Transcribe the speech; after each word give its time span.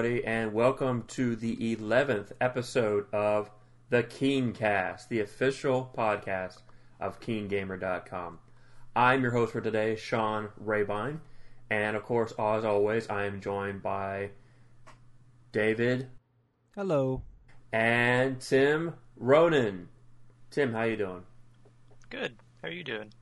everybody, 0.00 0.24
and 0.24 0.54
welcome 0.54 1.04
to 1.06 1.36
the 1.36 1.76
11th 1.76 2.32
episode 2.40 3.04
of 3.12 3.50
the 3.90 4.02
Keencast, 4.02 5.08
the 5.08 5.20
official 5.20 5.92
podcast 5.94 6.62
of 6.98 7.20
KeenGamer.com. 7.20 8.38
I'm 8.96 9.20
your 9.20 9.32
host 9.32 9.52
for 9.52 9.60
today, 9.60 9.96
Sean 9.96 10.48
Rabine, 10.58 11.20
and 11.68 11.96
of 11.98 12.04
course, 12.04 12.32
as 12.38 12.64
always, 12.64 13.10
I 13.10 13.26
am 13.26 13.42
joined 13.42 13.82
by 13.82 14.30
David 15.52 16.08
Hello. 16.74 17.20
and 17.70 18.40
Tim 18.40 18.94
Ronan. 19.18 19.88
Tim, 20.50 20.72
how 20.72 20.84
you 20.84 20.96
doing? 20.96 21.24
Good. 22.08 22.36
How 22.62 22.68
are 22.68 22.72
you 22.72 22.84
doing? 22.84 23.12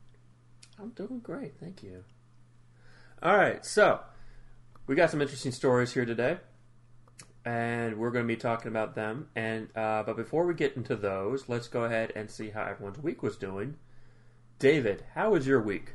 I'm 0.79 0.90
doing 0.90 1.18
great, 1.18 1.59
thank 1.59 1.82
you. 1.82 2.04
All 3.20 3.37
right, 3.37 3.66
so 3.66 3.98
we 4.87 4.95
got 4.95 5.10
some 5.10 5.20
interesting 5.20 5.51
stories 5.51 5.92
here 5.92 6.04
today, 6.04 6.38
and 7.48 7.97
we're 7.97 8.11
going 8.11 8.25
to 8.25 8.29
be 8.29 8.37
talking 8.37 8.69
about 8.69 8.95
them. 8.95 9.29
And 9.34 9.69
uh, 9.75 10.02
but 10.02 10.16
before 10.16 10.45
we 10.45 10.52
get 10.52 10.77
into 10.77 10.97
those, 10.97 11.48
let's 11.48 11.66
go 11.66 11.84
ahead 11.84 12.12
and 12.15 12.30
see 12.30 12.51
how 12.51 12.62
everyone's 12.62 12.98
week 12.98 13.23
was 13.23 13.37
doing. 13.37 13.77
David, 14.59 15.05
how 15.15 15.30
was 15.30 15.47
your 15.47 15.62
week? 15.62 15.93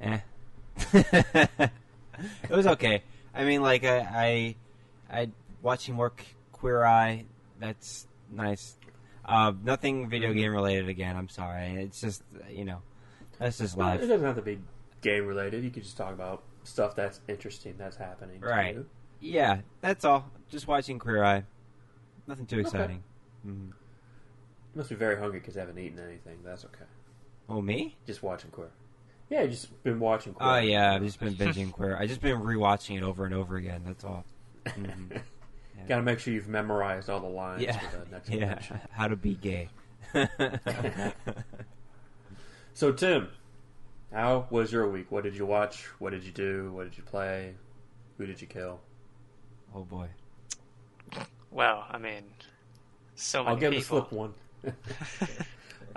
Eh. 0.00 0.18
it 0.92 1.70
was 2.50 2.66
okay. 2.66 3.04
I 3.32 3.44
mean, 3.44 3.62
like 3.62 3.84
I, 3.84 3.98
I, 3.98 4.56
I 5.10 5.30
watching 5.62 5.94
more 5.94 6.12
Queer 6.52 6.84
Eye. 6.84 7.26
That's 7.60 8.08
nice. 8.32 8.76
Uh, 9.24 9.52
nothing 9.62 10.08
video 10.08 10.32
game 10.32 10.52
related 10.52 10.88
again. 10.88 11.16
I'm 11.16 11.28
sorry. 11.28 11.76
It's 11.76 12.00
just 12.00 12.22
you 12.50 12.64
know, 12.64 12.82
that's 13.38 13.58
just 13.58 13.76
Well, 13.76 13.90
it 13.90 13.98
doesn't 13.98 14.24
have 14.24 14.36
to 14.36 14.42
be 14.42 14.58
game 15.00 15.26
related. 15.26 15.62
You 15.62 15.70
can 15.70 15.82
just 15.82 15.96
talk 15.96 16.12
about 16.12 16.42
stuff 16.64 16.96
that's 16.96 17.20
interesting 17.28 17.74
that's 17.78 17.96
happening. 17.96 18.40
to 18.40 18.46
Right. 18.46 18.78
Yeah, 19.20 19.60
that's 19.80 20.04
all. 20.04 20.30
Just 20.50 20.66
watching 20.66 20.98
Queer 20.98 21.22
Eye. 21.24 21.44
Nothing 22.26 22.46
too 22.46 22.58
exciting. 22.60 23.02
Mhm. 23.46 23.68
You 23.68 23.72
must 24.74 24.88
be 24.90 24.94
very 24.96 25.16
hungry 25.18 25.40
because 25.40 25.56
I 25.56 25.60
haven't 25.60 25.78
eaten 25.78 25.98
anything. 25.98 26.38
But 26.42 26.50
that's 26.50 26.64
okay. 26.66 26.84
Oh 27.48 27.60
me? 27.62 27.96
Just 28.06 28.22
watching 28.22 28.50
Queer. 28.50 28.70
Yeah, 29.30 29.42
you 29.42 29.48
just 29.50 29.82
been 29.82 30.00
watching 30.00 30.32
Queer. 30.34 30.48
Oh 30.48 30.58
yeah, 30.58 30.94
I've 30.94 31.02
just 31.02 31.20
been 31.20 31.34
binging 31.34 31.70
Queer. 31.72 31.96
I 31.96 32.06
just 32.06 32.20
been 32.20 32.40
rewatching 32.40 32.96
it 32.96 33.02
over 33.02 33.24
and 33.24 33.34
over 33.34 33.56
again. 33.56 33.82
That's 33.86 34.04
all. 34.04 34.24
Mhm. 34.66 35.20
Got 35.86 35.96
to 35.96 36.02
make 36.02 36.18
sure 36.18 36.34
you've 36.34 36.48
memorized 36.48 37.08
all 37.08 37.20
the 37.20 37.26
lines 37.28 37.62
Yeah, 37.62 37.78
for 37.78 37.98
the 38.04 38.10
next 38.10 38.28
yeah. 38.30 38.38
convention. 38.40 38.80
How 38.90 39.08
to 39.08 39.16
be 39.16 39.34
gay. 39.34 39.68
So, 42.74 42.92
Tim, 42.92 43.28
how 44.12 44.46
was 44.50 44.70
your 44.72 44.88
week? 44.88 45.10
What 45.10 45.24
did 45.24 45.34
you 45.36 45.44
watch? 45.44 45.86
What 45.98 46.10
did 46.10 46.22
you 46.22 46.30
do? 46.30 46.70
What 46.72 46.84
did 46.84 46.96
you 46.96 47.02
play? 47.02 47.54
Who 48.18 48.26
did 48.26 48.40
you 48.40 48.46
kill? 48.46 48.80
oh 49.74 49.82
boy. 49.82 50.08
Well, 51.50 51.86
I 51.88 51.98
mean, 51.98 52.24
so 53.14 53.42
many 53.42 53.50
I'll 53.54 53.60
give 53.60 53.72
him 53.72 53.80
people. 53.80 54.00
slip 54.00 54.12
one. 54.12 54.34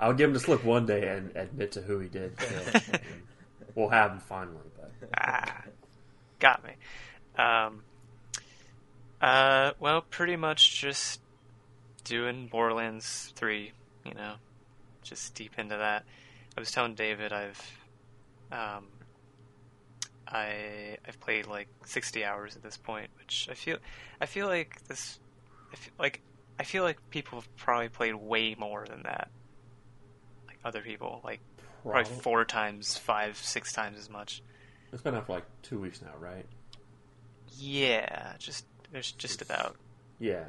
I'll 0.00 0.14
give 0.14 0.28
him 0.28 0.34
the 0.34 0.40
slip 0.40 0.64
one 0.64 0.86
day 0.86 1.08
and 1.08 1.34
admit 1.36 1.72
to 1.72 1.82
who 1.82 2.00
he 2.00 2.08
did. 2.08 2.36
kill. 2.38 3.00
we'll 3.74 3.88
have 3.88 4.12
him 4.12 4.18
finally. 4.20 4.56
But 4.76 4.92
ah, 5.18 5.62
got 6.38 6.64
me. 6.64 6.72
Um, 7.36 7.82
uh, 9.20 9.72
well, 9.78 10.02
pretty 10.02 10.36
much 10.36 10.80
just 10.80 11.20
doing 12.04 12.48
Borderlands 12.48 13.32
3, 13.36 13.72
you 14.04 14.14
know, 14.14 14.34
just 15.02 15.34
deep 15.34 15.52
into 15.58 15.76
that. 15.76 16.04
I 16.56 16.60
was 16.60 16.72
telling 16.72 16.94
David 16.94 17.32
I've, 17.32 17.60
um, 18.50 18.86
I 20.26 20.98
I've 21.06 21.20
played 21.20 21.46
like 21.46 21.68
60 21.86 22.24
hours 22.24 22.56
at 22.56 22.62
this 22.62 22.76
point, 22.76 23.10
which 23.18 23.48
I 23.50 23.54
feel 23.54 23.78
I 24.20 24.26
feel 24.26 24.46
like 24.46 24.82
this 24.88 25.18
like 25.98 26.20
I 26.58 26.64
feel 26.64 26.82
like 26.84 26.98
people 27.10 27.40
have 27.40 27.56
probably 27.56 27.88
played 27.88 28.14
way 28.14 28.54
more 28.58 28.84
than 28.88 29.02
that. 29.04 29.30
Like 30.46 30.58
other 30.64 30.80
people, 30.82 31.20
like 31.24 31.40
probably 31.82 32.02
probably, 32.04 32.20
four 32.22 32.44
times, 32.44 32.96
five, 32.98 33.36
six 33.36 33.72
times 33.72 33.98
as 33.98 34.08
much. 34.10 34.42
it's 34.92 35.02
been 35.02 35.14
out 35.14 35.26
for 35.26 35.32
like 35.32 35.44
two 35.62 35.78
weeks 35.80 36.00
now, 36.02 36.12
right? 36.20 36.46
Yeah, 37.58 38.34
just 38.38 38.64
there's 38.92 39.12
just 39.12 39.42
about 39.42 39.76
Yeah. 40.18 40.44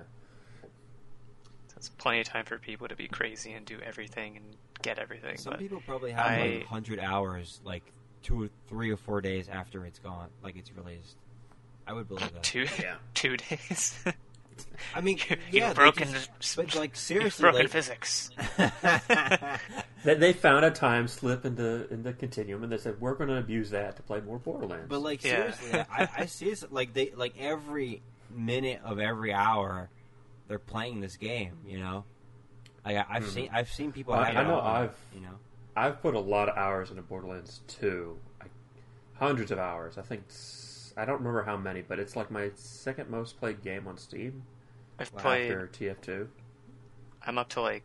there's 1.73 1.89
plenty 1.97 2.19
of 2.21 2.27
time 2.27 2.45
for 2.45 2.57
people 2.57 2.87
to 2.87 2.95
be 2.95 3.07
crazy 3.07 3.53
and 3.53 3.65
do 3.65 3.79
everything 3.83 4.37
and 4.37 4.45
get 4.81 4.99
everything. 4.99 5.37
Some 5.37 5.51
but 5.51 5.59
people 5.59 5.81
probably 5.85 6.11
have 6.11 6.25
I- 6.25 6.47
like 6.57 6.65
hundred 6.67 6.99
hours, 6.99 7.59
like 7.63 7.83
two 8.21 8.43
or 8.43 8.49
three 8.67 8.91
or 8.91 8.97
four 8.97 9.21
days 9.21 9.49
after 9.49 9.85
it's 9.85 9.99
gone, 9.99 10.29
like 10.43 10.55
it's 10.57 10.71
released. 10.75 11.17
I 11.85 11.93
would 11.93 12.07
believe 12.07 12.31
that. 12.33 12.43
two 12.43 12.65
Yeah. 12.79 12.95
two 13.13 13.37
days. 13.37 13.97
I 14.95 15.01
mean, 15.01 15.17
You- 15.29 15.37
yeah, 15.51 15.67
you've 15.67 15.75
they 15.75 15.81
broken, 15.83 16.11
just- 16.11 16.29
but 16.55 16.75
like 16.75 16.91
you've 16.91 16.97
seriously, 16.97 17.41
broken 17.43 17.61
like, 17.61 17.69
physics. 17.69 18.29
They, 20.03 20.15
they 20.15 20.33
found 20.33 20.65
a 20.65 20.71
time 20.71 21.07
slip 21.07 21.45
in 21.45 21.55
the 21.55 21.87
in 21.89 22.03
the 22.03 22.11
continuum, 22.11 22.63
and 22.63 22.71
they 22.71 22.77
said 22.77 22.99
we're 22.99 23.13
going 23.15 23.29
to 23.29 23.37
abuse 23.37 23.69
that 23.69 23.95
to 23.95 24.01
play 24.03 24.19
more 24.19 24.37
Borderlands. 24.37 24.87
but 24.89 24.99
like 24.99 25.23
Yeah. 25.23 25.53
seriously, 25.53 25.79
I, 25.89 26.09
I 26.17 26.25
see 26.25 26.49
this 26.49 26.65
like 26.71 26.93
they 26.93 27.11
like 27.15 27.35
every 27.39 28.01
minute 28.29 28.81
of 28.83 28.99
every 28.99 29.31
hour, 29.33 29.89
they're 30.49 30.59
playing 30.59 30.99
this 30.99 31.15
game. 31.15 31.53
You 31.65 31.79
know, 31.79 32.03
like 32.85 32.97
I, 32.97 33.05
I've 33.09 33.23
Mhm. 33.23 33.29
seen 33.29 33.49
I've 33.53 33.71
seen 33.71 33.93
people. 33.93 34.13
I- 34.13 34.31
have 34.31 34.45
I 34.45 34.49
know 34.49 34.59
on, 34.59 34.81
I've- 34.83 34.93
you 35.15 35.21
know. 35.21 35.35
I've 35.75 36.01
put 36.01 36.15
a 36.15 36.19
lot 36.19 36.49
of 36.49 36.57
hours 36.57 36.89
into 36.91 37.01
Borderlands 37.01 37.61
2. 37.67 38.19
I, 38.41 38.45
hundreds 39.13 39.51
of 39.51 39.57
hours. 39.57 39.97
I 39.97 40.01
think 40.01 40.23
it's, 40.27 40.35
I 40.95 41.05
don't 41.05 41.17
remember 41.19 41.43
how 41.43 41.57
many, 41.57 41.81
but 41.81 41.99
it's 41.99 42.15
like 42.15 42.29
my 42.31 42.51
second 42.55 43.09
most 43.09 43.39
played 43.39 43.61
game 43.63 43.87
on 43.87 43.97
Steam 43.97 44.43
I've 44.99 45.11
Wow. 45.13 45.21
played. 45.21 45.51
after 45.51 45.67
TF2. 45.67 46.27
I'm 47.25 47.37
up 47.37 47.49
to 47.49 47.61
like 47.61 47.83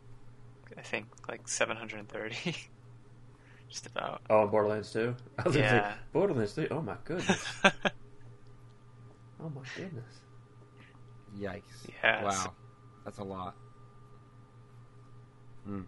I 0.77 0.83
think 0.83 1.07
like 1.29 1.49
730. 1.49 2.55
just 3.71 3.87
about. 3.87 4.21
Oh, 4.29 4.43
and 4.43 4.51
Borderlands 4.51 4.93
2? 4.93 5.15
I 5.39 5.51
say, 5.51 5.59
Yeah. 5.61 5.95
Borderlands 6.13 6.55
2? 6.55 6.69
Oh 6.71 6.83
my 6.83 6.97
goodness. 7.05 7.47
oh 7.65 9.49
my 9.49 9.63
goodness. 9.77 10.05
Yikes! 11.39 11.63
Yeah, 12.03 12.25
Wow, 12.25 12.31
so- 12.31 12.53
that's 13.05 13.19
a 13.19 13.25
lot. 13.25 13.55
Hmm. 15.65 15.83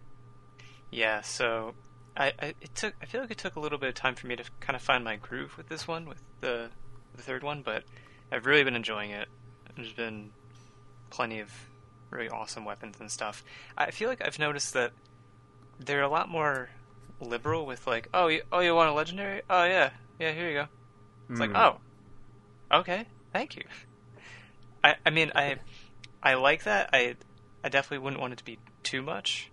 Yeah, 0.91 1.21
so 1.21 1.73
I, 2.15 2.33
I 2.39 2.45
it 2.61 2.75
took 2.75 2.93
I 3.01 3.05
feel 3.05 3.21
like 3.21 3.31
it 3.31 3.37
took 3.37 3.55
a 3.55 3.59
little 3.59 3.77
bit 3.79 3.89
of 3.89 3.95
time 3.95 4.15
for 4.15 4.27
me 4.27 4.35
to 4.35 4.43
kind 4.59 4.75
of 4.75 4.81
find 4.81 5.03
my 5.03 5.15
groove 5.15 5.57
with 5.57 5.67
this 5.69 5.87
one 5.87 6.05
with 6.07 6.21
the 6.41 6.69
the 7.15 7.21
third 7.21 7.43
one, 7.43 7.61
but 7.61 7.83
I've 8.31 8.45
really 8.45 8.63
been 8.63 8.75
enjoying 8.75 9.11
it. 9.11 9.27
There's 9.75 9.93
been 9.93 10.31
plenty 11.09 11.39
of 11.39 11.51
really 12.09 12.29
awesome 12.29 12.65
weapons 12.65 12.97
and 12.99 13.09
stuff. 13.11 13.43
I 13.77 13.91
feel 13.91 14.09
like 14.09 14.21
I've 14.25 14.39
noticed 14.39 14.73
that 14.73 14.91
they're 15.79 16.01
a 16.01 16.09
lot 16.09 16.29
more 16.29 16.69
liberal 17.19 17.65
with 17.65 17.87
like, 17.87 18.09
oh, 18.13 18.27
you, 18.27 18.41
oh, 18.51 18.59
you 18.59 18.75
want 18.75 18.89
a 18.89 18.93
legendary? 18.93 19.41
Oh 19.49 19.63
yeah, 19.63 19.91
yeah, 20.19 20.31
here 20.31 20.47
you 20.49 20.53
go. 20.55 20.67
It's 21.29 21.39
like, 21.39 21.51
Hmm. 21.51 21.55
oh, 21.55 21.77
okay, 22.71 23.05
thank 23.31 23.55
you. 23.55 23.63
I 24.83 24.95
I 25.05 25.09
mean 25.11 25.31
I 25.35 25.57
I 26.23 26.33
like 26.33 26.63
that. 26.63 26.89
I 26.91 27.15
I 27.63 27.69
definitely 27.69 27.99
wouldn't 27.99 28.19
want 28.21 28.33
it 28.33 28.37
to 28.37 28.43
be 28.45 28.57
too 28.83 29.01
much. 29.01 29.49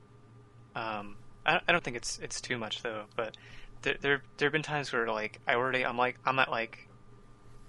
Um, 0.74 1.16
I 1.46 1.60
I 1.68 1.72
don't 1.72 1.84
think 1.84 1.96
it's 1.96 2.18
it's 2.18 2.40
too 2.40 2.58
much 2.58 2.82
though. 2.82 3.04
But 3.14 3.36
there 3.82 3.96
there 4.00 4.22
there 4.38 4.46
have 4.46 4.52
been 4.52 4.62
times 4.62 4.92
where 4.92 5.06
like 5.06 5.40
I 5.46 5.54
already 5.54 5.84
I'm 5.84 5.98
like 5.98 6.18
I'm 6.24 6.38
at 6.38 6.50
like 6.50 6.87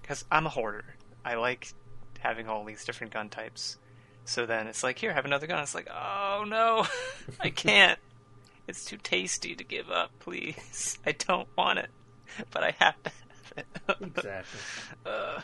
because 0.10 0.26
I'm 0.32 0.48
a 0.48 0.50
hoarder. 0.50 0.84
I 1.24 1.36
like 1.36 1.72
having 2.18 2.48
all 2.50 2.66
these 2.66 2.84
different 2.84 3.14
gun 3.14 3.30
types. 3.30 3.78
So 4.26 4.48
then 4.48 4.66
it's 4.66 4.82
like 4.84 4.98
here 4.98 5.14
have 5.14 5.26
another 5.26 5.46
gun. 5.46 5.62
It's 5.62 5.76
like 5.76 5.88
oh 5.94 6.44
no, 6.48 6.88
I 7.40 7.52
can't. 7.52 8.00
It's 8.68 8.86
too 8.86 8.98
tasty 8.98 9.56
to 9.56 9.64
give 9.64 9.92
up. 9.92 10.10
Please, 10.20 10.98
I 11.06 11.12
don't 11.12 11.48
want 11.56 11.78
it, 11.80 11.90
but 12.52 12.64
I 12.64 12.72
have 12.80 13.02
to 13.04 13.12
have 13.56 13.66
it. 14.00 14.08
Exactly. 14.18 14.60
Uh, 15.06 15.42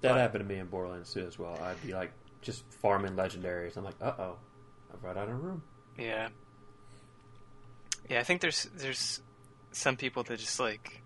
That 0.00 0.12
But- 0.12 0.16
happened 0.18 0.48
to 0.48 0.54
me 0.54 0.58
in 0.60 0.66
Borderlands 0.66 1.12
too, 1.12 1.24
as 1.26 1.38
well. 1.38 1.56
I'd 1.62 1.80
be 1.86 1.94
like 1.94 2.10
just 2.42 2.64
farming 2.82 3.12
legendaries. 3.12 3.76
I'm 3.76 3.84
like, 3.84 3.94
uh 4.02 4.12
oh, 4.18 4.36
I've 4.92 5.02
run 5.04 5.18
out 5.18 5.28
of 5.28 5.40
room. 5.42 5.62
Yeah. 5.96 6.28
Yeah, 8.08 8.18
I 8.18 8.24
think 8.24 8.40
there's 8.40 8.64
there's 8.76 9.20
some 9.72 9.96
people 9.96 10.24
that 10.24 10.38
just 10.40 10.58
like 10.58 11.00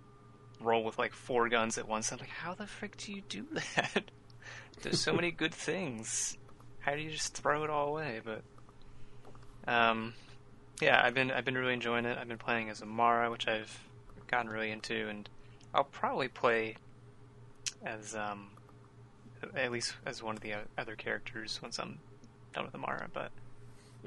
roll 0.60 0.84
with 0.84 0.98
like 0.98 1.12
four 1.12 1.48
guns 1.48 1.78
at 1.78 1.88
once. 1.88 2.12
I'm 2.12 2.18
like, 2.18 2.28
how 2.28 2.54
the 2.54 2.66
frick 2.66 2.96
do 2.96 3.12
you 3.12 3.22
do 3.28 3.46
that? 3.76 4.10
there's 4.82 5.00
so 5.00 5.12
many 5.12 5.30
good 5.30 5.54
things. 5.54 6.36
How 6.80 6.94
do 6.94 7.00
you 7.00 7.10
just 7.10 7.34
throw 7.36 7.64
it 7.64 7.70
all 7.70 7.88
away? 7.88 8.20
But 8.24 8.42
um 9.66 10.14
yeah, 10.80 11.00
I've 11.02 11.14
been 11.14 11.30
I've 11.30 11.44
been 11.44 11.56
really 11.56 11.72
enjoying 11.74 12.04
it. 12.04 12.18
I've 12.18 12.28
been 12.28 12.38
playing 12.38 12.68
as 12.70 12.82
Amara, 12.82 13.30
which 13.30 13.48
I've 13.48 13.78
gotten 14.26 14.50
really 14.50 14.70
into 14.70 15.08
and 15.08 15.28
I'll 15.72 15.84
probably 15.84 16.28
play 16.28 16.76
as 17.84 18.14
um 18.14 18.50
at 19.56 19.70
least 19.72 19.94
as 20.06 20.22
one 20.22 20.36
of 20.36 20.42
the 20.42 20.54
other 20.78 20.96
characters 20.96 21.58
once 21.62 21.78
I'm 21.78 21.98
done 22.54 22.64
with 22.64 22.74
Amara, 22.74 23.08
but 23.12 23.30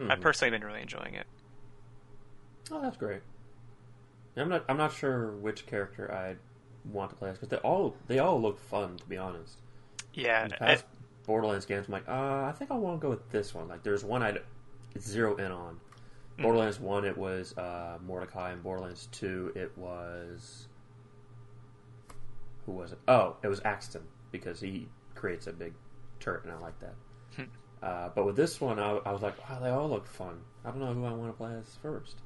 I've 0.09 0.19
Mhm. 0.19 0.21
personally 0.21 0.51
been 0.51 0.63
really 0.65 0.81
enjoying 0.81 1.13
it. 1.15 1.27
Oh, 2.71 2.81
that's 2.81 2.97
great. 2.97 3.21
I'm 4.38 4.50
not. 4.50 4.66
I'm 4.69 4.78
not 4.78 4.94
sure 4.94 5.31
which 5.31 5.66
character 5.66 6.12
I'd 6.13 6.38
want 6.92 7.10
to 7.12 7.16
play 7.16 7.30
as 7.30 7.38
because 7.38 7.50
they 7.50 7.57
all 7.57 7.95
they 8.07 8.19
all 8.19 8.42
look 8.42 8.60
fun. 8.60 8.98
To 8.98 9.06
be 9.06 9.18
honest, 9.18 9.57
Yeah, 10.13 10.45
In 10.45 10.54
I, 10.54 10.57
past, 10.57 10.86
Borderlands 11.25 11.66
games, 11.66 11.88
I'm 11.88 11.94
like, 11.94 12.07
uh, 12.07 12.45
I 12.45 12.54
think 12.57 12.72
I 12.72 12.75
want 12.75 13.00
to 13.00 13.04
go 13.04 13.10
with 13.10 13.30
this 13.30 13.54
one. 13.54 13.68
Like, 13.68 13.84
there's 13.84 14.04
one 14.04 14.24
I 14.24 14.38
zero 15.00 15.36
in 15.36 15.51
on. 15.51 15.80
Hmm. 16.38 16.44
Borderlands 16.44 16.80
one, 16.80 17.06
it 17.06 17.18
was 17.18 17.57
uh, 17.57 17.98
Mordecai, 18.06 18.51
and 18.51 18.63
Borderlands 18.63 19.07
two, 19.12 19.51
it 19.56 19.72
was 19.78 20.68
who 22.66 22.74
was 22.74 22.92
it? 22.92 23.00
Oh, 23.07 23.38
it 23.44 23.48
was 23.48 23.62
Axton 23.66 24.04
because 24.31 24.60
he 24.60 24.88
creates 25.16 25.48
a 25.48 25.54
big 25.54 25.74
turret, 26.19 26.44
and 26.44 26.54
I 26.54 26.60
like 26.60 26.80
that. 26.80 26.95
Hmm. 27.36 27.44
uh, 27.81 28.10
but 28.13 28.25
with 28.25 28.36
this 28.36 28.62
one, 28.62 28.78
I, 28.80 28.98
I 29.06 29.12
was 29.12 29.22
like, 29.22 29.50
wow, 29.50 29.60
they 29.60 29.69
all 29.69 29.89
look 29.89 30.06
fun. 30.06 30.42
I 30.66 30.69
don't 30.69 30.80
know 30.80 30.94
who 30.94 31.06
I 31.06 31.13
want 31.13 31.31
to 31.31 31.38
play 31.38 31.54
as 31.54 31.78
first. 31.81 32.18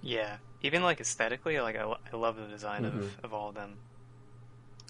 Yeah, 0.00 0.36
even 0.62 0.82
like 0.82 1.00
aesthetically, 1.00 1.60
like 1.60 1.76
I, 1.76 1.94
I 2.12 2.16
love 2.16 2.36
the 2.36 2.46
design 2.46 2.82
Mhm. 2.84 2.96
of, 3.18 3.24
of 3.24 3.34
all 3.34 3.48
of 3.48 3.54
them. 3.54 3.74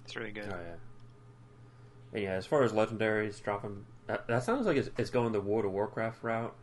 It's 0.04 0.16
really 0.16 0.32
good. 0.32 0.48
Oh 0.48 0.56
yeah. 0.56 0.76
And 2.12 2.22
yeah, 2.22 2.32
as 2.32 2.46
far 2.46 2.62
as 2.62 2.72
legendaries 2.72 3.42
dropping, 3.42 3.84
that, 4.06 4.26
that 4.26 4.42
sounds 4.42 4.66
like 4.66 4.76
it's, 4.76 4.90
it's 4.98 5.10
going 5.10 5.32
the 5.32 5.40
World 5.40 5.64
of 5.64 5.72
Warcraft 5.72 6.22
route, 6.22 6.54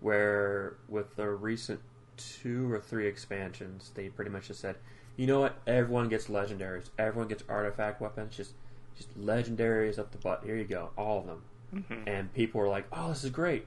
where 0.00 0.74
with 0.88 1.14
the 1.16 1.28
recent 1.28 1.80
two 2.16 2.70
or 2.72 2.80
three 2.80 3.06
expansions, 3.06 3.92
they 3.94 4.08
pretty 4.08 4.30
much 4.30 4.48
just 4.48 4.60
said, 4.60 4.76
you 5.16 5.26
know 5.26 5.40
what, 5.40 5.56
everyone 5.66 6.08
gets 6.08 6.26
legendaries, 6.26 6.90
everyone 6.98 7.28
gets 7.28 7.44
artifact 7.48 8.00
weapons, 8.00 8.36
just 8.36 8.54
just 8.96 9.16
legendaries 9.20 9.96
up 10.00 10.10
the 10.10 10.18
butt. 10.18 10.42
Here 10.44 10.56
you 10.56 10.64
go, 10.64 10.90
all 10.98 11.20
of 11.20 11.26
them. 11.26 11.42
hmm 11.88 12.08
And 12.08 12.34
people 12.34 12.60
were 12.60 12.68
like, 12.68 12.86
oh, 12.92 13.10
this 13.10 13.22
is 13.22 13.30
great. 13.30 13.66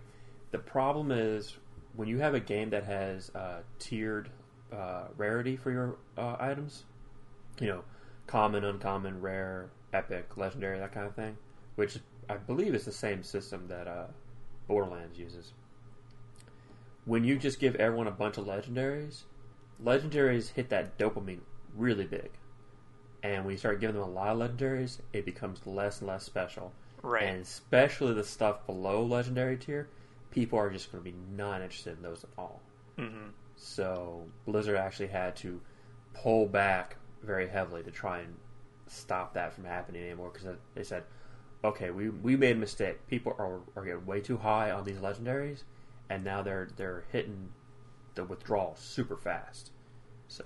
The 0.51 0.59
problem 0.59 1.11
is 1.11 1.55
when 1.95 2.09
you 2.09 2.17
have 2.19 2.33
a 2.33 2.39
game 2.41 2.69
that 2.71 2.83
has 2.83 3.33
uh, 3.33 3.61
tiered 3.79 4.29
uh, 4.71 5.05
rarity 5.17 5.55
for 5.55 5.71
your 5.71 5.97
uh, 6.17 6.35
items, 6.39 6.83
you 7.59 7.67
know, 7.67 7.83
common, 8.27 8.63
uncommon, 8.63 9.21
rare, 9.21 9.69
epic, 9.93 10.37
legendary, 10.37 10.79
that 10.79 10.91
kind 10.91 11.07
of 11.07 11.15
thing, 11.15 11.37
which 11.75 11.99
I 12.29 12.37
believe 12.37 12.73
is 12.73 12.85
the 12.85 12.91
same 12.91 13.23
system 13.23 13.67
that 13.67 13.87
uh, 13.87 14.07
Borderlands 14.67 15.19
uses. 15.19 15.53
When 17.05 17.23
you 17.23 17.37
just 17.37 17.59
give 17.59 17.75
everyone 17.75 18.07
a 18.07 18.11
bunch 18.11 18.37
of 18.37 18.45
legendaries, 18.45 19.23
legendaries 19.83 20.51
hit 20.53 20.69
that 20.69 20.97
dopamine 20.97 21.39
really 21.75 22.05
big. 22.05 22.29
And 23.23 23.45
when 23.45 23.53
you 23.53 23.57
start 23.57 23.81
giving 23.81 23.95
them 23.95 24.09
a 24.09 24.11
lot 24.11 24.29
of 24.29 24.39
legendaries, 24.39 24.99
it 25.13 25.25
becomes 25.25 25.65
less 25.65 25.99
and 25.99 26.07
less 26.07 26.23
special. 26.23 26.73
Right. 27.03 27.23
And 27.23 27.41
especially 27.41 28.13
the 28.13 28.23
stuff 28.23 28.65
below 28.65 29.03
legendary 29.03 29.57
tier, 29.57 29.89
people 30.29 30.57
are 30.59 30.69
just 30.69 30.91
going 30.91 31.03
to 31.03 31.11
be 31.11 31.17
not 31.35 31.61
interested 31.61 31.97
in 31.97 32.03
those 32.03 32.23
at 32.23 32.29
all. 32.37 32.61
hmm 32.97 33.29
So 33.63 34.25
Blizzard 34.47 34.75
actually 34.75 35.07
had 35.07 35.35
to 35.37 35.61
pull 36.15 36.47
back 36.47 36.95
very 37.21 37.47
heavily 37.47 37.83
to 37.83 37.91
try 37.91 38.19
and 38.19 38.35
stop 38.87 39.35
that 39.35 39.53
from 39.53 39.65
happening 39.65 40.03
anymore 40.03 40.31
because 40.33 40.57
they 40.73 40.83
said, 40.83 41.03
"Okay, 41.63 41.91
we 41.91 42.09
we 42.09 42.35
made 42.35 42.55
a 42.55 42.59
mistake. 42.59 43.07
People 43.07 43.35
are 43.37 43.59
are 43.75 43.85
getting 43.85 44.05
way 44.07 44.19
too 44.19 44.37
high 44.37 44.71
on 44.71 44.83
these 44.83 44.97
legendaries, 44.97 45.61
and 46.09 46.23
now 46.23 46.41
they're 46.41 46.69
they're 46.75 47.03
hitting 47.11 47.49
the 48.15 48.25
withdrawal 48.25 48.75
super 48.75 49.15
fast." 49.15 49.69
So 50.27 50.43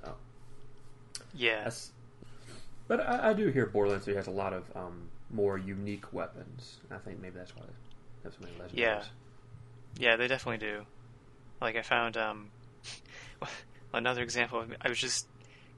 yes. 1.34 1.94
But 2.90 3.00
I, 3.00 3.30
I 3.30 3.34
do 3.34 3.48
hear 3.48 3.66
Borderlands 3.66 4.06
3 4.06 4.14
has 4.16 4.28
a 4.28 4.32
lot 4.32 4.54
of 4.54 4.66
um, 4.76 5.10
more 5.32 5.58
unique 5.58 6.12
weapons. 6.14 6.82
I 6.92 6.98
think 6.98 7.20
maybe 7.20 7.38
that's 7.38 7.56
why 7.56 7.64
they 7.66 8.24
have 8.26 8.34
so 8.34 8.40
many 8.42 8.54
legendaries. 8.58 8.78
Yeah. 8.78 9.04
Yeah, 9.98 10.16
they 10.18 10.28
definitely 10.28 10.58
do. 10.68 10.86
Like 11.62 11.78
I 11.78 11.82
found 11.82 12.18
um 12.18 12.52
another 13.94 14.22
example. 14.24 14.62
of- 14.62 14.74
I 14.82 14.90
was 14.90 15.00
just 15.00 15.28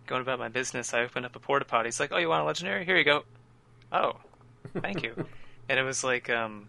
going 0.05 0.21
about 0.21 0.39
my 0.39 0.47
business. 0.49 0.93
I 0.93 1.01
opened 1.01 1.25
up 1.25 1.35
a 1.35 1.39
porta 1.39 1.65
potty. 1.65 1.89
It's 1.89 1.99
like, 1.99 2.11
oh, 2.11 2.17
you 2.17 2.29
want 2.29 2.41
a 2.43 2.45
legendary? 2.45 2.85
Here 2.85 2.97
you 2.97 3.03
go. 3.03 3.23
Oh, 3.91 4.17
thank 4.81 5.03
you. 5.03 5.13
and 5.69 5.79
it 5.79 5.83
was 5.83 6.03
like 6.03 6.29
um, 6.29 6.67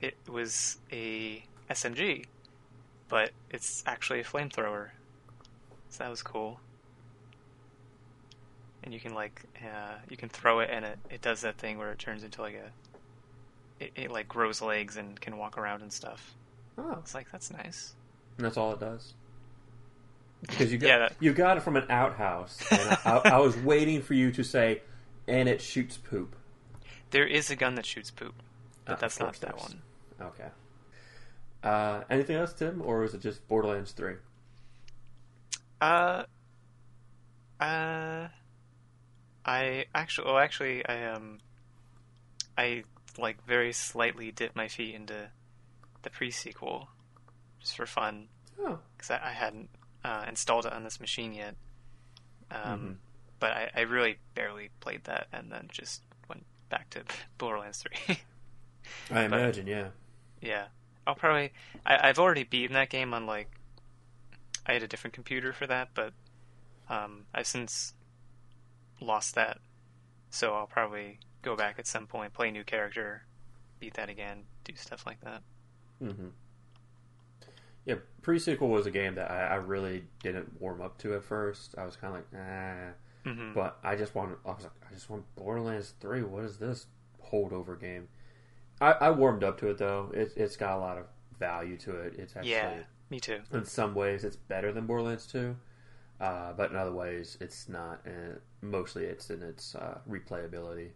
it 0.00 0.16
was 0.28 0.78
a 0.92 1.42
SMG, 1.70 2.26
but 3.08 3.30
it's 3.50 3.82
actually 3.86 4.20
a 4.20 4.24
flamethrower. 4.24 4.88
So 5.90 6.04
that 6.04 6.10
was 6.10 6.22
cool. 6.22 6.60
And 8.82 8.94
you 8.94 9.00
can 9.00 9.14
like 9.14 9.42
uh, 9.62 9.94
you 10.08 10.16
can 10.16 10.28
throw 10.28 10.60
it, 10.60 10.70
and 10.72 10.84
it, 10.84 10.98
it 11.10 11.20
does 11.22 11.42
that 11.42 11.58
thing 11.58 11.76
where 11.78 11.90
it 11.92 11.98
turns 11.98 12.24
into 12.24 12.40
like 12.40 12.54
a 12.54 13.84
it, 13.84 13.92
it 13.94 14.10
like 14.10 14.26
grows 14.28 14.62
legs 14.62 14.96
and 14.96 15.20
can 15.20 15.36
walk 15.36 15.58
around 15.58 15.82
and 15.82 15.92
stuff. 15.92 16.34
Oh, 16.78 16.96
It's 17.00 17.14
like 17.14 17.30
that's 17.30 17.50
nice. 17.50 17.94
And 18.40 18.46
that's 18.46 18.56
all 18.56 18.72
it 18.72 18.80
does. 18.80 19.12
Because 20.40 20.72
you 20.72 20.78
got 20.78 20.86
Yeah, 20.88 20.98
that- 20.98 21.12
you 21.20 21.32
got 21.34 21.58
it 21.58 21.60
from 21.60 21.76
an 21.76 21.84
outhouse, 21.90 22.58
and 22.70 22.98
I, 23.04 23.20
I, 23.24 23.38
was 23.38 23.56
waiting 23.58 24.00
for 24.00 24.14
you 24.14 24.32
to 24.32 24.42
say, 24.42 24.80
"And 25.28 25.48
it 25.48 25.60
shoots 25.60 25.98
poop." 25.98 26.34
There 27.10 27.26
is 27.26 27.50
a 27.50 27.56
gun 27.56 27.74
that 27.74 27.84
shoots 27.84 28.10
poop, 28.10 28.34
but 28.86 28.94
Uh, 28.94 28.96
that's 28.96 29.20
not 29.20 29.34
that 29.40 29.50
there's. 29.50 29.60
one. 29.62 29.82
Okay. 30.20 30.48
Uh, 31.62 32.04
anything 32.08 32.36
else, 32.36 32.54
Tim, 32.54 32.80
or 32.82 33.04
is 33.04 33.12
it 33.12 33.20
just 33.20 33.46
Borderlands 33.48 33.92
Three? 33.92 34.14
Uh, 35.82 36.24
uh, 37.60 38.28
I 39.44 39.84
actually, 39.94 40.26
oh, 40.28 40.38
actually, 40.38 40.86
I 40.86 41.12
um, 41.12 41.40
I 42.56 42.84
like 43.18 43.44
very 43.46 43.72
slightly 43.74 44.32
dipped 44.32 44.56
my 44.56 44.68
feet 44.68 44.94
into 44.94 45.28
the 46.02 46.08
pre-sequel 46.10 46.88
just 47.60 47.76
for 47.76 47.86
fun 47.86 48.28
Oh, 48.62 48.78
because 48.96 49.10
I, 49.10 49.20
I 49.28 49.30
hadn't 49.30 49.68
uh, 50.04 50.24
installed 50.28 50.66
it 50.66 50.72
on 50.72 50.84
this 50.84 51.00
machine 51.00 51.32
yet. 51.32 51.54
Um, 52.50 52.80
Mhm. 52.80 52.96
but 53.38 53.52
I, 53.52 53.70
I 53.74 53.80
really 53.82 54.18
barely 54.34 54.70
played 54.80 55.04
that, 55.04 55.28
and 55.32 55.50
then 55.52 55.68
just 55.72 56.02
went 56.28 56.44
back 56.68 56.90
to 56.90 57.02
Borderlands 57.38 57.82
Three. 57.82 58.18
I 59.10 59.14
But- 59.14 59.24
imagine, 59.24 59.66
yeah. 59.66 59.88
Yeah, 60.42 60.66
I'll 61.06 61.14
probably. 61.14 61.52
I, 61.86 62.08
I've 62.08 62.18
already 62.18 62.44
beaten 62.44 62.74
that 62.74 62.88
game 62.90 63.12
on 63.14 63.26
like. 63.26 63.50
I 64.66 64.72
had 64.74 64.82
a 64.82 64.88
different 64.88 65.14
computer 65.14 65.52
for 65.52 65.66
that, 65.66 65.88
but 65.94 66.12
um, 66.88 67.24
I've 67.34 67.46
since 67.46 67.94
lost 69.00 69.34
that, 69.34 69.58
so 70.30 70.54
I'll 70.54 70.66
probably 70.66 71.18
go 71.42 71.56
back 71.56 71.78
at 71.78 71.86
some 71.86 72.06
point, 72.06 72.34
play 72.34 72.48
a 72.48 72.52
new 72.52 72.64
character, 72.64 73.22
beat 73.80 73.94
that 73.94 74.08
again, 74.10 74.44
do 74.64 74.74
stuff 74.76 75.06
like 75.06 75.20
that. 75.22 75.42
hmm 75.98 76.28
Yeah, 77.86 77.96
pre-sequel 78.22 78.68
was 78.68 78.86
a 78.86 78.90
game 78.90 79.14
that 79.14 79.30
I, 79.30 79.46
I 79.48 79.54
really 79.56 80.04
didn't 80.22 80.60
warm 80.60 80.80
up 80.82 80.98
to 80.98 81.14
at 81.14 81.24
first. 81.24 81.74
I 81.78 81.84
was 81.86 81.96
kind 81.96 82.14
of 82.14 82.20
like, 82.20 82.32
nah. 82.32 83.32
hmm 83.32 83.52
But 83.54 83.78
I 83.82 83.96
just 83.96 84.14
want, 84.14 84.36
I 84.44 84.50
was 84.50 84.62
like, 84.64 84.72
I 84.88 84.92
just 84.94 85.08
want 85.10 85.24
Borderlands 85.36 85.94
Three. 86.00 86.22
What 86.22 86.44
is 86.44 86.58
this 86.58 86.86
holdover 87.32 87.80
game? 87.80 88.08
I, 88.80 88.92
I 88.92 89.10
warmed 89.10 89.44
up 89.44 89.58
to 89.60 89.68
it 89.68 89.78
though. 89.78 90.10
It, 90.14 90.32
it's 90.36 90.56
got 90.56 90.76
a 90.76 90.80
lot 90.80 90.98
of 90.98 91.06
value 91.38 91.76
to 91.78 91.96
it. 92.00 92.14
It's 92.18 92.36
actually, 92.36 92.50
yeah, 92.52 92.82
me 93.10 93.20
too. 93.20 93.40
in 93.52 93.64
some 93.64 93.94
ways, 93.94 94.24
it's 94.24 94.36
better 94.36 94.72
than 94.72 94.86
Borderlands 94.86 95.26
Two, 95.26 95.56
uh, 96.20 96.52
but 96.52 96.70
in 96.70 96.76
other 96.76 96.92
ways, 96.92 97.36
it's 97.40 97.68
not. 97.68 98.00
And 98.04 98.38
mostly, 98.62 99.04
it's 99.04 99.30
in 99.30 99.42
its 99.42 99.74
uh, 99.74 99.98
replayability. 100.08 100.90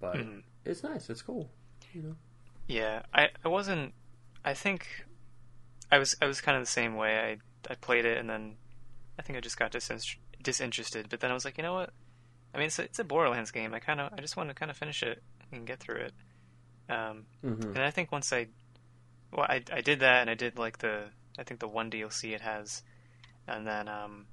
But 0.00 0.16
Mhm. 0.16 0.42
it's 0.64 0.82
nice. 0.82 1.10
It's 1.10 1.22
cool. 1.22 1.48
You 1.92 2.02
know. 2.02 2.16
Yeah, 2.68 3.02
I, 3.14 3.30
I 3.44 3.48
wasn't. 3.48 3.92
I 4.44 4.52
think 4.54 5.06
I 5.90 5.98
was 5.98 6.16
I 6.20 6.26
was 6.26 6.40
kind 6.40 6.56
of 6.56 6.62
the 6.62 6.70
same 6.70 6.96
way. 6.96 7.18
I 7.18 7.72
I 7.72 7.74
played 7.74 8.04
it 8.04 8.18
and 8.18 8.28
then 8.28 8.56
I 9.18 9.22
think 9.22 9.36
I 9.36 9.40
just 9.40 9.58
got 9.58 9.72
disin- 9.72 10.16
disinterested. 10.42 11.08
But 11.08 11.20
then 11.20 11.30
I 11.30 11.34
was 11.34 11.44
like, 11.44 11.56
you 11.56 11.62
know 11.62 11.74
what? 11.74 11.90
I 12.54 12.58
mean, 12.58 12.66
it's 12.68 12.78
a, 12.78 12.82
it's 12.84 12.98
a 12.98 13.04
Borderlands 13.04 13.50
game. 13.50 13.74
I 13.74 13.78
kind 13.78 14.00
of 14.00 14.12
I 14.16 14.20
just 14.20 14.36
want 14.36 14.48
to 14.48 14.54
kind 14.54 14.70
of 14.70 14.76
finish 14.76 15.02
it 15.02 15.22
and 15.52 15.66
get 15.66 15.78
through 15.80 15.96
it. 16.08 16.12
Um, 16.88 17.24
hmm 17.42 17.62
and 17.62 17.78
I 17.78 17.90
think 17.90 18.12
once 18.12 18.32
I 18.32 18.46
well 19.32 19.46
I 19.48 19.62
I 19.72 19.80
did 19.80 20.00
that 20.00 20.20
and 20.22 20.30
I 20.30 20.34
did 20.34 20.58
like 20.58 20.78
the 20.78 21.04
I 21.38 21.42
think 21.42 21.60
the 21.60 21.68
one 21.68 21.90
DLC 21.90 22.34
it 22.34 22.40
has, 22.40 22.82
and 23.46 23.66
then 23.66 23.88
um 23.88 24.26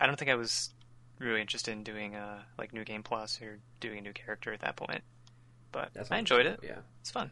I 0.00 0.06
don't 0.06 0.18
think 0.18 0.30
I 0.30 0.34
was 0.34 0.70
really 1.18 1.40
interested 1.40 1.72
in 1.72 1.82
doing 1.82 2.14
uh 2.14 2.42
like 2.58 2.72
new 2.72 2.84
game 2.84 3.02
plus 3.02 3.40
or 3.40 3.58
doing 3.80 3.98
a 3.98 4.02
new 4.02 4.12
character 4.12 4.52
at 4.52 4.60
that 4.60 4.76
point. 4.76 5.02
But 5.72 5.90
That's 5.94 6.10
I 6.10 6.18
enjoyed 6.18 6.46
it. 6.46 6.60
Yeah. 6.62 6.78
It's 7.00 7.10
fun. 7.10 7.30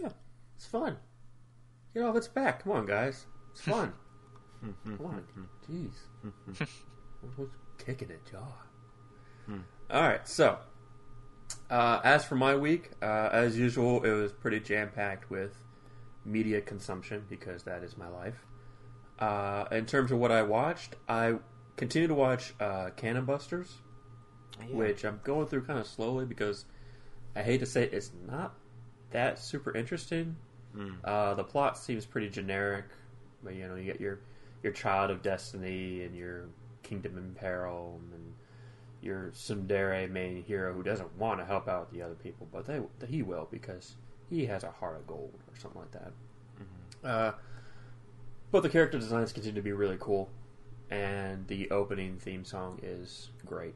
Yeah, 0.00 0.10
it's 0.56 0.66
fun. 0.66 0.96
Get 1.96 2.04
off 2.04 2.14
its 2.14 2.28
back. 2.28 2.62
Come 2.62 2.72
on, 2.72 2.84
guys. 2.84 3.24
It's 3.52 3.60
fun. 3.62 3.90
Come 4.84 5.06
on. 5.06 5.24
Jeez. 5.66 5.94
What's 7.36 7.50
kicking 7.78 8.10
it, 8.10 8.20
jaw? 8.30 9.54
All 9.90 10.02
right. 10.02 10.28
So, 10.28 10.58
uh, 11.70 12.00
as 12.04 12.22
for 12.22 12.34
my 12.34 12.54
week, 12.54 12.90
uh, 13.00 13.30
as 13.32 13.58
usual, 13.58 14.04
it 14.04 14.10
was 14.10 14.30
pretty 14.30 14.60
jam 14.60 14.90
packed 14.94 15.30
with 15.30 15.56
media 16.26 16.60
consumption 16.60 17.24
because 17.30 17.62
that 17.62 17.82
is 17.82 17.96
my 17.96 18.08
life. 18.08 18.44
Uh, 19.18 19.64
in 19.72 19.86
terms 19.86 20.12
of 20.12 20.18
what 20.18 20.30
I 20.30 20.42
watched, 20.42 20.96
I 21.08 21.36
continue 21.78 22.08
to 22.08 22.14
watch 22.14 22.52
uh, 22.60 22.90
Cannon 22.94 23.24
Busters, 23.24 23.72
which 24.70 25.02
I'm 25.02 25.18
going 25.24 25.46
through 25.46 25.62
kind 25.62 25.78
of 25.78 25.86
slowly 25.86 26.26
because 26.26 26.66
I 27.34 27.40
hate 27.40 27.60
to 27.60 27.66
say 27.66 27.84
it, 27.84 27.94
it's 27.94 28.10
not 28.28 28.54
that 29.12 29.38
super 29.38 29.74
interesting. 29.74 30.36
Mm. 30.76 30.96
Uh, 31.04 31.34
the 31.34 31.44
plot 31.44 31.78
seems 31.78 32.04
pretty 32.04 32.28
generic, 32.28 32.84
but 33.42 33.54
you 33.54 33.66
know 33.66 33.76
you 33.76 33.84
get 33.84 34.00
your 34.00 34.20
your 34.62 34.72
child 34.72 35.10
of 35.10 35.22
destiny 35.22 36.02
and 36.02 36.14
your 36.14 36.46
kingdom 36.82 37.16
in 37.16 37.34
peril, 37.34 38.00
and 38.12 38.34
your 39.00 39.30
tsundere 39.34 40.10
main 40.10 40.42
hero 40.42 40.72
who 40.74 40.82
doesn't 40.82 41.16
want 41.16 41.38
to 41.40 41.44
help 41.46 41.68
out 41.68 41.92
the 41.92 42.02
other 42.02 42.14
people, 42.14 42.46
but 42.52 42.66
they 42.66 42.80
he 43.06 43.22
will 43.22 43.48
because 43.50 43.96
he 44.28 44.46
has 44.46 44.64
a 44.64 44.70
heart 44.70 44.96
of 44.96 45.06
gold 45.06 45.32
or 45.48 45.58
something 45.58 45.80
like 45.80 45.92
that. 45.92 46.12
Uh, 47.04 47.32
but 48.50 48.62
the 48.62 48.68
character 48.68 48.98
designs 48.98 49.32
continue 49.32 49.54
to 49.54 49.62
be 49.62 49.72
really 49.72 49.98
cool, 50.00 50.28
and 50.90 51.46
the 51.46 51.70
opening 51.70 52.18
theme 52.18 52.44
song 52.44 52.80
is 52.82 53.30
great. 53.44 53.74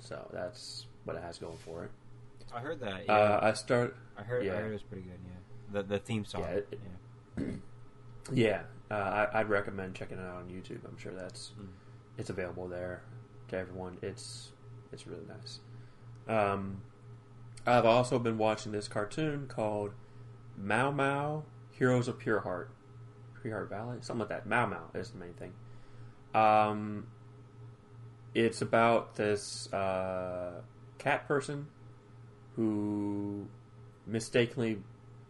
So 0.00 0.28
that's 0.32 0.86
what 1.04 1.16
it 1.16 1.22
has 1.22 1.38
going 1.38 1.58
for 1.64 1.84
it. 1.84 1.90
I 2.54 2.60
heard 2.60 2.80
that. 2.80 3.06
Yeah. 3.06 3.12
Uh, 3.12 3.40
I 3.42 3.52
start. 3.54 3.96
I 4.16 4.22
heard. 4.22 4.44
yeah. 4.44 4.54
I 4.54 4.56
heard 4.56 4.70
it 4.70 4.72
was 4.74 4.82
pretty 4.82 5.02
good. 5.02 5.18
Yeah. 5.24 5.32
The 5.72 5.82
the 5.82 5.98
theme 5.98 6.24
song. 6.24 6.42
Yeah, 6.42 6.48
it- 6.48 6.80
yeah. 7.38 7.44
Yeah, 8.30 8.62
uh, 8.90 9.26
I, 9.32 9.40
I'd 9.40 9.48
recommend 9.48 9.94
checking 9.94 10.18
it 10.18 10.22
out 10.22 10.36
on 10.36 10.48
YouTube. 10.48 10.80
I'm 10.86 10.98
sure 10.98 11.12
that's 11.14 11.52
Mm. 11.58 11.68
it's 12.18 12.28
available 12.30 12.68
there 12.68 13.02
to 13.48 13.56
everyone. 13.56 13.98
It's 14.02 14.52
it's 14.92 15.06
really 15.06 15.24
nice. 15.26 15.60
Um, 16.28 16.82
I've 17.66 17.86
also 17.86 18.18
been 18.18 18.36
watching 18.38 18.72
this 18.72 18.86
cartoon 18.88 19.46
called 19.46 19.92
Mao 20.58 20.90
Mao 20.90 21.44
Heroes 21.70 22.06
of 22.08 22.18
Pure 22.18 22.40
Heart, 22.40 22.70
Pure 23.42 23.54
Heart 23.54 23.70
Valley, 23.70 23.98
something 24.02 24.20
like 24.20 24.28
that. 24.28 24.46
Mao 24.46 24.66
Mao 24.66 24.90
is 24.94 25.10
the 25.10 25.18
main 25.18 25.34
thing. 25.34 25.52
Um, 26.34 27.06
it's 28.34 28.60
about 28.60 29.14
this 29.16 29.72
uh, 29.72 30.60
cat 30.98 31.26
person 31.26 31.68
who 32.56 33.46
mistakenly 34.06 34.82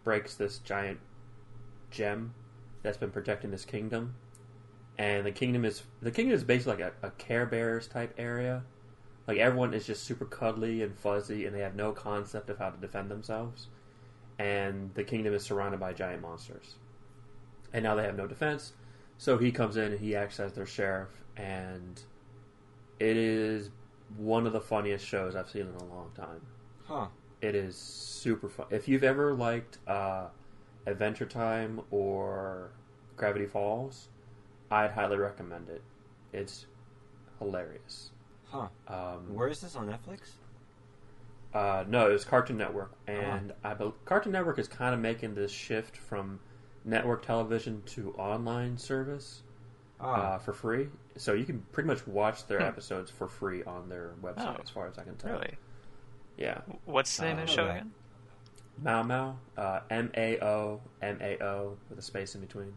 breaks 0.05 0.35
this 0.35 0.59
giant 0.59 0.99
gem 1.91 2.35
that's 2.83 2.97
been 2.97 3.11
protecting 3.11 3.51
this 3.51 3.65
kingdom. 3.65 4.15
And 4.99 5.25
the 5.25 5.33
kingdom 5.33 5.65
is 5.65 5.83
the 6.03 6.11
kingdom 6.11 6.35
is 6.35 6.45
basically 6.45 6.83
like 6.83 6.95
a, 7.03 7.07
a 7.07 7.11
Care 7.13 7.47
Bears 7.47 7.87
type 7.87 8.15
area. 8.19 8.65
Like 9.27 9.39
everyone 9.39 9.75
is 9.75 9.87
just 9.87 10.05
super 10.05 10.25
cuddly 10.25 10.83
and 10.83 10.99
fuzzy, 10.99 11.45
and 11.45 11.55
they 11.55 11.61
have 11.61 11.77
no 11.77 11.93
concept 11.93 12.51
of 12.51 12.59
how 12.59 12.71
to 12.71 12.79
defend 12.79 13.11
themselves. 13.11 13.69
And 14.39 14.93
the 14.95 15.05
kingdom 15.05 15.35
is 15.35 15.43
surrounded 15.43 15.79
by 15.79 15.93
giant 15.93 16.23
monsters. 16.23 16.77
And 17.73 17.83
now 17.83 17.95
they 17.95 18.05
have 18.05 18.17
no 18.17 18.27
defense, 18.27 18.73
so 19.19 19.37
he 19.37 19.53
comes 19.53 19.77
in 19.77 19.93
and 19.93 20.01
he 20.01 20.17
acts 20.17 20.41
as 20.41 20.55
their 20.55 20.67
sheriff. 20.67 21.11
And 21.37 22.01
it 22.99 23.17
is 23.17 23.71
one 24.17 24.47
of 24.47 24.53
the 24.53 24.61
funniest 24.61 25.07
shows 25.07 25.37
I've 25.37 25.51
seen 25.51 25.63
in 25.63 25.75
a 25.75 25.85
long 25.85 26.11
time. 26.17 26.41
Huh. 26.87 27.09
It 27.41 27.55
is 27.55 27.77
super 27.77 28.49
fun. 28.49 28.67
If 28.71 28.89
you've 28.89 29.05
ever 29.05 29.33
liked 29.35 29.79
uh, 29.87 30.27
Adventure 30.87 31.27
Time 31.27 31.81
or 31.91 32.71
Gravity 33.17 33.47
Falls, 33.47 34.09
I'd 34.71 34.91
highly 34.91 35.17
recommend 35.17 35.69
it. 35.69 35.83
It's 36.33 36.67
hilarious. 37.39 38.11
Huh. 38.47 38.69
Um, 38.89 39.35
Where 39.35 39.49
is 39.49 39.61
this 39.61 39.77
on 39.77 39.87
Netflix? 39.87 40.33
uh, 41.55 41.85
no, 41.89 42.11
it 42.11 42.13
was 42.13 42.25
Cartoon 42.25 42.57
Network, 42.59 42.93
and 43.07 43.53
I 43.65 43.73
bel 43.75 43.95
Cartoon 44.05 44.33
Network 44.33 44.59
is 44.59 44.69
kind 44.69 44.95
of 44.95 45.01
making 45.01 45.35
this 45.35 45.51
shift 45.51 45.97
from 45.97 46.41
network 46.85 47.25
television 47.25 47.83
to 47.87 48.13
online 48.15 48.77
service 48.79 49.43
Ah. 50.01 50.35
uh, 50.35 50.39
for 50.39 50.53
free. 50.53 50.89
So 51.17 51.33
you 51.33 51.45
can 51.45 51.61
pretty 51.73 51.87
much 51.87 52.07
watch 52.07 52.47
their 52.47 52.59
Hmm. 52.61 52.67
episodes 52.67 53.11
for 53.11 53.27
free 53.29 53.65
on 53.65 53.89
their 53.89 54.13
website, 54.23 54.57
Oh, 54.59 54.63
as 54.63 54.71
far 54.71 54.87
as 54.87 54.99
I 54.99 55.05
can 55.05 55.17
tell. 55.17 55.33
Really? 55.33 55.57
Yeah. 56.39 56.61
What's 56.85 57.17
the 57.17 57.25
name 57.25 57.39
Uh, 57.39 57.43
of 57.43 57.47
the 57.49 57.53
show 57.53 57.69
again? 57.69 57.93
Mao 58.81 59.03
Mao, 59.03 59.39
uh, 59.57 59.81
M 59.91 60.11
A 60.17 60.39
O 60.41 60.81
M 61.03 61.19
A 61.21 61.43
O 61.45 61.77
with 61.91 61.99
a 61.99 62.03
space 62.03 62.35
in 62.37 62.41
between. 62.41 62.77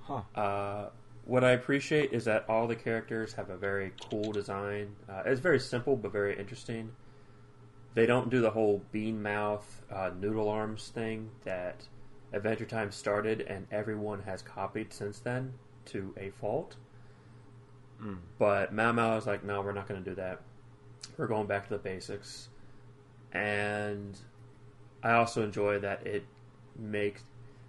huh. 0.00 0.22
Uh, 0.34 0.90
what 1.24 1.44
I 1.44 1.52
appreciate 1.52 2.12
is 2.12 2.24
that 2.24 2.44
all 2.48 2.66
the 2.66 2.74
characters 2.74 3.32
have 3.34 3.48
a 3.48 3.56
very 3.56 3.92
cool 4.10 4.32
design. 4.32 4.96
Uh, 5.08 5.22
it's 5.24 5.40
very 5.40 5.60
simple 5.60 5.96
but 5.96 6.10
very 6.12 6.36
interesting. 6.36 6.90
They 7.94 8.06
don't 8.06 8.28
do 8.28 8.40
the 8.40 8.50
whole 8.50 8.82
bean 8.90 9.22
mouth, 9.22 9.82
uh, 9.90 10.10
noodle 10.18 10.48
arms 10.48 10.88
thing 10.88 11.30
that 11.44 11.86
Adventure 12.32 12.64
Time 12.64 12.90
started, 12.90 13.42
and 13.42 13.66
everyone 13.70 14.22
has 14.22 14.42
copied 14.42 14.92
since 14.92 15.20
then 15.20 15.52
to 15.86 16.12
a 16.16 16.30
fault. 16.30 16.76
Mm. 18.02 18.18
But 18.38 18.72
Mao 18.72 18.92
Mao 18.92 19.16
is 19.16 19.26
like, 19.26 19.44
no, 19.44 19.60
we're 19.60 19.72
not 19.72 19.86
going 19.86 20.02
to 20.02 20.10
do 20.10 20.16
that. 20.16 20.40
We're 21.16 21.26
going 21.26 21.46
back 21.46 21.64
to 21.68 21.70
the 21.74 21.78
basics. 21.78 22.48
And 23.32 24.18
I 25.02 25.12
also 25.12 25.42
enjoy 25.42 25.78
that 25.80 26.06
it 26.06 26.24
makes. 26.78 27.22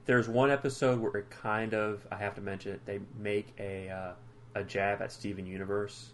There's 0.06 0.28
one 0.28 0.52
episode 0.52 1.00
where 1.00 1.16
it 1.16 1.30
kind 1.30 1.74
of, 1.74 2.06
I 2.12 2.18
have 2.18 2.36
to 2.36 2.42
mention 2.42 2.74
it, 2.74 2.86
they 2.86 3.00
make 3.18 3.54
a 3.58 3.90
uh, 3.90 4.12
a 4.56 4.64
jab 4.64 5.02
at 5.02 5.12
Steven 5.12 5.46
Universe. 5.46 6.12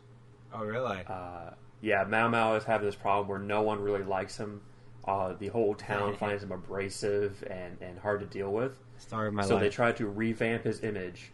Oh, 0.54 0.64
really? 0.64 1.00
Uh, 1.08 1.52
yeah, 1.82 2.04
Mao 2.04 2.28
Mao 2.28 2.56
is 2.56 2.64
having 2.64 2.86
this 2.86 2.96
problem 2.96 3.28
where 3.28 3.40
no 3.40 3.62
one 3.62 3.82
really 3.82 4.04
likes 4.04 4.38
him. 4.38 4.62
Uh, 5.06 5.34
the 5.40 5.48
whole 5.48 5.74
town 5.74 6.16
finds 6.20 6.44
him 6.44 6.52
abrasive 6.52 7.44
and, 7.50 7.78
and 7.82 7.98
hard 8.00 8.20
to 8.20 8.26
deal 8.26 8.52
with 8.52 8.78
Story 8.98 9.30
of 9.30 9.34
my 9.34 9.44
so 9.44 9.58
they 9.58 9.66
life. 9.66 9.74
tried 9.74 9.98
to 9.98 10.08
revamp 10.08 10.64
his 10.64 10.84
image, 10.84 11.32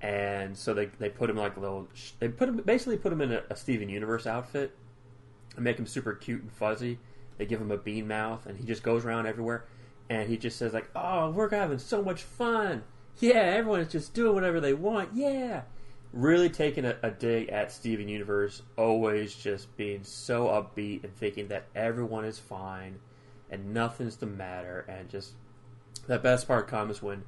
and 0.00 0.56
so 0.56 0.72
they 0.72 0.86
they 0.86 1.10
put 1.10 1.28
him 1.28 1.36
like 1.36 1.56
a 1.56 1.60
little. 1.60 1.88
They 2.18 2.28
put 2.28 2.48
him 2.48 2.56
basically 2.58 2.96
put 2.96 3.12
him 3.12 3.20
in 3.20 3.32
a, 3.32 3.42
a 3.50 3.56
Steven 3.56 3.88
Universe 3.88 4.26
outfit, 4.26 4.74
and 5.56 5.64
make 5.64 5.78
him 5.78 5.86
super 5.86 6.14
cute 6.14 6.42
and 6.42 6.52
fuzzy. 6.52 6.98
They 7.38 7.46
give 7.46 7.60
him 7.60 7.70
a 7.70 7.78
bean 7.78 8.08
mouth, 8.08 8.46
and 8.46 8.58
he 8.58 8.64
just 8.64 8.82
goes 8.82 9.04
around 9.04 9.26
everywhere, 9.26 9.64
and 10.08 10.28
he 10.28 10.36
just 10.36 10.58
says 10.58 10.72
like, 10.72 10.90
"Oh, 10.94 11.30
we're 11.30 11.50
having 11.50 11.78
so 11.78 12.02
much 12.02 12.22
fun! 12.22 12.84
Yeah, 13.18 13.34
everyone's 13.34 13.92
just 13.92 14.14
doing 14.14 14.34
whatever 14.34 14.60
they 14.60 14.74
want. 14.74 15.10
Yeah." 15.14 15.62
Really 16.12 16.50
taking 16.50 16.84
a, 16.84 16.96
a 17.02 17.10
dig 17.10 17.48
at 17.50 17.70
Steven 17.70 18.08
Universe, 18.08 18.62
always 18.76 19.34
just 19.34 19.76
being 19.76 20.02
so 20.02 20.46
upbeat 20.46 21.04
and 21.04 21.14
thinking 21.14 21.48
that 21.48 21.66
everyone 21.74 22.24
is 22.24 22.38
fine 22.38 22.98
and 23.50 23.74
nothing's 23.74 24.16
the 24.16 24.26
matter, 24.26 24.84
and 24.88 25.08
just 25.08 25.32
the 26.06 26.18
best 26.18 26.46
part 26.46 26.68
comes 26.68 27.02
when 27.02 27.24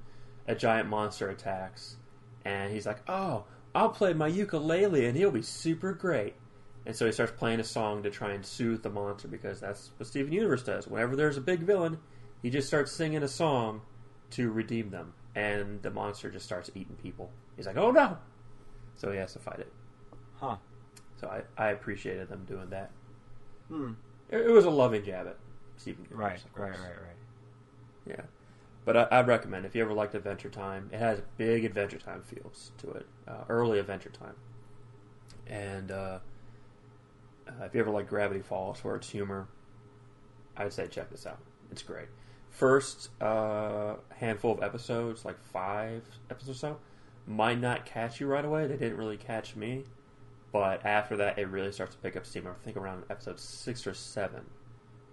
a 0.47 0.55
giant 0.55 0.89
monster 0.89 1.29
attacks, 1.29 1.97
and 2.45 2.73
he's 2.73 2.87
like, 2.87 3.03
"Oh, 3.09 3.45
I'll 3.75 3.91
play 3.91 4.13
my 4.13 4.29
ukulele, 4.29 5.07
and 5.07 5.17
he'll 5.17 5.31
be 5.31 5.43
super 5.43 5.93
great." 5.93 6.35
And 6.85 6.97
so 6.97 7.07
he 7.07 7.13
starts 7.13 7.33
playing 7.33 7.61
a 7.61 7.65
song 7.65 8.03
to 8.03 8.11
try 8.11 8.33
and 8.33 8.45
soothe 8.45 8.83
the 8.83 8.91
monster 8.91 9.29
because 9.29 9.61
that's 9.61 9.91
what 9.97 10.09
Steven 10.09 10.33
Universe 10.33 10.63
does. 10.63 10.89
Whenever 10.89 11.15
there's 11.15 11.37
a 11.37 11.41
big 11.41 11.61
villain, 11.61 11.99
he 12.43 12.51
just 12.51 12.67
starts 12.67 12.91
singing 12.91 13.23
a 13.23 13.29
song 13.29 13.83
to 14.31 14.51
redeem 14.51 14.91
them, 14.91 15.15
and 15.35 15.81
the 15.83 15.91
monster 15.91 16.31
just 16.31 16.45
starts 16.45 16.71
eating 16.75 16.97
people. 16.97 17.31
He's 17.57 17.67
like, 17.67 17.77
"Oh 17.77 17.91
no!" 17.93 18.19
So 18.97 19.13
he 19.13 19.19
has 19.19 19.33
to 19.35 19.39
fight 19.39 19.61
it. 19.61 19.73
Huh. 20.35 20.57
So 21.21 21.29
I, 21.29 21.43
I 21.63 21.71
appreciated 21.71 22.29
them 22.29 22.45
doing 22.47 22.71
that. 22.71 22.91
Hmm. 23.69 23.93
It, 24.29 24.41
it 24.41 24.51
was 24.51 24.65
a 24.65 24.71
loving 24.71 25.05
jab 25.05 25.29
at 25.29 25.37
Steven 25.77 26.05
Universe. 26.05 26.19
Right, 26.19 26.45
of 26.45 26.59
right, 26.59 26.71
right, 26.71 27.03
right. 27.03 27.17
Yeah. 28.09 28.23
But 28.85 28.97
I, 28.97 29.09
I'd 29.13 29.29
recommend 29.29 29.65
if 29.65 29.77
you 29.77 29.83
ever 29.83 29.93
liked 29.93 30.17
Adventure 30.17 30.51
Time, 30.51 30.91
it 30.93 30.99
has 30.99 31.23
big 31.37 31.65
Adventure 31.65 31.99
Time 31.99 32.23
feels 32.23 32.73
to 32.79 32.91
it, 32.91 33.07
uh, 33.29 33.45
early 33.49 33.79
Adventure 33.79 34.11
Time. 34.11 34.35
And 35.47 35.93
uh, 35.93 36.19
uh, 37.49 37.65
if 37.65 37.75
you 37.75 37.81
ever 37.81 37.91
like 37.91 38.09
Gravity 38.09 38.41
Falls, 38.41 38.83
where 38.85 38.97
it's 38.97 39.09
humor, 39.09 39.49
I'd 40.57 40.73
say 40.73 40.87
check 40.87 41.11
this 41.11 41.27
out. 41.27 41.39
It's 41.71 41.83
great. 41.83 42.09
First 42.51 43.09
uh, 43.23 43.97
handful 44.17 44.53
of 44.53 44.63
episodes, 44.63 45.25
like 45.25 45.39
five 45.53 46.03
episodes 46.31 46.57
or 46.57 46.59
so, 46.59 46.79
might 47.27 47.61
not 47.61 47.87
catch 47.87 48.21
you 48.21 48.27
right 48.27 48.45
away. 48.45 48.67
They 48.67 48.77
didn't 48.77 48.99
really 48.99 49.17
catch 49.17 49.57
me. 49.57 49.85
But 50.53 50.85
after 50.85 51.17
that, 51.17 51.39
it 51.39 51.49
really 51.49 51.73
starts 51.73 51.95
to 51.95 52.01
pick 52.03 52.15
up 52.15 52.27
steam. 52.27 52.47
I 52.47 52.53
think 52.63 52.77
around 52.77 53.05
episode 53.09 53.41
six 53.41 53.87
or 53.87 53.95
seven 53.95 54.43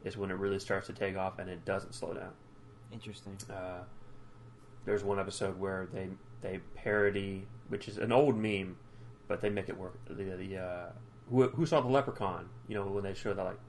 is 0.04 0.18
when 0.18 0.32
it 0.32 0.34
really 0.34 0.60
starts 0.60 0.88
to 0.88 0.94
take 0.94 1.16
off 1.16 1.40
and 1.40 1.50
it 1.50 1.64
doesn't 1.64 1.96
slow 1.96 2.14
down. 2.14 2.34
Interesting. 2.92 3.38
Uh, 3.50 3.84
there's 4.86 5.04
one 5.04 5.20
episode 5.20 5.58
where 5.58 5.88
they 5.94 6.10
they 6.42 6.60
parody, 6.76 7.48
which 7.70 7.88
is 7.88 7.98
an 7.98 8.12
old 8.12 8.38
meme, 8.38 8.78
but 9.28 9.40
they 9.40 9.50
make 9.50 9.70
it 9.70 9.78
work. 9.78 9.98
The 10.08 10.24
the 10.24 10.58
uh, 10.58 10.90
who, 11.30 11.48
who 11.50 11.66
saw 11.66 11.82
the 11.82 11.88
Leprechaun? 11.88 12.50
You 12.68 12.76
know 12.76 12.86
when 12.86 13.04
they 13.04 13.14
show 13.14 13.34
that 13.34 13.44
like 13.44 13.60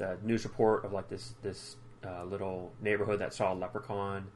the 0.00 0.16
news 0.22 0.44
report 0.44 0.84
of 0.84 0.92
like 0.92 1.08
this 1.08 1.34
this 1.42 1.76
uh, 2.04 2.24
little 2.24 2.72
neighborhood 2.80 3.20
that 3.20 3.34
saw 3.34 3.52
a 3.52 3.54
leprechaun, 3.54 4.26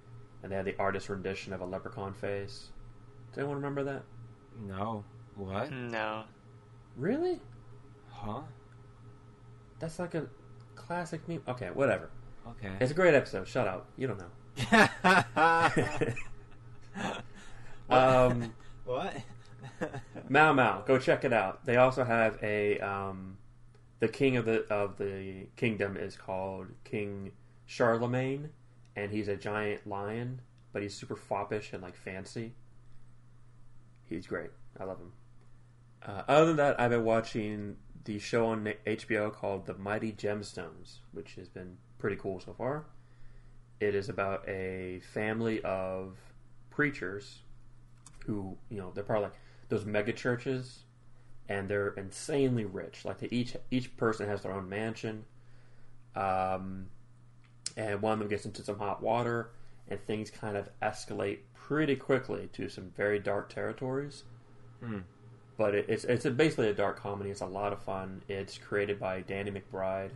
and 0.42 0.52
they 0.52 0.56
had 0.56 0.66
the 0.66 0.76
artist 0.78 1.08
rendition 1.08 1.52
of 1.52 1.60
a 1.60 1.64
leprechaun 1.64 2.12
face. 2.12 2.68
Does 3.30 3.38
anyone 3.38 3.56
remember 3.56 3.82
that? 3.84 4.02
No. 4.66 5.04
What? 5.36 5.72
No. 5.72 6.24
Really? 6.96 7.40
Huh? 8.10 8.42
That's 9.80 9.98
like 9.98 10.14
a 10.14 10.26
classic 10.76 11.26
meme. 11.28 11.42
Okay, 11.48 11.70
whatever. 11.72 12.10
Okay. 12.46 12.72
It's 12.80 12.90
a 12.90 12.94
great 12.94 13.14
episode. 13.14 13.48
Shut 13.48 13.66
up. 13.66 13.86
You 13.96 14.08
don't 14.08 14.18
know. 14.18 14.30
um, 17.90 18.52
what? 18.84 19.16
Mao 20.28 20.52
Mao, 20.52 20.82
go 20.82 20.98
check 20.98 21.24
it 21.24 21.32
out. 21.32 21.64
They 21.64 21.76
also 21.76 22.04
have 22.04 22.38
a 22.42 22.78
um, 22.80 23.38
the 24.00 24.08
king 24.08 24.36
of 24.36 24.44
the 24.44 24.64
of 24.72 24.98
the 24.98 25.46
kingdom 25.56 25.96
is 25.96 26.16
called 26.16 26.66
King 26.84 27.32
Charlemagne, 27.66 28.50
and 28.96 29.10
he's 29.10 29.28
a 29.28 29.36
giant 29.36 29.86
lion, 29.86 30.40
but 30.72 30.82
he's 30.82 30.94
super 30.94 31.16
foppish 31.16 31.72
and 31.72 31.82
like 31.82 31.96
fancy. 31.96 32.52
He's 34.04 34.26
great. 34.26 34.50
I 34.78 34.84
love 34.84 34.98
him. 34.98 35.12
Uh, 36.04 36.22
other 36.28 36.46
than 36.46 36.56
that, 36.56 36.78
I've 36.78 36.90
been 36.90 37.04
watching 37.04 37.76
the 38.04 38.18
show 38.18 38.46
on 38.46 38.72
HBO 38.86 39.32
called 39.32 39.66
The 39.66 39.74
Mighty 39.74 40.12
Gemstones, 40.12 40.98
which 41.12 41.36
has 41.36 41.48
been 41.48 41.78
pretty 41.98 42.16
cool 42.16 42.40
so 42.40 42.52
far. 42.52 42.84
It 43.80 43.94
is 43.94 44.08
about 44.08 44.46
a 44.46 45.00
family 45.12 45.62
of 45.62 46.16
preachers 46.70 47.40
who, 48.26 48.56
you 48.68 48.78
know, 48.78 48.92
they're 48.94 49.04
probably 49.04 49.24
like 49.24 49.36
those 49.68 49.84
mega 49.84 50.12
churches 50.12 50.84
and 51.48 51.68
they're 51.68 51.88
insanely 51.90 52.64
rich. 52.64 53.04
Like 53.04 53.18
they 53.18 53.28
each 53.30 53.56
each 53.70 53.96
person 53.96 54.28
has 54.28 54.42
their 54.42 54.52
own 54.52 54.68
mansion. 54.68 55.24
Um, 56.16 56.86
and 57.76 58.00
one 58.00 58.14
of 58.14 58.18
them 58.20 58.28
gets 58.28 58.44
into 58.44 58.62
some 58.62 58.78
hot 58.78 59.02
water 59.02 59.50
and 59.88 60.00
things 60.06 60.30
kind 60.30 60.56
of 60.56 60.68
escalate 60.82 61.38
pretty 61.54 61.96
quickly 61.96 62.48
to 62.52 62.68
some 62.68 62.90
very 62.96 63.18
dark 63.18 63.52
territories. 63.52 64.24
Hmm. 64.80 65.00
But 65.56 65.74
it, 65.74 65.86
it's 65.88 66.04
it's 66.04 66.24
a, 66.24 66.30
basically 66.30 66.68
a 66.68 66.74
dark 66.74 66.98
comedy. 67.00 67.30
It's 67.30 67.40
a 67.40 67.46
lot 67.46 67.72
of 67.72 67.82
fun. 67.82 68.22
It's 68.28 68.58
created 68.58 68.98
by 68.98 69.20
Danny 69.20 69.50
McBride, 69.50 70.10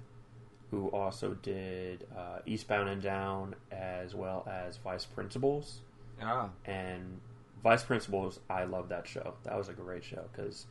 who 0.70 0.88
also 0.88 1.34
did 1.34 2.06
uh, 2.16 2.38
Eastbound 2.46 2.88
and 2.88 3.02
Down 3.02 3.54
as 3.70 4.14
well 4.14 4.48
as 4.50 4.78
Vice 4.78 5.04
Principals. 5.04 5.80
Ah. 6.20 6.50
And 6.64 7.20
Vice 7.62 7.82
Principals, 7.84 8.40
I 8.48 8.64
love 8.64 8.88
that 8.90 9.06
show. 9.08 9.34
That 9.44 9.56
was 9.56 9.68
a 9.68 9.72
great 9.72 10.04
show 10.04 10.24
because 10.32 10.66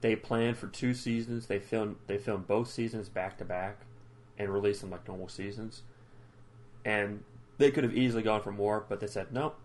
they 0.00 0.14
planned 0.16 0.56
for 0.56 0.68
two 0.68 0.94
seasons. 0.94 1.46
They 1.46 1.58
filmed 1.58 1.96
they 2.06 2.18
filmed 2.18 2.46
both 2.46 2.70
seasons 2.70 3.08
back 3.08 3.36
to 3.38 3.44
back 3.44 3.80
and 4.38 4.48
released 4.52 4.80
them 4.80 4.90
like 4.90 5.06
normal 5.08 5.28
seasons. 5.28 5.82
And 6.84 7.24
they 7.58 7.70
could 7.70 7.84
have 7.84 7.96
easily 7.96 8.22
gone 8.22 8.42
for 8.42 8.52
more, 8.52 8.84
but 8.88 9.00
they 9.00 9.06
said 9.08 9.32
nope. 9.32 9.58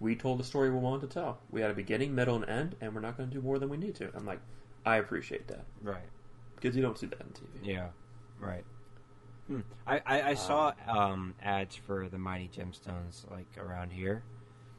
We 0.00 0.14
told 0.14 0.38
the 0.38 0.44
story 0.44 0.70
we 0.70 0.78
wanted 0.78 1.08
to 1.08 1.14
tell. 1.14 1.38
We 1.50 1.60
had 1.60 1.70
a 1.72 1.74
beginning, 1.74 2.14
middle, 2.14 2.36
and 2.36 2.48
end, 2.48 2.76
and 2.80 2.94
we're 2.94 3.00
not 3.00 3.16
going 3.16 3.28
to 3.28 3.34
do 3.34 3.40
more 3.42 3.58
than 3.58 3.68
we 3.68 3.76
need 3.76 3.96
to. 3.96 4.10
I'm 4.14 4.24
like, 4.24 4.38
I 4.86 4.96
appreciate 4.98 5.48
that 5.48 5.64
Right. 5.82 6.04
because 6.54 6.76
you 6.76 6.82
don't 6.82 6.96
see 6.96 7.06
that 7.06 7.20
on 7.20 7.28
TV. 7.30 7.64
Yeah. 7.66 7.88
Right. 8.38 8.64
Hmm. 9.48 9.60
I, 9.88 10.00
I, 10.06 10.22
I 10.22 10.34
saw 10.34 10.72
um, 10.86 11.34
ads 11.42 11.74
for 11.74 12.08
the 12.08 12.18
Mighty 12.18 12.48
Gemstones 12.48 13.28
like 13.28 13.46
around 13.58 13.90
here. 13.90 14.22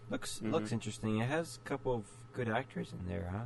Looks 0.10 0.40
Mhm. 0.40 0.52
looks 0.52 0.72
interesting. 0.72 1.20
It 1.20 1.28
has 1.28 1.58
a 1.58 1.68
couple 1.68 1.94
of 1.94 2.06
good 2.34 2.50
actors 2.50 2.94
in 2.94 3.08
there, 3.08 3.30
huh? 3.32 3.46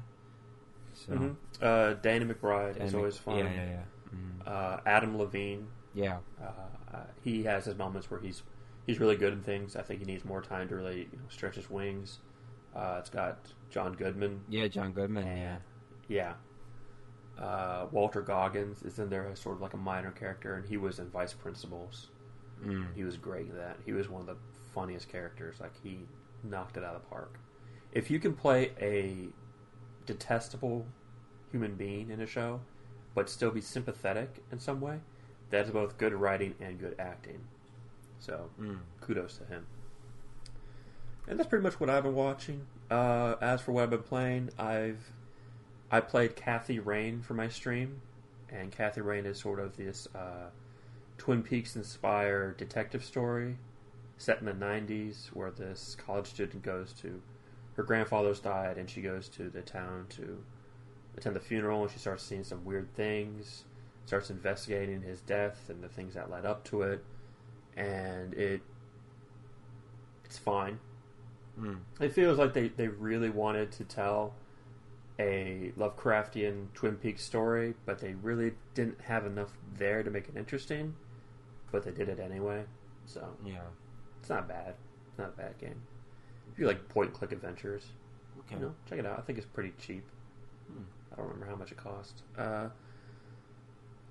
So 0.94 1.14
Mhm. 1.14 1.36
Uh, 1.62 1.94
Danny 1.96 2.26
McBride 2.26 2.76
and 2.76 2.84
is 2.84 2.92
Mc- 2.94 2.98
always 3.00 3.18
fun. 3.18 3.38
Yeah, 3.40 3.52
yeah, 3.54 3.66
yeah. 3.70 3.84
Mhm. 4.14 4.48
Uh, 4.48 4.82
Adam 4.86 5.18
DeVine, 5.18 5.66
Yeah. 5.94 6.20
uh, 6.42 6.46
uh, 6.94 7.06
he 7.22 7.44
has 7.44 7.66
his 7.66 7.76
moments 7.78 8.10
where 8.12 8.20
he's 8.20 8.44
he's 8.86 9.00
really 9.00 9.16
good 9.16 9.32
in 9.34 9.42
things. 9.42 9.76
I 9.78 9.82
think 9.82 10.00
he 10.02 10.06
needs 10.06 10.26
more 10.26 10.42
time 10.42 10.68
to 10.68 10.76
really 10.76 11.04
you 11.12 11.18
know, 11.18 11.28
stretch 11.30 11.56
his 11.56 11.70
wings. 11.70 12.20
Uh, 12.76 12.98
it's 13.00 13.10
got 13.10 13.54
John 13.70 13.94
Goodman. 13.94 14.44
Yeah, 14.50 14.68
John 14.68 14.92
Goodman. 14.92 15.26
and 15.26 15.62
yeah. 16.08 16.36
Uh, 17.38 17.88
Walton 17.92 18.26
Goggins 18.26 18.84
is 18.84 19.00
in 19.00 19.10
there 19.10 19.26
as 19.28 19.40
sort 19.40 19.56
of 19.56 19.62
like 19.62 19.74
a 19.74 19.78
minor 19.78 20.12
character, 20.12 20.54
and 20.56 20.66
he 20.68 20.78
was 20.78 21.00
in 21.00 21.10
Vice 21.10 21.34
Principals. 21.34 22.10
Mm. 22.62 22.94
He 22.94 23.04
was 23.04 23.18
great 23.18 23.48
in 23.50 23.56
that. 23.58 23.78
He 23.86 23.92
was 23.94 24.08
one 24.08 24.22
of 24.22 24.28
the 24.28 24.38
funniest 24.74 25.10
characters. 25.10 25.60
Like 25.60 25.76
he 25.82 26.06
knocked 26.44 26.78
it 26.78 26.84
out 26.84 26.96
of 26.96 27.02
the 27.04 27.08
park. 27.10 27.40
If 27.92 28.10
you 28.12 28.20
can 28.20 28.34
play 28.34 28.72
a 28.82 29.28
detestable 30.06 30.86
human 31.52 31.76
being 31.76 32.10
in 32.10 32.20
a 32.22 32.26
show, 32.26 32.62
but 33.16 33.30
still 33.30 33.52
be 33.52 33.62
sympathetic 33.62 34.44
in 34.52 34.60
some 34.60 34.82
way, 34.82 35.00
that's 35.50 35.70
both 35.70 35.98
good 35.98 36.14
writing 36.14 36.56
and 36.60 36.80
good 36.80 36.96
acting. 37.00 37.40
So 38.20 38.50
Mm. 38.60 38.80
kudos 39.02 39.38
to 39.38 39.46
him. 39.46 39.66
And 41.28 41.40
that's 41.40 41.48
pretty 41.48 41.64
much 41.64 41.80
what 41.80 41.90
I've 41.90 42.04
been 42.04 42.16
watching. 42.16 42.66
Uh, 42.90 43.36
as 43.42 43.62
for 43.62 43.72
what 43.72 43.84
I've 43.84 43.90
been 43.90 44.04
playing, 44.04 44.50
I've 44.58 45.12
I 45.92 46.00
played 46.02 46.36
Kathy 46.36 46.80
Rain 46.80 47.22
for 47.22 47.36
my 47.36 47.48
stream, 47.48 48.02
and 48.50 48.72
Kathy 48.72 49.02
Rain 49.02 49.26
is 49.28 49.40
sort 49.40 49.60
of 49.60 49.78
this 49.78 50.08
uh, 50.16 50.50
Twin 51.20 51.44
Peaks 51.44 51.76
inspired 51.76 52.58
detective 52.58 53.04
story 53.06 53.58
set 54.18 54.40
in 54.40 54.46
the 54.46 54.54
'90s, 54.54 55.28
where 55.28 55.52
this 55.52 55.96
college 55.96 56.28
student 56.28 56.64
goes 56.64 56.94
to 56.94 57.22
her 57.76 57.84
grandfather's 57.84 58.40
died, 58.40 58.78
and 58.78 58.90
she 58.90 59.02
goes 59.02 59.28
to 59.30 59.50
the 59.50 59.62
town 59.62 60.06
to 60.10 60.44
attend 61.18 61.36
the 61.36 61.40
funeral, 61.40 61.82
and 61.84 61.92
she 61.92 62.00
starts 62.00 62.24
seeing 62.24 62.44
some 62.44 62.64
weird 62.66 62.94
things, 62.96 63.66
starts 64.06 64.30
investigating 64.30 65.02
his 65.02 65.22
death 65.22 65.70
and 65.70 65.84
the 65.84 65.88
things 65.88 66.14
that 66.14 66.30
led 66.30 66.46
up 66.46 66.64
to 66.66 66.84
it, 66.84 67.04
and 67.76 68.34
it 68.34 68.62
it's 70.26 70.38
fine. 70.38 70.80
Mm. 71.60 71.80
It 72.00 72.14
feels 72.14 72.40
like 72.40 72.54
they, 72.54 72.70
they 72.70 72.88
really 72.88 73.30
wanted 73.30 73.72
to 73.74 73.84
tell 73.84 74.34
a 75.20 75.72
Lovecraftian 75.78 76.74
Twin 76.74 76.96
Peaks 76.96 77.24
story, 77.24 77.76
but 77.86 78.00
they 78.00 78.16
really 78.16 78.54
didn't 78.74 79.00
have 79.02 79.26
enough 79.26 79.52
there 79.78 80.02
to 80.02 80.10
make 80.10 80.28
it 80.28 80.36
interesting. 80.36 80.96
But 81.72 81.84
they 81.84 81.92
did 81.92 82.10
it 82.10 82.20
anyway, 82.20 82.66
so 83.06 83.36
Yeah. 83.46 83.62
It's 84.24 84.30
not 84.30 84.48
bad. 84.48 84.76
It's 85.10 85.18
not 85.18 85.34
a 85.34 85.38
bad 85.38 85.58
game. 85.60 85.82
If 86.54 86.58
you 86.58 86.66
like 86.66 86.88
point 86.88 87.12
click 87.12 87.34
adventures, 87.34 87.84
Okay. 88.40 88.56
you 88.56 88.62
know, 88.62 88.74
check 88.90 89.00
it 89.00 89.06
out. 89.06 89.20
I 89.20 89.22
think 89.22 89.38
it's 89.38 89.46
pretty 89.46 89.74
cheap. 89.78 90.06
Hmm. 90.72 90.84
I 91.12 91.18
don't 91.18 91.26
remember 91.26 91.48
how 91.48 91.56
much 91.58 91.74
it 91.74 91.78
cost. 91.78 92.24
Uh, 92.38 92.70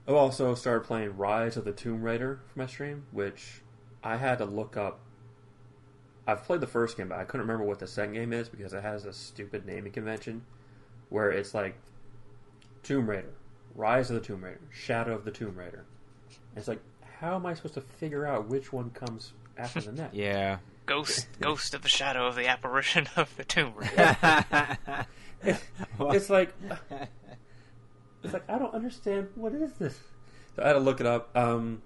I've 0.07 0.15
also 0.15 0.55
started 0.55 0.85
playing 0.85 1.17
Rise 1.17 1.57
of 1.57 1.65
the 1.65 1.73
Tomb 1.73 2.03
Raider 2.03 2.41
for 2.47 2.59
my 2.59 2.67
stream, 2.67 3.07
which 3.11 3.63
I 4.05 4.19
had 4.19 4.37
to 4.39 4.45
look 4.45 4.77
up. 4.77 5.01
I've 6.27 6.45
played 6.45 6.61
the 6.61 6.67
first 6.67 6.99
game, 6.99 7.09
but 7.09 7.19
I 7.19 7.25
couldn't 7.25 7.47
remember 7.47 7.65
what 7.65 7.79
the 7.79 7.87
second 7.87 8.13
game 8.13 8.35
is 8.35 8.51
because 8.51 8.75
it 8.75 8.83
has 8.83 9.07
a 9.07 9.15
stupid 9.15 9.65
naming 9.65 9.93
convention 9.93 10.45
where 11.09 11.31
it's 11.31 11.55
like 11.55 11.77
Tomb 12.83 13.09
Raider, 13.09 13.33
Rise 13.75 14.11
of 14.11 14.17
the 14.17 14.21
Tomb 14.27 14.45
Raider, 14.45 14.61
Shadow 14.71 15.15
of 15.15 15.25
the 15.25 15.31
Tomb 15.31 15.57
Raider. 15.57 15.87
And 16.51 16.59
it's 16.59 16.69
like, 16.69 16.81
how 17.19 17.35
am 17.37 17.47
I 17.47 17.55
supposed 17.55 17.75
to 17.75 17.81
figure 17.81 18.27
out 18.27 18.49
which 18.49 18.75
one 18.75 18.91
comes 18.91 19.33
after 19.57 19.81
the 19.81 19.93
next? 19.93 20.15
Yeah. 20.15 20.59
Ghost, 20.87 21.29
ghost 21.41 21.75
of 21.75 21.83
the 21.83 21.89
shadow 21.89 22.27
of 22.27 22.35
the 22.35 22.49
apparition 22.49 23.09
of 23.17 23.35
the 23.37 23.45
tomb 23.45 23.75
raider. 23.77 24.17
It's 26.01 26.31
like 26.31 26.55
it's 28.23 28.33
like 28.33 28.49
I 28.49 28.59
don't 28.59 28.75
understand 28.75 29.29
what 29.35 29.53
is 29.53 29.73
this. 29.73 29.99
So 30.55 30.63
I 30.63 30.69
had 30.69 30.75
to 30.75 30.79
look 30.79 31.01
it 31.01 31.07
up. 31.07 31.37
Um, 31.37 31.83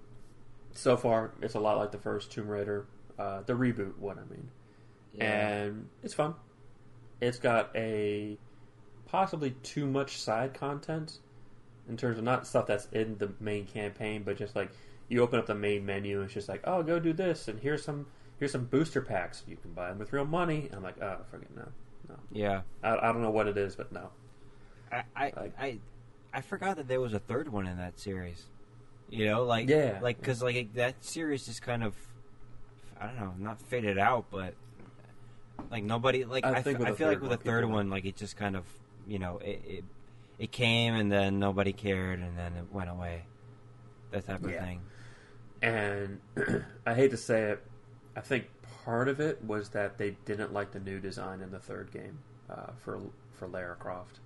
so 0.73 0.97
far, 0.97 1.31
it's 1.41 1.55
a 1.55 1.59
lot 1.59 1.77
like 1.77 1.91
the 1.91 1.97
first 1.97 2.31
Tomb 2.31 2.47
Raider, 2.47 2.85
uh, 3.17 3.41
the 3.45 3.53
reboot 3.53 3.97
one. 3.97 4.19
I 4.19 4.31
mean, 4.31 4.49
and 5.19 5.89
it's 6.03 6.13
fun. 6.13 6.35
It's 7.19 7.39
got 7.39 7.71
a 7.75 8.37
possibly 9.07 9.51
too 9.63 9.87
much 9.87 10.21
side 10.21 10.53
content 10.53 11.17
in 11.89 11.97
terms 11.97 12.17
of 12.17 12.23
not 12.23 12.45
stuff 12.45 12.67
that's 12.67 12.87
in 12.91 13.17
the 13.17 13.31
main 13.39 13.65
campaign, 13.65 14.23
but 14.23 14.37
just 14.37 14.55
like 14.55 14.69
you 15.09 15.21
open 15.21 15.39
up 15.39 15.45
the 15.45 15.55
main 15.55 15.85
menu 15.85 16.17
and 16.17 16.25
it's 16.25 16.33
just 16.33 16.49
like, 16.49 16.61
oh, 16.65 16.83
go 16.83 16.99
do 16.99 17.13
this, 17.13 17.47
and 17.47 17.59
here's 17.59 17.83
some 17.83 18.07
here's 18.39 18.51
some 18.51 18.65
booster 18.65 19.01
packs. 19.01 19.43
You 19.47 19.55
can 19.57 19.71
buy 19.73 19.89
them 19.89 19.99
with 19.99 20.13
real 20.13 20.25
money. 20.25 20.65
And 20.67 20.75
I'm 20.75 20.83
like, 20.83 21.01
oh, 21.01 21.17
forget 21.31 21.49
no, 21.55 21.67
no. 22.09 22.15
yeah. 22.31 22.61
I, 22.83 22.97
I 22.97 23.11
don't 23.13 23.21
know 23.21 23.31
what 23.31 23.47
it 23.47 23.57
is, 23.57 23.75
but 23.75 23.91
no. 23.91 24.09
I, 24.91 25.03
I, 25.15 25.33
Like- 25.35 25.53
I, 25.59 25.79
I 26.33 26.41
forgot 26.41 26.77
that 26.77 26.87
there 26.87 27.01
was 27.01 27.13
a 27.13 27.19
third 27.19 27.49
one 27.49 27.67
in 27.67 27.77
that 27.77 27.99
series. 27.99 28.43
You 29.09 29.25
know, 29.25 29.43
like 29.43 29.69
Yeah. 29.69 29.99
like 30.01 30.19
because 30.19 30.43
like 30.43 30.73
that 30.75 31.03
series 31.03 31.45
just 31.45 31.61
kind 31.61 31.83
of, 31.83 31.95
I 32.99 33.07
don't 33.07 33.15
know, 33.15 33.33
not 33.39 33.61
faded 33.61 33.97
out, 33.97 34.25
but 34.29 34.53
like 35.71 35.83
nobody 35.83 36.25
like 36.25 36.45
I 36.45 36.55
I, 36.55 36.61
think 36.61 36.79
f- 36.81 36.87
I 36.87 36.91
feel 36.91 37.07
like 37.07 37.21
with 37.21 37.31
the 37.31 37.37
third 37.37 37.61
people- 37.63 37.75
one, 37.77 37.89
like 37.89 38.05
it 38.05 38.15
just 38.17 38.35
kind 38.37 38.55
of 38.55 38.65
you 39.07 39.17
know 39.19 39.37
it, 39.39 39.61
it 39.65 39.83
it 40.37 40.51
came 40.51 40.93
and 40.93 41.11
then 41.11 41.39
nobody 41.39 41.73
cared 41.73 42.19
and 42.19 42.37
then 42.37 42.53
it 42.53 42.65
went 42.71 42.89
away, 42.89 43.23
that 44.11 44.25
type 44.27 44.43
of 44.43 44.51
Yeah. 44.51 44.63
thing. 44.63 44.81
And 45.61 46.19
I 46.85 46.93
hate 46.93 47.11
to 47.11 47.17
say 47.17 47.51
it, 47.51 47.63
I 48.15 48.21
think 48.21 48.45
part 48.85 49.07
of 49.07 49.19
it 49.19 49.43
was 49.43 49.69
that 49.69 49.97
they 49.97 50.11
didn't 50.25 50.53
like 50.53 50.71
the 50.71 50.79
new 50.79 50.99
design 50.99 51.41
in 51.41 51.51
the 51.51 51.59
third 51.59 51.91
game 51.91 52.19
uh, 52.49 52.71
for 52.79 52.99
for 53.33 53.47
Lara 53.47 53.75
Croft. 53.75 54.19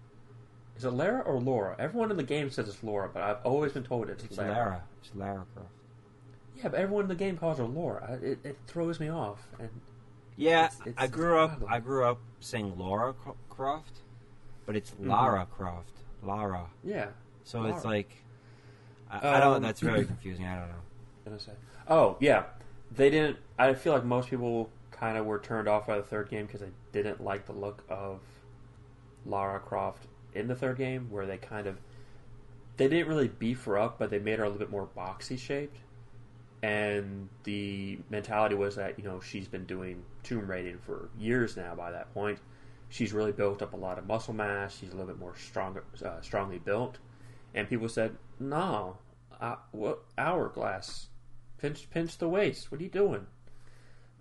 Is 0.77 0.85
it 0.85 0.91
Lara 0.91 1.21
or 1.21 1.39
Laura? 1.39 1.75
Everyone 1.79 2.11
in 2.11 2.17
the 2.17 2.23
game 2.23 2.49
says 2.49 2.67
it's 2.69 2.83
Laura, 2.83 3.09
but 3.13 3.21
I've 3.23 3.37
always 3.43 3.71
been 3.73 3.83
told 3.83 4.09
it's, 4.09 4.23
It's 4.23 4.37
Lara. 4.37 4.51
Lara. 4.53 4.83
It's 5.01 5.11
Lara 5.15 5.45
Croft. 5.53 5.69
Yeah, 6.55 6.69
but 6.69 6.75
everyone 6.79 7.03
in 7.03 7.09
the 7.09 7.15
game 7.15 7.37
calls 7.37 7.57
her 7.57 7.65
Laura. 7.65 8.05
I- 8.09 8.25
It, 8.25 8.39
it 8.45 8.57
throws 8.67 8.99
me 8.99 9.09
off. 9.09 9.45
And 9.59 9.69
Yeah, 10.37 10.65
It's- 10.65 10.81
it's 10.85 11.01
I 11.01 11.07
grew 11.07 11.37
up. 11.39 11.61
I 11.67 11.79
grew 11.79 12.05
up 12.05 12.19
saying 12.39 12.77
Laura 12.77 13.13
Cro- 13.13 13.35
Croft, 13.49 13.99
but 14.65 14.75
it's 14.75 14.91
Mhm. 14.91 15.07
Lara 15.07 15.45
Croft. 15.45 15.91
Lara. 16.23 16.67
yeah, 16.83 17.09
So 17.43 17.65
it's 17.65 17.83
like, 17.83 18.15
I, 19.09 19.37
I 19.37 19.39
don't. 19.39 19.55
Um, 19.57 19.61
That's 19.63 19.81
very 19.81 20.05
confusing. 20.05 20.45
I 20.45 20.55
don't 20.59 20.69
know. 20.69 20.75
Say. 21.39 21.53
Oh 21.87 22.17
yeah, 22.19 22.43
they 22.91 23.09
didn't. 23.09 23.37
I 23.57 23.73
feel 23.73 23.93
like 23.93 24.03
most 24.03 24.29
people 24.29 24.69
kind 24.91 25.17
of 25.17 25.25
were 25.25 25.39
turned 25.39 25.67
off 25.67 25.87
by 25.87 25.97
the 25.97 26.03
third 26.03 26.29
game 26.29 26.45
because 26.45 26.61
they 26.61 26.69
didn't 26.91 27.23
like 27.23 27.45
the 27.45 27.53
look 27.53 27.83
of 27.89 28.19
Lara 29.25 29.59
Croft 29.59 30.07
in 30.33 30.47
the 30.47 30.55
third 30.55 30.77
game, 30.77 31.07
where 31.09 31.25
they 31.25 31.37
kind 31.37 31.67
of 31.67 31.77
they 32.77 32.87
didn't 32.87 33.07
really 33.07 33.27
beef 33.27 33.65
her 33.65 33.77
up, 33.77 33.99
but 33.99 34.09
they 34.09 34.19
made 34.19 34.39
her 34.39 34.45
a 34.45 34.47
little 34.47 34.59
bit 34.59 34.71
more 34.71 34.87
boxy 34.97 35.37
shaped. 35.37 35.77
And 36.63 37.29
the 37.43 37.99
mentality 38.09 38.55
was 38.55 38.75
that 38.75 38.97
you 38.99 39.05
know 39.05 39.19
she's 39.19 39.47
been 39.47 39.65
doing 39.65 40.03
tomb 40.23 40.49
raiding 40.49 40.77
for 40.79 41.09
years 41.17 41.57
now. 41.57 41.73
By 41.75 41.91
that 41.91 42.13
point, 42.13 42.39
she's 42.89 43.13
really 43.13 43.31
built 43.31 43.61
up 43.61 43.73
a 43.73 43.77
lot 43.77 43.97
of 43.97 44.05
muscle 44.05 44.33
mass. 44.33 44.77
She's 44.77 44.89
a 44.89 44.91
little 44.91 45.07
bit 45.07 45.19
more 45.19 45.35
stronger, 45.35 45.83
uh, 46.05 46.21
strongly 46.21 46.59
built. 46.59 46.99
and 47.53 47.67
people 47.67 47.89
said, 47.89 48.15
"No, 48.39 48.97
uh, 49.41 49.55
what 49.71 50.03
hourglass? 50.17 51.07
Pinch, 51.61 51.89
pinch 51.89 52.17
the 52.17 52.27
waist. 52.27 52.71
What 52.71 52.81
are 52.81 52.83
you 52.83 52.89
doing?" 52.89 53.27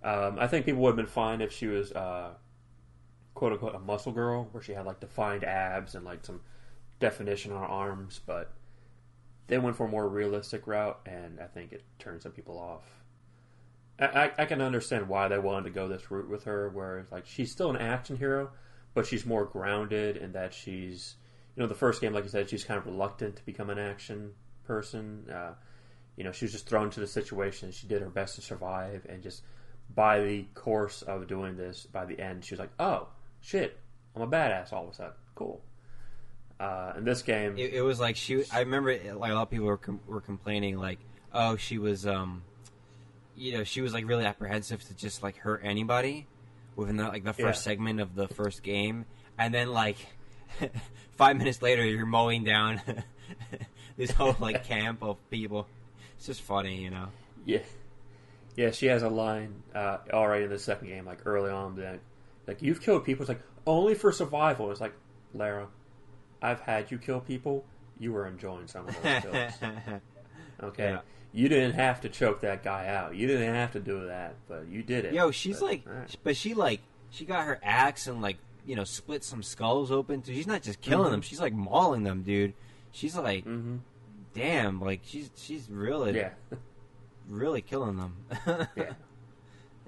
Um, 0.03 0.37
I 0.39 0.47
think 0.47 0.65
people 0.65 0.81
would 0.81 0.89
have 0.89 0.95
been 0.95 1.05
fine 1.05 1.41
if 1.41 1.51
she 1.51 1.67
was, 1.67 1.91
uh, 1.91 2.33
quote 3.35 3.53
unquote, 3.53 3.75
a 3.75 3.79
muscle 3.79 4.11
girl, 4.11 4.47
where 4.51 4.63
she 4.63 4.73
had 4.73 4.85
like 4.85 4.99
defined 4.99 5.43
abs 5.43 5.95
and 5.95 6.05
like 6.05 6.25
some 6.25 6.41
definition 6.99 7.51
on 7.51 7.59
her 7.59 7.67
arms. 7.67 8.19
But 8.25 8.51
they 9.47 9.57
went 9.57 9.75
for 9.75 9.85
a 9.85 9.89
more 9.89 10.07
realistic 10.07 10.65
route, 10.65 10.99
and 11.05 11.39
I 11.39 11.45
think 11.45 11.73
it 11.73 11.83
turned 11.99 12.21
some 12.21 12.31
people 12.31 12.57
off. 12.57 12.83
I, 13.99 14.05
I, 14.05 14.31
I 14.39 14.45
can 14.45 14.61
understand 14.61 15.07
why 15.07 15.27
they 15.27 15.37
wanted 15.37 15.65
to 15.65 15.71
go 15.71 15.87
this 15.87 16.09
route 16.09 16.29
with 16.29 16.45
her, 16.45 16.69
where 16.69 17.05
like 17.11 17.25
she's 17.25 17.51
still 17.51 17.69
an 17.69 17.77
action 17.77 18.17
hero, 18.17 18.51
but 18.93 19.05
she's 19.05 19.25
more 19.25 19.45
grounded 19.45 20.17
in 20.17 20.31
that 20.31 20.53
she's, 20.53 21.15
you 21.55 21.61
know, 21.61 21.67
the 21.67 21.75
first 21.75 22.01
game, 22.01 22.13
like 22.13 22.23
you 22.23 22.29
said, 22.29 22.49
she's 22.49 22.63
kind 22.63 22.77
of 22.77 22.85
reluctant 22.85 23.35
to 23.35 23.45
become 23.45 23.69
an 23.69 23.77
action 23.77 24.31
person. 24.63 25.29
Uh, 25.29 25.53
you 26.15 26.23
know, 26.23 26.31
she 26.31 26.45
was 26.45 26.51
just 26.51 26.67
thrown 26.67 26.85
into 26.85 26.99
the 26.99 27.07
situation. 27.07 27.71
She 27.71 27.87
did 27.87 28.01
her 28.01 28.09
best 28.09 28.35
to 28.35 28.41
survive, 28.41 29.05
and 29.09 29.21
just 29.23 29.43
by 29.93 30.21
the 30.21 30.43
course 30.53 31.01
of 31.01 31.27
doing 31.27 31.57
this, 31.57 31.85
by 31.85 32.05
the 32.05 32.19
end, 32.19 32.43
she 32.45 32.53
was 32.53 32.59
like, 32.59 32.71
"Oh 32.79 33.07
shit, 33.41 33.77
I'm 34.15 34.21
a 34.21 34.27
badass 34.27 34.71
all 34.73 34.83
of 34.85 34.91
a 34.91 34.93
sudden. 34.95 35.13
Cool." 35.35 35.61
Uh, 36.59 36.93
in 36.97 37.03
this 37.05 37.23
game, 37.23 37.57
It, 37.57 37.73
it 37.73 37.81
was 37.81 37.99
like 37.99 38.15
she. 38.15 38.43
I 38.51 38.59
remember 38.59 38.89
it, 38.91 39.15
like 39.17 39.31
a 39.31 39.35
lot 39.35 39.43
of 39.43 39.49
people 39.49 39.65
were 39.65 39.77
com- 39.77 39.99
were 40.05 40.21
complaining 40.21 40.77
like, 40.77 40.99
oh, 41.33 41.55
she 41.55 41.77
was 41.79 42.05
um, 42.05 42.43
you 43.35 43.53
know, 43.53 43.63
she 43.63 43.81
was 43.81 43.93
like 43.93 44.07
really 44.07 44.25
apprehensive 44.25 44.83
to 44.83 44.93
just 44.93 45.23
like 45.23 45.37
hurt 45.37 45.61
anybody 45.63 46.27
within 46.75 46.97
the, 46.97 47.07
like 47.07 47.23
the 47.23 47.33
first 47.33 47.65
Yeah. 47.65 47.71
segment 47.71 47.99
of 47.99 48.13
the 48.15 48.27
first 48.27 48.61
game, 48.61 49.05
and 49.39 49.51
then 49.53 49.71
like 49.71 49.97
five 51.17 51.35
minutes 51.37 51.61
later, 51.63 51.83
you're 51.83 52.05
mowing 52.05 52.43
down 52.43 52.79
this 53.97 54.11
whole 54.11 54.35
like 54.39 54.63
camp 54.67 55.01
of 55.01 55.17
people. 55.31 55.67
It's 56.21 56.27
just 56.27 56.41
funny, 56.43 56.83
you 56.83 56.91
know. 56.91 57.07
Yeah, 57.45 57.63
yeah. 58.55 58.69
She 58.69 58.85
has 58.85 59.01
a 59.01 59.09
line 59.09 59.63
uh, 59.73 59.97
already 60.13 60.43
in 60.43 60.51
the 60.51 60.59
second 60.59 60.87
game, 60.87 61.03
like 61.03 61.25
early 61.25 61.49
on, 61.49 61.77
that 61.77 61.99
like 62.45 62.61
you've 62.61 62.79
killed 62.79 63.05
people. 63.05 63.23
It's 63.23 63.29
like 63.29 63.41
only 63.65 63.95
for 63.95 64.11
survival. 64.11 64.69
It's 64.69 64.79
like 64.79 64.93
Lara, 65.33 65.65
I've 66.39 66.59
had 66.59 66.91
you 66.91 66.99
kill 66.99 67.21
people. 67.21 67.65
You 67.99 68.13
were 68.13 68.27
enjoying 68.27 68.67
some 68.67 68.87
of 68.87 69.01
those 69.01 69.21
kills. 69.23 69.53
Okay, 70.63 70.91
Yeah. 70.91 70.99
you 71.33 71.49
didn't 71.49 71.73
have 71.73 72.01
to 72.01 72.09
choke 72.09 72.41
that 72.41 72.61
guy 72.63 72.85
out. 72.87 73.15
You 73.15 73.25
didn't 73.25 73.55
have 73.55 73.71
to 73.71 73.79
do 73.79 74.05
that, 74.05 74.35
but 74.47 74.67
you 74.69 74.83
did 74.83 75.05
it. 75.05 75.13
Yo, 75.15 75.31
she's 75.31 75.59
But, 75.59 75.65
like, 75.65 75.87
alright. 75.87 76.15
but 76.23 76.35
she 76.37 76.53
like, 76.53 76.81
she 77.09 77.25
got 77.25 77.45
her 77.47 77.59
axe 77.63 78.05
and 78.05 78.21
like, 78.21 78.37
you 78.67 78.75
know, 78.75 78.83
split 78.83 79.23
some 79.23 79.41
skulls 79.41 79.91
open. 79.91 80.21
She's 80.23 80.45
not 80.45 80.61
just 80.61 80.81
killing 80.81 81.07
Mhm. 81.07 81.11
them; 81.13 81.21
she's 81.23 81.39
like 81.41 81.53
mauling 81.53 82.03
them, 82.03 82.21
dude. 82.21 82.53
She's 82.91 83.15
like, 83.17 83.43
Mhm. 83.45 83.79
Damn, 84.33 84.79
like 84.81 85.01
she's 85.03 85.29
she's 85.35 85.69
really, 85.69 86.15
yeah, 86.15 86.31
really 87.29 87.61
killing 87.61 87.97
them. 87.97 88.15
yeah, 88.75 88.93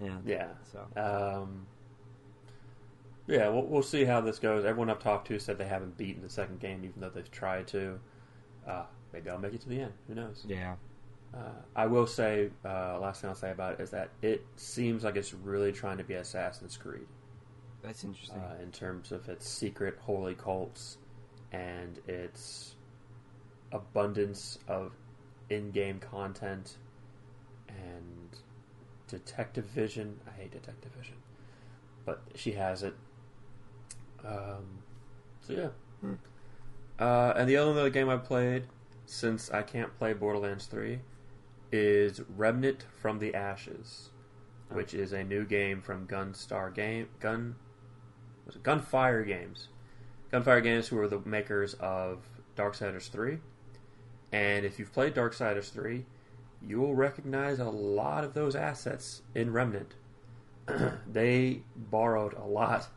yeah, 0.02 0.18
yeah. 0.26 0.48
So 0.72 0.88
Um, 1.42 1.66
yeah, 3.28 3.48
we'll, 3.50 3.66
we'll 3.66 3.84
see 3.84 4.04
how 4.04 4.22
this 4.22 4.40
goes. 4.40 4.66
Everyone 4.66 4.90
I've 4.90 5.00
talked 5.00 5.28
to 5.28 5.40
said 5.40 5.58
they 5.58 5.66
haven't 5.68 5.98
beaten 5.98 6.22
the 6.22 6.30
second 6.30 6.60
game, 6.60 6.84
even 6.84 7.00
though 7.02 7.10
they've 7.10 7.30
tried 7.32 7.68
to. 7.68 8.00
Uh, 8.68 8.84
maybe 9.14 9.30
I'll 9.30 9.40
make 9.40 9.54
it 9.54 9.62
to 9.62 9.70
the 9.70 9.80
end. 9.82 9.94
Who 10.08 10.16
knows? 10.16 10.46
yeah, 10.48 10.76
Uh, 11.34 11.52
I 11.76 11.86
will 11.88 12.08
say, 12.08 12.50
uh, 12.66 13.00
last 13.00 13.22
thing 13.22 13.30
I'll 13.30 13.36
say 13.36 13.52
about 13.52 13.74
it 13.74 13.80
is 13.82 13.90
that 13.92 14.10
it 14.22 14.46
seems 14.56 15.04
like 15.04 15.16
it's 15.16 15.34
really 15.34 15.72
trying 15.72 15.98
to 15.98 16.04
be 16.04 16.14
Assassin's 16.16 16.78
Creed 16.78 17.08
that's 17.82 18.04
interesting. 18.04 18.38
uh, 18.40 18.56
in 18.62 18.72
terms 18.72 19.12
of 19.12 19.28
its 19.30 19.48
secret 19.48 19.98
holy 20.00 20.36
cults 20.36 20.98
and 21.52 22.00
its 22.08 22.73
abundance 23.74 24.60
of 24.68 24.94
in-game 25.50 26.00
content 26.00 26.78
and 27.68 28.38
detective 29.08 29.66
vision. 29.66 30.20
I 30.28 30.42
hate 30.42 30.52
detective 30.52 30.92
vision, 30.94 31.16
but 32.06 32.22
she 32.36 32.54
has 32.54 32.84
it. 32.84 32.94
Um, 34.26 34.80
so 35.42 35.54
yeah. 35.54 35.68
Hmm. 36.02 36.14
Uh, 36.98 37.34
and 37.36 37.50
the 37.50 37.58
only 37.58 37.80
other 37.82 37.90
game 37.90 38.10
I 38.10 38.18
played 38.18 38.66
since 39.06 39.52
I 39.52 39.64
can't 39.64 39.98
play 39.98 40.14
Borderlands 40.14 40.68
Three 40.68 41.00
is 41.72 42.22
Remnant 42.38 42.86
from 43.02 43.20
the 43.20 43.34
Ashes, 43.36 44.12
Oh. 44.72 44.76
which 44.76 44.94
is 44.94 45.12
a 45.12 45.24
new 45.24 45.44
game 45.46 45.82
from 45.82 46.08
Gunstar 46.08 46.74
Game 46.74 47.10
Gun 47.20 47.56
was 48.46 48.56
it 48.56 48.64
Gunfire 48.64 49.24
Games. 49.24 49.70
Gunfire 50.32 50.62
Games, 50.62 50.88
who 50.88 51.00
are 51.00 51.08
the 51.08 51.20
makers 51.20 51.76
of 51.76 52.24
Darksiders 52.58 53.10
3. 53.10 53.40
And 54.34 54.66
if 54.66 54.80
you've 54.80 54.92
played 54.92 55.14
Darksiders 55.14 55.70
3, 55.72 56.06
you 56.62 56.82
will 56.82 56.96
recognize 56.96 57.60
a 57.60 57.66
lot 57.70 58.24
of 58.24 58.34
those 58.34 58.56
assets 58.56 59.22
in 59.36 59.54
Remnant. 59.54 59.94
they 61.12 61.62
borrowed 61.76 62.34
a 62.34 62.44
lot 62.46 62.88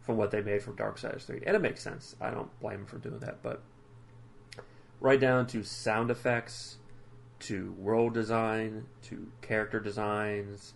from 0.00 0.16
what 0.16 0.30
they 0.30 0.40
made 0.40 0.62
from 0.62 0.76
Darksiders 0.76 1.22
3. 1.22 1.42
And 1.46 1.56
it 1.56 1.62
makes 1.62 1.82
sense. 1.82 2.14
I 2.20 2.30
don't 2.30 2.58
blame 2.60 2.78
them 2.78 2.86
for 2.86 2.98
doing 2.98 3.18
that. 3.20 3.42
But 3.42 3.62
right 5.00 5.18
down 5.18 5.46
to 5.48 5.64
sound 5.64 6.10
effects, 6.10 6.76
to 7.40 7.72
world 7.72 8.14
design, 8.14 8.86
to 9.02 9.26
character 9.42 9.80
designs, 9.80 10.74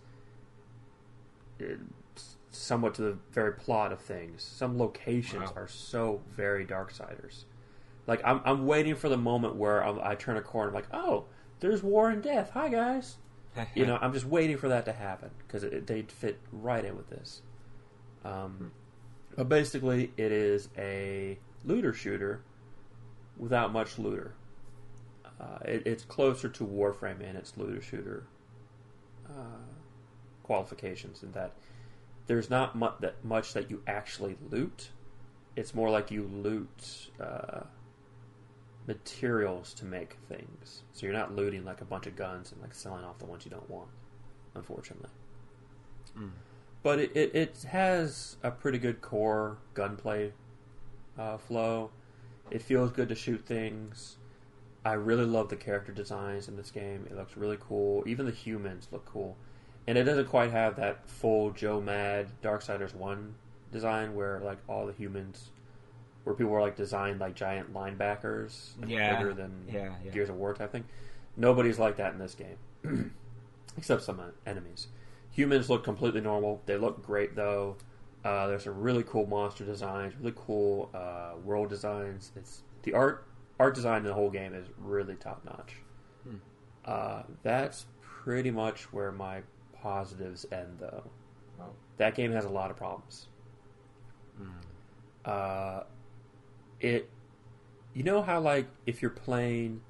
somewhat 2.51 2.95
to 2.95 3.01
the 3.03 3.17
very 3.31 3.53
plot 3.53 3.91
of 3.93 4.01
things. 4.01 4.43
Some 4.43 4.77
locations 4.77 5.49
Wow. 5.51 5.53
are 5.63 5.67
so 5.67 6.21
very 6.29 6.65
Darksiders. 6.65 7.45
Like 8.09 8.21
I'm, 8.25 8.41
I'm 8.43 8.65
waiting 8.65 8.95
for 8.95 9.07
the 9.07 9.17
moment 9.17 9.55
where 9.55 9.85
I'm, 9.85 9.99
I 10.01 10.15
turn 10.15 10.35
a 10.35 10.41
corner, 10.41 10.69
I'm 10.69 10.73
like, 10.73 10.91
oh, 10.91 11.25
there's 11.59 11.83
war 11.83 12.09
and 12.09 12.23
death. 12.23 12.49
Hi 12.53 12.67
guys. 12.67 13.17
You 13.75 13.85
know, 13.85 13.97
I'm 13.99 14.13
just 14.13 14.25
waiting 14.25 14.57
for 14.57 14.69
that 14.69 14.85
to 14.85 14.93
happen 14.93 15.31
because 15.39 15.63
it, 15.63 15.85
they'd 15.85 16.09
fit 16.09 16.39
right 16.51 16.85
in 16.85 16.95
with 16.95 17.09
this. 17.09 17.41
Um, 18.23 18.71
but 19.35 19.49
basically, 19.49 20.11
it 20.17 20.31
is 20.31 20.69
a 20.77 21.37
looter 21.65 21.91
shooter 21.91 22.41
without 23.37 23.73
much 23.73 23.99
looter. 23.99 24.33
Uh, 25.41 25.57
it, 25.65 25.83
it's 25.85 26.05
closer 26.05 26.47
to 26.47 26.65
Warframe 26.65 27.21
in 27.21 27.35
its 27.35 27.57
looter 27.57 27.81
shooter 27.81 28.23
uh, 29.27 29.65
qualifications 30.43 31.21
in 31.21 31.31
that 31.33 31.53
there's 32.27 32.49
not 32.49 32.77
mu- 32.77 32.91
that 33.01 33.25
much 33.25 33.53
that 33.53 33.69
you 33.69 33.81
actually 33.87 34.37
loot. 34.49 34.89
It's 35.55 35.73
more 35.75 35.89
like 35.89 36.11
you 36.11 36.23
loot 36.23 37.09
uh, 37.19 37.61
materials 38.87 39.73
to 39.75 39.85
make 39.85 40.17
things. 40.27 40.83
So 40.93 41.05
you're 41.05 41.15
not 41.15 41.35
looting 41.35 41.63
like 41.63 41.81
a 41.81 41.85
bunch 41.85 42.07
of 42.07 42.15
guns 42.15 42.51
and 42.51 42.61
like 42.61 42.73
selling 42.73 43.03
off 43.03 43.19
the 43.19 43.25
ones 43.25 43.45
you 43.45 43.51
don't 43.51 43.69
want, 43.69 43.89
unfortunately. 44.55 45.09
Mm. 46.17 46.31
But 46.81 46.99
it, 46.99 47.11
it, 47.15 47.35
it 47.35 47.65
has 47.69 48.37
a 48.41 48.51
pretty 48.51 48.77
good 48.77 49.01
core 49.01 49.57
gunplay 49.73 50.31
uh, 51.17 51.37
flow. 51.37 51.91
It 52.49 52.61
feels 52.61 52.91
good 52.91 53.09
to 53.09 53.15
shoot 53.15 53.45
things. 53.45 54.17
I 54.85 54.93
really 54.93 55.25
love 55.25 55.49
the 55.49 55.55
character 55.55 55.91
designs 55.91 56.47
in 56.47 56.55
this 56.55 56.71
game. 56.71 57.05
It 57.09 57.15
looks 57.15 57.35
really 57.35 57.57
cool. 57.59 58.03
Even 58.07 58.25
the 58.25 58.31
humans 58.31 58.87
look 58.91 59.05
cool. 59.05 59.35
And 59.87 59.97
it 59.97 60.03
doesn't 60.03 60.29
quite 60.29 60.51
have 60.51 60.77
that 60.77 61.07
full 61.09 61.51
Joe 61.51 61.81
Mad 61.81 62.27
Darksiders 62.41 62.93
1 62.93 63.35
design 63.71 64.15
where 64.15 64.39
like 64.39 64.57
all 64.67 64.85
the 64.87 64.93
humans 64.93 65.49
where 66.23 66.35
people 66.35 66.51
were 66.51 66.61
like 66.61 66.75
designed 66.75 67.19
like 67.19 67.35
giant 67.35 67.73
linebackers 67.73 68.77
like, 68.79 68.89
Yeah. 68.89 69.17
bigger 69.17 69.33
than 69.33 69.65
Yeah, 69.67 69.93
yeah. 70.03 70.11
Gears 70.11 70.29
of 70.29 70.35
War 70.35 70.53
type 70.53 70.71
thing. 70.71 70.85
Nobody's 71.37 71.79
like 71.79 71.97
that 71.97 72.13
in 72.13 72.19
this 72.19 72.35
game. 72.35 73.13
Except 73.77 74.01
some 74.01 74.19
uh, 74.19 74.25
enemies. 74.45 74.87
Humans 75.31 75.69
look 75.69 75.83
completely 75.83 76.21
normal. 76.21 76.61
They 76.65 76.77
look 76.77 77.05
great 77.05 77.35
though. 77.35 77.77
Uh, 78.25 78.47
there's 78.47 78.65
some 78.65 78.79
really 78.79 79.03
cool 79.03 79.25
monster 79.25 79.63
designs, 79.63 80.13
really 80.19 80.33
cool 80.35 80.89
uh, 80.93 81.31
world 81.43 81.69
designs. 81.69 82.31
It's 82.35 82.63
the 82.83 82.93
art 82.93 83.25
art 83.59 83.75
design 83.75 83.99
in 83.99 84.03
the 84.03 84.13
whole 84.13 84.29
game 84.29 84.53
is 84.53 84.67
really 84.77 85.15
top 85.15 85.43
notch. 85.45 85.75
Hmm. 86.23 86.35
Uh, 86.85 87.23
that's 87.43 87.85
pretty 88.01 88.51
much 88.51 88.91
where 88.91 89.11
my 89.11 89.41
positives 89.81 90.45
end, 90.51 90.77
though. 90.79 91.03
Wow. 91.57 91.69
That 91.97 92.15
game 92.15 92.31
has 92.31 92.45
a 92.45 92.49
lot 92.49 92.71
of 92.71 92.77
problems. 92.77 93.27
Mm. 94.41 95.83
It, 96.79 97.09
you 97.93 98.03
know 98.03 98.21
how 98.21 98.39
like 98.39 98.67
if 98.85 99.01
you're 99.01 99.11
playing 99.11 99.81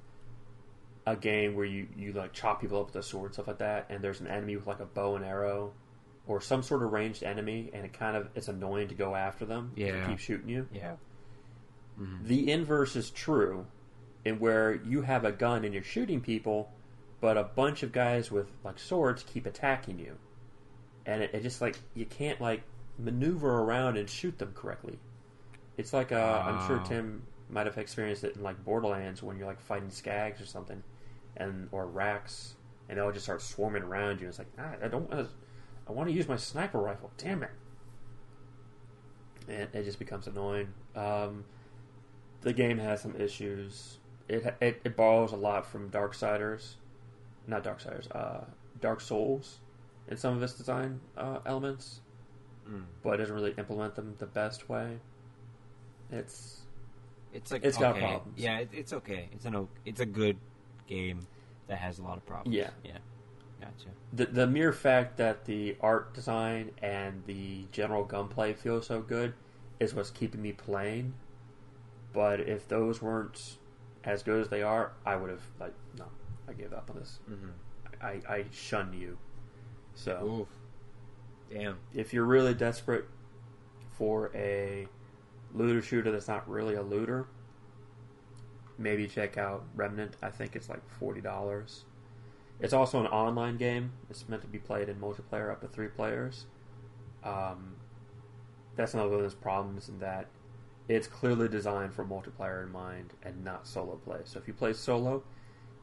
a 1.06 1.16
game 1.16 1.54
where 1.54 1.64
you 1.64 1.86
you 1.96 2.12
like 2.12 2.32
chop 2.32 2.60
people 2.60 2.80
up 2.80 2.86
with 2.86 2.96
a 2.96 3.02
sword 3.02 3.34
stuff 3.34 3.46
like 3.48 3.58
that, 3.58 3.86
and 3.90 4.02
there's 4.02 4.20
an 4.20 4.26
enemy 4.26 4.56
with 4.56 4.66
like 4.66 4.80
a 4.80 4.84
bow 4.86 5.16
and 5.16 5.24
arrow, 5.24 5.72
or 6.26 6.40
some 6.40 6.62
sort 6.62 6.82
of 6.82 6.92
ranged 6.92 7.22
enemy, 7.22 7.70
and 7.72 7.84
it 7.84 7.92
kind 7.92 8.16
of 8.16 8.28
it's 8.34 8.48
annoying 8.48 8.88
to 8.88 8.94
go 8.94 9.14
after 9.14 9.44
them. 9.44 9.68
'cause 9.68 9.76
they 9.76 9.86
Yeah. 9.86 10.08
keep 10.08 10.18
shooting 10.18 10.48
you. 10.48 10.68
Yeah. 10.72 10.96
Mhm. 11.98 12.24
The 12.26 12.50
inverse 12.50 12.96
is 12.96 13.10
true, 13.10 13.66
in 14.24 14.38
where 14.38 14.74
you 14.74 15.02
have 15.02 15.24
a 15.24 15.32
gun 15.32 15.64
and 15.64 15.72
you're 15.74 15.82
shooting 15.82 16.20
people, 16.20 16.70
but 17.20 17.36
a 17.36 17.44
bunch 17.44 17.82
of 17.82 17.92
guys 17.92 18.30
with 18.30 18.50
like 18.64 18.78
swords 18.78 19.22
keep 19.22 19.46
attacking 19.46 19.98
you, 19.98 20.16
and 21.06 21.22
it, 21.22 21.34
it 21.34 21.42
just 21.42 21.60
like 21.60 21.78
you 21.94 22.06
can't 22.06 22.40
like 22.40 22.62
maneuver 22.98 23.60
around 23.60 23.96
and 23.96 24.08
shoot 24.10 24.38
them 24.38 24.52
correctly. 24.54 24.98
It's 25.80 25.92
like 25.92 26.12
uh, 26.12 26.42
I'm 26.46 26.66
sure. 26.66 26.78
Tim 26.86 27.22
might 27.48 27.66
have 27.66 27.78
experienced 27.78 28.22
it 28.22 28.36
in 28.36 28.42
like 28.42 28.62
Borderlands 28.64 29.22
when 29.22 29.38
you're 29.38 29.46
like 29.46 29.60
fighting 29.60 29.88
skags 29.88 30.40
or 30.42 30.46
something, 30.46 30.82
and 31.36 31.68
or 31.72 31.86
rakks, 31.88 32.52
and 32.88 32.98
they'll 32.98 33.10
just 33.12 33.24
start 33.24 33.42
swarming 33.42 33.82
around 33.82 34.20
you. 34.20 34.28
It's 34.28 34.38
like, 34.38 34.48
ah, 34.58 34.72
I 34.82 34.88
don't 34.88 35.10
want 35.10 35.26
to. 35.26 35.32
I 35.88 35.92
want 35.92 36.08
to 36.08 36.14
use 36.14 36.28
my 36.28 36.36
sniper 36.36 36.78
rifle. 36.78 37.10
Damn 37.16 37.42
it! 37.42 37.50
And 39.48 39.68
it 39.74 39.84
just 39.84 39.98
becomes 39.98 40.26
annoying. 40.26 40.68
Um, 40.94 41.44
the 42.42 42.52
game 42.52 42.78
has 42.78 43.00
some 43.00 43.16
issues. 43.16 43.98
It, 44.28 44.54
it 44.60 44.80
it 44.84 44.96
borrows 44.96 45.32
a 45.32 45.36
lot 45.36 45.66
from 45.66 45.90
Darksiders, 45.90 46.74
not 47.46 47.64
Darksiders, 47.64 48.14
uh, 48.14 48.44
Dark 48.80 49.00
Souls, 49.00 49.58
in 50.08 50.16
some 50.16 50.36
of 50.36 50.42
its 50.42 50.52
design 50.54 51.00
uh, 51.16 51.38
elements, 51.46 52.00
Mm. 52.68 52.84
but 53.02 53.14
it 53.14 53.16
doesn't 53.16 53.34
really 53.34 53.54
implement 53.58 53.94
them 53.96 54.14
the 54.18 54.26
best 54.26 54.68
way. 54.68 54.98
It's 56.10 56.60
It's 57.32 57.52
like 57.52 57.64
It's 57.64 57.78
got 57.78 57.98
problems. 57.98 58.38
Yeah, 58.38 58.58
it, 58.58 58.70
it's 58.72 58.92
okay. 58.92 59.28
It's 59.32 59.44
an 59.44 59.68
it's 59.84 60.00
a 60.00 60.06
good 60.06 60.36
game 60.86 61.26
that 61.68 61.78
has 61.78 61.98
a 61.98 62.02
lot 62.02 62.16
of 62.16 62.26
problems. 62.26 62.56
Yeah. 62.56 62.70
yeah. 62.84 62.98
Gotcha. 63.60 63.90
the 64.14 64.24
the 64.26 64.46
mere 64.46 64.72
fact 64.72 65.18
that 65.18 65.44
the 65.44 65.76
art 65.82 66.14
design 66.14 66.70
and 66.82 67.22
the 67.26 67.66
general 67.72 68.04
gunplay 68.04 68.54
feel 68.54 68.80
so 68.80 69.02
good 69.02 69.34
is 69.78 69.94
what's 69.94 70.10
keeping 70.10 70.40
me 70.40 70.52
playing. 70.52 71.12
But 72.12 72.40
if 72.40 72.66
those 72.66 73.02
weren't 73.02 73.58
as 74.04 74.22
good 74.22 74.40
as 74.40 74.48
they 74.48 74.62
are, 74.62 74.92
I 75.04 75.16
would 75.16 75.30
have 75.30 75.42
like 75.60 75.74
no, 75.98 76.06
I 76.48 76.54
gave 76.54 76.72
up 76.72 76.90
on 76.90 76.98
this. 76.98 77.18
Mm-hmm. 77.30 77.50
I, 78.02 78.20
I 78.34 78.44
shun 78.50 78.94
you. 78.94 79.18
So 79.94 80.46
Oof. 81.50 81.54
Damn. 81.54 81.76
if 81.92 82.14
you're 82.14 82.24
really 82.24 82.54
desperate 82.54 83.06
for 83.96 84.30
a 84.34 84.86
looter 85.54 85.82
shooter 85.82 86.10
that's 86.10 86.28
not 86.28 86.48
really 86.48 86.74
a 86.74 86.82
looter, 86.82 87.26
maybe 88.78 89.06
check 89.06 89.36
out 89.38 89.64
Remnant. 89.74 90.16
I 90.22 90.30
think 90.30 90.56
it's 90.56 90.68
like 90.68 90.88
forty 90.88 91.20
dollars. 91.20 91.84
It's 92.60 92.72
also 92.74 93.00
an 93.00 93.06
online 93.06 93.56
game. 93.56 93.92
It's 94.10 94.28
meant 94.28 94.42
to 94.42 94.48
be 94.48 94.58
played 94.58 94.88
in 94.88 94.96
multiplayer 94.96 95.50
up 95.50 95.62
to 95.62 95.68
three 95.68 95.88
players. 95.88 96.46
Um, 97.24 97.76
that's 98.76 98.94
another 98.94 99.10
one 99.10 99.18
of 99.18 99.24
those 99.24 99.34
problems 99.34 99.88
in 99.88 99.98
that 100.00 100.26
it's 100.88 101.06
clearly 101.06 101.48
designed 101.48 101.94
for 101.94 102.04
multiplayer 102.04 102.62
in 102.62 102.72
mind 102.72 103.14
and 103.22 103.44
not 103.44 103.66
solo 103.66 103.96
play. 103.96 104.18
So 104.24 104.38
if 104.38 104.48
you 104.48 104.54
play 104.54 104.72
solo, 104.72 105.22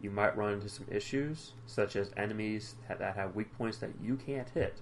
you 0.02 0.12
might 0.12 0.38
run 0.38 0.54
into 0.54 0.70
some 0.70 0.86
issues, 0.92 1.54
such 1.66 1.96
as 1.96 2.12
enemies 2.18 2.76
that 2.88 3.00
that 3.00 3.16
have 3.16 3.36
weak 3.36 3.56
points 3.58 3.78
that 3.80 3.92
you 4.02 4.16
can't 4.16 4.50
hit 4.50 4.82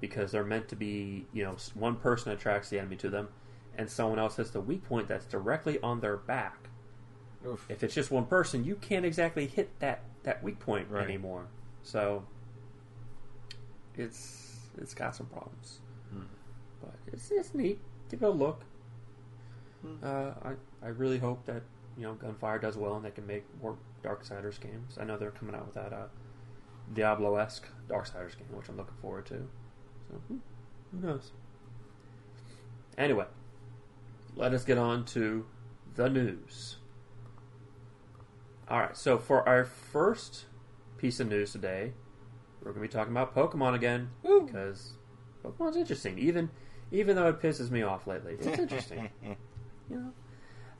because 0.00 0.32
they're 0.32 0.44
meant 0.44 0.68
to 0.68 0.76
be, 0.76 1.26
you 1.32 1.44
know, 1.44 1.56
one 1.74 1.96
person 1.96 2.32
attracts 2.32 2.68
the 2.68 2.78
enemy 2.78 2.96
to 2.96 3.08
them, 3.08 3.28
and 3.76 3.88
someone 3.90 4.18
else 4.18 4.36
hits 4.36 4.50
the 4.50 4.60
weak 4.60 4.84
point 4.84 5.08
that's 5.08 5.26
directly 5.26 5.78
on 5.80 6.00
their 6.00 6.16
back. 6.16 6.68
Oof. 7.46 7.64
If 7.68 7.84
it's 7.84 7.94
just 7.94 8.10
one 8.10 8.26
person, 8.26 8.64
you 8.64 8.74
can't 8.76 9.04
exactly 9.04 9.46
hit 9.46 9.78
that, 9.80 10.00
that 10.24 10.42
weak 10.42 10.58
point 10.58 10.88
Right. 10.90 11.04
anymore. 11.04 11.46
So 11.82 12.24
it's 13.96 14.58
it's 14.78 14.94
got 14.94 15.14
some 15.14 15.26
problems, 15.26 15.78
Hmm. 16.10 16.22
but 16.82 16.94
it's 17.12 17.30
it's 17.30 17.54
neat. 17.54 17.78
Give 18.10 18.22
it 18.22 18.26
a 18.26 18.30
look. 18.30 18.62
Hmm. 19.82 19.94
Uh, 20.02 20.32
I 20.42 20.52
I 20.82 20.88
really 20.88 21.18
hope 21.18 21.44
that 21.46 21.62
you 21.96 22.02
know 22.04 22.14
Gunfire 22.14 22.58
does 22.58 22.76
well 22.76 22.96
and 22.96 23.04
they 23.04 23.10
can 23.10 23.26
make 23.26 23.44
more 23.62 23.76
Darksiders 24.02 24.60
games. 24.60 24.98
I 25.00 25.04
know 25.04 25.16
they're 25.16 25.30
coming 25.30 25.54
out 25.54 25.66
with 25.66 25.74
that 25.74 25.92
uh, 25.92 26.06
Diablo 26.92 27.36
esque 27.36 27.66
Darksiders 27.88 28.36
game, 28.36 28.48
which 28.52 28.68
I'm 28.68 28.76
looking 28.76 28.96
forward 29.00 29.26
to. 29.26 29.48
So 30.08 30.20
who, 30.28 30.40
who 30.92 31.06
knows? 31.06 31.32
Anyway, 32.98 33.26
let 34.36 34.52
us 34.52 34.64
get 34.64 34.78
on 34.78 35.04
to 35.06 35.46
the 35.94 36.08
news. 36.08 36.76
All 38.68 38.80
right, 38.80 38.96
so 38.96 39.18
for 39.18 39.48
our 39.48 39.64
first 39.64 40.44
piece 40.98 41.20
of 41.20 41.28
news 41.28 41.52
today, 41.52 41.92
we're 42.60 42.72
going 42.72 42.82
to 42.86 42.88
be 42.88 42.92
talking 42.92 43.12
about 43.12 43.34
Pokemon 43.34 43.74
again 43.74 44.10
because 44.22 44.94
Pokemon's 45.44 45.76
interesting. 45.76 46.18
Even 46.18 46.50
even 46.92 47.16
though 47.16 47.28
it 47.28 47.40
pisses 47.40 47.70
me 47.70 47.82
off 47.82 48.06
lately, 48.06 48.34
it's 48.34 48.46
interesting. 48.46 49.08
you 49.22 49.36
know. 49.90 50.12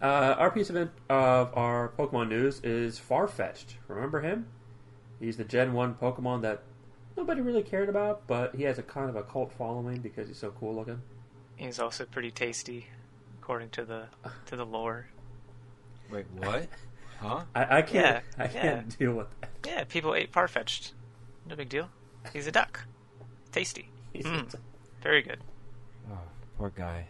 Uh, 0.03 0.35
our 0.39 0.51
piece 0.51 0.69
of, 0.69 0.77
in- 0.77 0.91
of 1.09 1.57
our 1.57 1.93
Pokemon 1.99 2.29
news 2.29 2.61
is 2.63 3.01
Farfetch'd. 3.01 3.75
Remember 3.89 4.21
him? 4.21 4.47
He's 5.19 5.37
the 5.39 5.45
Gen 5.45 5.73
One 5.73 5.95
Pokemon 5.95 6.43
that 6.43 6.63
nobody 7.17 7.41
really 7.41 7.63
cared 7.63 7.89
about, 7.89 8.27
but 8.27 8.55
he 8.55 8.65
has 8.65 8.79
a 8.79 8.83
kind 8.83 9.09
of 9.09 9.17
a 9.17 9.23
cult 9.23 9.53
following 9.53 10.01
because 10.01 10.29
he's 10.29 10.37
so 10.39 10.51
cool 10.51 10.75
looking. 10.75 11.01
He's 11.57 11.79
also 11.79 12.05
pretty 12.05 12.31
tasty, 12.31 12.89
according 13.47 13.71
to 13.71 13.85
the 13.85 14.03
to 14.47 14.57
the 14.57 14.67
lore. 14.67 15.07
Wait, 16.11 16.27
what? 16.37 16.67
Huh? 17.21 17.43
I, 17.55 17.79
I 17.79 17.83
can't. 17.83 18.25
Yeah, 18.37 18.45
I 18.45 18.49
can't 18.49 18.87
yeah. 18.89 18.97
deal 18.99 19.13
with 19.15 19.29
that. 19.41 19.51
Yeah, 19.65 19.85
people 19.85 20.17
ate 20.17 20.33
Farfetch'd. 20.33 20.91
No 21.49 21.55
big 21.55 21.69
deal. 21.69 21.89
He's 22.33 22.49
a 22.49 22.51
duck. 22.51 22.81
Tasty. 23.53 23.89
He's 24.13 24.25
Mm. 24.25 24.53
Very 25.01 25.23
good. 25.23 25.39
Oh, 26.11 26.19
poor 26.59 26.71
guy. 26.77 27.07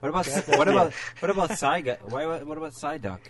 What 0.00 0.08
about 0.08 0.26
Yeah. 0.26 0.56
what 0.56 0.66
about 0.68 0.92
what 1.20 1.30
about 1.30 1.50
Psyduck? 1.50 1.98
Why 2.10 2.24
what 2.42 2.56
about 2.56 2.72
Psyduck? 2.72 3.20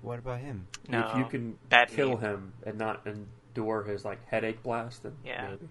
What 0.00 0.18
about 0.18 0.40
him? 0.40 0.66
No, 0.88 1.10
if 1.10 1.16
you 1.16 1.24
can 1.26 1.58
bad 1.68 1.90
kill 1.90 2.10
meat. 2.10 2.20
him 2.22 2.54
and 2.66 2.76
not 2.76 3.06
endure 3.06 3.84
his 3.84 4.04
like 4.04 4.18
headache 4.26 4.64
blast, 4.64 5.04
then 5.04 5.12
Yeah. 5.24 5.50
maybe. 5.50 5.68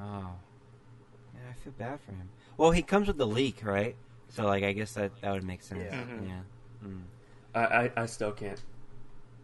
Oh, 0.00 0.30
yeah, 1.32 1.40
I 1.48 1.52
feel 1.62 1.72
bad 1.78 2.00
for 2.00 2.10
him. 2.10 2.28
Well, 2.56 2.72
he 2.72 2.82
comes 2.82 3.06
with 3.06 3.18
the 3.18 3.26
leek, 3.26 3.64
right? 3.64 3.94
So, 4.30 4.44
like, 4.44 4.62
I 4.64 4.72
guess 4.72 4.92
that 4.94 5.10
that 5.22 5.32
would 5.32 5.44
make 5.44 5.62
sense. 5.62 5.82
Yeah. 5.84 6.00
Mhm. 6.02 6.28
Yeah. 6.28 6.86
Mm. 6.88 7.00
I, 7.54 7.60
I, 7.60 7.90
I 8.02 8.06
still 8.06 8.32
can't 8.32 8.60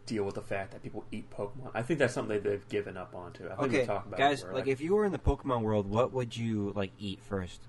deal 0.07 0.25
with 0.25 0.35
the 0.35 0.42
fact 0.42 0.73
that 0.73 0.83
people 0.83 1.05
eat 1.11 1.31
Pokemon. 1.31 1.70
I 1.73 1.81
think 1.83 1.99
that's 1.99 2.12
something 2.12 2.37
that 2.37 2.44
they've 2.49 2.68
given 2.68 2.97
up 2.99 3.14
onto. 3.14 3.47
I 3.47 3.57
think 3.57 3.73
we 3.73 3.79
Okay, 3.79 3.87
talked 3.87 4.07
about 4.09 4.18
guys, 4.18 4.42
it. 4.42 4.53
like, 4.53 4.66
if 4.66 4.81
you 4.83 4.94
were 4.94 5.05
in 5.07 5.12
the 5.12 5.18
Pokemon 5.18 5.62
world, 5.62 5.88
what 5.88 6.12
would 6.12 6.37
you 6.37 6.73
like 6.77 6.90
eat 6.99 7.20
first? 7.29 7.61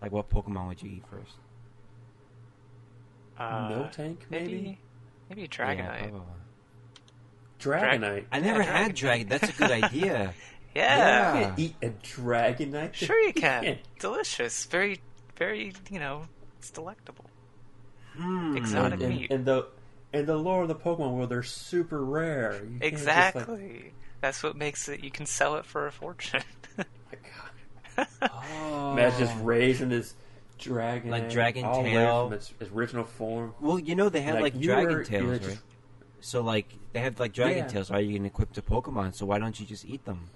Like, 0.00 0.12
what 0.12 0.30
Pokemon 0.30 0.68
would 0.68 0.80
you 0.82 0.90
eat 0.90 1.04
first? 1.10 1.32
Uh, 3.38 3.70
Miltank, 3.70 4.18
maybe? 4.30 4.52
maybe 4.52 4.78
maybe 5.28 5.48
Dragonite. 5.48 6.10
probably. 6.10 6.20
Dragonite. 7.58 8.24
I 8.32 8.40
never 8.40 8.62
Yeah, 8.62 8.78
had 8.84 8.94
Dragon. 8.94 9.28
That's 9.28 9.48
a 9.48 9.52
good 9.52 9.70
idea. 9.70 10.34
Yeah. 10.72 11.34
You 11.34 11.44
can't 11.46 11.58
eat 11.58 11.74
a 11.82 11.88
Dragonite. 11.90 12.94
Sure 12.94 13.18
you 13.18 13.32
can. 13.34 13.78
Delicious. 13.98 14.66
Very 14.66 15.00
very, 15.36 15.72
you 15.90 15.98
know, 15.98 16.22
it's 16.60 16.70
delectable. 16.70 17.24
Hmm. 18.16 18.54
Exotic. 18.56 19.00
And, 19.00 19.08
meat. 19.08 19.30
and 19.30 19.44
the 19.46 19.66
and 20.12 20.26
the 20.26 20.36
lore 20.36 20.60
of 20.62 20.68
the 20.68 20.74
Pokemon 20.74 21.14
world, 21.14 21.30
they're 21.30 21.42
super 21.42 22.04
rare. 22.04 22.52
You 22.54 22.58
can't 22.58 22.72
like- 22.82 22.92
Exactly. 22.92 23.92
That's 24.20 24.42
what 24.42 24.56
makes 24.56 24.88
it 24.88 25.02
you 25.02 25.10
can 25.10 25.24
sell 25.24 25.56
it 25.56 25.64
for 25.64 25.86
a 25.86 25.92
fortune. 25.92 26.42
my 26.76 26.84
God. 27.96 28.06
Oh. 28.22 28.92
Matt's 28.94 29.18
just 29.18 29.34
raising 29.42 29.88
his 29.90 30.14
dragon, 30.58 31.10
Like 31.10 31.30
Dragon 31.30 31.64
all 31.64 31.82
Tail. 31.82 32.26
from 32.28 32.34
its, 32.34 32.52
its 32.60 32.70
original 32.70 33.04
form. 33.04 33.54
Well, 33.60 33.78
you 33.78 33.94
know 33.94 34.10
they 34.10 34.20
had 34.20 34.42
like, 34.42 34.54
you 34.54 34.66
Dragon 34.66 34.92
were- 34.96 35.04
Tails, 35.04 35.30
right? 35.30 35.40
just- 35.42 35.62
So 36.20 36.42
like 36.42 36.66
they 36.92 37.00
have 37.00 37.18
like 37.18 37.32
Dragon 37.32 37.58
Yeah. 37.58 37.66
Tails, 37.68 37.90
right? 37.90 38.04
You 38.04 38.14
can 38.16 38.26
equip 38.26 38.52
to 38.52 38.62
Pokemon. 38.62 39.14
So 39.14 39.24
why 39.24 39.38
don't 39.38 39.58
you 39.58 39.64
just 39.64 39.86
eat 39.86 40.04
them? 40.04 40.28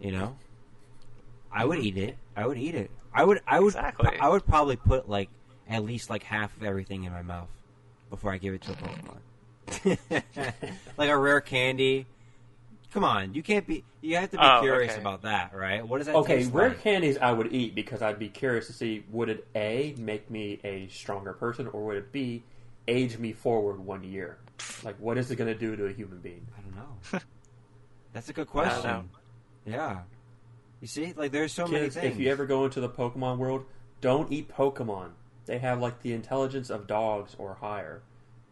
You 0.00 0.12
know, 0.12 0.36
I 1.54 1.64
would 1.64 1.78
eat 1.78 1.96
it. 1.96 2.16
I 2.36 2.46
would 2.46 2.58
eat 2.58 2.74
it. 2.74 2.90
I 3.14 3.24
would. 3.24 3.40
I 3.46 3.60
would. 3.60 3.68
Exactly. 3.68 4.10
I 4.20 4.28
would 4.28 4.44
probably 4.46 4.76
put 4.76 5.08
like 5.08 5.28
at 5.68 5.84
least 5.84 6.10
like 6.10 6.22
half 6.24 6.54
of 6.56 6.64
everything 6.64 7.04
in 7.04 7.12
my 7.12 7.22
mouth 7.22 7.48
before 8.10 8.32
I 8.32 8.38
give 8.38 8.54
it 8.54 8.62
to 8.62 8.72
a 8.72 8.76
Pokemon. 8.76 10.22
like 10.96 11.08
a 11.08 11.16
rare 11.16 11.40
candy. 11.40 12.06
Come 12.92 13.04
on, 13.04 13.34
you 13.34 13.42
can't 13.42 13.66
be. 13.66 13.82
You 14.02 14.16
have 14.16 14.30
to 14.30 14.36
be 14.38 14.44
Oh, 14.44 14.60
curious 14.60 14.92
okay. 14.92 15.00
about 15.00 15.22
that, 15.22 15.54
right? 15.54 15.86
What 15.86 15.98
does 15.98 16.06
that 16.06 16.14
Okay, 16.16 16.38
taste 16.38 16.52
rare 16.52 16.68
like? 16.68 16.80
candies 16.82 17.18
I 17.18 17.32
would 17.32 17.52
eat 17.52 17.74
because 17.74 18.02
I'd 18.02 18.18
be 18.18 18.28
curious 18.28 18.66
to 18.68 18.72
see 18.72 19.04
would 19.10 19.28
it 19.28 19.46
a 19.54 19.94
make 19.98 20.30
me 20.30 20.60
a 20.62 20.88
stronger 20.88 21.32
person 21.32 21.66
or 21.68 21.84
would 21.86 21.96
it 21.96 22.12
b 22.12 22.42
age 22.86 23.18
me 23.18 23.32
forward 23.32 23.80
one 23.84 24.04
year? 24.04 24.38
Like, 24.84 24.96
what 25.00 25.18
is 25.18 25.30
it 25.30 25.36
going 25.36 25.52
to 25.52 25.58
do 25.58 25.74
to 25.74 25.86
a 25.86 25.92
human 25.92 26.18
being? 26.18 26.46
I 26.56 26.60
don't 26.60 26.76
know. 26.76 27.20
That's 28.12 28.28
a 28.28 28.32
good 28.32 28.48
question. 28.48 29.10
Yeah. 29.66 30.00
You 30.84 30.88
see, 30.88 31.14
like 31.16 31.32
there's 31.32 31.50
so 31.50 31.66
many 31.66 31.86
Kids, 31.86 31.94
things. 31.96 32.12
if 32.14 32.20
you 32.20 32.30
ever 32.30 32.44
go 32.44 32.66
into 32.66 32.78
the 32.78 32.90
Pokemon 32.90 33.38
world, 33.38 33.64
don't 34.02 34.30
eat 34.30 34.50
Pokemon. 34.50 35.12
They 35.46 35.56
have 35.56 35.80
like 35.80 36.02
the 36.02 36.12
intelligence 36.12 36.68
of 36.68 36.86
dogs 36.86 37.34
or 37.38 37.54
higher. 37.54 38.02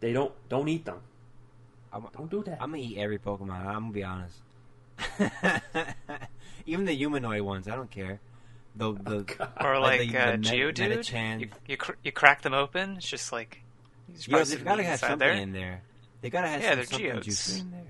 They 0.00 0.14
don't 0.14 0.32
don't 0.48 0.66
eat 0.66 0.86
them. 0.86 1.00
I'm, 1.92 2.06
Don't 2.16 2.30
do 2.30 2.42
that. 2.44 2.56
I'm 2.62 2.70
gonna 2.70 2.82
eat 2.82 2.96
every 2.96 3.18
Pokemon. 3.18 3.50
I'm 3.66 3.90
gonna 3.90 3.92
be 3.92 4.02
honest. 4.02 4.38
Even 6.64 6.86
the 6.86 6.94
humanoid 6.94 7.42
ones, 7.42 7.68
I 7.68 7.76
don't 7.76 7.90
care. 7.90 8.18
The 8.76 8.94
the 8.94 9.24
God. 9.24 9.52
or 9.60 9.78
Like 9.78 10.00
like, 10.00 10.12
the- 10.12 10.18
uh, 10.18 10.30
the 10.32 10.38
Met- 10.38 10.46
Geodude. 10.54 10.96
Metachan. 11.00 11.40
You 11.40 11.48
you, 11.66 11.76
cr- 11.76 11.92
you 12.02 12.12
crack 12.12 12.40
them 12.40 12.54
open. 12.54 12.96
It's 12.96 13.06
just 13.10 13.30
like 13.30 13.60
there's 14.08 14.26
yeah, 14.26 14.32
probably 14.36 14.44
they've 14.48 14.58
some 14.58 14.64
gotta 14.64 14.76
meat 14.78 14.84
have 14.86 14.92
inside 14.94 15.06
something 15.08 15.18
there. 15.28 15.36
in 15.36 15.52
there. 15.52 15.82
They 16.22 16.30
gotta 16.30 16.48
have 16.48 16.62
Yeah, 16.62 16.68
some, 16.70 16.76
they're 16.76 16.84
something 16.86 17.06
geodes. 17.10 17.26
juicy 17.26 17.60
in 17.60 17.70
there. 17.72 17.80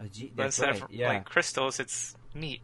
A 0.00 0.08
ge- 0.08 0.30
But 0.34 0.42
that's 0.44 0.58
instead 0.58 0.74
right. 0.80 0.82
of 0.84 0.90
yeah, 0.90 1.08
like 1.08 1.24
crystals, 1.26 1.80
it's 1.80 2.16
meat. 2.34 2.62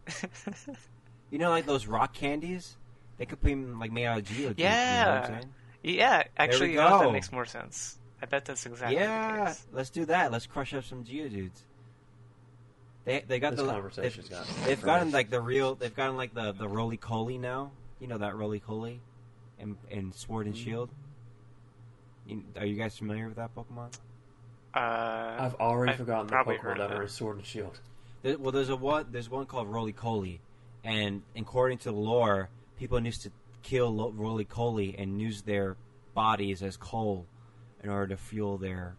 you 1.31 1.39
know, 1.39 1.51
like 1.51 1.67
those 1.67 1.87
rock 1.87 2.13
candies. 2.15 2.77
They 3.19 3.27
could 3.27 3.41
be 3.43 3.55
like 3.55 3.93
made 3.93 4.07
out 4.07 4.19
of 4.19 4.25
geodes. 4.25 4.59
Yeah. 4.59 5.01
You 5.01 5.05
know 5.07 5.15
what 5.21 5.25
I'm 5.31 5.41
saying? 5.41 5.55
yeah, 5.83 6.23
actually, 6.37 6.73
you 6.73 6.77
know 6.77 6.99
that 6.99 7.13
makes 7.13 7.33
more 7.33 7.47
sense. 7.47 7.99
I 8.21 8.27
bet 8.27 8.45
that's 8.45 8.65
exactly 8.67 8.97
yeah, 8.97 9.39
the 9.39 9.45
case. 9.47 9.67
let's 9.73 9.91
do 9.91 10.05
that. 10.07 10.33
Let's 10.33 10.47
crush 10.47 10.75
up 10.75 10.85
some 10.85 11.05
Geodudes. 11.05 11.61
They 13.05 13.23
they 13.27 13.39
got 13.39 13.51
This 13.51 13.61
the 13.61 13.71
conversation's 13.71 14.29
they've, 14.29 14.39
got 14.39 14.47
they've 14.67 14.83
gotten 14.83 15.13
like 15.13 15.31
the 15.31 15.41
real 15.41 15.75
they've 15.77 15.95
gotten 15.95 16.17
like 16.17 16.35
the 16.35 16.53
the 16.53 16.67
Rolycoly 16.67 17.39
now. 17.39 17.71
You 18.01 18.09
know 18.09 18.19
that 18.19 18.35
Rolycoly, 18.35 18.99
and 19.59 19.77
in 19.91 20.13
Sword 20.13 20.47
and 20.47 20.55
Mm. 20.57 20.65
Shield. 20.65 20.91
You, 22.27 22.43
are 22.59 22.67
you 22.67 22.75
guys 22.75 22.99
familiar 22.99 23.29
with 23.29 23.37
that 23.37 23.55
Pokemon? 23.55 23.95
Uh, 24.75 24.79
I've 25.39 25.55
already 25.55 25.93
I've 25.93 25.99
forgotten 25.99 26.27
the 26.27 26.35
Pokemon 26.35 26.79
that 26.79 26.91
of 26.91 26.99
are 26.99 27.03
in 27.03 27.09
Sword 27.09 27.37
and 27.37 27.47
Shield. 27.47 27.79
There, 28.27 28.37
well, 28.39 28.51
there's 28.51 28.71
a 28.71 28.77
one 28.77 29.07
there's 29.13 29.31
one 29.31 29.47
called 29.47 29.71
Rolycoly, 29.71 30.41
and 30.83 31.23
according 31.37 31.79
to 31.79 31.93
the 31.93 31.97
lore, 31.97 32.49
people 32.77 33.01
used 33.01 33.23
to 33.23 33.31
kill 33.63 33.95
Rolycoly 33.95 35.01
and 35.01 35.21
use 35.21 35.43
their 35.43 35.77
bodies 36.13 36.61
as 36.61 36.77
coal 36.77 37.27
in 37.85 37.89
order 37.89 38.09
to 38.09 38.17
fuel 38.17 38.59
their 38.59 38.97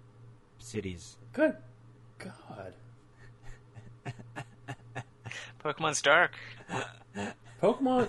cities. 0.60 1.18
Good 1.34 1.58
God. 2.20 2.74
Pokemon's 5.62 6.02
Dark. 6.02 6.32
Pokemon 7.62 8.08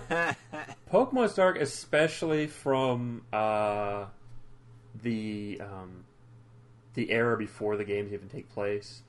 Pokemon's 0.89 1.33
Dark, 1.33 1.59
especially 1.59 2.47
from 2.47 3.23
uh, 3.33 4.05
the 5.03 5.59
um, 5.59 6.05
the 6.93 7.11
era 7.11 7.35
before 7.35 7.75
the 7.75 7.83
games 7.83 8.13
even 8.13 8.29
take 8.29 8.49
place, 8.53 9.01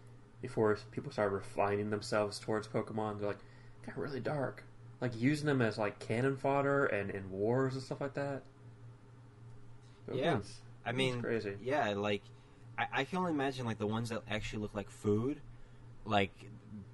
before 0.43 0.77
people 0.91 1.13
started 1.13 1.35
refining 1.35 1.91
themselves 1.91 2.39
towards 2.39 2.67
Pokemon, 2.69 3.19
they're 3.19 3.29
like 3.29 3.39
got 3.87 3.97
really 3.99 4.21
dark, 4.21 4.65
like 5.01 5.19
using 5.21 5.47
them 5.47 5.61
as 5.63 5.79
like 5.79 5.99
cannon 5.99 6.37
fodder 6.37 6.87
and 6.87 7.11
in 7.11 7.31
wars 7.31 7.75
and 7.75 7.83
stuff 7.83 8.01
like 8.01 8.15
that. 8.15 8.43
Yeah. 10.13 10.35
Pokemon's- 10.37 10.59
I 10.85 10.93
mean, 10.93 11.21
crazy. 11.21 11.57
Yeah, 11.63 11.91
like 11.91 12.23
I, 12.79 12.87
I 12.93 13.05
can 13.05 13.19
only 13.19 13.33
imagine 13.33 13.67
like 13.67 13.79
the 13.79 13.87
ones 13.87 14.09
that 14.09 14.23
actually 14.31 14.63
look 14.63 14.75
like 14.75 14.91
food, 14.91 15.41
like 16.07 16.33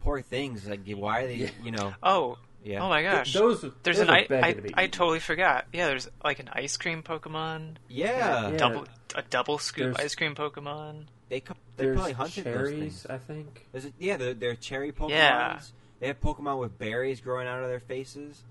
poor 0.01 0.21
things. 0.23 0.67
Like 0.67 0.81
why 0.91 1.21
are 1.23 1.27
they? 1.27 1.35
Yeah. 1.37 1.51
You 1.63 1.71
know, 1.71 1.95
Oh, 2.03 2.39
yeah. 2.65 2.83
oh 2.83 2.89
my 2.89 3.03
gosh. 3.05 3.33
those 3.33 3.61
there's 3.85 3.99
those 3.99 3.99
an 4.01 4.11
are 4.11 4.17
I, 4.17 4.27
begging 4.27 4.45
I, 4.65 4.69
to 4.69 4.81
I 4.81 4.87
totally 4.89 5.21
forgot. 5.21 5.67
Yeah, 5.73 5.87
there's 5.87 6.09
like 6.25 6.41
an 6.41 6.49
ice 6.53 6.77
cream 6.77 7.03
Pokemon. 7.05 7.77
yeah, 7.89 8.51
Yeah. 8.51 8.57
Double 8.57 8.87
a 9.15 9.23
double 9.23 9.59
scoop 9.59 9.95
There's- 9.95 10.01
ice 10.05 10.15
cream 10.17 10.35
Pokemon. 10.35 11.05
They 11.29 11.41
co- 11.41 11.55
they 11.77 11.85
There's 11.85 11.97
probably 11.97 12.12
hunted 12.12 12.45
those 12.45 12.55
cherries, 12.55 12.79
things. 12.79 13.07
I 13.09 13.19
think. 13.19 13.67
There's 13.73 13.85
a, 13.87 13.93
yeah, 13.99 14.17
they're, 14.17 14.35
they're 14.35 14.55
cherry 14.57 14.93
Pokemon. 14.93 15.11
Yeah. 15.11 15.61
They 16.01 16.09
have 16.09 16.21
Pokemon 16.21 16.61
with 16.61 16.79
berries 16.79 17.21
growing 17.21 17.47
out 17.49 17.62
of 17.62 17.69
their 17.69 17.81
faces. 17.81 18.43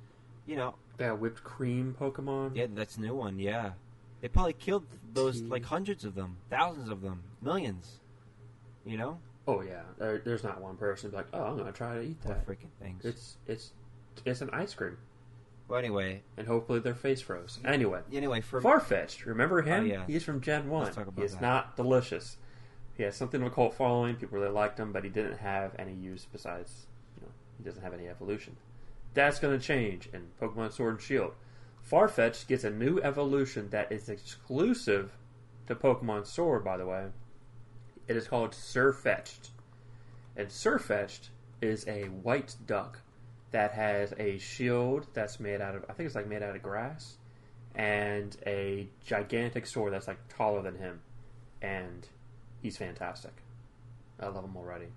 You 0.48 0.56
know, 0.58 0.76
Yeah, 1.00 1.12
whipped 1.14 1.44
cream 1.44 1.96
Pokemon. 2.00 2.56
yeah, 2.56 2.68
that's 2.74 2.98
a 2.98 3.02
new 3.02 3.16
one. 3.16 3.40
Yeah, 3.40 3.72
they 4.22 4.28
probably 4.28 4.54
killed 4.54 4.86
those 5.14 5.42
Tea. 5.42 5.48
like 5.48 5.66
hundreds 5.66 6.06
of 6.06 6.14
them, 6.16 6.38
thousands 6.50 6.90
of 6.90 7.02
them, 7.02 7.24
millions. 7.42 8.00
You 8.86 8.98
know, 8.98 9.18
Oh 9.48 9.62
yeah, 9.62 9.82
there, 9.98 10.20
there's 10.24 10.44
not 10.44 10.62
one 10.62 10.76
person 10.78 11.10
who's 11.10 11.16
like, 11.16 11.28
oh, 11.34 11.44
I'm 11.44 11.58
gonna 11.58 11.72
try 11.72 11.96
to 11.96 12.02
eat 12.02 12.22
poor 12.22 12.34
that. 12.36 12.46
freaking 12.48 12.70
things. 12.80 13.04
It's 13.06 13.38
it's 13.48 13.72
it's 14.24 14.42
an 14.42 14.50
ice 14.54 14.74
cream, 14.76 14.98
Well, 15.68 15.80
anyway, 15.80 16.22
and 16.38 16.48
hopefully 16.48 16.80
their 16.80 16.94
face 16.96 17.22
froze. 17.22 17.60
Anyway, 17.66 18.02
anyway, 18.14 18.42
for 18.42 18.62
Farfetch'd, 18.62 19.26
remember 19.26 19.62
him? 19.64 19.84
Oh, 19.84 19.88
yeah. 19.88 20.04
He's 20.08 20.24
from 20.24 20.42
Gen 20.42 20.70
One. 20.70 20.84
Let's 20.84 20.96
talk 20.96 21.08
about 21.08 21.22
He's 21.22 21.34
that. 21.34 21.42
not 21.42 21.76
delicious. 21.76 22.38
He 22.98 23.04
has 23.04 23.16
something 23.16 23.42
of 23.42 23.48
a 23.48 23.50
cult 23.50 23.74
following. 23.74 24.16
People 24.16 24.40
really 24.40 24.52
liked 24.52 24.80
him, 24.80 24.92
but 24.92 25.04
he 25.04 25.10
didn't 25.10 25.38
have 25.38 25.76
any 25.78 25.94
use 25.94 26.26
besides, 26.32 26.88
you 27.18 27.26
know, 27.26 27.32
he 27.58 27.64
doesn't 27.64 27.84
have 27.84 27.94
any 27.94 28.08
evolution. 28.08 28.56
That's 29.14 29.40
going 29.40 29.58
to 29.58 29.66
change 29.66 30.10
in 30.14 30.28
Pokemon 30.42 30.74
Sword 30.74 30.96
and 30.96 31.02
Shield. 31.02 31.34
Farfetch'd 31.90 32.48
gets 32.48 32.64
a 32.64 32.70
new 32.70 33.00
evolution 33.02 33.70
that 33.70 33.92
is 33.92 34.10
exclusive 34.10 35.12
to 35.68 35.76
Pokemon 35.76 36.26
Sword, 36.26 36.64
by 36.64 36.78
the 36.78 36.86
way. 36.86 37.08
It 38.08 38.16
is 38.16 38.28
called 38.28 38.52
Sirfetch'd. 38.52 39.50
And 40.36 40.48
Sirfetch'd 40.48 41.30
is 41.62 41.88
a 41.88 42.06
white 42.06 42.56
duck 42.66 43.00
that 43.52 43.72
has 43.72 44.14
a 44.18 44.38
shield 44.38 45.08
that's 45.14 45.40
made 45.40 45.62
out 45.62 45.76
of, 45.76 45.86
I 45.90 45.94
think 45.94 46.08
it's 46.08 46.16
like 46.16 46.28
made 46.28 46.44
out 46.44 46.56
of 46.56 46.62
grass, 46.62 47.18
and 47.74 48.36
a 48.46 48.90
gigantic 49.06 49.66
sword 49.66 49.94
that's 49.94 50.08
like 50.08 50.20
taller 50.28 50.62
than 50.62 50.78
him. 50.78 51.02
And 51.62 52.08
he's 52.66 52.78
fantastic. 52.78 53.32
I 54.20 54.26
love 54.26 54.44
him 54.44 54.58
already. 54.58 54.88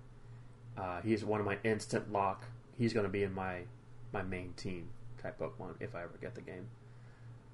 Uh, 0.75 1.01
he's 1.01 1.23
one 1.23 1.39
of 1.39 1.45
my 1.45 1.57
instant 1.63 2.11
lock. 2.11 2.45
He's 2.77 2.93
going 2.93 3.05
to 3.05 3.11
be 3.11 3.23
in 3.23 3.33
my 3.33 3.61
my 4.11 4.23
main 4.23 4.53
team 4.57 4.89
type 5.21 5.37
Pokemon 5.39 5.75
if 5.79 5.93
I 5.93 6.01
ever 6.01 6.17
get 6.19 6.33
the 6.33 6.41
game. 6.41 6.67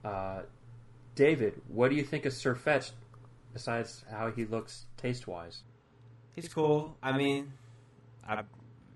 Uh, 0.06 0.44
David, 1.16 1.62
what 1.68 1.90
do 1.90 1.98
you 1.98 2.04
think 2.04 2.26
of 2.26 2.32
Sirfetch'd 2.32 2.94
besides 3.52 4.06
how 4.10 4.32
he 4.32 4.46
looks 4.46 4.86
taste 4.96 5.28
wise? 5.28 5.64
He's 6.34 6.48
cool. 6.48 6.96
I 7.04 7.18
mean, 7.18 7.52
I, 8.26 8.44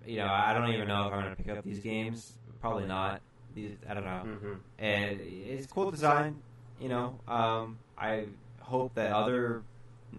you 0.05 0.17
know, 0.19 0.27
I 0.27 0.53
don't 0.53 0.73
even 0.73 0.87
know 0.87 1.07
if 1.07 1.13
I'm 1.13 1.23
gonna 1.23 1.35
pick 1.35 1.49
up 1.49 1.65
these 1.65 1.79
games. 1.79 2.31
Probably 2.61 2.85
not. 2.85 3.21
These, 3.53 3.71
I 3.89 3.93
don't 3.93 4.05
know. 4.05 4.23
Mm-hmm. 4.25 4.53
And 4.77 5.19
it's 5.21 5.67
cool 5.67 5.91
design. 5.91 6.37
You 6.79 6.87
know, 6.87 7.19
um, 7.27 7.77
I 7.97 8.27
hope 8.61 8.93
that 8.95 9.11
other 9.11 9.63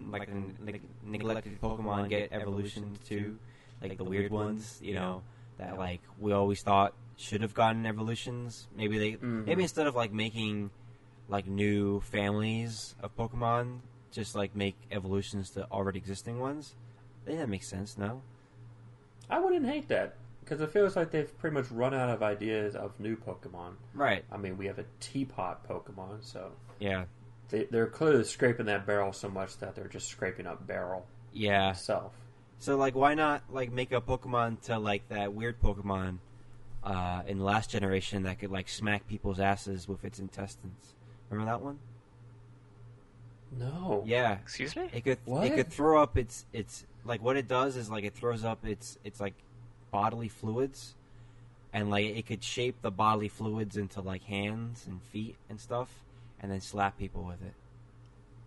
like, 0.09 0.29
n- 0.29 0.57
like 0.65 0.81
neglected 1.03 1.59
Pokemon 1.61 2.09
get 2.09 2.31
evolutions 2.31 2.99
too, 3.07 3.37
like 3.81 3.97
the 3.97 4.03
weird 4.03 4.31
ones. 4.31 4.79
You 4.81 4.95
know, 4.95 5.23
that 5.57 5.77
like 5.77 6.01
we 6.19 6.31
always 6.31 6.61
thought 6.61 6.93
should 7.17 7.41
have 7.41 7.53
gotten 7.53 7.85
evolutions. 7.85 8.67
Maybe 8.75 8.97
they, 8.97 9.11
Mhm. 9.13 9.45
maybe 9.45 9.61
instead 9.63 9.87
of 9.87 9.95
like 9.95 10.11
making 10.11 10.71
like 11.29 11.47
new 11.47 12.01
families 12.01 12.95
of 13.01 13.15
Pokemon, 13.15 13.79
just 14.11 14.35
like 14.35 14.55
make 14.55 14.75
evolutions 14.91 15.51
to 15.51 15.65
already 15.71 15.99
existing 15.99 16.39
ones. 16.39 16.75
I 17.23 17.27
think 17.27 17.39
that 17.39 17.49
makes 17.49 17.69
sense. 17.69 17.97
No. 17.97 18.21
I 19.29 19.39
wouldn't 19.39 19.65
hate 19.65 19.87
that 19.89 20.15
because 20.41 20.59
it 20.59 20.71
feels 20.71 20.95
like 20.95 21.11
they've 21.11 21.37
pretty 21.39 21.53
much 21.53 21.69
run 21.71 21.93
out 21.93 22.09
of 22.09 22.21
ideas 22.23 22.75
of 22.75 22.99
new 22.99 23.15
Pokemon. 23.15 23.75
Right. 23.93 24.25
I 24.31 24.37
mean, 24.37 24.57
we 24.57 24.65
have 24.65 24.79
a 24.79 24.85
teapot 24.99 25.65
Pokemon, 25.67 26.23
so 26.23 26.51
Yeah. 26.79 27.05
They, 27.51 27.65
they're 27.65 27.87
clearly 27.87 28.23
scraping 28.23 28.65
that 28.65 28.85
barrel 28.87 29.13
so 29.13 29.29
much 29.29 29.57
that 29.59 29.75
they're 29.75 29.87
just 29.87 30.07
scraping 30.07 30.47
up 30.47 30.65
barrel 30.65 31.05
Yeah. 31.33 31.71
itself. 31.71 32.13
So 32.59 32.77
like, 32.77 32.95
why 32.95 33.13
not 33.13 33.43
like 33.51 33.71
make 33.71 33.91
a 33.91 34.01
Pokemon 34.01 34.61
to 34.63 34.79
like 34.79 35.07
that 35.09 35.33
weird 35.33 35.61
Pokemon 35.61 36.17
uh, 36.83 37.21
in 37.27 37.37
the 37.39 37.43
last 37.43 37.69
generation 37.69 38.23
that 38.23 38.39
could 38.39 38.51
like 38.51 38.67
smack 38.69 39.07
people's 39.07 39.39
asses 39.39 39.87
with 39.87 40.03
its 40.05 40.19
intestines? 40.19 40.95
Remember 41.29 41.51
that 41.51 41.61
one? 41.61 41.79
No. 43.51 44.03
Yeah. 44.05 44.33
Excuse 44.33 44.75
me? 44.75 44.89
It 44.93 45.03
could 45.03 45.17
What? 45.25 45.45
it 45.45 45.55
could 45.55 45.69
throw 45.71 46.01
up 46.01 46.17
its 46.17 46.45
its 46.53 46.85
like 47.03 47.21
what 47.21 47.35
it 47.37 47.47
does 47.47 47.75
is 47.75 47.89
like 47.89 48.03
it 48.03 48.13
throws 48.13 48.43
up 48.45 48.65
its 48.65 48.97
its 49.03 49.19
like 49.19 49.33
bodily 49.91 50.29
fluids, 50.29 50.95
and 51.73 51.89
like 51.89 52.05
it 52.05 52.25
could 52.25 52.43
shape 52.43 52.81
the 52.81 52.91
bodily 52.91 53.27
fluids 53.27 53.75
into 53.75 53.99
like 54.01 54.23
hands 54.23 54.85
and 54.87 55.01
feet 55.01 55.35
and 55.49 55.59
stuff, 55.59 55.89
and 56.41 56.51
then 56.51 56.59
slap 56.59 56.97
people 56.97 57.23
with 57.23 57.41
it. 57.41 57.53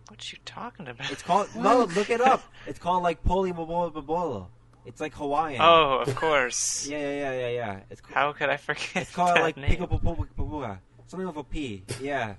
What 0.09 0.31
you 0.31 0.37
talking 0.45 0.87
about? 0.87 1.11
It's 1.11 1.23
called 1.23 1.47
no, 1.55 1.85
look 1.85 2.09
it 2.09 2.21
up. 2.21 2.43
It's 2.67 2.79
called 2.79 3.01
like 3.03 3.23
Poli 3.23 3.51
Bobola 3.51 3.91
Bobola. 3.91 4.47
It's 4.85 5.01
like 5.01 5.15
Hawaiian. 5.15 5.61
Oh, 5.61 6.03
of 6.05 6.15
course. 6.15 6.87
yeah, 6.91 6.99
yeah, 6.99 7.09
yeah, 7.09 7.31
yeah, 7.33 7.49
yeah. 7.49 7.79
It's 7.89 8.01
ca- 8.01 8.13
How 8.13 8.33
could 8.33 8.49
I 8.49 8.57
forget 8.57 8.89
it's 8.95 9.11
called 9.11 9.39
like 9.39 9.57
name? 9.57 9.87
Something 11.07 11.27
with 11.27 11.37
a 11.37 11.43
P. 11.43 11.83
Yeah, 12.01 12.35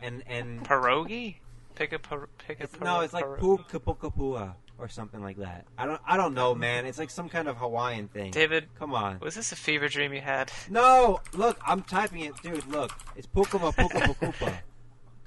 and 0.00 0.22
and 0.28 0.64
Pierogi? 0.64 1.36
Pick 1.74 1.92
a 1.92 1.98
pick 1.98 2.60
a 2.60 2.84
no, 2.84 3.00
it's 3.00 3.12
like. 3.14 3.24
Pukapukapua 3.24 4.54
or 4.78 4.88
something 4.88 5.20
like 5.20 5.38
that. 5.38 5.66
I 5.76 5.86
don't 5.86 6.00
I 6.06 6.16
don't 6.16 6.34
know, 6.34 6.54
man. 6.54 6.86
It's 6.86 6.98
like 6.98 7.10
some 7.10 7.28
kind 7.28 7.48
of 7.48 7.56
Hawaiian 7.56 8.08
thing. 8.08 8.30
David, 8.30 8.68
Come 8.78 8.94
on. 8.94 9.18
was 9.20 9.34
this 9.34 9.52
a 9.52 9.56
fever 9.56 9.88
dream 9.88 10.12
you 10.12 10.20
had? 10.20 10.52
No, 10.70 11.20
look, 11.34 11.60
I'm 11.66 11.82
typing 11.82 12.20
it, 12.20 12.40
dude. 12.42 12.66
Look, 12.68 12.92
it's 13.16 13.26
Pukama. 13.26 13.72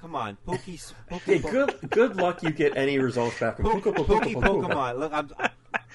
Come 0.01 0.15
on, 0.15 0.37
Pookie. 0.47 0.93
Hey, 1.09 1.39
Pookie 1.39 1.51
good 1.51 1.89
good 1.91 2.15
luck 2.15 2.41
you 2.41 2.49
get 2.51 2.75
any 2.75 2.97
results 2.97 3.39
back 3.39 3.57
from 3.57 3.65
Pookie 3.65 3.93
Puka. 3.93 4.41
Pokemon. 4.41 4.97
Look, 4.99 5.13
I'm, 5.13 5.29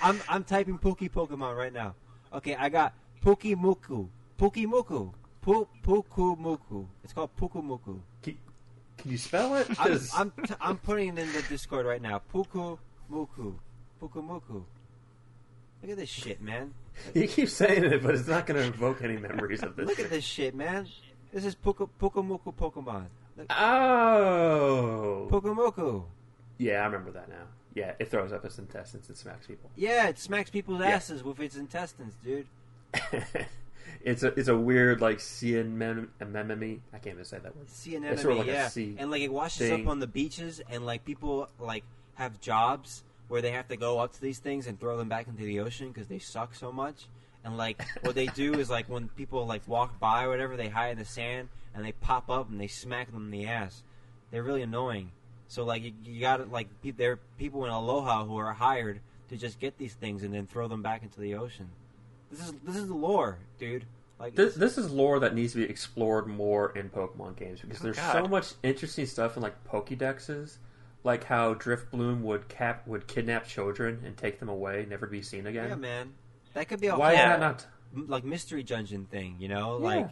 I'm, 0.01 0.21
I'm 0.29 0.45
typing 0.45 0.79
Pookie 0.79 1.11
Pokemon 1.11 1.57
right 1.57 1.73
now. 1.73 1.97
Okay, 2.33 2.55
I 2.55 2.69
got 2.69 2.95
Pookie 3.25 3.57
Muku, 3.57 4.09
Pookie 4.39 4.67
Muku, 4.67 5.13
Pu 5.43 5.67
Puku 5.83 6.39
Muku. 6.39 6.87
It's 7.03 7.13
called 7.13 7.31
Puku 7.37 7.63
Muku. 7.65 7.99
Can, 8.23 8.39
can 8.97 9.11
you 9.11 9.19
spell 9.19 9.57
it? 9.57 9.67
I'm, 9.81 10.01
I'm, 10.15 10.33
t- 10.47 10.55
I'm 10.61 10.79
putting 10.79 11.09
it 11.09 11.19
in 11.19 11.33
the 11.33 11.43
Discord 11.49 11.85
right 11.87 12.01
now. 12.01 12.23
Puku 12.33 12.79
Muku, 13.11 13.55
Puku 14.01 14.23
Muku. 14.23 14.63
Look 15.83 15.91
at 15.91 15.97
this 15.97 16.09
shit, 16.09 16.41
man. 16.41 16.75
you 17.15 17.27
keep 17.27 17.49
saying 17.49 17.85
it, 17.85 18.03
but 18.03 18.15
it's 18.15 18.29
not 18.29 18.47
going 18.47 18.61
to 18.61 18.67
invoke 18.67 19.03
any 19.03 19.17
memories 19.17 19.63
of 19.63 19.75
this. 19.75 19.87
Look 19.87 19.99
at 19.99 20.11
this 20.11 20.25
shit, 20.25 20.55
man. 20.55 20.87
This 21.33 21.45
is 21.45 21.57
Puku 21.57 21.89
Puku 22.01 22.25
Muku 22.25 22.55
Pokemon. 22.55 23.07
Oh. 23.51 25.29
Puku 25.31 25.55
Muku. 25.55 26.05
Yeah, 26.59 26.83
I 26.83 26.87
remember 26.87 27.11
that 27.13 27.29
now. 27.29 27.45
Yeah, 27.75 27.93
it 27.99 28.11
throws 28.11 28.33
up 28.33 28.45
its 28.45 28.59
intestines 28.59 29.09
and 29.09 29.17
smacks 29.17 29.47
people. 29.47 29.71
Yeah, 29.77 30.09
it 30.09 30.19
smacks 30.19 30.49
people's 30.51 30.81
Yeah. 30.81 30.87
asses 30.89 31.23
with 31.23 31.39
its 31.41 31.57
intestines, 31.57 32.15
dude. 32.25 32.47
it's 34.03 34.23
a 34.23 34.29
it's 34.39 34.49
a 34.49 34.57
weird 34.57 35.01
like 35.03 35.21
sea 35.21 35.59
anemone. 35.59 36.09
I 36.21 36.25
can't 36.99 37.07
even 37.15 37.25
say 37.25 37.39
that 37.39 37.55
word. 37.55 37.69
Sea 37.69 37.97
It's 37.97 38.23
sort 38.23 38.33
of 38.33 38.39
like 38.39 38.47
yeah. 38.47 38.71
and 38.99 39.11
like 39.11 39.21
it 39.23 39.33
washes 39.33 39.69
thing. 39.69 39.83
up 39.83 39.89
on 39.91 39.99
the 40.01 40.07
beaches, 40.07 40.63
and 40.71 40.87
like 40.87 41.05
people 41.05 41.49
like 41.59 41.85
have 42.15 42.41
jobs 42.41 43.05
where 43.29 43.43
they 43.43 43.51
have 43.51 43.69
to 43.69 43.77
go 43.77 43.99
up 43.99 44.13
to 44.15 44.21
these 44.21 44.39
things 44.39 44.67
and 44.67 44.81
throw 44.81 44.97
them 44.97 45.09
back 45.09 45.27
into 45.27 45.43
the 45.43 45.61
ocean 45.61 45.89
because 45.89 46.07
they 46.07 46.19
suck 46.19 46.55
so 46.55 46.73
much. 46.73 47.09
And 47.47 47.57
like 47.57 47.81
what 48.03 48.15
they 48.17 48.27
do 48.27 48.55
is 48.55 48.69
like 48.69 48.89
when 48.89 49.09
people 49.11 49.47
like 49.47 49.67
walk 49.69 49.99
by 50.01 50.25
or 50.25 50.29
whatever, 50.31 50.57
they 50.57 50.69
hide 50.69 50.91
in 50.91 50.99
the 50.99 51.05
sand 51.05 51.49
and 51.75 51.85
they 51.85 51.93
pop 51.93 52.29
up 52.29 52.51
and 52.51 52.61
they 52.61 52.67
smack 52.67 53.11
them 53.13 53.27
in 53.27 53.31
the 53.31 53.47
ass. 53.47 53.83
They're 54.33 54.43
really 54.43 54.63
annoying. 54.63 55.13
So 55.49 55.65
like 55.65 55.83
you, 55.85 55.93
you 56.05 56.21
got 56.21 56.39
to 56.39 56.45
like 56.45 56.67
pe- 56.83 56.91
there 56.91 57.13
are 57.13 57.19
people 57.39 57.65
in 57.65 57.71
Alola 57.71 58.27
who 58.27 58.37
are 58.37 58.53
hired 58.53 59.01
to 59.31 59.37
just 59.37 59.61
get 59.61 59.79
these 59.79 59.95
things 59.95 60.25
and 60.25 60.35
then 60.35 60.47
throw 60.49 60.67
them 60.67 60.83
back 60.83 61.05
into 61.05 61.21
the 61.21 61.37
ocean. 61.37 61.69
This 62.33 62.41
is 62.41 62.53
this 62.65 62.75
is 62.77 62.89
the 62.89 62.95
lore, 62.95 63.39
dude. 63.61 63.85
Like 64.19 64.35
This, 64.35 64.55
this 64.57 64.77
is 64.79 64.91
lore 64.91 65.21
that 65.21 65.35
needs 65.35 65.53
to 65.53 65.59
be 65.59 65.65
explored 65.71 66.27
more 66.27 66.77
in 66.77 66.89
Pokemon 66.91 67.37
games 67.37 67.61
because 67.61 67.81
Oh, 67.81 67.85
there's 67.85 67.97
God. 67.97 68.13
so 68.25 68.29
much 68.29 68.55
interesting 68.65 69.07
stuff 69.07 69.37
in 69.37 69.43
like 69.43 69.55
Pokédexes, 69.69 70.57
like 71.05 71.23
how 71.23 71.55
Drifblim 71.55 72.23
would 72.23 72.49
cap 72.49 72.87
would 72.89 73.07
kidnap 73.07 73.47
children 73.47 74.03
and 74.05 74.17
take 74.17 74.41
them 74.41 74.49
away, 74.49 74.85
never 74.89 75.07
be 75.07 75.23
seen 75.23 75.47
again. 75.47 75.69
yeah, 75.69 75.75
man. 75.77 76.15
That 76.57 76.69
could 76.69 76.81
be 76.81 76.87
a 76.87 76.97
Why 76.97 77.15
whole 77.15 77.25
is 77.27 77.31
that 77.31 77.41
not? 77.41 77.67
like 78.09 78.25
mystery 78.25 78.63
dungeon 78.63 79.05
thing, 79.05 79.37
you 79.39 79.49
know, 79.49 79.79
Yeah. 79.79 79.85
like 79.85 80.11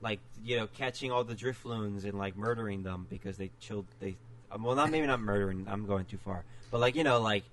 like 0.00 0.20
you 0.44 0.56
know 0.56 0.66
catching 0.68 1.10
all 1.12 1.24
the 1.24 1.34
Drifloons 1.34 2.04
and 2.04 2.14
like 2.16 2.36
murdering 2.36 2.82
them 2.84 3.06
because 3.10 3.36
they 3.36 3.50
chilled 3.60 3.86
they 3.98 4.16
um, 4.52 4.62
well 4.62 4.74
not 4.76 4.90
maybe 4.90 5.06
not 5.06 5.20
murdering 5.20 5.66
I'm 5.68 5.84
going 5.84 6.06
too 6.06 6.16
far 6.16 6.42
but 6.70 6.80
like 6.80 6.94
you 6.96 7.04
know 7.04 7.20
like 7.20 7.44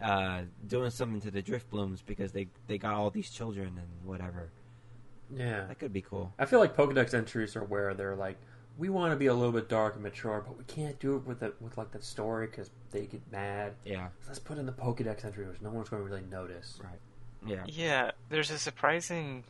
uh, 0.00 0.42
doing 0.68 0.90
something 0.90 1.20
to 1.22 1.30
the 1.32 1.42
Drifblims 1.42 2.00
because 2.06 2.30
they 2.32 2.46
they 2.68 2.78
got 2.78 2.94
all 2.94 3.10
these 3.10 3.28
children 3.30 3.68
and 3.76 3.88
whatever 4.08 4.50
Yeah, 5.34 5.66
that 5.66 5.78
could 5.80 5.92
be 5.92 6.02
cool 6.02 6.32
I 6.38 6.44
feel 6.44 6.60
like 6.60 6.76
Pokedex 6.76 7.12
entries 7.14 7.56
are 7.56 7.64
where 7.64 7.92
they're 7.94 8.14
like, 8.14 8.36
we 8.78 8.88
want 8.88 9.12
to 9.12 9.16
be 9.16 9.26
a 9.26 9.34
little 9.34 9.52
bit 9.52 9.68
dark 9.68 9.94
and 9.94 10.02
mature, 10.04 10.44
but 10.46 10.56
we 10.56 10.64
can't 10.64 10.98
do 11.00 11.16
it 11.16 11.26
with 11.26 11.40
the, 11.40 11.52
with 11.60 11.76
like 11.76 11.90
the 11.90 12.00
story 12.00 12.46
because 12.46 12.70
they 12.92 13.06
get 13.06 13.20
mad. 13.32 13.72
yeah 13.84 14.08
So 14.20 14.28
let's 14.28 14.38
put 14.38 14.58
in 14.58 14.66
the 14.66 14.72
Pokedex 14.72 15.24
entry, 15.24 15.46
which 15.46 15.60
no 15.60 15.70
one's 15.70 15.88
going 15.88 16.02
to 16.04 16.08
really 16.08 16.24
notice. 16.30 16.78
right 16.82 17.00
yeah 17.46 17.62
Yeah, 17.66 18.10
there's 18.28 18.50
a 18.50 18.58
surprising, 18.58 19.44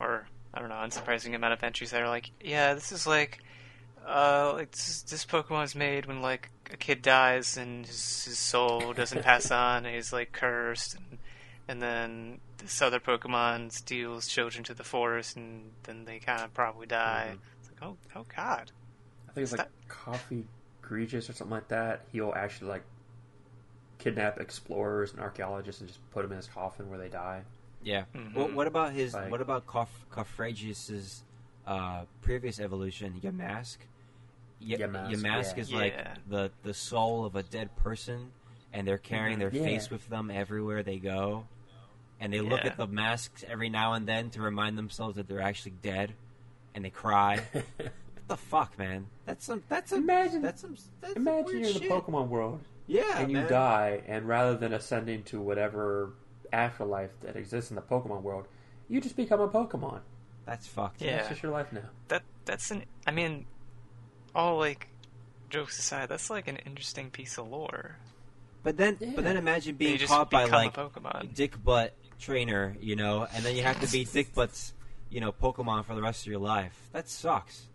or 0.00 0.26
I 0.52 0.60
don't 0.60 0.68
know, 0.68 0.76
unsurprising 0.76 1.34
amount 1.34 1.52
of 1.52 1.62
entries 1.62 1.90
that 1.90 2.02
are 2.02 2.08
like, 2.08 2.30
yeah, 2.40 2.74
this 2.74 2.92
is 2.92 3.06
like, 3.06 3.40
uh, 4.06 4.52
like 4.54 4.70
this, 4.72 5.02
this 5.02 5.24
Pokemon's 5.24 5.74
made 5.74 6.06
when 6.06 6.20
like 6.22 6.50
a 6.72 6.76
kid 6.76 7.02
dies 7.02 7.56
and 7.56 7.86
his, 7.86 8.24
his 8.24 8.38
soul 8.38 8.92
doesn't 8.92 9.22
pass 9.24 9.50
on, 9.50 9.86
and 9.86 9.94
he's 9.94 10.12
like 10.12 10.32
cursed, 10.32 10.94
and, 10.96 11.18
and 11.68 11.82
then 11.82 12.40
this 12.58 12.80
other 12.82 13.00
Pokemon 13.00 13.72
steals 13.72 14.26
children 14.28 14.64
to 14.64 14.74
the 14.74 14.84
forest, 14.84 15.36
and 15.36 15.70
then 15.84 16.04
they 16.04 16.18
kind 16.18 16.42
of 16.42 16.52
probably 16.54 16.86
die. 16.86 17.32
Mhm. 17.32 17.38
It's 17.60 17.70
like, 17.70 17.90
oh, 17.90 17.96
oh 18.16 18.24
God, 18.34 18.70
I 19.28 19.32
think 19.32 19.44
it's 19.44 19.52
like 19.56 19.68
Coffee 19.88 20.44
Egregious 20.82 21.28
or 21.30 21.32
something 21.32 21.52
like 21.52 21.68
that. 21.68 22.02
He'll 22.12 22.34
actually 22.36 22.68
like 22.68 22.82
kidnap 23.98 24.40
explorers 24.40 25.12
and 25.12 25.20
archaeologists 25.20 25.80
and 25.80 25.88
just 25.88 26.00
put 26.10 26.22
them 26.22 26.32
in 26.32 26.36
his 26.36 26.46
coffin 26.48 26.88
where 26.90 26.98
they 26.98 27.08
die. 27.08 27.42
yeah 27.82 28.04
Mhm. 28.14 28.34
what, 28.34 28.52
what 28.54 28.66
about 28.66 28.92
his 28.92 29.14
Like- 29.14 29.30
what 29.30 29.40
about 29.40 29.66
Kof- 29.66 29.88
Cofagrigus's 30.10 31.22
uh, 31.66 32.04
previous 32.22 32.58
evolution 32.60 33.20
Yamask 33.22 33.76
Y- 34.60 34.76
Yamask, 34.76 35.10
Yamask 35.12 35.56
yeah. 35.56 35.60
is 35.62 35.72
like 35.72 35.94
the 36.28 36.50
the 36.62 36.72
soul 36.74 37.24
of 37.26 37.36
a 37.36 37.42
dead 37.42 37.74
person, 37.76 38.32
and 38.72 38.86
they're 38.86 38.96
carrying 38.98 39.38
their 39.38 39.50
Yeah. 39.50 39.64
face 39.64 39.90
with 39.90 40.08
them 40.08 40.30
everywhere 40.30 40.82
they 40.82 40.98
go, 40.98 41.46
and 42.20 42.32
they 42.32 42.40
look 42.40 42.64
at 42.64 42.76
the 42.78 42.86
masks 42.86 43.44
every 43.46 43.68
now 43.68 43.92
and 43.94 44.06
then 44.08 44.30
to 44.30 44.40
remind 44.40 44.78
themselves 44.78 45.16
that 45.16 45.28
they're 45.28 45.42
actually 45.42 45.74
dead, 45.82 46.14
and 46.74 46.84
they 46.84 46.90
cry. 46.90 47.38
what 47.52 47.92
the 48.28 48.36
fuck, 48.36 48.78
man? 48.78 49.06
That's 49.26 49.44
some. 49.44 49.62
That's 49.68 49.90
some. 49.90 50.02
Imagine- 50.04 50.40
That's 50.42 50.62
some. 50.62 50.76
That's 51.02 51.12
some 51.14 51.22
Imagine 51.28 51.44
weird 51.44 51.58
you're 51.58 51.68
in 51.68 51.74
the 51.74 51.80
shit. 51.80 51.90
Pokemon 51.90 52.28
world 52.28 52.60
Yeah, 52.86 53.18
and 53.18 53.30
you 53.30 53.38
man. 53.38 53.48
die, 53.48 54.02
and 54.06 54.26
rather 54.28 54.56
than 54.56 54.72
ascending 54.72 55.22
to 55.24 55.40
whatever 55.40 56.12
afterlife 56.52 57.10
that 57.22 57.36
exists 57.36 57.70
in 57.70 57.76
the 57.76 57.82
Pokemon 57.82 58.22
world, 58.22 58.46
you 58.88 59.00
just 59.00 59.16
become 59.16 59.40
a 59.40 59.48
Pokemon. 59.48 60.00
That's 60.46 60.66
fucked. 60.66 61.00
Yeah. 61.00 61.16
That's 61.16 61.28
just 61.30 61.42
your 61.42 61.52
life 61.52 61.72
now. 61.72 61.88
that 62.08 62.22
that's 62.44 62.70
an. 62.70 62.84
I 63.06 63.10
mean, 63.12 63.46
all 64.34 64.58
like 64.58 64.88
jokes 65.50 65.78
aside, 65.78 66.08
that's 66.10 66.28
like 66.28 66.48
an 66.48 66.56
interesting 66.58 67.10
piece 67.10 67.38
of 67.38 67.48
lore. 67.48 67.96
But 68.62 68.76
then, 68.76 68.96
Yeah. 69.00 69.12
but 69.14 69.24
then 69.24 69.36
imagine 69.36 69.76
being 69.76 69.96
just 69.98 70.12
caught 70.12 70.30
by 70.30 70.44
like 70.44 70.76
a 70.76 70.80
Pokemon. 70.88 71.34
Dick 71.34 71.62
Butt 71.62 71.94
trainer, 72.18 72.76
you 72.80 72.96
know, 72.96 73.26
and 73.34 73.44
then 73.44 73.56
you 73.56 73.62
have 73.62 73.80
to 73.80 73.90
be 73.90 74.04
Dick 74.12 74.34
Butt's, 74.34 74.74
you 75.10 75.20
know, 75.20 75.32
Pokemon 75.32 75.84
for 75.86 75.94
the 75.94 76.02
rest 76.02 76.26
of 76.26 76.30
your 76.30 76.40
life. 76.40 76.78
That 76.92 77.08
sucks. 77.08 77.66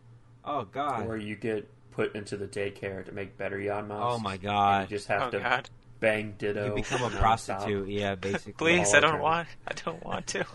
Oh 0.46 0.66
God. 0.66 1.08
Or 1.08 1.18
you 1.18 1.36
get 1.36 1.68
put 2.00 2.16
into 2.16 2.38
the 2.38 2.48
daycare 2.48 3.04
to 3.06 3.12
make 3.12 3.38
better 3.38 3.58
Yanmas. 3.58 4.00
Oh 4.02 4.20
my 4.20 4.34
And 4.36 4.42
God. 4.44 4.90
you 4.90 4.96
just 4.96 5.08
have 5.10 5.24
Oh 5.24 5.32
to 5.32 5.40
God! 5.40 5.70
bang 6.00 6.34
Ditto. 6.38 6.68
You 6.68 6.76
become 6.76 7.02
a 7.04 7.10
nonstop. 7.10 7.20
prostitute, 7.20 7.90
yeah, 7.90 8.16
basically. 8.16 8.54
Please, 8.54 8.94
I 8.94 9.02
don't 9.02 9.16
eternity. 9.16 9.24
want. 9.24 9.48
I 9.68 9.74
don't 9.84 10.06
want 10.06 10.28
to. 10.28 10.46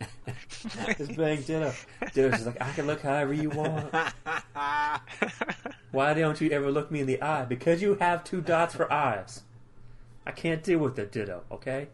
just 0.98 1.16
bang 1.16 1.40
Ditto. 1.42 1.72
Ditto's 2.14 2.32
just 2.32 2.46
like, 2.46 2.60
I 2.60 2.72
can 2.72 2.88
look 2.88 3.00
however 3.02 3.32
you 3.32 3.50
want. 3.50 3.94
Why 5.92 6.14
don't 6.14 6.40
you 6.40 6.50
ever 6.50 6.72
look 6.72 6.90
me 6.90 6.98
in 7.00 7.06
the 7.06 7.22
eye? 7.22 7.44
Because 7.44 7.80
you 7.80 7.94
have 7.96 8.24
two 8.24 8.40
dots 8.40 8.74
for 8.74 8.92
eyes. 8.92 9.42
I 10.26 10.32
can't 10.32 10.64
deal 10.64 10.80
with 10.80 10.96
the 10.96 11.04
Ditto, 11.06 11.42
okay? 11.52 11.86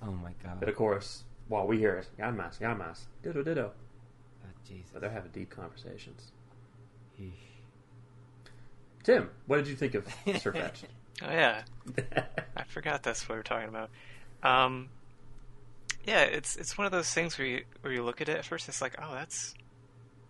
oh 0.00 0.12
my 0.12 0.32
god. 0.44 0.60
But 0.60 0.68
of 0.68 0.76
course, 0.76 1.24
while 1.48 1.66
we 1.66 1.78
hear 1.78 1.94
it, 1.96 2.08
Yanmas, 2.20 2.60
Yanmas, 2.60 3.06
Ditto, 3.24 3.42
Ditto. 3.42 3.72
Oh, 4.44 4.48
Jesus. 4.68 4.90
But 4.92 5.00
they're 5.02 5.10
having 5.10 5.30
deep 5.32 5.50
conversations. 5.50 6.30
Eesh. 7.20 7.32
Tim, 9.04 9.30
what 9.46 9.56
did 9.58 9.68
you 9.68 9.74
think 9.76 9.94
of 9.94 10.06
Sirfetch'd? 10.26 10.86
Oh 11.24 11.30
yeah, 11.30 11.62
I 12.56 12.64
forgot 12.64 13.04
that's 13.04 13.28
what 13.28 13.34
we 13.34 13.38
were 13.38 13.42
talking 13.44 13.68
about. 13.68 13.90
Um, 14.42 14.88
yeah, 16.04 16.22
it's 16.22 16.56
it's 16.56 16.76
one 16.76 16.84
of 16.84 16.90
those 16.90 17.10
things 17.12 17.38
where 17.38 17.46
you 17.46 17.64
where 17.82 17.92
you 17.92 18.02
look 18.02 18.20
at 18.20 18.28
it 18.28 18.38
at 18.38 18.44
first, 18.44 18.68
it's 18.68 18.80
like, 18.82 18.96
oh, 19.00 19.12
that's 19.14 19.54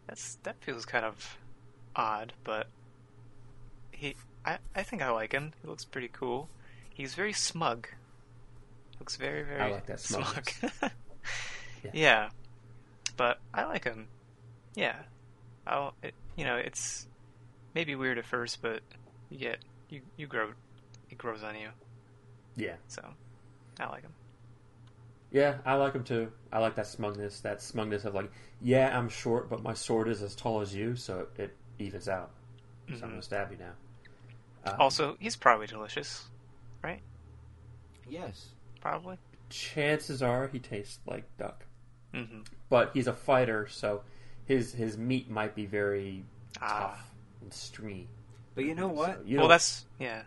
that's 0.06 0.34
that 0.42 0.56
feels 0.60 0.84
kind 0.84 1.06
of 1.06 1.38
odd, 1.96 2.34
but 2.44 2.66
he, 3.92 4.16
I 4.44 4.58
I 4.74 4.82
think 4.82 5.00
I 5.00 5.10
like 5.12 5.32
him. 5.32 5.52
He 5.62 5.68
looks 5.68 5.84
pretty 5.86 6.08
cool. 6.12 6.48
He's 6.92 7.14
very 7.14 7.32
smug. 7.32 7.88
Looks 9.00 9.16
very 9.16 9.44
very 9.44 9.60
I 9.60 9.70
like 9.70 9.86
that 9.86 10.00
smug. 10.00 10.24
smugness. 10.50 10.78
yeah. 11.84 11.90
Yeah. 11.94 12.28
but 13.16 13.38
I 13.54 13.64
like 13.64 13.84
him. 13.84 14.08
Yeah, 14.74 14.96
I'll. 15.66 15.94
It, 16.02 16.12
you 16.36 16.44
know, 16.44 16.56
it's 16.56 17.06
maybe 17.74 17.94
weird 17.94 18.18
at 18.18 18.24
first, 18.26 18.60
but 18.62 18.80
you 19.30 19.38
get 19.38 19.58
you 19.88 20.02
you 20.16 20.26
grow. 20.26 20.50
It 21.10 21.18
grows 21.18 21.42
on 21.42 21.54
you. 21.56 21.68
yeah. 22.56 22.76
So, 22.88 23.02
I 23.78 23.86
like 23.88 24.02
him. 24.02 24.12
Yeah, 25.30 25.58
I 25.64 25.74
like 25.74 25.94
him 25.94 26.04
too. 26.04 26.30
I 26.52 26.58
like 26.58 26.74
that 26.76 26.86
smugness, 26.86 27.40
that 27.40 27.62
smugness 27.62 28.04
of 28.04 28.14
like, 28.14 28.30
yeah, 28.60 28.96
I'm 28.96 29.08
short, 29.08 29.48
but 29.50 29.62
my 29.62 29.72
sword 29.74 30.08
is 30.08 30.22
as 30.22 30.34
tall 30.34 30.60
as 30.60 30.74
you, 30.74 30.94
so 30.96 31.26
it 31.36 31.54
evens 31.78 32.08
out. 32.08 32.30
So 32.88 32.94
I'm 32.94 32.98
Mhm. 33.00 33.00
gonna 33.10 33.22
stab 33.22 33.50
you 33.50 33.58
now. 33.58 33.72
Um, 34.64 34.80
Also, 34.80 35.16
he's 35.20 35.36
probably 35.36 35.66
delicious. 35.66 36.28
Right? 36.82 37.02
Yes. 38.08 38.48
Probably. 38.80 39.18
chances 39.50 40.22
are 40.22 40.48
he 40.48 40.58
tastes 40.58 40.98
like 41.06 41.24
duck, 41.36 41.66
hmm 42.14 42.40
but 42.70 42.90
he's 42.94 43.06
a 43.06 43.12
fighter, 43.12 43.66
so 43.68 44.02
his 44.46 44.72
his 44.72 44.96
meat 44.96 45.28
might 45.30 45.54
be 45.54 45.66
very 45.66 46.24
Ah. 46.60 46.78
tough 46.78 47.11
and 47.11 47.11
stringy. 47.50 48.08
But 48.54 48.64
you 48.64 48.74
know 48.74 48.88
what? 48.88 49.14
So, 49.16 49.22
you 49.24 49.36
well, 49.38 49.46
know, 49.46 49.48
that's 49.50 49.86
yeah. 49.98 50.22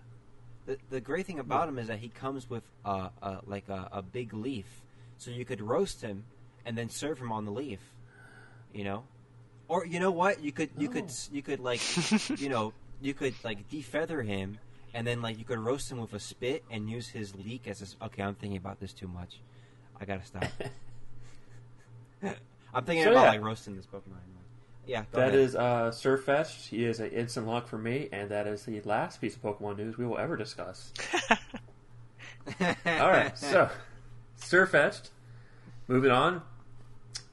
The, 0.66 0.78
the 0.90 1.00
great 1.00 1.28
thing 1.28 1.40
about 1.40 1.70
him 1.70 1.78
is 1.78 1.88
that 1.88 2.00
he 2.00 2.10
comes 2.10 2.50
with 2.50 2.64
uh, 2.84 3.10
uh, 3.22 3.38
like 3.46 3.70
a, 3.70 3.88
a 3.92 4.02
big 4.02 4.34
leaf, 4.34 4.66
so 5.18 5.30
you 5.30 5.46
could 5.46 5.62
roast 5.62 6.02
him 6.02 6.24
and 6.66 6.76
then 6.78 6.90
serve 6.90 7.20
him 7.20 7.32
on 7.32 7.46
the 7.46 7.52
leaf. 7.52 7.80
You 8.74 8.84
know, 8.84 9.04
or 9.68 9.86
you 9.86 10.00
know 10.00 10.12
what? 10.12 10.42
You 10.42 10.52
could 10.52 10.70
you 10.78 10.90
could 10.90 11.06
Oh. 11.10 11.30
you 11.32 11.42
could 11.42 11.60
like 11.60 11.82
you 12.40 12.50
know 12.50 12.74
you 13.02 13.14
could 13.14 13.36
like 13.44 13.70
defeather 13.70 14.26
him 14.26 14.58
and 14.94 15.06
then 15.06 15.22
like 15.22 15.38
you 15.38 15.44
could 15.46 15.60
roast 15.60 15.92
him 15.92 16.00
with 16.00 16.14
a 16.14 16.20
spit 16.20 16.64
and 16.72 16.90
use 16.90 17.10
his 17.10 17.36
leek 17.36 17.68
as 17.68 17.82
a, 18.02 18.06
okay. 18.06 18.24
I'm 18.24 18.34
thinking 18.36 18.58
about 18.58 18.80
this 18.80 18.94
too 18.94 19.08
much. 19.08 19.40
I 20.00 20.06
gotta 20.06 20.26
stop. 20.26 20.46
I'm 22.74 22.84
thinking 22.84 23.04
So, 23.04 23.12
about 23.12 23.24
yeah. 23.24 23.30
like 23.32 23.42
roasting 23.42 23.76
this 23.76 23.86
Pokemon. 23.86 24.20
Yeah, 24.88 25.04
go 25.12 25.20
That 25.20 25.30
ahead. 25.30 25.40
is 25.40 25.56
uh, 25.56 25.92
Sirfetch'd. 25.92 26.68
He 26.68 26.86
is 26.86 27.00
an 27.00 27.10
instant 27.12 27.48
lock 27.48 27.68
for 27.68 27.78
me, 27.78 28.10
and 28.12 28.30
that 28.32 28.48
is 28.48 28.64
the 28.66 28.82
last 28.82 29.20
piece 29.22 29.36
of 29.36 29.42
Pokemon 29.42 29.78
news 29.78 29.98
we 29.98 30.06
will 30.06 30.18
ever 30.18 30.38
discuss. 30.38 30.92
All 32.62 33.10
right, 33.10 33.38
so 33.38 33.70
Sirfetch'd. 34.40 35.10
Moving 35.88 36.12
on. 36.12 36.42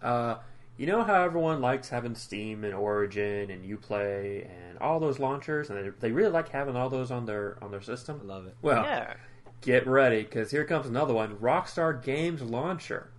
Uh, 0.03 0.37
you 0.77 0.87
know 0.87 1.03
how 1.05 1.23
everyone 1.23 1.61
likes 1.61 1.89
having 1.91 2.15
Steam 2.15 2.65
and 2.65 2.75
Origin 2.75 3.51
and 3.51 3.65
UPlay 3.65 4.47
and 4.47 4.79
all 4.79 4.99
those 5.01 5.19
launchers, 5.19 5.71
and 5.71 5.79
they, 5.79 5.91
they 6.01 6.11
really 6.13 6.31
like 6.31 6.49
having 6.49 6.77
all 6.77 6.89
those 6.89 7.11
on 7.11 7.27
their 7.27 7.57
on 7.63 7.71
their 7.71 7.81
I 7.81 7.85
system. 7.85 8.27
love 8.27 8.47
it. 8.47 8.57
Well, 8.63 8.83
yeah. 8.83 9.15
get 9.61 9.87
ready 9.87 10.23
because 10.23 10.51
here 10.51 10.65
comes 10.65 10.87
another 10.87 11.15
one: 11.15 11.37
Rockstar 11.37 12.03
Games 12.03 12.43
launcher. 12.43 13.11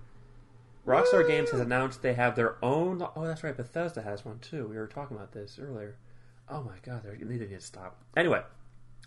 Rockstar 0.86 1.26
Games 1.26 1.52
has 1.52 1.62
announced 1.62 2.02
they 2.02 2.14
have 2.14 2.36
their 2.36 2.58
own. 2.64 3.02
Oh, 3.16 3.26
that's 3.26 3.44
right. 3.44 3.56
Bethesda 3.56 4.02
has 4.02 4.26
one 4.26 4.40
too. 4.40 4.68
We 4.68 4.76
were 4.76 4.88
talking 4.88 5.16
about 5.16 5.32
this 5.32 5.58
earlier. 5.60 5.96
Oh 6.50 6.62
my 6.62 6.76
god, 6.84 7.04
they 7.04 7.26
need 7.26 7.40
to 7.40 7.62
stop. 7.62 8.02
Anyway, 8.18 8.42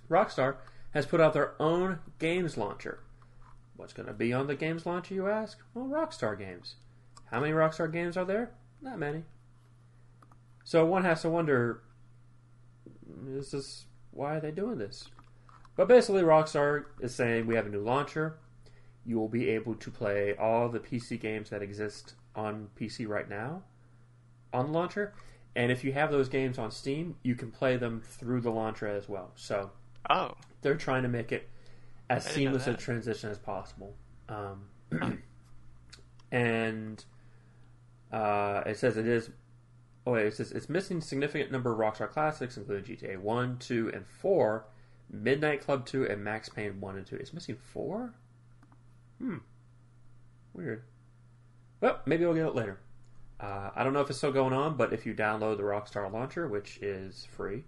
Rockstar 0.08 0.56
has 0.92 1.04
put 1.04 1.20
out 1.20 1.34
their 1.34 1.60
own 1.60 1.98
games 2.18 2.56
launcher. 2.56 3.00
What's 3.76 3.92
going 3.92 4.06
to 4.06 4.14
be 4.14 4.32
on 4.32 4.46
the 4.46 4.54
games 4.54 4.86
launcher, 4.86 5.14
you 5.14 5.28
ask? 5.28 5.58
Well, 5.74 5.86
Rockstar 5.86 6.38
games. 6.38 6.76
How 7.26 7.40
many 7.40 7.52
Rockstar 7.52 7.92
games 7.92 8.16
are 8.16 8.24
there? 8.24 8.52
Not 8.80 8.98
many. 8.98 9.24
So 10.64 10.86
one 10.86 11.04
has 11.04 11.22
to 11.22 11.30
wonder 11.30 11.82
is 13.28 13.50
this 13.50 13.84
why 14.12 14.36
are 14.36 14.40
they 14.40 14.50
doing 14.50 14.78
this? 14.78 15.08
But 15.76 15.88
basically, 15.88 16.22
Rockstar 16.22 16.86
is 17.00 17.14
saying 17.14 17.46
we 17.46 17.54
have 17.54 17.66
a 17.66 17.70
new 17.70 17.82
launcher. 17.82 18.38
You 19.06 19.18
will 19.18 19.28
be 19.28 19.48
able 19.50 19.74
to 19.76 19.90
play 19.90 20.34
all 20.36 20.68
the 20.68 20.80
PC 20.80 21.20
games 21.20 21.50
that 21.50 21.62
exist 21.62 22.14
on 22.34 22.68
PC 22.78 23.06
right 23.08 23.28
now 23.28 23.62
on 24.52 24.66
the 24.66 24.72
launcher. 24.72 25.14
And 25.54 25.72
if 25.72 25.84
you 25.84 25.92
have 25.92 26.10
those 26.10 26.28
games 26.28 26.58
on 26.58 26.70
Steam, 26.70 27.16
you 27.22 27.34
can 27.34 27.50
play 27.50 27.76
them 27.76 28.02
through 28.04 28.42
the 28.42 28.50
launcher 28.50 28.86
as 28.86 29.08
well. 29.08 29.30
So 29.36 29.70
Oh, 30.10 30.34
they're 30.62 30.76
trying 30.76 31.02
to 31.02 31.08
make 31.08 31.32
it 31.32 31.48
as 32.08 32.26
I 32.26 32.28
didn't 32.30 32.44
know 32.44 32.58
seamless 32.58 32.66
a 32.66 32.74
transition 32.74 33.30
as 33.30 33.38
possible. 33.38 33.94
Um, 34.28 34.66
and 36.32 37.04
uh, 38.12 38.62
it 38.66 38.78
says 38.78 38.96
it 38.96 39.06
is. 39.06 39.30
Oh 40.06 40.12
wait, 40.12 40.26
it 40.26 40.34
says 40.34 40.52
it's 40.52 40.68
missing 40.68 41.00
significant 41.00 41.50
number 41.50 41.72
of 41.72 41.78
Rockstar 41.78 42.10
classics, 42.10 42.56
including 42.56 42.96
GTA 42.96 43.18
One, 43.18 43.58
Two, 43.58 43.90
and 43.92 44.06
Four, 44.06 44.66
Midnight 45.10 45.62
Club 45.62 45.84
Two, 45.86 46.06
and 46.06 46.22
Max 46.22 46.48
Payne 46.48 46.80
One 46.80 46.96
and 46.96 47.06
Two. 47.06 47.16
It's 47.16 47.32
missing 47.32 47.56
four. 47.56 48.14
Hmm. 49.20 49.38
Weird. 50.52 50.82
Well, 51.80 52.00
maybe 52.06 52.24
we'll 52.24 52.34
get 52.34 52.46
it 52.46 52.54
later. 52.54 52.78
Uh, 53.38 53.70
I 53.74 53.84
don't 53.84 53.92
know 53.92 54.00
if 54.00 54.08
it's 54.08 54.18
still 54.18 54.32
going 54.32 54.54
on, 54.54 54.76
but 54.76 54.92
if 54.92 55.04
you 55.04 55.14
download 55.14 55.58
the 55.58 55.62
Rockstar 55.62 56.10
launcher, 56.10 56.48
which 56.48 56.78
is 56.78 57.26
free, 57.30 57.64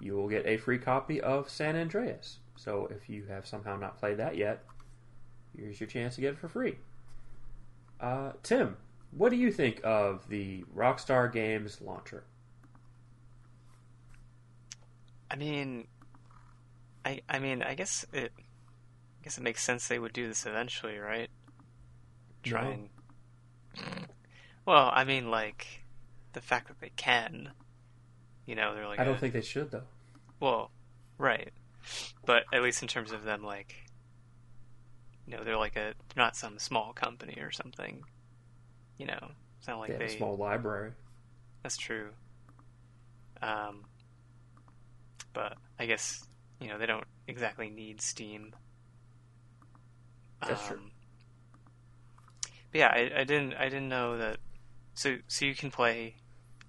you 0.00 0.14
will 0.14 0.28
get 0.28 0.46
a 0.46 0.56
free 0.56 0.78
copy 0.78 1.20
of 1.20 1.48
San 1.50 1.76
Andreas. 1.76 2.38
So 2.56 2.88
if 2.90 3.08
you 3.08 3.24
have 3.28 3.46
somehow 3.46 3.76
not 3.76 3.98
played 3.98 4.18
that 4.18 4.36
yet, 4.36 4.64
here's 5.56 5.80
your 5.80 5.88
chance 5.88 6.14
to 6.14 6.20
get 6.20 6.34
it 6.34 6.38
for 6.38 6.48
free. 6.48 6.76
Uh, 8.00 8.32
Tim, 8.42 8.76
what 9.10 9.30
do 9.30 9.36
you 9.36 9.50
think 9.50 9.80
of 9.82 10.28
the 10.28 10.64
Rockstar 10.74 11.32
Games 11.32 11.80
launcher? 11.80 12.24
I 15.30 15.36
mean, 15.36 15.86
I 17.04 17.20
I 17.28 17.38
mean, 17.38 17.62
I 17.62 17.74
guess 17.74 18.06
it, 18.12 18.32
I 19.20 19.24
guess 19.24 19.38
it 19.38 19.42
makes 19.42 19.62
sense 19.62 19.88
they 19.88 19.98
would 19.98 20.12
do 20.12 20.28
this 20.28 20.46
eventually, 20.46 20.98
right? 20.98 21.30
Try 22.42 22.64
No. 22.64 22.70
and. 22.70 22.88
Well, 24.64 24.90
I 24.92 25.04
mean, 25.04 25.30
like 25.30 25.84
the 26.32 26.40
fact 26.40 26.68
that 26.68 26.80
they 26.80 26.90
can, 26.96 27.52
you 28.46 28.54
know, 28.54 28.74
they're 28.74 28.86
like 28.86 29.00
I 29.00 29.04
don't 29.04 29.14
a- 29.16 29.18
think 29.18 29.32
they 29.32 29.40
should 29.42 29.70
though. 29.70 29.84
Well, 30.40 30.70
right, 31.16 31.50
but 32.24 32.44
at 32.52 32.62
least 32.62 32.82
in 32.82 32.88
terms 32.88 33.12
of 33.12 33.24
them, 33.24 33.42
like, 33.42 33.74
you 35.26 35.36
know, 35.36 35.42
they're 35.42 35.56
like 35.56 35.76
a 35.76 35.94
they're 36.14 36.24
not 36.24 36.36
some 36.36 36.58
small 36.58 36.92
company 36.92 37.38
or 37.40 37.50
something. 37.50 38.04
You 38.98 39.06
know, 39.06 39.30
it's 39.58 39.68
not 39.68 39.78
like 39.78 39.90
they 39.92 39.96
they. 39.98 40.04
have 40.04 40.12
a 40.12 40.16
small 40.16 40.36
library. 40.36 40.92
That's 41.62 41.76
true. 41.76 42.10
Um, 43.42 43.84
but 45.32 45.56
I 45.78 45.86
guess 45.86 46.24
you 46.60 46.68
know 46.68 46.78
they 46.78 46.86
don't 46.86 47.04
exactly 47.26 47.70
need 47.70 48.00
Steam. 48.00 48.54
That's 50.46 50.66
true. 50.66 50.76
Um, 50.76 50.90
But 52.70 52.78
yeah, 52.78 52.88
I, 52.88 53.20
I 53.20 53.24
didn't 53.24 53.54
I 53.54 53.64
didn't 53.64 53.88
know 53.88 54.18
that. 54.18 54.38
So 54.94 55.16
so 55.26 55.44
you 55.44 55.54
can 55.54 55.70
play 55.70 56.16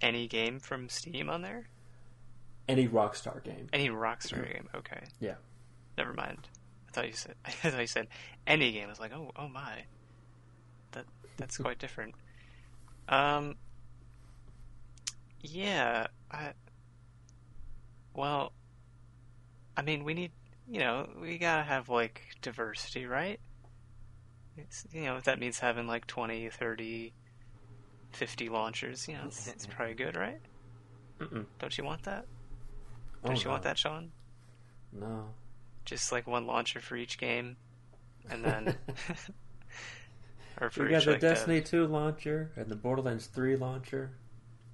any 0.01 0.28
game 0.28 0.59
from 0.59 0.89
Steam 0.89 1.30
on 1.30 1.41
there. 1.41 1.67
Any 2.67 2.88
Rockstar 2.88 3.43
game. 3.43 3.67
Any 3.74 3.89
Rockstar 3.89 4.45
game. 4.51 4.70
Okay. 4.76 5.03
Yeah. 5.20 5.36
Never 5.97 6.13
mind. 6.13 6.47
I 6.88 6.91
thought 6.91 7.07
you 7.07 7.13
said 7.13 7.36
I 7.45 7.51
thought 7.51 7.82
you 7.82 7.88
said 7.88 8.07
any 8.47 8.72
game. 8.72 8.86
I 8.86 8.89
was 8.89 8.99
like, 8.99 9.13
oh 9.13 9.32
oh 9.36 9.47
my. 9.49 9.84
That 10.91 11.05
that's 11.38 11.57
quite 11.65 11.80
different. 11.80 12.15
Um. 13.07 13.55
Yeah. 15.41 16.07
I. 16.32 16.53
Well. 18.15 18.53
I 19.78 19.82
mean, 19.82 20.03
we 20.03 20.13
need. 20.13 20.32
You 20.67 20.80
know, 20.80 21.09
we 21.20 21.38
gotta 21.39 21.63
have 21.63 21.89
like 21.89 22.22
diversity, 22.41 23.05
right? 23.07 23.39
It's, 24.62 24.86
you 24.91 25.03
know, 25.03 25.18
if 25.18 25.24
that 25.26 25.39
means 25.39 25.60
having 25.60 25.88
like 25.88 26.07
20, 26.07 26.49
30, 26.49 27.14
50 28.12 28.49
launchers, 28.49 29.07
you 29.07 29.16
know, 29.16 29.24
it's, 29.26 29.47
it's 29.47 29.66
probably 29.66 29.93
good, 29.95 30.16
right? 30.16 30.39
Mm-mm. 31.20 31.45
Don't 31.60 31.78
you 31.78 31.84
want 31.84 32.03
that? 32.03 32.26
Oh, 33.24 33.28
Don't 33.28 33.43
you 33.43 33.49
want 33.49 33.64
that, 33.64 33.78
Sean? 33.78 34.12
No. 34.91 35.26
just 35.86 36.12
like 36.12 36.26
one 36.28 36.45
launcher 36.47 36.80
for 36.80 36.95
each 36.95 37.18
game, 37.20 37.57
and 38.30 38.43
then 38.43 38.76
or 40.62 40.70
for 40.70 40.84
we 40.84 40.89
got 40.89 40.99
each 40.99 41.05
the 41.05 41.12
like 41.12 41.22
Destiny 41.22 41.62
2 41.62 41.86
launcher 41.88 42.51
and 42.55 42.68
the 42.70 42.76
Borderlands 42.76 43.28
3 43.28 43.55
launcher. 43.57 44.12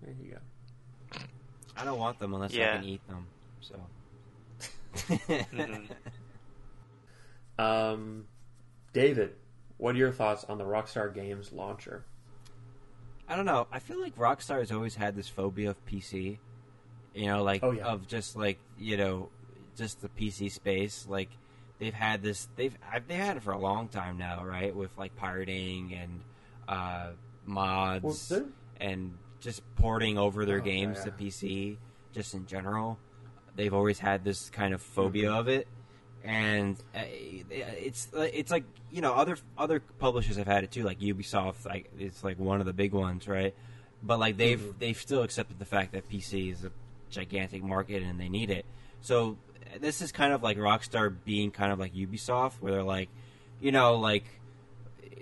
There 0.02 0.14
you 0.22 0.32
go. 0.34 1.20
I 1.78 1.84
don't 1.84 2.00
want 2.00 2.20
them 2.20 2.34
unless 2.34 2.54
Yeah. 2.54 2.74
I 2.76 2.78
can 2.78 2.86
eat 2.86 3.02
them. 3.08 3.28
So. 3.62 3.76
Mhm. 4.96 5.90
Um, 7.58 8.28
David, 8.92 9.36
what 9.78 9.96
are 9.96 9.98
your 9.98 10.12
thoughts 10.12 10.44
on 10.46 10.58
the 10.58 10.64
Rockstar 10.64 11.14
Games 11.14 11.52
launcher? 11.52 12.04
I 13.28 13.36
don't 13.36 13.46
know. 13.46 13.68
I 13.72 13.80
feel 13.80 14.00
like 14.02 14.16
Rockstar 14.18 14.60
has 14.60 14.72
always 14.72 14.96
had 14.96 15.16
this 15.16 15.28
phobia 15.28 15.72
of 15.72 15.86
PC. 15.86 16.38
You 17.14 17.26
know, 17.28 17.44
like 17.44 17.64
Oh, 17.64 17.72
yeah. 17.72 17.86
of 17.86 18.08
just 18.08 18.36
like 18.36 18.60
you 18.78 18.98
know, 18.98 19.30
just 19.78 20.02
the 20.02 20.10
PC 20.10 20.52
space. 20.52 21.06
Like 21.10 21.30
they've 21.80 21.94
had 21.94 22.22
this. 22.22 22.48
They've 22.56 22.78
they've 23.08 23.18
had 23.20 23.38
it 23.38 23.44
for 23.44 23.52
a 23.54 23.58
long 23.60 23.88
time 23.88 24.18
now, 24.18 24.44
right? 24.46 24.76
With 24.76 24.96
like 24.98 25.16
pirating 25.16 25.94
and 25.94 26.22
uh, 26.68 27.12
mods 27.46 28.30
Well, 28.32 28.46
and 28.80 29.18
just 29.40 29.62
porting 29.76 30.18
over 30.18 30.46
their 30.46 30.60
Oh, 30.60 30.64
games 30.64 30.98
yeah. 31.00 31.06
to 31.06 31.12
PC, 31.12 31.78
just 32.14 32.34
in 32.34 32.46
general. 32.46 33.00
They've 33.56 33.74
always 33.74 34.00
had 34.00 34.24
this 34.24 34.50
kind 34.50 34.74
of 34.74 34.82
phobia 34.82 35.32
of 35.32 35.48
it, 35.48 35.68
and 36.26 36.76
uh, 36.96 37.00
it's 37.08 38.10
it's 38.14 38.52
like 38.52 38.64
you 38.92 39.02
know 39.02 39.14
other 39.14 39.38
other 39.58 39.80
publishers 40.00 40.36
have 40.38 40.48
had 40.48 40.64
it 40.64 40.72
too, 40.72 40.84
like 40.84 41.00
Ubisoft. 41.00 41.66
Like 41.66 41.90
it's 41.98 42.24
like 42.24 42.40
one 42.40 42.60
of 42.60 42.66
the 42.66 42.74
big 42.74 42.92
ones, 42.94 43.28
right? 43.28 43.54
But 44.04 44.20
like 44.20 44.36
they've 44.38 44.60
Mhm. 44.60 44.80
they've 44.80 44.98
still 44.98 45.24
accepted 45.24 45.60
the 45.60 45.66
fact 45.66 45.94
that 45.94 46.10
PC 46.10 46.52
is 46.52 46.64
a 46.66 46.72
gigantic 47.10 47.64
market 47.64 48.04
and 48.04 48.20
they 48.20 48.30
need 48.30 48.50
it. 48.50 48.66
So 49.02 49.38
this 49.80 50.02
is 50.02 50.12
kind 50.12 50.34
of 50.34 50.42
like 50.44 50.58
Rockstar 50.58 51.14
being 51.24 51.52
kind 51.52 51.72
of 51.72 51.80
like 51.80 51.94
Ubisoft, 51.94 52.54
where 52.60 52.72
they're 52.74 52.84
like, 52.84 53.10
you 53.62 53.72
know, 53.72 53.96
like 53.96 54.24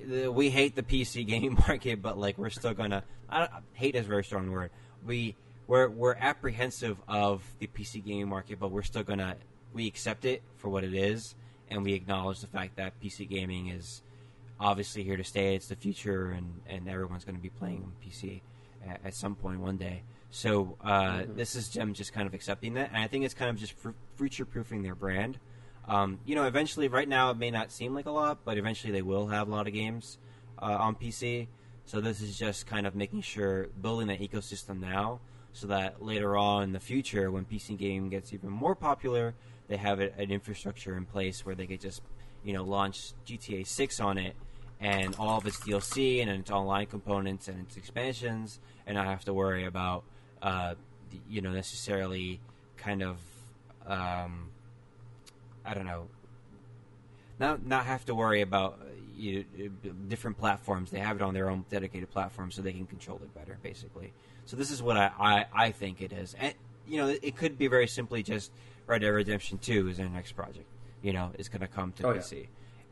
the- 0.05 0.31
we 0.31 0.49
hate 0.49 0.75
the 0.75 0.83
PC 0.83 1.23
gaming 1.27 1.53
market, 1.67 2.01
but 2.01 2.17
like 2.17 2.37
we're 2.37 2.49
still 2.49 2.73
gonna. 2.73 3.03
I 3.29 3.39
don't, 3.39 3.51
hate 3.73 3.95
is 3.95 4.05
a 4.05 4.09
very 4.09 4.23
strong 4.23 4.49
word. 4.51 4.71
We 5.05 5.35
we're 5.67 5.89
we're 5.89 6.15
apprehensive 6.15 6.97
of 7.07 7.41
the 7.59 7.67
PC 7.67 8.03
gaming 8.03 8.29
market, 8.29 8.59
but 8.59 8.69
we're 8.71 8.83
still 8.83 9.03
gonna 9.03 9.35
we 9.73 9.87
accept 9.87 10.25
it 10.25 10.41
for 10.57 10.69
what 10.69 10.83
it 10.83 10.93
is, 10.93 11.35
and 11.69 11.83
we 11.83 11.93
acknowledge 11.93 12.39
the 12.41 12.47
fact 12.47 12.75
that 12.77 12.99
PC 13.01 13.27
gaming 13.27 13.67
is 13.69 14.01
obviously 14.59 15.03
here 15.03 15.17
to 15.17 15.23
stay. 15.23 15.55
It's 15.55 15.67
the 15.67 15.75
future, 15.75 16.31
and 16.31 16.61
and 16.67 16.87
everyone's 16.87 17.25
going 17.25 17.35
to 17.35 17.41
be 17.41 17.49
playing 17.49 17.83
on 17.83 17.93
PC 18.05 18.41
at, 18.87 19.01
at 19.03 19.13
some 19.15 19.35
point 19.35 19.59
one 19.59 19.77
day. 19.77 20.03
So 20.29 20.77
uh, 20.81 21.19
Mhm. 21.21 21.35
this 21.35 21.55
is 21.55 21.69
them 21.69 21.93
just 21.93 22.13
kind 22.13 22.27
of 22.27 22.33
accepting 22.33 22.73
that, 22.75 22.89
and 22.89 22.97
I 22.97 23.07
think 23.07 23.25
it's 23.25 23.33
kind 23.33 23.49
of 23.49 23.57
just 23.57 23.73
fr- 23.73 23.91
future 24.15 24.45
proofing 24.45 24.81
their 24.83 24.95
brand. 24.95 25.39
Um, 25.87 26.19
you 26.25 26.33
know, 26.35 26.45
eventually, 26.45 26.87
right 26.87 27.07
now 27.09 27.29
it 27.31 27.37
may 27.37 27.51
not 27.51 27.71
seem 27.71 27.93
like 27.93 28.05
a 28.05 28.11
lot, 28.11 28.39
but 28.45 28.57
eventually 28.57 28.93
they 28.93 29.01
will 29.01 29.27
have 29.27 29.47
a 29.47 29.51
lot 29.51 29.67
of 29.67 29.73
games 29.73 30.17
uh, 30.61 30.65
on 30.79 30.95
PC. 30.95 31.47
So 31.85 31.99
this 31.99 32.21
is 32.21 32.37
just 32.39 32.65
kind 32.65 32.87
of 32.87 32.95
making 32.95 33.21
sure 33.21 33.67
building 33.81 34.07
that 34.07 34.21
ecosystem 34.21 34.79
now, 34.79 35.19
so 35.51 35.67
that 35.67 36.01
later 36.01 36.37
on 36.37 36.63
in 36.63 36.71
the 36.71 36.79
future, 36.79 37.29
when 37.29 37.43
PC 37.43 37.77
gaming 37.77 38.09
gets 38.09 38.31
even 38.33 38.49
more 38.49 38.73
popular, 38.75 39.35
they 39.73 39.77
have 39.77 39.99
a, 39.99 40.15
an 40.19 40.29
infrastructure 40.29 40.95
in 40.95 41.03
place 41.03 41.43
where 41.43 41.55
they 41.55 41.65
could 41.65 41.81
just, 41.81 42.03
you 42.43 42.53
know, 42.53 42.63
launch 42.63 43.13
GTA 43.25 43.65
6 43.65 43.99
on 43.99 44.19
it 44.19 44.35
and 44.79 45.15
all 45.17 45.39
of 45.39 45.47
its 45.47 45.59
DLC 45.61 46.21
and 46.21 46.29
its 46.29 46.51
online 46.51 46.85
components 46.85 47.47
and 47.47 47.59
its 47.61 47.75
expansions, 47.75 48.59
and 48.85 48.95
not 48.95 49.07
have 49.07 49.25
to 49.25 49.33
worry 49.33 49.65
about, 49.65 50.03
uh, 50.43 50.75
you 51.27 51.41
know, 51.41 51.51
necessarily 51.51 52.39
kind 52.77 53.01
of, 53.01 53.17
um, 53.87 54.51
I 55.65 55.73
don't 55.73 55.87
know, 55.87 56.07
not 57.39 57.65
not 57.65 57.85
have 57.85 58.05
to 58.05 58.13
worry 58.13 58.41
about 58.41 58.79
you, 59.15 59.45
uh, 59.57 59.89
different 60.07 60.37
platforms. 60.37 60.91
They 60.91 60.99
have 60.99 61.15
it 61.15 61.21
on 61.23 61.33
their 61.33 61.49
own 61.49 61.65
dedicated 61.71 62.11
platform, 62.11 62.51
so 62.51 62.61
they 62.61 62.73
can 62.73 62.85
control 62.85 63.19
it 63.23 63.33
better, 63.33 63.57
basically. 63.63 64.13
So 64.45 64.55
this 64.55 64.69
is 64.69 64.83
what 64.83 64.97
I, 64.97 65.11
I, 65.19 65.45
I 65.53 65.71
think 65.71 66.01
it 66.01 66.11
is, 66.11 66.35
and 66.37 66.53
you 66.87 66.97
know, 66.97 67.07
it 67.07 67.35
could 67.35 67.57
be 67.57 67.67
very 67.67 67.87
simply 67.87 68.21
just 68.21 68.51
Red 68.87 69.01
Dead 69.01 69.09
Redemption 69.09 69.57
Two 69.57 69.87
is 69.87 69.97
their 69.97 70.09
next 70.09 70.33
project. 70.33 70.65
You 71.01 71.13
know, 71.13 71.31
is 71.37 71.49
going 71.49 71.61
to 71.61 71.67
come 71.67 71.91
to 71.93 72.07
Oh, 72.07 72.13
yeah. 72.13 72.43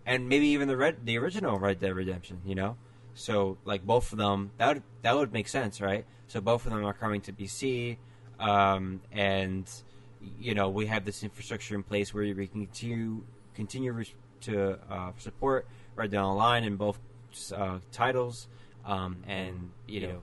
And 0.06 0.28
maybe 0.28 0.48
even 0.48 0.68
the 0.68 0.76
red 0.78 1.06
the 1.06 1.18
original 1.18 1.60
Red 1.60 1.80
Dead 1.80 1.94
Redemption. 1.94 2.42
You 2.46 2.56
know, 2.56 2.78
so 3.14 3.58
like 3.66 3.86
both 3.86 4.12
of 4.12 4.18
them 4.18 4.52
that 4.58 4.68
would 4.76 4.84
that 5.02 5.16
would 5.16 5.32
make 5.34 5.48
sense, 5.48 5.80
right? 5.82 6.06
So 6.28 6.42
both 6.42 6.66
of 6.66 6.72
them 6.72 6.86
are 6.86 6.94
coming 6.94 7.22
to 7.22 7.34
PC, 7.34 7.98
um, 8.39 9.02
and 9.12 9.70
you 10.39 10.54
know, 10.54 10.70
we 10.70 10.86
have 10.88 11.06
this 11.06 11.24
infrastructure 11.24 11.76
in 11.76 11.84
place 11.84 12.14
where 12.14 12.24
we 12.24 12.48
can 12.48 12.66
continue 12.66 13.24
continue 13.54 13.92
res- 13.92 14.14
to 14.42 14.80
uh, 14.89 15.12
support 15.18 15.68
Red 15.96 16.12
Dead 16.12 16.20
Online 16.20 16.64
in 16.64 16.76
both 16.76 17.00
uh, 17.56 17.80
titles, 17.92 18.48
um, 18.86 19.18
and 19.28 19.72
you 19.88 20.02
know, 20.02 20.22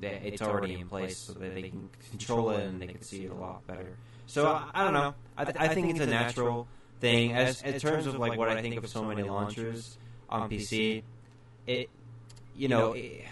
th- 0.00 0.22
it's 0.24 0.42
already 0.42 0.74
in 0.74 0.88
place 0.88 1.18
so 1.18 1.32
that 1.34 1.54
they 1.54 1.62
can 1.62 1.88
control 2.10 2.50
it 2.50 2.66
and 2.66 2.80
they 2.80 2.86
can 2.86 3.02
see 3.02 3.24
it 3.24 3.30
a 3.30 3.34
lot 3.34 3.66
better. 3.66 3.96
So 4.32 4.46
I, 4.46 4.70
I 4.72 4.84
don't 4.84 4.94
know. 4.94 5.14
I, 5.36 5.44
th- 5.44 5.56
I 5.58 5.68
think 5.68 5.90
it's 5.90 6.00
a 6.00 6.06
natural 6.06 6.66
thing. 7.00 7.32
As 7.32 7.60
in 7.62 7.78
terms 7.78 8.06
of 8.06 8.14
like 8.18 8.38
what 8.38 8.48
I 8.48 8.62
think 8.62 8.76
of 8.78 8.88
so 8.88 9.04
many 9.04 9.22
launchers 9.24 9.98
on 10.30 10.48
PC, 10.48 11.02
it 11.66 11.90
you 12.56 12.68
know. 12.68 12.92
It, 12.94 13.24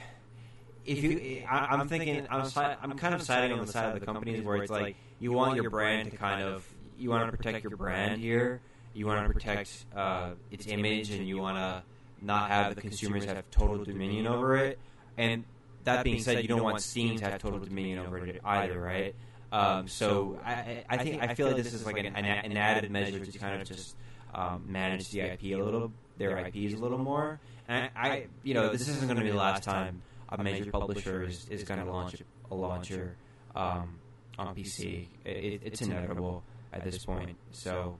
if 0.86 1.02
you, 1.04 1.44
I, 1.48 1.66
I'm 1.76 1.88
thinking, 1.88 2.26
I'm, 2.30 2.46
si- 2.46 2.60
I'm 2.60 2.96
kind 2.98 3.14
of 3.14 3.22
siding 3.22 3.52
on 3.52 3.64
the 3.64 3.72
side 3.72 3.94
of 3.94 4.00
the 4.00 4.04
companies 4.06 4.42
where 4.42 4.56
it's 4.56 4.70
like 4.70 4.96
you 5.20 5.30
want 5.32 5.54
your 5.56 5.70
brand 5.70 6.10
to 6.10 6.16
kind 6.16 6.42
of, 6.42 6.66
you 6.98 7.10
want 7.10 7.30
to 7.30 7.36
protect 7.36 7.62
your 7.64 7.76
brand 7.76 8.20
here, 8.20 8.60
you 8.94 9.06
want 9.06 9.26
to 9.26 9.32
protect 9.32 9.84
uh, 9.94 10.30
its 10.50 10.66
image, 10.66 11.10
and 11.10 11.26
you 11.28 11.38
want 11.38 11.58
to 11.58 11.82
not 12.24 12.50
have 12.50 12.74
the 12.74 12.80
consumers 12.80 13.24
have 13.24 13.50
total 13.50 13.84
dominion 13.84 14.26
over 14.26 14.56
it. 14.56 14.78
And 15.16 15.44
that 15.84 16.02
being 16.04 16.20
said, 16.20 16.42
you 16.42 16.48
don't 16.48 16.62
want 16.62 16.82
Steam 16.82 17.16
to 17.18 17.24
have 17.24 17.40
total 17.40 17.58
dominion 17.60 17.98
over 18.00 18.18
it 18.18 18.40
either, 18.44 18.80
right? 18.80 19.14
Um, 19.52 19.88
so 19.88 20.38
I, 20.44 20.84
I 20.88 20.98
think 20.98 21.22
I 21.22 21.34
feel 21.34 21.48
like 21.48 21.56
this 21.56 21.72
is 21.72 21.84
like 21.84 21.98
an, 21.98 22.06
an, 22.06 22.24
an 22.24 22.56
added 22.56 22.90
measure 22.90 23.24
to 23.24 23.38
kind 23.38 23.60
of 23.60 23.66
just 23.66 23.96
um, 24.34 24.64
manage 24.68 25.10
the 25.10 25.20
IP 25.20 25.42
a 25.42 25.56
little, 25.56 25.92
their 26.18 26.36
IPs 26.38 26.74
a 26.74 26.76
little 26.76 26.98
more. 26.98 27.40
And 27.68 27.90
I, 27.96 28.08
I 28.08 28.26
you 28.42 28.54
know, 28.54 28.70
this 28.70 28.88
isn't 28.88 29.06
going 29.06 29.16
to 29.16 29.24
be 29.24 29.30
the 29.30 29.36
last 29.36 29.64
time 29.64 30.02
a 30.28 30.42
major 30.42 30.70
publisher 30.70 31.24
is, 31.24 31.46
is 31.48 31.64
going 31.64 31.80
to 31.80 31.90
launch 31.90 32.22
a 32.50 32.54
launcher 32.54 33.16
um, 33.54 33.98
on 34.38 34.54
PC. 34.54 35.06
It, 35.24 35.62
it's 35.64 35.82
inevitable 35.82 36.42
at 36.72 36.84
this 36.84 37.04
point. 37.04 37.36
So 37.52 37.98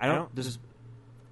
I 0.00 0.06
don't. 0.06 0.34
This 0.34 0.46
is, 0.46 0.58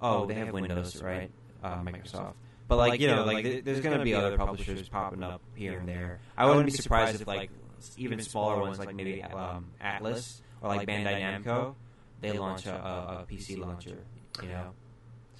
oh, 0.01 0.25
they 0.25 0.35
have 0.35 0.51
Windows, 0.51 1.01
right? 1.01 1.31
Uh, 1.63 1.81
Microsoft. 1.81 2.33
But 2.67 2.77
like 2.77 2.99
you 2.99 3.07
know, 3.07 3.25
like 3.25 3.65
there's 3.65 3.81
going 3.81 3.97
to 3.97 4.03
be 4.03 4.13
other 4.13 4.37
publishers 4.37 4.87
popping 4.87 5.23
up 5.23 5.41
here 5.55 5.79
and 5.79 5.87
there. 5.87 6.19
I 6.37 6.45
wouldn't 6.45 6.65
be 6.65 6.71
surprised 6.71 7.21
if 7.21 7.27
like 7.27 7.49
even 7.97 8.19
smaller 8.21 8.59
ones 8.59 8.79
like 8.79 8.93
maybe 8.95 9.21
um, 9.23 9.67
Atlus 9.81 10.41
or 10.61 10.69
like 10.69 10.87
Bandai 10.87 11.21
Namco, 11.21 11.75
they 12.21 12.37
launch 12.37 12.65
a, 12.65 12.75
a, 12.75 13.21
a 13.21 13.25
PC 13.29 13.57
launcher. 13.57 13.97
You 14.41 14.49
know, 14.49 14.71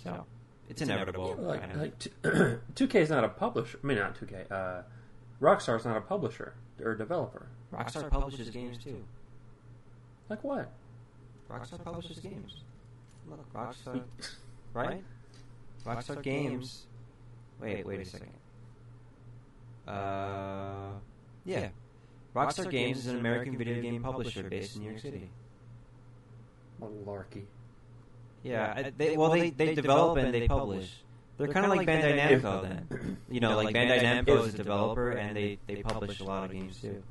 so 0.04 0.26
it's 0.70 0.82
inevitable. 0.82 1.36
Yeah, 1.40 1.48
like, 1.48 1.62
kind 1.62 1.72
of. 1.74 1.80
like 1.80 2.60
two 2.76 2.88
K 2.88 3.02
is 3.02 3.10
not 3.10 3.24
a 3.24 3.30
publisher. 3.30 3.80
I 3.84 3.88
mean, 3.88 3.98
not 3.98 4.16
two 4.16 4.26
K. 4.26 4.46
Uh, 4.50 4.82
is 5.42 5.86
not 5.86 5.98
a 5.98 6.02
publisher 6.02 6.54
or 6.82 6.96
developer. 6.96 7.48
Rockstar 7.74 8.10
publishes 8.10 8.50
games 8.50 8.78
too. 8.78 9.04
Like 10.30 10.44
what? 10.44 10.72
Rockstar 11.50 11.84
publishes 11.84 12.20
games. 12.20 12.62
Look, 13.28 13.54
Rockstar, 13.54 14.04
right? 14.74 15.04
Rockstar 15.86 16.22
Games. 16.22 16.86
Wait, 17.60 17.86
wait 17.86 18.02
a 18.02 18.06
second. 18.06 18.30
Uh, 19.88 20.92
yeah. 21.46 21.70
Rockstar 22.36 22.70
Games 22.70 23.00
is 23.00 23.08
an 23.08 23.18
American 23.20 23.58
video 23.58 23.82
game 23.82 24.02
publisher 24.02 24.50
based 24.50 24.76
in 24.76 24.82
New 24.84 24.90
York 24.90 25.00
City. 25.02 25.30
Malarkey. 26.82 27.46
Yeah, 28.44 28.74
I- 28.76 28.94
they, 28.98 29.16
well, 29.16 29.30
they, 29.32 29.50
they 29.52 29.74
develop 29.76 30.18
and 30.18 30.34
they 30.34 30.48
publish. 30.48 30.92
They're 31.38 31.48
kind 31.48 31.66
of 31.66 31.72
like 31.76 31.88
Bandai 31.88 32.20
Namco 32.20 32.62
then. 32.62 33.18
You 33.30 33.40
know, 33.40 33.56
like 33.58 33.76
Bandai 33.76 34.02
Namco 34.02 34.46
is 34.48 34.54
a 34.54 34.58
developer 34.58 35.12
and 35.12 35.36
they, 35.36 35.58
they 35.68 35.82
publish 35.82 36.20
a 36.20 36.24
lot 36.24 36.46
of 36.46 36.52
games 36.52 36.80
too. 36.80 37.02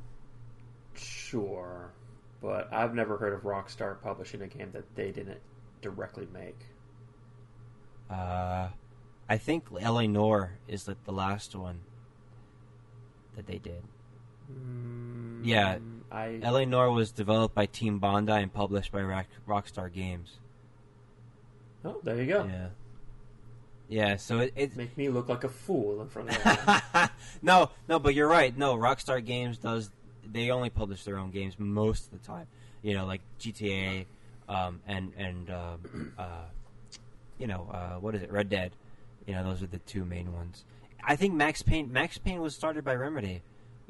Sure, 0.95 1.93
but 2.41 2.73
I've 2.73 2.95
never 2.95 3.16
heard 3.16 3.33
of 3.33 3.43
Rockstar 3.43 4.01
publishing 4.01 4.43
a 4.43 4.47
game 4.47 4.70
that 4.73 4.85
they 4.95 5.11
didn't 5.11 5.41
directly 5.81 6.29
make. 6.33 6.59
Uh, 8.11 8.68
I 9.29 9.39
think 9.39 9.70
LA 9.73 10.03
Noire 10.07 10.59
is 10.68 10.87
like 10.87 11.03
the 11.05 11.12
last 11.12 11.57
one 11.57 11.81
that 13.37 13.47
they 13.47 13.59
did. 13.59 13.83
Mm, 14.53 15.40
Yeah, 15.44 15.78
I 16.11 16.38
LA 16.42 16.64
Noire 16.64 16.90
was 16.90 17.11
developed 17.12 17.55
by 17.55 17.66
Team 17.66 17.98
Bondi 17.98 18.32
and 18.32 18.53
published 18.53 18.92
by 18.92 19.03
Rock, 19.03 19.26
Rockstar 19.48 19.92
Games. 19.92 20.38
oh, 21.84 22.00
there 22.03 22.16
you 22.16 22.26
go. 22.26 22.44
Yeah. 22.44 22.68
Yeah, 23.88 24.16
so 24.16 24.38
it, 24.38 24.53
it 24.57 24.76
Make 24.76 24.96
me 24.96 25.11
look 25.11 25.28
like 25.28 25.44
a 25.44 25.48
fool 25.50 26.00
in 26.00 26.09
front 26.09 26.30
of 26.30 27.11
no, 27.42 27.70
no, 27.88 27.98
but 27.98 28.14
you're 28.14 28.28
right. 28.28 28.57
No, 28.57 28.74
Rockstar 28.76 29.22
Games 29.24 29.59
does. 29.59 29.90
They 30.24 30.50
only 30.50 30.70
publish 30.70 31.05
their 31.05 31.18
own 31.18 31.30
games 31.30 31.59
most 31.59 32.07
of 32.07 32.12
the 32.18 32.26
time. 32.26 32.46
You 32.82 32.94
know, 32.94 33.05
like 33.05 33.20
GTA, 33.38 34.07
um, 34.48 34.80
and 34.86 35.12
and 35.18 35.50
um, 35.50 36.12
uh, 36.16 36.44
you 37.38 37.46
know 37.46 37.68
uh, 37.70 38.00
what 38.00 38.14
is 38.14 38.22
it? 38.22 38.32
Red 38.32 38.48
Dead. 38.48 38.72
You 39.26 39.34
know, 39.34 39.44
those 39.44 39.62
are 39.62 39.66
the 39.66 39.78
two 39.78 40.05
main 40.07 40.32
ones. 40.32 40.64
I 41.05 41.16
think 41.16 41.34
Max 41.34 41.61
Payne. 41.61 41.92
Max 41.92 42.16
Payne 42.16 42.40
was 42.40 42.55
started 42.55 42.84
by 42.84 42.94
Remedy. 42.94 43.42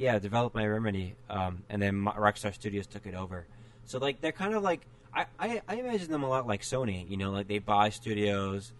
Yeah, 0.02 0.18
developed 0.18 0.56
my 0.56 0.66
Remedy, 0.66 1.14
um, 1.30 1.62
and 1.68 1.80
then 1.80 1.94
Rockstar 2.02 2.52
Studios 2.52 2.88
took 2.88 3.06
it 3.06 3.14
over. 3.14 3.46
So 3.84 3.98
like 3.98 4.20
they're 4.20 4.32
kind 4.32 4.52
of 4.52 4.64
like 4.64 4.80
I, 5.14 5.26
I, 5.38 5.62
I 5.68 5.76
imagine 5.76 6.10
them 6.10 6.24
a 6.24 6.28
lot 6.28 6.44
like 6.44 6.62
Sony. 6.62 7.08
You 7.08 7.16
know, 7.16 7.30
like 7.30 7.46
they 7.46 7.60
buy 7.60 7.90
studios, 7.90 8.72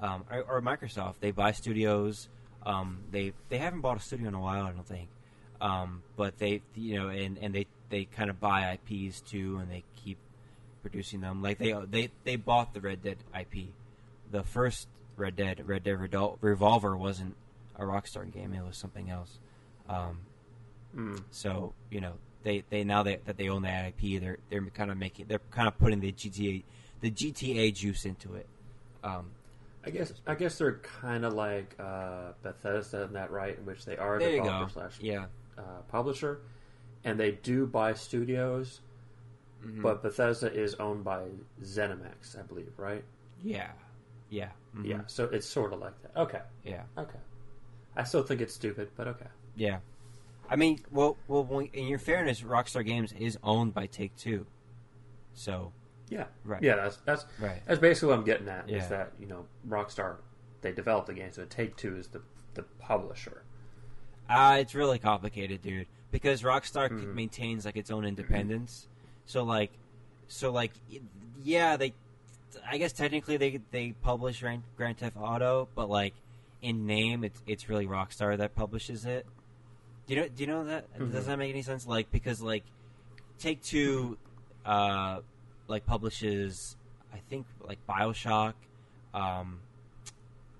um, 0.00 0.24
or, 0.30 0.40
or 0.48 0.62
Microsoft. 0.62 1.16
They 1.20 1.32
buy 1.32 1.52
studios. 1.52 2.30
Um, 2.64 3.00
they 3.10 3.34
they 3.50 3.58
haven't 3.58 3.82
bought 3.82 3.98
a 3.98 4.00
studio 4.00 4.28
in 4.28 4.34
a 4.34 4.40
while, 4.40 4.64
I 4.64 4.70
don't 4.70 4.86
think. 4.86 5.10
Um, 5.60 6.02
but 6.16 6.38
they 6.38 6.62
you 6.74 6.96
know 6.96 7.08
and, 7.10 7.36
and 7.36 7.54
they, 7.54 7.66
they 7.90 8.06
kind 8.06 8.30
of 8.30 8.40
buy 8.40 8.78
IPs 8.88 9.20
too, 9.20 9.58
and 9.58 9.70
they 9.70 9.84
keep 10.02 10.16
producing 10.80 11.20
them. 11.20 11.42
Like 11.42 11.58
they 11.58 11.74
they 11.90 12.08
they 12.24 12.36
bought 12.36 12.72
the 12.72 12.80
Red 12.80 13.02
Dead 13.02 13.18
IP. 13.38 13.66
The 14.30 14.44
first 14.44 14.88
Red 15.18 15.36
Dead 15.36 15.62
Red 15.68 15.84
Dead 15.84 16.00
Redol- 16.00 16.38
Revolver 16.40 16.96
wasn't 16.96 17.36
a 17.76 17.82
Rockstar 17.82 18.32
game; 18.32 18.54
it 18.54 18.64
was 18.64 18.78
something 18.78 19.10
else. 19.10 19.38
Um, 19.86 20.20
Mm. 20.96 21.22
so 21.30 21.72
you 21.90 22.00
know 22.00 22.14
they, 22.42 22.64
they 22.70 22.84
now 22.84 23.02
that, 23.02 23.24
that 23.26 23.36
they 23.36 23.48
own 23.48 23.62
that 23.62 23.92
IP, 24.02 24.20
they're 24.20 24.38
they're 24.48 24.62
kind 24.70 24.90
of 24.90 24.96
making 24.96 25.26
they're 25.28 25.40
kind 25.50 25.68
of 25.68 25.78
putting 25.78 26.00
the 26.00 26.10
GTA 26.12 26.62
the 27.00 27.10
GTA 27.10 27.74
juice 27.74 28.04
into 28.04 28.34
it. 28.34 28.46
Um, 29.04 29.30
I 29.84 29.90
guess 29.90 30.12
I 30.26 30.34
guess 30.34 30.58
they're 30.58 30.78
kind 30.78 31.24
of 31.24 31.34
like 31.34 31.74
uh, 31.78 32.32
Bethesda 32.42 33.02
in 33.02 33.12
that 33.14 33.30
right, 33.30 33.56
in 33.58 33.64
which 33.66 33.84
they 33.84 33.96
are 33.96 34.18
there 34.18 34.36
developer 34.36 34.70
slash 34.72 34.98
Yeah. 35.00 35.26
uh, 35.58 35.82
publisher, 35.88 36.40
and 37.04 37.18
they 37.20 37.32
do 37.32 37.66
buy 37.66 37.92
studios, 37.94 38.80
Mhm. 39.64 39.82
but 39.82 40.02
Bethesda 40.02 40.52
is 40.52 40.74
owned 40.76 41.04
by 41.04 41.28
ZeniMax, 41.62 42.38
I 42.38 42.42
believe, 42.42 42.72
right? 42.78 43.04
yeah, 43.42 43.72
yeah, 44.28 44.50
Mhm. 44.76 44.84
Yeah, 44.86 45.00
so 45.06 45.24
it's 45.24 45.46
sort 45.46 45.72
of 45.72 45.80
like 45.80 46.00
that. 46.02 46.16
Okay, 46.16 46.42
yeah, 46.64 46.84
okay. 46.98 47.18
I 47.96 48.04
still 48.04 48.22
think 48.22 48.40
it's 48.42 48.54
stupid, 48.54 48.90
but 48.96 49.08
okay. 49.08 49.28
yeah. 49.56 49.80
I 50.50 50.56
mean, 50.56 50.80
well, 50.90 51.16
well, 51.28 51.44
when- 51.44 51.66
in 51.72 51.86
your 51.86 51.98
fairness, 52.00 52.40
Rockstar 52.42 52.84
Games 52.84 53.12
is 53.12 53.38
owned 53.42 53.72
by 53.72 53.86
Take 53.86 54.16
Two, 54.16 54.46
so 55.32 55.72
Yeah, 56.08 56.26
Right. 56.44 56.60
Yeah, 56.62 56.74
that's 56.76 56.96
that's 56.98 57.24
right. 57.40 57.62
that's 57.66 57.78
basically 57.80 58.08
what 58.08 58.18
I'm 58.18 58.24
getting 58.24 58.48
at. 58.48 58.68
Yeah. 58.68 58.78
Is 58.78 58.88
that 58.88 59.12
you 59.20 59.26
know 59.26 59.46
Rockstar 59.68 60.16
they 60.60 60.72
developed 60.72 61.06
the 61.06 61.14
game, 61.14 61.30
so 61.30 61.44
Take 61.44 61.76
Two 61.76 61.96
is 61.96 62.08
the 62.08 62.20
the 62.54 62.64
publisher. 62.80 63.44
Uh, 64.28 64.58
it's 64.60 64.74
really 64.74 64.98
complicated, 64.98 65.62
dude. 65.62 65.86
Because 66.10 66.42
Rockstar 66.42 66.88
c 66.88 66.94
Mhm. 67.06 67.14
maintains 67.14 67.64
like 67.64 67.76
its 67.76 67.90
own 67.92 68.04
independence. 68.04 68.88
So 69.26 69.44
like, 69.44 69.70
so 70.26 70.50
like, 70.50 70.72
yeah, 71.42 71.76
they. 71.76 71.94
I 72.68 72.78
guess 72.78 72.92
technically 72.92 73.36
they 73.36 73.60
they 73.70 73.92
publish 73.92 74.40
Grand, 74.40 74.64
Grand 74.76 74.98
Theft 74.98 75.16
Auto, 75.16 75.68
but 75.76 75.88
like 75.88 76.14
in 76.60 76.86
name, 76.86 77.22
it's 77.22 77.40
it's 77.46 77.68
really 77.68 77.86
Rockstar 77.86 78.36
that 78.38 78.56
publishes 78.56 79.04
it. 79.06 79.24
Do 80.10 80.16
you 80.16 80.22
know? 80.22 80.28
Do 80.28 80.42
you 80.42 80.46
know 80.48 80.64
that? 80.64 80.92
Mhm. 80.98 81.12
Does 81.12 81.26
that 81.26 81.38
make 81.38 81.50
any 81.50 81.62
sense? 81.62 81.86
Like 81.86 82.10
because 82.10 82.42
like 82.42 82.64
Take 83.38 83.62
Two, 83.62 84.18
uh, 84.66 85.20
like 85.68 85.86
publishes, 85.86 86.76
I 87.14 87.18
think 87.28 87.46
like 87.60 87.78
Bioshock, 87.88 88.54
um, 89.14 89.60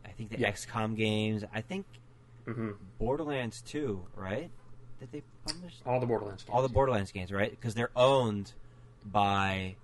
I 0.04 0.10
think 0.10 0.30
the 0.30 0.38
Yeah. 0.38 0.52
XCOM 0.52 0.94
games. 0.96 1.42
I 1.52 1.62
think 1.62 1.84
hmm 2.44 2.70
Borderlands 3.00 3.60
2, 3.62 4.06
right? 4.14 4.50
Did 5.00 5.10
they 5.10 5.22
publish 5.44 5.74
All 5.84 5.98
the 5.98 6.06
Borderlands. 6.06 6.44
Games. 6.44 6.54
all 6.54 6.62
the 6.62 6.68
Borderlands 6.68 7.10
games, 7.10 7.32
right? 7.32 7.50
Because 7.50 7.74
they're 7.74 7.90
owned 7.96 8.52
by 9.04 9.74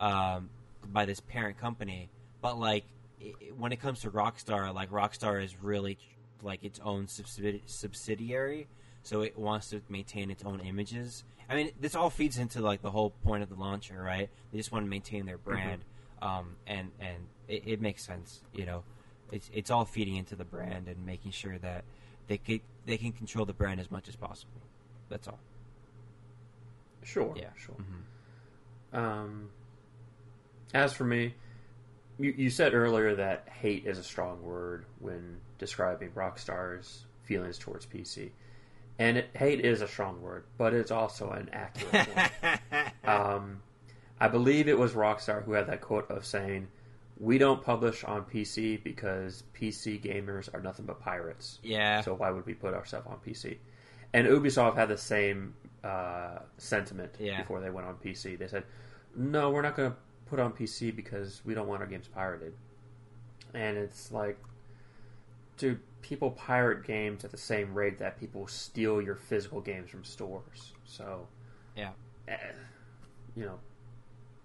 um, 0.00 0.48
by 0.94 1.04
this 1.04 1.20
parent 1.20 1.58
company. 1.58 2.08
But 2.40 2.58
like 2.58 2.84
i 3.20 3.34
i- 3.42 3.52
when 3.54 3.70
it 3.72 3.80
comes 3.80 4.00
to 4.00 4.10
Rockstar, 4.10 4.72
like 4.74 4.90
Rockstar 4.90 5.44
is 5.44 5.62
really 5.62 5.98
like 6.42 6.64
its 6.64 6.80
own 6.80 7.06
subsidi- 7.06 7.60
subsidiary, 7.66 8.66
so 9.04 9.20
it 9.20 9.38
wants 9.38 9.70
to 9.70 9.80
maintain 9.88 10.30
its 10.30 10.42
own 10.44 10.60
images. 10.60 11.22
I 11.48 11.54
mean, 11.54 11.70
this 11.80 11.94
all 11.94 12.10
feeds 12.10 12.38
into 12.38 12.60
like 12.60 12.82
the 12.82 12.90
whole 12.90 13.10
point 13.10 13.42
of 13.42 13.50
the 13.50 13.54
launcher, 13.54 14.02
right? 14.02 14.28
They 14.50 14.58
just 14.58 14.72
want 14.72 14.84
to 14.86 14.90
maintain 14.90 15.26
their 15.26 15.38
brand, 15.38 15.84
um, 16.20 16.56
and 16.66 16.90
and 16.98 17.26
it, 17.46 17.62
it 17.66 17.80
makes 17.80 18.04
sense, 18.04 18.42
you 18.52 18.66
know. 18.66 18.82
It's 19.30 19.50
it's 19.52 19.70
all 19.70 19.84
feeding 19.84 20.16
into 20.16 20.36
the 20.36 20.44
brand 20.44 20.88
and 20.88 21.04
making 21.06 21.32
sure 21.32 21.58
that 21.58 21.84
they 22.28 22.38
can 22.38 22.60
they 22.86 22.96
can 22.96 23.12
control 23.12 23.44
the 23.44 23.52
brand 23.52 23.78
as 23.78 23.90
much 23.90 24.08
as 24.08 24.16
possible. 24.16 24.60
That's 25.08 25.28
all. 25.28 25.38
Sure. 27.02 27.34
Yeah. 27.36 27.50
Sure. 27.56 27.76
Mhm. 28.94 28.98
Um, 28.98 29.50
as 30.72 30.92
for 30.94 31.04
me, 31.04 31.34
you, 32.18 32.32
you 32.36 32.50
said 32.50 32.74
earlier 32.74 33.14
that 33.16 33.48
hate 33.48 33.86
is 33.86 33.98
a 33.98 34.02
strong 34.02 34.42
word 34.42 34.86
when 35.00 35.38
describing 35.58 36.10
Rockstar's 36.10 37.04
feelings 37.24 37.58
towards 37.58 37.86
PC. 37.86 38.30
And 38.98 39.16
it, 39.18 39.30
hate 39.34 39.60
is 39.64 39.80
a 39.80 39.88
strong 39.88 40.22
word, 40.22 40.44
but 40.56 40.72
it's 40.72 40.90
also 40.92 41.30
an 41.30 41.50
accurate 41.52 42.06
one. 43.02 43.16
Um, 43.16 43.62
I 44.20 44.28
believe 44.28 44.68
it 44.68 44.78
was 44.78 44.92
Rockstar 44.92 45.44
who 45.44 45.52
had 45.52 45.66
that 45.66 45.80
quote 45.80 46.08
of 46.10 46.24
saying, 46.24 46.68
"We 47.18 47.38
don't 47.38 47.62
publish 47.62 48.04
on 48.04 48.22
PC 48.24 48.82
because 48.84 49.42
PC 49.58 50.00
gamers 50.00 50.48
are 50.54 50.60
nothing 50.60 50.86
but 50.86 51.00
pirates. 51.00 51.58
yeah. 51.62 52.00
So 52.02 52.14
why 52.14 52.30
would 52.30 52.46
we 52.46 52.54
put 52.54 52.72
ourselves 52.74 53.06
on 53.08 53.16
PC?" 53.26 53.56
And 54.12 54.28
Ubisoft 54.28 54.76
had 54.76 54.88
the 54.88 54.96
same 54.96 55.54
uh, 55.82 56.38
sentiment 56.58 57.16
Yeah. 57.18 57.38
before 57.40 57.60
they 57.60 57.70
went 57.70 57.88
on 57.88 57.96
PC. 57.96 58.38
They 58.38 58.46
said, 58.46 58.62
"No, 59.16 59.50
we're 59.50 59.62
not 59.62 59.74
going 59.76 59.90
to 59.90 59.96
put 60.26 60.38
on 60.38 60.52
PC 60.52 60.94
because 60.94 61.42
we 61.44 61.52
don't 61.52 61.66
want 61.66 61.80
our 61.80 61.88
games 61.88 62.06
pirated." 62.06 62.54
And 63.54 63.76
it's 63.76 64.12
like, 64.12 64.38
dude, 65.58 65.80
people 66.04 66.30
pirate 66.32 66.84
games 66.86 67.24
at 67.24 67.30
the 67.30 67.36
same 67.38 67.72
rate 67.72 67.98
that 67.98 68.20
people 68.20 68.46
steal 68.46 69.00
your 69.00 69.14
physical 69.16 69.58
games 69.62 69.88
from 69.90 70.04
stores. 70.04 70.74
So, 70.84 71.26
Yeah. 71.74 71.92
eh, 72.28 72.36
you 73.34 73.46
know, 73.46 73.58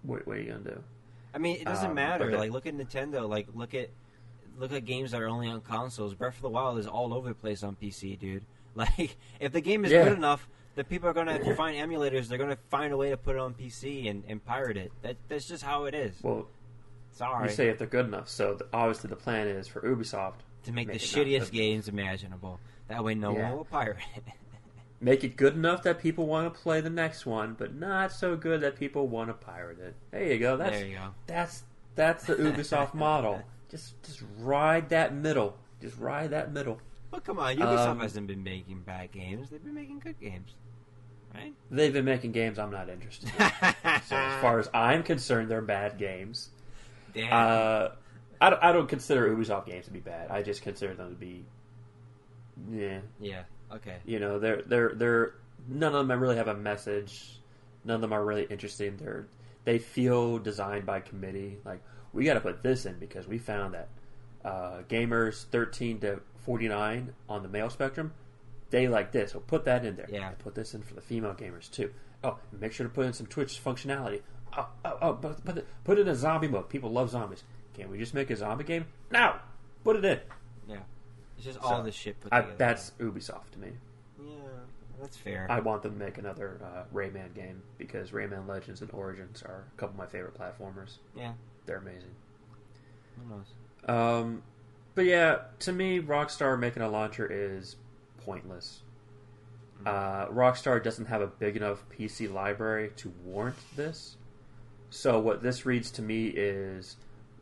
what, 0.02 0.26
what 0.26 0.38
are 0.38 0.40
you 0.40 0.52
gonna 0.52 0.64
do? 0.64 0.82
I 1.34 1.38
mean, 1.38 1.56
it 1.60 1.66
doesn't 1.66 1.90
Um, 1.90 1.94
matter. 1.94 2.30
but 2.30 2.38
like, 2.38 2.50
look 2.50 2.64
at 2.64 2.74
Nintendo. 2.74 3.28
Like, 3.28 3.46
look 3.54 3.74
at 3.74 3.90
look 4.56 4.72
at 4.72 4.84
games 4.86 5.10
that 5.12 5.20
are 5.22 5.28
only 5.28 5.48
on 5.48 5.60
consoles. 5.60 6.14
Breath 6.14 6.36
of 6.36 6.42
the 6.42 6.48
Wild 6.48 6.78
is 6.78 6.86
all 6.86 7.12
over 7.14 7.28
the 7.28 7.34
place 7.34 7.62
on 7.62 7.76
PC, 7.76 8.18
dude. 8.18 8.44
Like, 8.74 9.16
if 9.40 9.52
the 9.52 9.60
game 9.60 9.84
is 9.84 9.90
Yeah. 9.92 10.04
good 10.04 10.16
enough, 10.16 10.48
the 10.76 10.84
people 10.84 11.08
are 11.08 11.12
gonna 11.12 11.54
find 11.56 11.76
emulators. 11.76 12.28
They're 12.28 12.38
gonna 12.38 12.56
find 12.70 12.92
a 12.92 12.96
way 12.96 13.10
to 13.10 13.16
put 13.18 13.34
it 13.36 13.38
on 13.40 13.52
PC 13.52 14.08
and, 14.08 14.24
and 14.28 14.42
pirate 14.44 14.76
it. 14.78 14.92
That 15.02 15.16
that's 15.28 15.46
just 15.46 15.62
how 15.64 15.84
it 15.84 15.94
is. 15.94 16.22
Well, 16.22 16.46
Sorry 17.12 17.48
you 17.48 17.54
say 17.54 17.68
if 17.68 17.76
they're 17.78 17.86
good 17.88 18.06
enough. 18.06 18.28
So 18.30 18.54
the, 18.54 18.66
obviously 18.72 19.10
the 19.10 19.16
plan 19.16 19.46
is 19.48 19.66
for 19.68 19.82
Ubisoft 19.82 20.40
to 20.64 20.72
make, 20.72 20.88
make 20.88 20.98
the 20.98 21.04
it 21.04 21.16
not 21.16 21.26
shittiest 21.26 21.52
games 21.52 21.88
imaginable. 21.88 22.60
That 22.88 23.04
way, 23.04 23.14
no 23.14 23.34
Yeah. 23.36 23.48
one 23.50 23.58
will 23.58 23.64
pirate 23.64 23.98
it. 24.16 24.22
make 25.00 25.24
it 25.24 25.36
good 25.36 25.54
enough 25.54 25.82
that 25.84 25.98
people 26.00 26.26
want 26.26 26.52
to 26.52 26.60
play 26.60 26.80
the 26.80 26.90
next 26.90 27.24
one, 27.26 27.54
but 27.58 27.74
not 27.74 28.12
so 28.12 28.36
good 28.36 28.60
that 28.60 28.76
people 28.76 29.08
want 29.08 29.28
to 29.30 29.34
pirate 29.34 29.78
it. 29.78 29.94
There 30.10 30.24
you 30.24 30.38
go. 30.38 30.56
That's 30.56 30.70
there 30.78 30.86
you 30.86 30.96
go. 30.96 31.14
that's 31.26 31.62
that's 31.94 32.24
the 32.24 32.34
Ubisoft 32.34 32.94
model. 32.94 33.42
Just 33.70 34.02
just 34.02 34.22
ride 34.38 34.88
that 34.90 35.14
middle. 35.14 35.56
Just 35.80 35.96
ride 35.98 36.30
that 36.30 36.52
middle. 36.52 36.78
Well, 37.10 37.20
come 37.20 37.38
on, 37.38 37.56
Ubisoft 37.56 37.86
Um, 37.88 38.00
hasn't 38.00 38.26
been 38.26 38.42
making 38.42 38.80
bad 38.80 39.10
games. 39.12 39.50
They've 39.50 39.62
been 39.64 39.74
making 39.74 40.00
good 40.00 40.20
games, 40.20 40.54
right? 41.34 41.52
They've 41.70 41.92
been 41.92 42.04
making 42.04 42.32
games 42.32 42.58
I'm 42.58 42.70
not 42.70 42.88
interested 42.88 43.30
in. 43.30 43.50
so 44.06 44.16
as 44.16 44.40
far 44.42 44.58
as 44.58 44.68
I'm 44.74 45.02
concerned, 45.02 45.50
they're 45.50 45.62
bad 45.62 45.98
games. 45.98 46.50
Damn. 47.14 47.32
Uh, 47.32 47.88
I, 48.40 48.50
don't, 48.50 48.62
I 48.62 48.72
don't 48.72 48.88
consider 48.88 49.34
Ubisoft 49.34 49.66
games 49.66 49.86
to 49.86 49.90
be 49.90 50.00
bad. 50.00 50.30
I 50.30 50.42
just 50.42 50.62
consider 50.62 50.94
them 50.94 51.10
to 51.10 51.16
be, 51.16 51.44
yeah, 52.70 53.00
yeah. 53.20 53.42
Okay. 53.72 53.96
you 54.04 54.18
know, 54.18 54.38
they're 54.38 54.62
they're 54.62 54.92
they're 54.94 55.34
none 55.68 55.94
of 55.94 56.08
them 56.08 56.20
really 56.20 56.36
have 56.36 56.48
a 56.48 56.54
message. 56.54 57.40
None 57.84 57.96
of 57.96 58.00
them 58.00 58.12
are 58.12 58.24
really 58.24 58.44
interesting. 58.44 58.96
They're 58.96 59.26
they 59.64 59.78
feel 59.78 60.38
designed 60.38 60.86
by 60.86 61.00
committee. 61.00 61.58
Like 61.64 61.80
we 62.12 62.24
got 62.24 62.34
to 62.34 62.40
put 62.40 62.62
this 62.62 62.86
in 62.86 62.98
because 62.98 63.28
we 63.28 63.38
found 63.38 63.74
that 63.74 63.88
uh, 64.44 64.82
gamers 64.88 65.44
13 65.46 66.00
to 66.00 66.20
49 66.44 67.12
on 67.28 67.42
the 67.42 67.48
male 67.48 67.70
spectrum 67.70 68.12
they 68.70 68.88
like 68.88 69.12
this. 69.12 69.32
So 69.32 69.40
put 69.40 69.64
that 69.64 69.84
in 69.84 69.96
there. 69.96 70.08
Yeah. 70.10 70.28
And 70.28 70.38
put 70.38 70.54
this 70.54 70.74
in 70.74 70.82
for 70.82 70.94
the 70.94 71.00
female 71.00 71.34
gamers 71.34 71.70
too. 71.70 71.92
Oh, 72.24 72.38
make 72.58 72.72
sure 72.72 72.86
to 72.86 72.92
put 72.92 73.06
in 73.06 73.12
some 73.12 73.26
Twitch 73.26 73.62
functionality. 73.62 74.22
Oh, 74.56 74.68
oh, 74.84 74.98
oh 75.02 75.12
but, 75.12 75.44
but 75.44 75.64
put 75.84 75.98
in 75.98 76.08
a 76.08 76.14
zombie 76.14 76.48
mode. 76.48 76.68
People 76.68 76.90
love 76.90 77.10
zombies. 77.10 77.44
Can't 77.80 77.90
we 77.90 77.96
just 77.98 78.12
make 78.12 78.28
a 78.28 78.36
zombie 78.36 78.64
game? 78.64 78.84
No, 79.10 79.36
put 79.84 79.96
it 79.96 80.04
in. 80.04 80.20
Yeah. 80.68 80.76
It's 81.36 81.46
just 81.46 81.60
So, 81.62 81.66
all 81.66 81.82
this 81.82 81.94
shit 81.94 82.20
put 82.20 82.30
I, 82.30 82.40
together. 82.42 82.56
that's 82.58 82.92
Ubisoft 83.00 83.52
to 83.52 83.58
me. 83.58 83.68
yeah. 84.22 84.34
That's 85.00 85.16
fair. 85.16 85.46
I 85.48 85.60
want 85.60 85.82
them 85.82 85.92
to 85.98 85.98
make 86.04 86.18
another 86.18 86.60
uh, 86.62 86.82
Rayman 86.94 87.34
game 87.34 87.62
because 87.78 88.10
Rayman 88.10 88.46
Legends 88.46 88.82
and 88.82 88.90
Origins 88.92 89.42
are 89.42 89.64
a 89.74 89.80
couple 89.80 89.94
of 89.94 89.96
my 89.98 90.04
favorite 90.04 90.34
platformers. 90.38 90.98
yeah. 91.16 91.32
They're 91.64 91.78
amazing. 91.78 92.10
Who 93.16 93.34
knows? 93.34 93.46
Um, 93.88 94.42
but 94.94 95.06
yeah, 95.06 95.38
to 95.60 95.72
me, 95.72 96.00
Rockstar 96.00 96.58
making 96.58 96.82
a 96.82 96.88
launcher 96.90 97.26
is 97.26 97.76
pointless. 98.26 98.82
Uh, 99.86 100.26
Rockstar 100.26 100.82
doesn't 100.84 101.06
have 101.06 101.22
a 101.22 101.26
big 101.28 101.56
enough 101.56 101.82
PC 101.96 102.30
library 102.30 102.90
to 102.96 103.10
warrant 103.24 103.56
this. 103.74 104.18
So 104.90 105.18
what 105.18 105.42
this 105.42 105.64
reads 105.64 105.90
to 105.92 106.02
me 106.02 106.26
is 106.26 106.96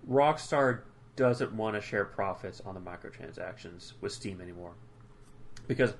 Rockstar 0.09 0.81
doesn't 1.17 1.53
want 1.53 1.75
to 1.75 1.81
share 1.81 2.05
profits 2.05 2.63
on 2.65 2.75
the 2.75 2.81
microtransactions 2.81 3.93
with 4.01 4.13
Steam 4.13 4.41
anymore. 4.41 4.75
Because 5.67 5.95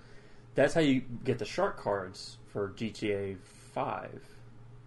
that's 0.55 0.75
how 0.75 0.81
you 0.81 1.03
get 1.25 1.39
the 1.39 1.45
shark 1.45 1.79
cards 1.79 2.39
for 2.53 2.71
GTA 2.71 3.37
5. 3.39 4.21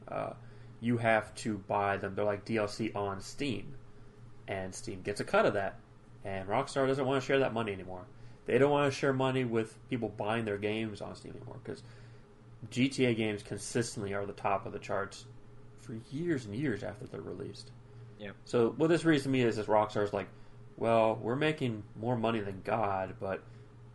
Uh, 0.07 0.33
you 0.79 0.97
have 0.97 1.33
to 1.35 1.57
buy 1.59 1.97
them. 1.97 2.15
They're 2.15 2.25
like 2.25 2.45
DLC 2.45 2.95
on 2.95 3.21
Steam. 3.21 3.75
And 4.47 4.73
Steam 4.73 5.01
gets 5.01 5.19
a 5.19 5.23
cut 5.23 5.45
of 5.45 5.53
that. 5.53 5.79
And 6.25 6.47
Rockstar 6.47 6.87
doesn't 6.87 7.05
want 7.05 7.21
to 7.21 7.25
share 7.25 7.39
that 7.39 7.53
money 7.53 7.71
anymore. 7.71 8.05
They 8.45 8.57
don't 8.57 8.71
want 8.71 8.91
to 8.91 8.97
share 8.97 9.13
money 9.13 9.43
with 9.43 9.77
people 9.89 10.09
buying 10.09 10.45
their 10.45 10.57
games 10.57 11.01
on 11.01 11.15
Steam 11.15 11.33
anymore 11.35 11.59
because 11.63 11.83
GTA 12.71 13.15
games 13.15 13.43
consistently 13.43 14.13
are 14.13 14.25
the 14.25 14.33
top 14.33 14.65
of 14.65 14.73
the 14.73 14.79
charts 14.79 15.25
for 15.79 15.95
years 16.11 16.45
and 16.45 16.55
years 16.55 16.83
after 16.83 17.05
they're 17.05 17.21
released. 17.21 17.71
Yep. 18.21 18.35
So 18.45 18.69
what 18.77 18.87
this 18.87 19.03
reads 19.03 19.23
to 19.23 19.29
me 19.29 19.41
is 19.41 19.55
this 19.55 19.65
Rockstar's 19.65 20.13
like, 20.13 20.27
well, 20.77 21.17
we're 21.21 21.35
making 21.35 21.83
more 21.99 22.15
money 22.15 22.39
than 22.39 22.61
God, 22.63 23.15
but 23.19 23.41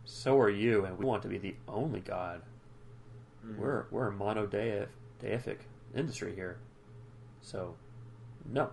so 0.03 0.37
are 0.39 0.49
you, 0.49 0.85
and 0.85 0.97
we 0.97 1.05
want 1.05 1.21
to 1.23 1.29
be 1.29 1.37
the 1.37 1.55
only 1.67 2.01
God. 2.01 2.41
Mhm. 3.45 3.57
We're 3.57 3.85
we're 3.89 4.09
a 4.09 4.13
monodeif- 4.13 4.87
deific 5.21 5.59
industry 5.95 6.35
here, 6.35 6.57
so 7.41 7.75
no. 8.45 8.69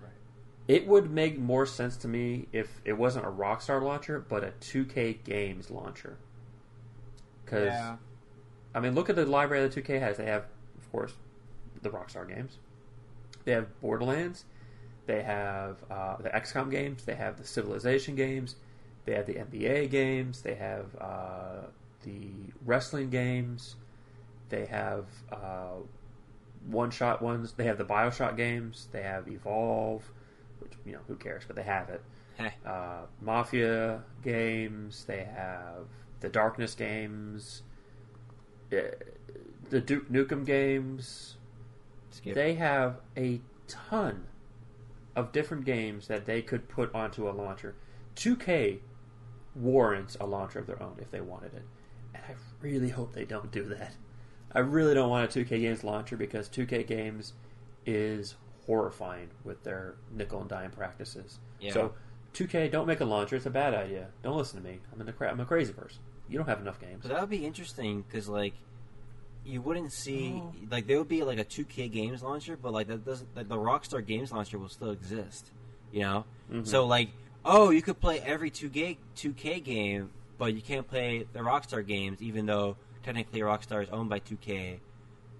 Right. 0.00 0.12
It 0.68 0.86
would 0.86 1.10
make 1.10 1.38
more 1.38 1.66
sense 1.66 1.96
to 1.98 2.08
me 2.08 2.46
if 2.52 2.80
it 2.84 2.92
wasn't 2.94 3.26
a 3.26 3.30
Rockstar 3.30 3.82
launcher, 3.82 4.20
but 4.20 4.44
a 4.44 4.52
2K 4.60 5.14
Games 5.24 5.70
launcher. 5.70 6.16
Because 7.44 7.66
Yeah. 7.66 7.96
I 8.74 8.80
mean, 8.80 8.94
look 8.94 9.10
at 9.10 9.16
the 9.16 9.26
library 9.26 9.62
that 9.66 9.72
2K 9.72 9.98
has. 9.98 10.18
They 10.18 10.26
have, 10.26 10.44
of 10.76 10.90
course, 10.92 11.14
the 11.82 11.90
Rockstar 11.90 12.28
games. 12.28 12.58
They 13.44 13.52
have 13.52 13.80
Borderlands. 13.80 14.44
They 15.08 15.22
have 15.22 15.76
uh, 15.90 16.16
the 16.18 16.28
XCOM 16.28 16.70
games. 16.70 17.04
They 17.06 17.14
have 17.14 17.38
the 17.38 17.44
Civilization 17.44 18.14
games. 18.14 18.56
They 19.06 19.14
have 19.14 19.24
the 19.24 19.36
NBA 19.36 19.90
games. 19.90 20.42
They 20.42 20.54
have 20.54 20.84
uh, 21.00 21.62
the 22.04 22.28
wrestling 22.66 23.08
games. 23.08 23.76
They 24.50 24.66
have 24.66 25.06
uh, 25.32 25.76
one-shot 26.66 27.22
ones. 27.22 27.54
They 27.56 27.64
have 27.64 27.78
the 27.78 27.86
Bioshock 27.86 28.36
games. 28.36 28.88
They 28.92 29.00
have 29.02 29.26
Evolve, 29.28 30.02
which 30.58 30.72
you 30.84 30.92
know 30.92 31.00
who 31.08 31.16
cares, 31.16 31.44
but 31.46 31.56
they 31.56 31.62
have 31.62 31.88
it. 31.88 32.02
Uh, 32.66 33.06
Mafia 33.22 34.02
games. 34.22 35.04
They 35.06 35.24
have 35.24 35.86
the 36.20 36.28
Darkness 36.28 36.74
games. 36.74 37.62
uh, 38.70 38.76
The 39.70 39.80
Duke 39.80 40.12
Nukem 40.12 40.44
games. 40.44 41.36
Skip. 42.10 42.34
They 42.34 42.52
have 42.56 43.00
a 43.16 43.40
ton 43.68 44.26
of 45.18 45.32
different 45.32 45.64
games 45.64 46.06
that 46.06 46.26
they 46.26 46.40
could 46.40 46.68
put 46.68 46.94
onto 46.94 47.28
a 47.28 47.32
launcher. 47.32 47.74
2K 48.14 48.78
warrants 49.56 50.16
a 50.20 50.26
launcher 50.26 50.60
of 50.60 50.68
their 50.68 50.80
own 50.80 50.96
if 51.00 51.10
they 51.10 51.20
wanted 51.20 51.54
it. 51.54 51.64
And 52.14 52.22
I 52.28 52.34
really 52.60 52.90
hope 52.90 53.12
they 53.12 53.24
don't 53.24 53.50
do 53.50 53.64
that. 53.64 53.94
I 54.52 54.60
really 54.60 54.94
don't 54.94 55.10
want 55.10 55.36
a 55.36 55.40
2K 55.40 55.60
Games 55.60 55.82
launcher 55.82 56.16
because 56.16 56.48
2K 56.48 56.86
Games 56.86 57.32
is 57.84 58.36
horrifying 58.64 59.30
with 59.42 59.64
their 59.64 59.96
nickel 60.12 60.40
and 60.40 60.48
dime 60.48 60.70
practices. 60.70 61.40
Yeah. 61.60 61.72
So 61.72 61.94
2K, 62.34 62.70
don't 62.70 62.86
make 62.86 63.00
a 63.00 63.04
launcher. 63.04 63.34
It's 63.34 63.46
a 63.46 63.50
bad 63.50 63.74
idea. 63.74 64.06
Don't 64.22 64.36
listen 64.36 64.62
to 64.62 64.68
me. 64.68 64.78
I'm, 64.92 65.00
in 65.00 65.08
a 65.08 65.12
cra- 65.12 65.32
I'm 65.32 65.40
a 65.40 65.44
crazy 65.44 65.72
person. 65.72 65.98
You 66.28 66.38
don't 66.38 66.48
have 66.48 66.60
enough 66.60 66.80
games. 66.80 67.00
But 67.02 67.08
that 67.08 67.20
would 67.20 67.30
be 67.30 67.44
interesting 67.44 68.02
because 68.02 68.28
like 68.28 68.54
you 69.44 69.62
wouldn't 69.62 69.92
see 69.92 70.34
Oh. 70.42 70.52
like 70.70 70.86
there 70.86 70.98
would 70.98 71.08
be 71.08 71.22
like 71.24 71.38
a 71.38 71.44
2K 71.44 71.88
games 71.90 72.22
launcher, 72.22 72.56
but 72.56 72.72
like 72.72 72.86
that 72.88 73.04
doesn't 73.04 73.34
like 73.36 73.48
the 73.48 73.56
Rockstar 73.56 74.04
Games 74.04 74.30
launcher 74.32 74.58
will 74.58 74.68
still 74.68 74.90
exist. 74.90 75.50
You 75.92 76.00
know, 76.00 76.24
Mhm. 76.50 76.66
so 76.66 76.86
like 76.86 77.10
oh 77.44 77.70
you 77.70 77.80
could 77.82 78.00
play 78.00 78.20
every 78.20 78.50
2K 78.50 78.98
2K 79.16 79.60
game, 79.60 80.10
but 80.36 80.54
you 80.54 80.60
can't 80.60 80.86
play 80.86 81.26
the 81.32 81.38
Rockstar 81.40 81.86
games 81.86 82.20
even 82.20 82.46
though 82.46 82.76
technically 83.02 83.40
Rockstar 83.40 83.82
is 83.82 83.88
owned 83.90 84.10
by 84.10 84.18
2K. 84.20 84.80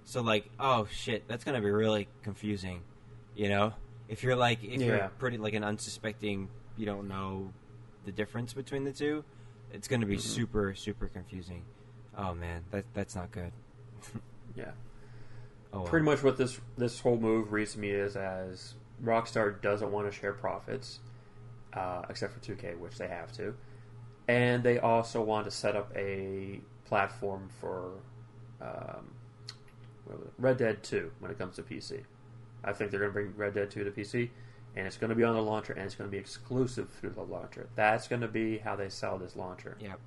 So 0.05 0.23
like 0.23 0.49
oh 0.59 0.87
shit, 0.91 1.29
that's 1.29 1.45
gonna 1.45 1.61
be 1.61 1.71
really 1.71 2.09
confusing. 2.23 2.83
You 3.35 3.51
know, 3.51 3.75
if 4.09 4.23
you're 4.23 4.37
like 4.37 4.65
if 4.65 4.81
Yeah. 4.81 4.87
you're 4.87 5.09
pretty 5.19 5.37
like 5.37 5.55
an 5.55 5.65
unsuspecting, 5.65 6.49
you 6.79 6.87
don't 6.87 7.09
know 7.09 7.53
the 8.07 8.13
difference 8.13 8.55
between 8.55 8.85
the 8.85 8.93
two. 8.93 9.23
It's 9.71 9.87
going 9.87 10.01
to 10.01 10.07
be 10.07 10.17
Mhm. 10.17 10.21
super 10.23 10.75
super 10.75 11.09
confusing. 11.09 11.63
Oh 12.17 12.33
man, 12.35 12.65
that 12.71 12.87
that's 12.95 13.15
not 13.15 13.31
good. 13.31 13.53
Yeah. 14.57 14.71
Oh, 15.73 15.83
pretty 15.83 16.05
much 16.05 16.23
what 16.25 16.37
this 16.37 16.59
this 16.77 16.99
whole 17.01 17.17
move 17.17 17.53
reads 17.53 17.75
to 17.75 17.79
me 17.79 17.91
is 17.91 18.17
as 18.17 18.75
Rockstar 19.05 19.61
doesn't 19.61 19.93
want 19.93 20.11
to 20.11 20.19
share 20.19 20.33
profits, 20.33 20.99
uh, 21.75 22.03
except 22.09 22.33
for 22.33 22.41
2K, 22.41 22.77
which 22.79 22.99
they 22.99 23.07
have 23.07 23.31
to, 23.33 23.55
and 24.27 24.65
they 24.65 24.79
also 24.81 25.23
want 25.23 25.45
to 25.45 25.51
set 25.53 25.77
up 25.77 25.93
a 25.95 26.61
platform 26.87 27.49
for 27.61 27.93
um, 28.61 29.13
what 30.07 30.19
was 30.19 30.27
it? 30.27 30.33
Red 30.39 30.57
Dead 30.57 30.83
2 30.83 31.13
when 31.21 31.31
it 31.31 31.39
comes 31.39 31.57
to 31.57 31.63
PC. 31.63 32.03
I 32.65 32.73
think 32.73 32.91
they're 32.91 32.99
going 33.01 33.11
to 33.11 33.15
bring 33.15 33.35
Red 33.37 33.55
Dead 33.55 33.71
2 33.71 33.85
to 33.85 33.91
PC, 33.91 34.31
and 34.75 34.87
it's 34.87 34.97
going 34.97 35.11
to 35.11 35.15
be 35.17 35.23
on 35.23 35.35
the 35.35 35.43
launcher, 35.43 35.75
and 35.75 35.83
it's 35.85 35.95
going 35.95 36.09
to 36.09 36.13
be 36.13 36.19
exclusive 36.19 36.89
through 36.91 37.11
the 37.11 37.23
launcher. 37.23 37.69
That's 37.77 38.09
going 38.09 38.23
to 38.23 38.29
be 38.29 38.59
how 38.59 38.75
they 38.75 38.89
sell 38.89 39.19
this 39.19 39.37
launcher 39.37 39.77
Yep. 39.81 40.01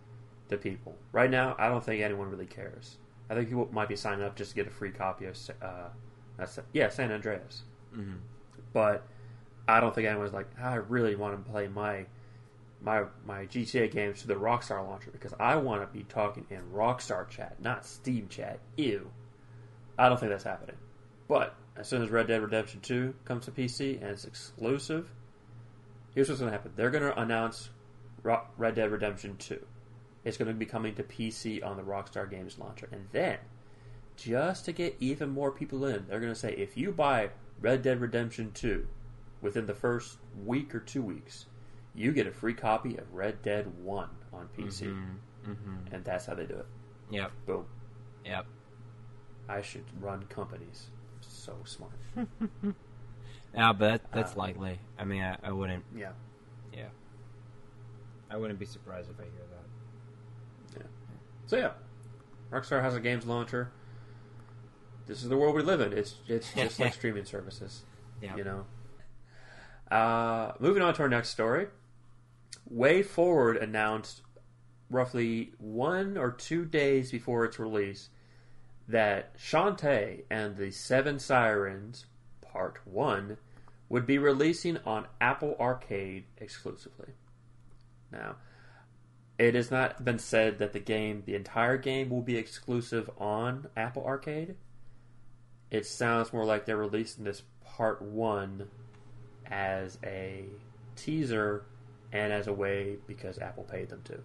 to 0.50 0.58
people. 0.58 0.96
Right 1.14 1.30
now, 1.30 1.56
I 1.58 1.70
don't 1.70 1.84
think 1.86 2.02
anyone 2.02 2.30
really 2.30 2.48
cares. 2.48 2.98
I 3.32 3.36
think 3.36 3.48
people 3.48 3.70
might 3.72 3.88
be 3.88 3.96
signing 3.96 4.26
up 4.26 4.36
just 4.36 4.52
to 4.52 4.56
get 4.56 4.68
a 4.68 4.70
free 4.70 4.92
copy 4.92 5.26
of, 5.26 5.38
uh, 5.62 5.88
that's, 6.38 6.60
yeah, 6.74 6.90
San 6.90 7.12
Andreas. 7.14 7.64
hmm 7.94 8.16
But 8.74 9.08
I 9.70 9.80
don't 9.80 9.96
think 9.96 10.06
anyone's 10.06 10.34
like, 10.34 10.48
I 10.60 10.76
really 10.76 11.16
want 11.16 11.44
to 11.44 11.50
play 11.52 11.68
my 11.70 12.06
my 12.84 13.04
my 13.26 13.46
GTA 13.46 13.92
games 13.92 14.22
to 14.22 14.28
the 14.28 14.34
Rockstar 14.34 14.86
launcher 14.86 15.12
because 15.12 15.34
I 15.40 15.56
want 15.56 15.82
to 15.82 15.88
be 15.98 16.04
talking 16.04 16.46
in 16.50 16.62
Rockstar 16.74 17.30
chat, 17.30 17.62
not 17.62 17.86
Steam 17.86 18.28
chat. 18.28 18.60
Ew. 18.76 19.10
I 19.98 20.10
don't 20.10 20.20
think 20.20 20.32
that's 20.32 20.44
happening. 20.44 20.78
But 21.28 21.56
as 21.78 21.88
soon 21.88 22.02
as 22.02 22.10
Red 22.10 22.28
Dead 22.28 22.42
Redemption 22.42 22.82
2 22.82 23.14
comes 23.24 23.46
to 23.46 23.52
PC 23.52 24.02
and 24.02 24.10
it's 24.10 24.26
exclusive, 24.26 25.14
here's 26.16 26.28
what's 26.28 26.42
going 26.42 26.52
to 26.52 26.58
happen. 26.58 26.72
They're 26.76 26.90
going 26.90 27.04
to 27.04 27.18
announce 27.20 27.70
Ro- 28.24 28.48
Red 28.58 28.76
Dead 28.76 28.92
Redemption 28.92 29.38
2. 29.38 29.64
It's 30.24 30.38
going 30.38 30.48
to 30.48 30.54
be 30.54 30.66
coming 30.66 30.94
to 30.96 31.04
PC 31.04 31.66
on 31.66 31.78
the 31.78 31.84
Rockstar 31.84 32.30
Games 32.30 32.60
launcher. 32.60 32.88
And 32.92 33.08
then, 33.12 33.38
just 34.16 34.66
to 34.66 34.72
get 34.72 34.96
even 35.00 35.30
more 35.30 35.52
people 35.52 35.86
in, 35.86 36.06
they're 36.08 36.20
going 36.20 36.34
to 36.34 36.40
say 36.40 36.54
if 36.54 36.78
you 36.78 36.92
buy 36.92 37.30
Red 37.60 37.82
Dead 37.82 38.00
Redemption 38.00 38.52
2 38.54 38.86
within 39.42 39.66
the 39.66 39.74
first 39.74 40.18
week 40.46 40.76
or 40.76 40.80
two 40.80 41.02
weeks, 41.02 41.48
you 41.96 42.12
get 42.12 42.28
a 42.28 42.32
free 42.32 42.54
copy 42.54 42.98
of 42.98 43.12
Red 43.14 43.42
Dead 43.42 43.66
1 43.84 44.10
on 44.34 44.48
PC. 44.58 44.94
hmm 45.44 45.52
hmm 45.54 45.76
And 45.92 46.04
that's 46.06 46.26
how 46.28 46.36
they 46.36 46.46
do 46.46 46.56
it. 46.56 46.66
Yep. 47.10 47.32
Boom. 47.48 47.66
Yep. 48.26 48.46
I 49.50 49.62
should 49.62 49.84
run 50.00 50.24
companies. 50.30 50.92
So 51.22 51.56
smart. 51.66 51.94
Yeah, 53.54 53.74
but 53.74 54.02
that, 54.04 54.12
that's 54.14 54.34
Uh, 54.34 54.40
likely. 54.40 54.80
I 54.98 55.04
mean, 55.04 55.22
I, 55.22 55.36
I 55.44 55.52
wouldn't. 55.52 55.84
Yeah. 55.94 56.14
Yeah. 56.74 56.88
I 58.30 58.38
wouldn't 58.38 58.60
be 58.60 58.66
surprised 58.66 59.10
if 59.10 59.20
I 59.20 59.24
hear 59.24 59.44
that. 59.52 59.66
So 61.52 61.58
yeah, 61.58 61.72
Rockstar 62.50 62.82
has 62.82 62.96
a 62.96 63.02
games 63.02 63.26
launcher. 63.26 63.74
This 65.06 65.22
is 65.22 65.28
the 65.28 65.36
world 65.36 65.54
we 65.54 65.62
live 65.62 65.82
in. 65.82 65.92
It's 65.92 66.16
it's 66.30 66.54
just 66.56 66.80
like 66.80 66.94
streaming 66.94 67.26
services. 67.26 67.82
Yeah. 68.22 68.38
You 68.38 68.46
know. 68.46 68.66
Uh, 69.94 70.54
moving 70.62 70.82
on 70.82 70.94
to 70.94 71.02
our 71.02 71.10
next 71.10 71.28
story. 71.28 71.68
Way 72.70 73.04
Forward 73.04 73.58
announced 73.58 74.22
roughly 74.90 75.52
one 75.58 76.18
or 76.18 76.32
two 76.32 76.64
days 76.64 77.12
before 77.12 77.44
its 77.44 77.60
release 77.60 78.08
that 78.88 79.38
Shantae 79.38 80.24
and 80.32 80.56
the 80.56 80.72
Seven 80.72 81.20
Sirens 81.20 82.06
Part 82.40 82.80
1 82.86 83.36
would 83.90 84.06
be 84.06 84.18
releasing 84.18 84.78
on 84.86 85.06
Apple 85.20 85.58
Arcade 85.60 86.24
exclusively. 86.38 87.10
Now, 88.10 88.38
it 89.42 89.56
has 89.56 89.72
not 89.72 90.06
been 90.06 90.20
said 90.20 90.60
that 90.60 90.72
the 90.72 90.80
game, 90.80 91.24
the 91.26 91.34
entire 91.34 91.76
game, 91.76 92.12
will 92.12 92.22
be 92.22 92.38
exclusive 92.38 93.10
on 93.18 93.68
Apple 93.76 94.06
Arcade. 94.06 94.54
It 95.72 95.88
sounds 95.88 96.32
more 96.32 96.46
like 96.46 96.66
they're 96.66 96.78
releasing 96.78 97.24
this 97.24 97.42
Part 97.66 98.04
1 98.04 98.68
as 99.48 99.98
a 100.04 100.46
teaser 100.96 101.66
and 102.12 102.32
as 102.32 102.46
a 102.46 102.54
way 102.54 102.98
because 103.08 103.40
Apple 103.40 103.64
paid 103.64 103.90
them 103.90 104.04
to 104.04 104.20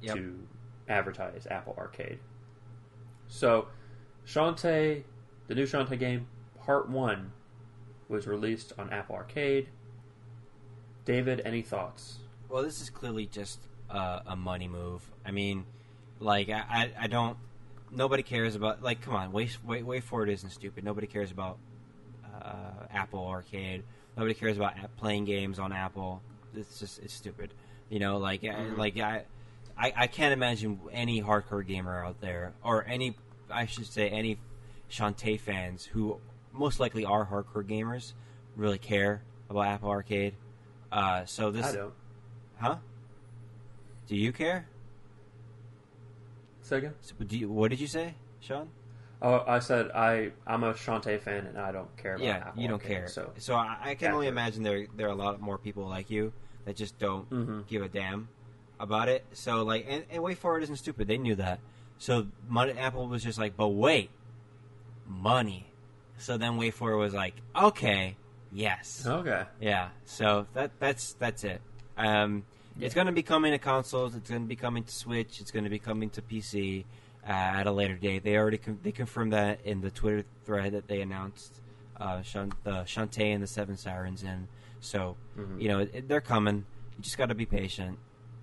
Yep. 0.00 0.16
to 0.16 0.48
advertise 0.88 1.46
Apple 1.48 1.76
Arcade. 1.78 2.18
So, 3.28 3.68
Shantae, 4.26 5.04
the 5.46 5.54
new 5.54 5.66
Shantae 5.66 5.96
game, 6.00 6.26
Part 6.64 6.88
1, 6.88 7.30
was 8.08 8.26
released 8.26 8.72
on 8.76 8.90
Apple 8.90 9.14
Arcade. 9.14 9.68
David, 11.04 11.42
any 11.44 11.62
thoughts? 11.62 12.18
Well, 12.48 12.64
this 12.64 12.80
is 12.80 12.90
clearly 12.90 13.26
just 13.26 13.67
uh, 13.90 14.20
a 14.26 14.36
money 14.36 14.68
move. 14.68 15.02
I 15.24 15.30
mean, 15.30 15.64
like 16.20 16.48
I, 16.48 16.64
I, 16.68 16.92
I 17.00 17.06
don't. 17.06 17.36
Nobody 17.90 18.22
cares 18.22 18.54
about 18.54 18.82
like. 18.82 19.00
Come 19.02 19.14
on, 19.14 19.32
way 19.32 19.48
way 19.64 19.82
way 19.82 20.00
forward 20.00 20.28
isn't 20.28 20.50
stupid. 20.50 20.84
Nobody 20.84 21.06
cares 21.06 21.30
about 21.30 21.58
uh, 22.24 22.86
Apple 22.90 23.26
Arcade. 23.26 23.82
Nobody 24.16 24.34
cares 24.34 24.56
about 24.56 24.74
playing 24.96 25.24
games 25.24 25.58
on 25.58 25.72
Apple. 25.72 26.22
It's 26.54 26.78
just 26.78 26.98
it's 27.00 27.14
stupid. 27.14 27.52
You 27.88 27.98
know, 28.00 28.18
like 28.18 28.44
I 28.44 28.48
Mhm. 28.48 28.76
like 28.76 28.98
I, 28.98 29.24
I 29.76 29.92
I 29.96 30.06
can't 30.06 30.32
imagine 30.32 30.80
any 30.92 31.22
hardcore 31.22 31.66
gamer 31.66 32.04
out 32.04 32.20
there 32.20 32.52
or 32.62 32.84
any 32.86 33.16
I 33.50 33.66
should 33.66 33.86
say 33.86 34.08
any 34.10 34.38
Shantae 34.90 35.40
fans 35.40 35.84
who 35.86 36.18
most 36.52 36.80
likely 36.80 37.04
are 37.04 37.26
hardcore 37.26 37.64
gamers 37.66 38.12
really 38.56 38.78
care 38.78 39.22
about 39.48 39.66
Apple 39.66 39.90
Arcade. 39.90 40.34
Uh, 40.90 41.24
so 41.24 41.50
this 41.50 41.66
I 41.66 41.72
don't. 41.72 41.94
Huh? 42.58 42.76
Do 44.08 44.16
you 44.16 44.32
care? 44.32 44.66
Second? 46.62 46.94
So, 47.00 47.14
do 47.24 47.38
you, 47.38 47.48
what 47.48 47.70
did 47.70 47.80
you 47.80 47.86
say, 47.86 48.14
Sean? 48.40 48.68
Oh, 49.20 49.42
I 49.46 49.58
said 49.58 49.90
I 49.92 50.30
I'm 50.46 50.62
a 50.62 50.72
Shantae 50.74 51.20
fan 51.20 51.46
and 51.46 51.58
I 51.58 51.72
don't 51.72 51.94
care 51.96 52.14
about 52.14 52.24
yeah, 52.24 52.36
Apple 52.36 52.62
you 52.62 52.68
don't 52.68 52.80
Arcade, 52.80 52.96
care. 52.98 53.08
So 53.08 53.32
So, 53.38 53.54
I, 53.54 53.76
I 53.82 53.94
can 53.96 54.12
only 54.12 54.26
Accurate. 54.28 54.28
imagine 54.28 54.62
there 54.62 54.86
there 54.96 55.08
are 55.08 55.12
a 55.12 55.14
lot 55.16 55.40
more 55.40 55.58
people 55.58 55.88
like 55.88 56.08
you 56.08 56.32
that 56.66 56.76
just 56.76 56.98
don't 57.00 57.28
Mhm. 57.30 57.66
give 57.66 57.82
a 57.82 57.88
damn 57.88 58.28
about 58.78 59.08
it. 59.08 59.24
So 59.32 59.64
like, 59.64 59.86
and, 59.88 60.04
and 60.10 60.22
Way 60.22 60.34
Forward 60.36 60.62
isn't 60.62 60.76
stupid. 60.76 61.08
They 61.08 61.18
knew 61.18 61.34
that. 61.34 61.58
So 61.98 62.28
money, 62.48 62.72
Apple 62.78 63.08
was 63.08 63.24
just 63.24 63.38
like, 63.40 63.56
but 63.56 63.68
wait, 63.70 64.10
money. 65.06 65.66
So 66.18 66.36
then 66.38 66.56
Way 66.56 66.70
Forward 66.70 66.98
was 66.98 67.12
like, 67.14 67.34
okay, 67.56 68.16
yes, 68.52 69.02
okay. 69.04 69.46
yeah. 69.60 69.88
So 70.04 70.46
that 70.54 70.70
that's 70.78 71.14
that's 71.14 71.42
it. 71.42 71.60
Um, 71.96 72.44
It's 72.80 72.94
going 72.94 73.06
to 73.08 73.12
be 73.12 73.22
coming 73.22 73.52
to 73.52 73.58
consoles. 73.58 74.14
It's 74.14 74.30
going 74.30 74.42
to 74.42 74.48
be 74.48 74.56
coming 74.56 74.84
to 74.84 74.92
Switch. 74.94 75.40
It's 75.40 75.50
going 75.50 75.64
to 75.64 75.70
be 75.70 75.78
coming 75.78 76.10
to 76.10 76.22
PC 76.22 76.84
uh, 77.26 77.30
at 77.30 77.66
a 77.66 77.72
later 77.72 77.96
date. 77.96 78.22
They 78.24 78.36
already 78.36 78.58
con- 78.58 78.78
they 78.82 78.92
confirmed 78.92 79.32
that 79.32 79.60
in 79.64 79.80
the 79.80 79.90
Twitter 79.90 80.24
thread 80.44 80.72
that 80.72 80.86
they 80.86 81.00
announced 81.00 81.60
uh, 82.00 82.22
Shan- 82.22 82.52
the 82.62 82.82
Shantae 82.84 83.34
and 83.34 83.42
the 83.42 83.46
Seven 83.48 83.76
Sirens 83.76 84.22
in. 84.22 84.46
So 84.80 85.16
Mhm. 85.36 85.60
you 85.60 85.68
know 85.68 85.78
it, 85.80 86.08
they're 86.08 86.20
coming. 86.20 86.64
You 86.96 87.02
just 87.02 87.18
got 87.18 87.26
to 87.30 87.34
be 87.34 87.46
patient. 87.46 87.98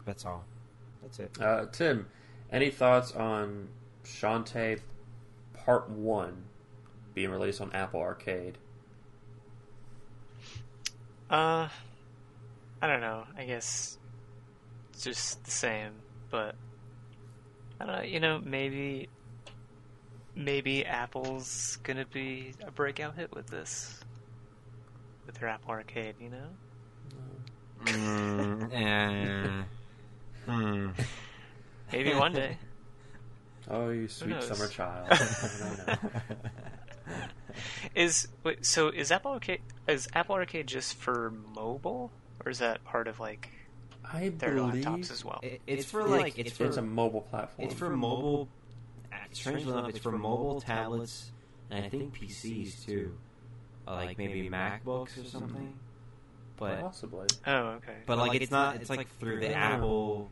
That's 0.06 0.26
all. 0.26 0.44
That's 1.02 1.20
it. 1.20 1.38
Uh, 1.42 1.66
Tim, 1.72 2.08
any 2.52 2.70
thoughts 2.70 3.14
on 3.14 3.70
Shantae 4.04 4.82
Part 5.54 5.90
One 5.90 6.44
being 7.14 7.30
released 7.32 7.62
on 7.62 7.72
Apple 7.72 8.02
Arcade? 8.02 8.58
Uh, 11.30 11.70
I 12.82 12.88
don't 12.88 13.02
know. 13.02 13.24
I 13.38 13.46
guess 13.46 13.98
it's 14.04 14.05
just 15.04 15.44
the 15.44 15.52
same, 15.52 15.92
but 16.30 16.56
I 17.80 17.86
don't 17.86 17.96
know. 17.98 18.02
You 18.04 18.20
know, 18.20 18.42
maybe 18.44 19.10
maybe 20.36 20.86
Apple's 20.86 21.78
gonna 21.84 22.06
be 22.06 22.54
a 22.66 22.72
breakout 22.72 23.16
hit 23.16 23.34
with 23.34 23.48
this, 23.48 24.00
with 25.26 25.36
their 25.40 25.50
Apple 25.50 25.72
Arcade. 25.72 26.16
You 26.20 26.30
know, 26.30 26.48
Mm, 27.86 28.74
eh. 30.46 30.50
Hmm. 30.50 30.90
maybe 31.92 32.14
one 32.14 32.34
day. 32.34 32.58
Oh, 33.68 33.90
you 33.90 34.08
sweet 34.08 34.44
summer 34.44 34.68
child. 34.68 35.08
I 35.12 35.18
don't 35.18 35.88
know. 35.88 36.36
Is 37.96 38.28
wait, 38.44 38.64
so 38.64 38.90
is 38.90 39.12
Apple 39.12 39.32
Arcade 39.32 39.62
is 39.88 40.08
Apple 40.14 40.36
Arcade 40.36 40.68
just 40.68 40.94
for 40.94 41.32
mobile, 41.56 42.12
or 42.46 42.52
is 42.52 42.60
that 42.60 42.84
part 42.84 43.08
of 43.08 43.20
like 43.20 43.50
I 44.12 44.30
their 44.30 44.56
believe 44.56 44.84
laptops 44.86 45.12
as 45.12 45.24
well? 45.26 45.40
It- 45.42 45.62
it's, 45.68 45.86
for 45.86 46.02
it's, 46.02 46.10
like 46.10 46.38
it's 46.40 46.52
for 46.52 46.66
it's 46.66 46.78
a 46.78 46.82
mobile 46.82 47.22
platform. 47.22 47.68
It's 47.68 47.78
for 47.78 47.90
mobile. 47.90 48.48
Strangely 49.32 49.72
enough, 49.72 49.90
it's 49.90 50.00
for 50.00 50.12
mobile 50.12 50.62
tablets 50.62 51.32
and 51.70 51.86
I 51.86 51.90
think 51.90 52.14
PCs 52.18 52.86
too, 52.86 53.18
like 53.88 54.18
maybe 54.18 54.50
MacBooks 54.50 55.22
or 55.22 55.28
something. 55.28 55.78
But 56.58 56.80
possibly. 56.82 57.28
Oh, 57.46 57.54
okay. 57.54 57.98
but 58.06 58.18
like 58.18 58.36
it's 58.40 58.52
not. 58.52 58.78
It's 58.78 58.90
like 58.90 59.10
through 59.20 59.42
the 59.42 59.54
Apple 59.54 60.30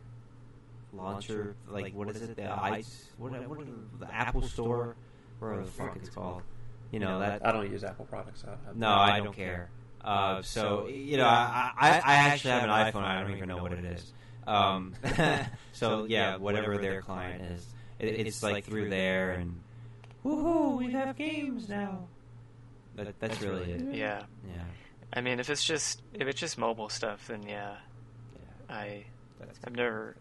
launcher. 0.92 1.54
Like 1.68 1.94
what 1.94 2.08
is 2.10 2.22
it? 2.22 2.36
The 2.36 2.50
ice. 2.50 3.08
What, 3.18 3.32
what 3.48 3.60
the 4.00 4.14
Apple 4.14 4.42
Store? 4.42 4.96
Whatever 5.38 5.64
the 5.64 5.70
fuck 5.70 5.96
it's 5.96 6.08
called. 6.08 6.42
You 6.90 7.00
know 7.00 7.18
that. 7.18 7.44
I 7.46 7.52
don't 7.52 7.70
use 7.70 7.84
Apple 7.84 8.04
products. 8.06 8.44
I 8.46 8.56
No, 8.74 8.88
I 8.88 9.18
don't 9.20 9.34
care. 9.34 9.68
Uh, 10.04 10.42
so 10.42 10.86
you 10.88 11.16
know, 11.16 11.26
I, 11.26 11.72
I 11.76 11.88
I 12.04 12.14
actually 12.16 12.50
have 12.50 12.64
an 12.64 12.70
iPhone. 12.70 13.02
I 13.02 13.20
don't 13.22 13.32
even 13.32 13.48
know 13.48 13.58
what 13.58 13.72
it 13.72 13.84
is. 13.84 14.12
Um, 14.46 14.92
so 15.72 16.04
yeah, 16.08 16.36
whatever 16.36 16.76
their 16.76 17.00
client 17.00 17.40
is, 17.52 17.66
it, 17.98 18.08
it's 18.26 18.42
like 18.42 18.66
through 18.66 18.90
there, 18.90 19.30
and 19.30 19.58
woohoo, 20.24 20.76
we 20.76 20.92
have 20.92 21.16
games 21.16 21.66
now. 21.66 22.08
That, 22.96 23.18
that's, 23.20 23.36
That's 23.36 23.40
really 23.40 23.72
really 23.72 23.92
it. 23.92 23.96
Yeah. 23.96 24.22
Yeah. 24.46 24.62
I 25.14 25.22
mean, 25.22 25.40
if 25.40 25.48
it's 25.48 25.64
just 25.64 26.02
if 26.12 26.28
it's 26.28 26.38
just 26.38 26.58
mobile 26.58 26.90
stuff, 26.90 27.26
then 27.28 27.42
yeah, 27.44 27.76
Yeah. 28.34 28.74
I 28.76 29.04
That's 29.40 29.58
I've 29.64 29.74
never 29.74 30.14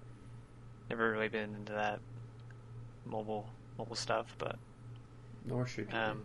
never 0.90 1.12
really 1.12 1.28
been 1.28 1.54
into 1.56 1.74
that 1.74 2.00
mobile 3.06 3.50
mobile 3.78 3.98
stuff, 3.98 4.34
but 4.38 4.56
Nor 5.46 5.68
should 5.68 5.90
you. 5.92 5.98
um, 6.00 6.24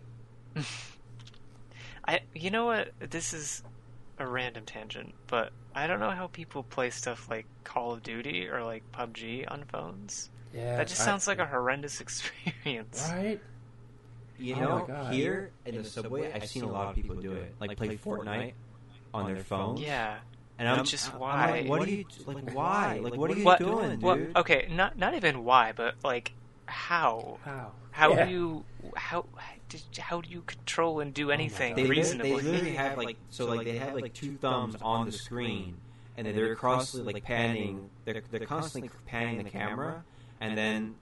I 2.07 2.21
you 2.33 2.49
know 2.51 2.65
what 2.65 2.91
this 2.99 3.33
is 3.33 3.63
a 4.17 4.27
random 4.27 4.65
tangent, 4.65 5.13
but 5.27 5.51
I 5.75 5.87
don't 5.87 5.99
know 5.99 6.09
how 6.11 6.27
people 6.27 6.63
play 6.63 6.89
stuff 6.89 7.29
like 7.29 7.45
Call 7.63 7.93
of 7.93 8.03
Duty 8.03 8.47
or 8.49 8.63
like 8.63 8.83
PUBG 8.91 9.49
on 9.49 9.63
phones. 9.65 10.29
yeah, 10.53 10.77
that 10.77 10.87
just 10.87 11.01
I- 11.01 11.05
sounds 11.05 11.27
like 11.27 11.39
a 11.39 11.45
horrendous 11.45 12.01
experience. 12.05 13.07
right. 13.11 13.39
You 14.37 14.55
Oh 14.55 14.59
know, 14.59 14.85
my 14.87 15.13
here 15.13 15.51
in 15.65 15.75
the 15.75 15.83
subway, 15.83 16.31
I've 16.31 16.47
seen 16.47 16.63
a 16.63 16.71
lot 16.71 16.87
of 16.89 16.95
people 16.95 17.15
do 17.15 17.33
it. 17.33 17.55
Like 17.59 17.75
play 17.77 17.97
Fortnite 17.97 18.53
on 19.13 19.25
their 19.33 19.43
phone. 19.43 19.77
Yeah. 19.77 20.17
and 20.57 20.67
I'm 20.67 20.85
Just 20.85 21.13
I'm 21.13 21.19
why? 21.19 21.51
like, 21.51 21.67
what 21.67 21.81
are 21.87 21.91
you 21.91 22.05
like? 22.25 22.53
Why? 22.53 22.99
Like, 23.03 23.15
what 23.15 23.31
are 23.31 23.35
you 23.35 23.43
What- 23.43 23.59
doing, 23.59 23.99
dude? 23.99 24.35
Okay, 24.37 24.67
not 24.71 24.97
not 24.97 25.13
even 25.13 25.43
why, 25.43 25.73
but 25.75 25.95
like 26.05 26.31
how? 26.67 27.37
How? 27.43 27.71
How 27.91 28.13
Yeah. 28.13 28.25
do 28.25 28.31
you 28.31 28.65
how 28.95 29.25
did, 29.37 29.58
how 29.99 30.21
do 30.21 30.29
you 30.29 30.41
control 30.41 30.99
and 30.99 31.13
do 31.13 31.29
oh 31.29 31.33
anything 31.33 31.75
They, 31.75 31.83
li- 31.83 31.89
reasonably? 31.89 32.29
they 32.29 32.35
literally 32.41 32.75
have 32.75 32.97
like 32.97 33.17
so 33.29 33.45
like 33.45 33.65
they 33.65 33.77
have 33.77 33.95
like 33.95 34.13
two 34.13 34.35
thumbs 34.37 34.75
on 34.81 35.05
the 35.05 35.11
screen, 35.11 35.77
and 36.17 36.27
then 36.27 36.35
they're 36.35 36.55
constantly 36.55 37.13
like 37.13 37.23
panning. 37.23 37.89
They're 38.05 38.21
they're 38.31 38.45
constantly 38.45 38.89
panning 39.05 39.43
the 39.43 39.49
camera, 39.49 40.03
and 40.39 40.57
then 40.57 40.95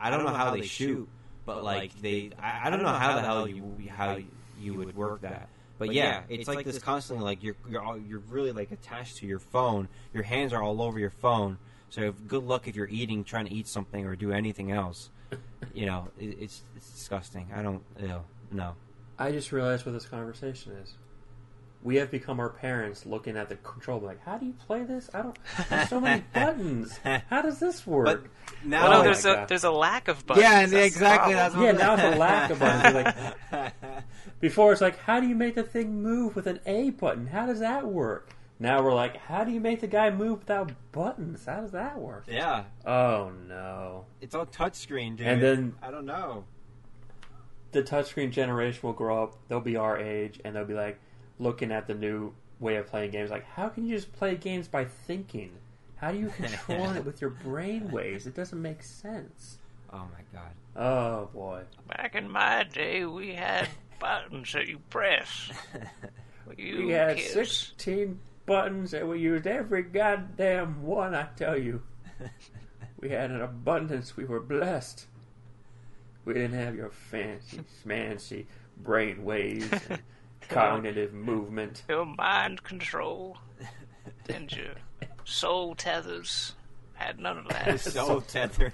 I 0.00 0.10
don't 0.10 0.24
know 0.24 0.32
how 0.32 0.50
they 0.50 0.62
shoot, 0.62 1.08
but 1.44 1.64
like 1.64 2.00
they 2.00 2.30
I, 2.40 2.66
I 2.66 2.70
don't 2.70 2.82
know 2.82 2.88
how 2.88 3.14
the 3.16 3.22
hell 3.22 3.48
you 3.48 3.74
how 3.88 4.18
you 4.60 4.74
would 4.74 4.96
work 4.96 5.22
that. 5.22 5.48
But 5.78 5.94
yeah, 5.94 6.22
it's 6.28 6.48
like 6.48 6.64
this 6.64 6.78
constantly 6.78 7.24
like 7.24 7.42
you're 7.42 7.56
you're 7.68 7.82
all, 7.82 7.98
you're 7.98 8.22
really 8.28 8.52
like 8.52 8.70
attached 8.70 9.16
to 9.18 9.26
your 9.26 9.40
phone. 9.40 9.88
Your 10.14 10.22
hands 10.22 10.52
are 10.52 10.62
all 10.62 10.80
over 10.80 10.98
your 10.98 11.10
phone. 11.10 11.58
So 11.90 12.02
if, 12.02 12.26
good 12.26 12.44
luck 12.44 12.68
if 12.68 12.76
you're 12.76 12.88
eating, 12.88 13.22
trying 13.22 13.46
to 13.46 13.52
eat 13.52 13.66
something 13.68 14.06
or 14.06 14.16
do 14.16 14.32
anything 14.32 14.70
else. 14.70 15.10
You 15.74 15.86
know, 15.86 16.08
it, 16.18 16.36
it's 16.38 16.62
it's 16.76 16.90
disgusting. 16.90 17.48
I 17.54 17.62
don't. 17.62 17.82
know. 17.98 18.24
no. 18.50 18.74
I 19.18 19.30
just 19.32 19.52
realized 19.52 19.86
what 19.86 19.92
this 19.92 20.04
conversation 20.04 20.72
is. 20.72 20.92
We 21.82 21.96
have 21.96 22.10
become 22.10 22.38
our 22.40 22.50
parents 22.50 23.06
looking 23.06 23.36
at 23.38 23.48
the 23.48 23.56
control, 23.56 23.98
like, 24.00 24.22
how 24.24 24.36
do 24.38 24.46
you 24.46 24.52
play 24.66 24.84
this? 24.84 25.08
I 25.14 25.22
don't. 25.22 25.36
There's 25.70 25.88
so 25.88 25.98
many 26.00 26.22
buttons. 26.34 26.98
How 27.30 27.42
does 27.42 27.58
this 27.58 27.86
work? 27.86 28.04
But 28.06 28.22
now, 28.68 28.82
well, 28.82 28.90
no, 28.92 29.00
Oh 29.00 29.02
there's 29.02 29.24
a 29.24 29.34
God. 29.34 29.48
there's 29.48 29.64
a 29.64 29.70
lack 29.70 30.08
of 30.08 30.24
buttons. 30.26 30.44
Yeah, 30.44 30.66
That's 30.66 30.94
exactly. 30.94 31.34
That's 31.34 31.54
Yeah, 31.56 31.72
now 31.72 31.94
it's 31.94 32.02
a 32.02 32.18
lack 32.18 32.50
of 32.50 32.58
buttons. 32.58 32.94
Like- 33.50 33.74
Before 34.40 34.72
it's 34.72 34.80
like, 34.82 34.98
how 34.98 35.20
do 35.20 35.26
you 35.26 35.34
make 35.34 35.54
the 35.54 35.62
thing 35.62 36.02
move 36.02 36.36
with 36.36 36.46
an 36.46 36.60
A 36.66 36.90
button? 36.90 37.26
How 37.28 37.46
does 37.46 37.60
that 37.60 37.86
work? 37.86 38.28
Now 38.62 38.80
we're 38.80 38.94
like, 38.94 39.16
how 39.16 39.42
do 39.42 39.50
you 39.50 39.58
make 39.60 39.80
the 39.80 39.88
guy 39.88 40.10
move 40.10 40.38
without 40.38 40.70
buttons? 40.92 41.44
How 41.46 41.60
does 41.62 41.72
that 41.72 41.98
work? 41.98 42.24
yeah, 42.28 42.62
Oh 42.86 43.32
no. 43.48 44.04
it's 44.20 44.36
all 44.36 44.46
touchscreen, 44.46 45.16
dude. 45.16 45.26
And 45.26 45.42
then 45.42 45.74
I 45.82 45.90
don't 45.90 46.06
know. 46.06 46.44
the 47.72 47.82
touchscreen 47.82 48.30
generation 48.30 48.80
will 48.84 48.92
grow 48.92 49.20
up. 49.24 49.36
They'll 49.48 49.60
be 49.60 49.74
our 49.76 49.98
age, 49.98 50.38
and 50.44 50.54
they'll 50.54 50.64
be 50.64 50.74
like 50.74 51.00
looking 51.40 51.72
at 51.72 51.88
the 51.88 51.94
new 51.94 52.32
way 52.60 52.76
of 52.76 52.86
playing 52.86 53.10
games. 53.10 53.30
Like, 53.30 53.44
how 53.46 53.68
can 53.68 53.84
you 53.84 53.96
just 53.96 54.12
play 54.12 54.36
games 54.36 54.68
by 54.68 54.84
thinking? 54.84 55.50
How 55.96 56.12
do 56.12 56.18
you 56.18 56.28
control 56.28 56.90
it 56.96 57.04
with 57.04 57.20
your 57.20 57.30
brain 57.30 57.90
waves? 57.90 58.28
It 58.28 58.34
doesn't 58.36 58.62
make 58.62 58.84
sense. 58.84 59.58
Oh 59.92 60.06
my 60.12 60.22
god. 60.32 60.52
Oh 60.76 61.28
boy. 61.34 61.62
Back 61.88 62.14
in 62.14 62.30
my 62.30 62.62
day, 62.62 63.04
we 63.06 63.34
had 63.34 63.68
buttons 63.98 64.52
that 64.52 64.68
you 64.68 64.78
press. 64.88 65.50
You 66.58 66.86
We 66.88 66.92
had 66.92 67.16
kids. 67.16 67.32
16 67.32 68.18
buttons 68.46 68.94
and 68.94 69.08
we 69.08 69.18
used 69.20 69.46
every 69.46 69.82
goddamn 69.82 70.82
one, 70.82 71.14
I 71.14 71.28
tell 71.36 71.56
you. 71.58 71.82
We 73.02 73.10
had 73.10 73.32
an 73.32 73.42
abundance. 73.42 74.16
We 74.16 74.24
were 74.24 74.38
blessed. 74.38 75.06
We 76.24 76.34
didn't 76.34 76.52
have 76.52 76.76
your 76.76 76.90
fancy, 76.90 77.58
fancy 77.84 78.46
brain 78.76 79.24
waves 79.24 79.68
and 79.90 80.00
cognitive 80.48 81.12
movement. 81.12 81.82
Your 81.88 82.06
mind 82.06 82.62
control 82.62 83.38
and 84.28 84.50
your 84.52 84.74
soul 85.24 85.74
tethers 85.74 86.54
had 86.94 87.18
none 87.18 87.38
of 87.38 87.48
that. 87.48 87.80
soul 87.80 88.20
tethers. 88.20 88.72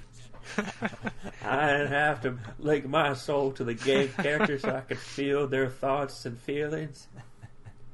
I 1.42 1.72
didn't 1.72 1.92
have 1.92 2.20
to 2.22 2.36
link 2.58 2.86
my 2.86 3.14
soul 3.14 3.52
to 3.52 3.64
the 3.64 3.74
game 3.74 4.10
character 4.18 4.58
so 4.58 4.76
I 4.76 4.80
could 4.80 4.98
feel 4.98 5.46
their 5.46 5.70
thoughts 5.70 6.26
and 6.26 6.38
feelings. 6.38 7.08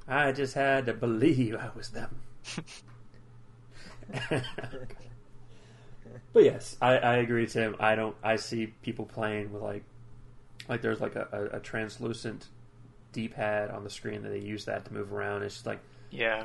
I 0.06 0.32
just 0.32 0.54
had 0.54 0.86
to 0.86 0.92
believe 0.92 1.54
I 1.56 1.70
was 1.74 1.90
them. 1.90 2.20
but 6.32 6.44
yes, 6.44 6.76
I, 6.80 6.98
I 6.98 7.16
agree, 7.16 7.46
Tim. 7.46 7.76
I 7.80 7.94
don't. 7.94 8.16
I 8.22 8.36
see 8.36 8.66
people 8.82 9.06
playing 9.06 9.52
with 9.52 9.62
like, 9.62 9.84
like 10.68 10.82
there's 10.82 11.00
like 11.00 11.16
a, 11.16 11.28
a, 11.32 11.56
a 11.56 11.60
translucent 11.60 12.48
D-pad 13.12 13.70
on 13.70 13.84
the 13.84 13.90
screen 13.90 14.22
that 14.22 14.28
they 14.30 14.40
use 14.40 14.64
that 14.66 14.84
to 14.86 14.92
move 14.92 15.12
around. 15.12 15.42
It's 15.42 15.54
just 15.54 15.66
like 15.66 15.80
yeah, 16.10 16.44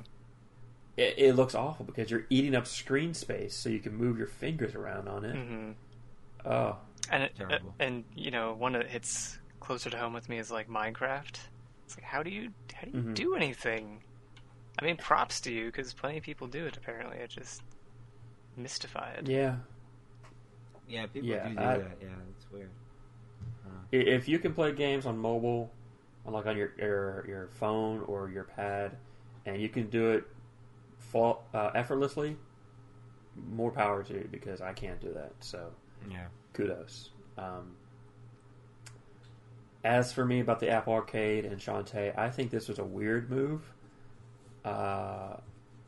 it, 0.95 1.15
it 1.17 1.35
looks 1.35 1.55
awful 1.55 1.85
because 1.85 2.09
you're 2.11 2.25
eating 2.29 2.55
up 2.55 2.67
screen 2.67 3.13
space, 3.13 3.55
so 3.55 3.69
you 3.69 3.79
can 3.79 3.95
move 3.95 4.17
your 4.17 4.27
fingers 4.27 4.75
around 4.75 5.07
on 5.07 5.25
it. 5.25 5.35
hmm 5.35 5.71
Oh, 6.45 6.77
and 7.11 7.23
it, 7.23 7.33
Terrible. 7.37 7.75
and 7.79 8.05
you 8.15 8.31
know 8.31 8.53
one 8.53 8.73
that 8.73 8.87
hits 8.87 9.37
closer 9.59 9.89
to 9.89 9.97
home 9.97 10.13
with 10.13 10.29
me 10.29 10.37
is 10.37 10.49
like 10.49 10.69
Minecraft. 10.69 11.37
It's 11.89 11.97
like 11.97 12.05
how 12.05 12.21
do 12.21 12.29
you 12.29 12.51
how 12.75 12.83
do 12.85 12.91
you 12.95 13.03
Mhm. 13.03 13.15
do 13.15 13.33
anything? 13.33 14.03
I 14.77 14.85
mean, 14.85 14.95
props 14.97 15.41
to 15.41 15.51
you 15.51 15.65
because 15.65 15.91
plenty 15.91 16.19
of 16.19 16.23
people 16.23 16.45
do 16.45 16.67
it. 16.67 16.77
Apparently, 16.77 17.17
it 17.17 17.31
just 17.31 17.63
mystified. 18.55 19.27
yeah. 19.27 19.57
Yeah, 20.87 21.07
people 21.07 21.27
Yeah, 21.29 21.47
do 21.49 21.55
do 21.55 21.59
I- 21.61 21.77
that. 21.79 21.97
Yeah, 21.99 22.07
it's 22.35 22.51
weird. 22.51 22.69
I- 23.91 23.95
If 23.95 24.27
you 24.29 24.37
can 24.37 24.53
play 24.53 24.71
games 24.71 25.07
on 25.07 25.17
mobile, 25.17 25.71
on 26.27 26.33
like 26.33 26.45
on 26.45 26.55
your 26.57 26.73
your, 26.77 27.25
your 27.27 27.47
phone 27.47 28.01
or 28.03 28.29
your 28.29 28.43
pad, 28.43 28.95
and 29.47 29.59
you 29.59 29.67
can 29.69 29.89
do 29.89 30.11
it 30.11 30.27
fall, 30.99 31.43
uh, 31.55 31.71
effortlessly, 31.73 32.37
more 33.35 33.71
power 33.71 34.03
to 34.03 34.13
you 34.13 34.27
because 34.29 34.61
I 34.61 34.73
can't 34.73 34.99
do 35.01 35.11
that. 35.13 35.33
So 35.39 35.73
Yeah. 36.07 36.27
kudos. 36.53 37.13
Um, 37.35 37.75
as 39.83 40.11
for 40.11 40.25
me 40.25 40.39
about 40.39 40.59
the 40.59 40.69
Apple 40.69 40.93
Arcade 40.93 41.45
and 41.45 41.59
Shantae, 41.59 42.17
I 42.17 42.29
think 42.29 42.51
this 42.51 42.67
was 42.67 42.79
a 42.79 42.83
weird 42.83 43.29
move. 43.29 43.61
Uh, 44.65 45.37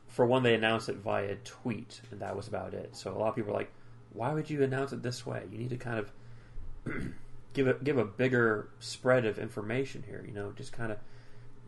for 0.08 0.26
one, 0.26 0.44
they 0.44 0.54
announced 0.56 0.90
it 0.90 0.98
via 0.98 1.36
tweet, 1.44 2.02
and 2.12 2.20
that 2.22 2.36
was 2.36 2.48
about 2.48 2.74
it. 2.74 2.96
So 2.96 3.12
a 3.12 3.18
lot 3.18 3.30
of 3.30 3.36
people 3.36 3.52
are 3.52 3.58
like, 3.58 3.72
"Why 4.14 4.34
would 4.34 4.50
you 4.50 4.64
announce 4.64 4.92
it 4.94 5.02
this 5.04 5.26
way? 5.26 5.44
You 5.52 5.58
need 5.58 5.70
to 5.70 5.78
kind 5.78 6.00
of 6.00 6.12
give 7.54 7.68
a 7.68 7.74
give 7.76 7.98
a 7.98 8.06
bigger 8.06 8.70
spread 8.80 9.26
of 9.26 9.38
information 9.40 10.04
here. 10.08 10.24
You 10.26 10.34
know, 10.34 10.52
just 10.54 10.72
kind 10.74 10.92
of 10.92 10.98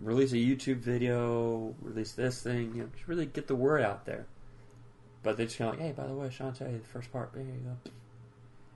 release 0.01 0.31
a 0.33 0.37
YouTube 0.37 0.77
video, 0.77 1.75
release 1.81 2.13
this 2.13 2.41
thing. 2.41 2.73
You 2.75 2.83
know, 2.83 2.89
just 2.93 3.07
really 3.07 3.25
get 3.25 3.47
the 3.47 3.55
word 3.55 3.81
out 3.81 4.05
there." 4.05 4.27
But 5.23 5.37
they 5.37 5.45
just 5.45 5.57
kind 5.57 5.69
of 5.73 5.79
like, 5.79 5.85
"Hey, 5.87 5.93
by 5.93 6.07
the 6.07 6.13
way, 6.13 6.27
Shantae, 6.27 6.81
the 6.81 6.87
first 6.87 7.11
part, 7.11 7.31
there 7.33 7.43
you 7.43 7.51
go." 7.63 7.91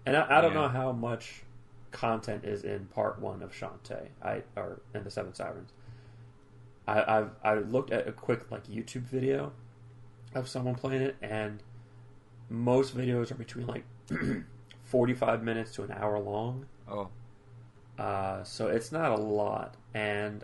And 0.05 0.15
I, 0.15 0.37
I 0.37 0.41
don't 0.41 0.53
Yeah. 0.53 0.61
know 0.61 0.67
how 0.69 0.91
much 0.93 1.43
content 1.91 2.43
is 2.43 2.63
in 2.63 2.85
part 2.85 3.19
one 3.19 3.41
of 3.41 3.51
Shantae, 3.51 4.09
I 4.21 4.43
or 4.55 4.81
in 4.93 5.03
the 5.03 5.11
Seven 5.11 5.33
Sirens. 5.33 5.71
I, 6.87 7.17
I've 7.17 7.31
I 7.43 7.55
looked 7.55 7.91
at 7.91 8.07
a 8.07 8.11
quick 8.11 8.49
like 8.51 8.67
YouTube 8.67 9.03
video 9.03 9.51
of 10.35 10.47
someone 10.47 10.75
playing 10.75 11.01
it, 11.01 11.15
and 11.21 11.63
most 12.49 12.95
videos 12.95 13.31
are 13.31 13.35
between 13.35 13.67
like 13.67 13.83
forty 14.83 15.13
five 15.13 15.43
minutes 15.43 15.73
to 15.75 15.83
an 15.83 15.91
hour 15.91 16.19
long. 16.19 16.65
Oh. 16.89 17.09
Uh, 17.97 18.43
so 18.43 18.67
it's 18.67 18.91
not 18.91 19.11
a 19.11 19.15
lot. 19.15 19.75
And 19.93 20.43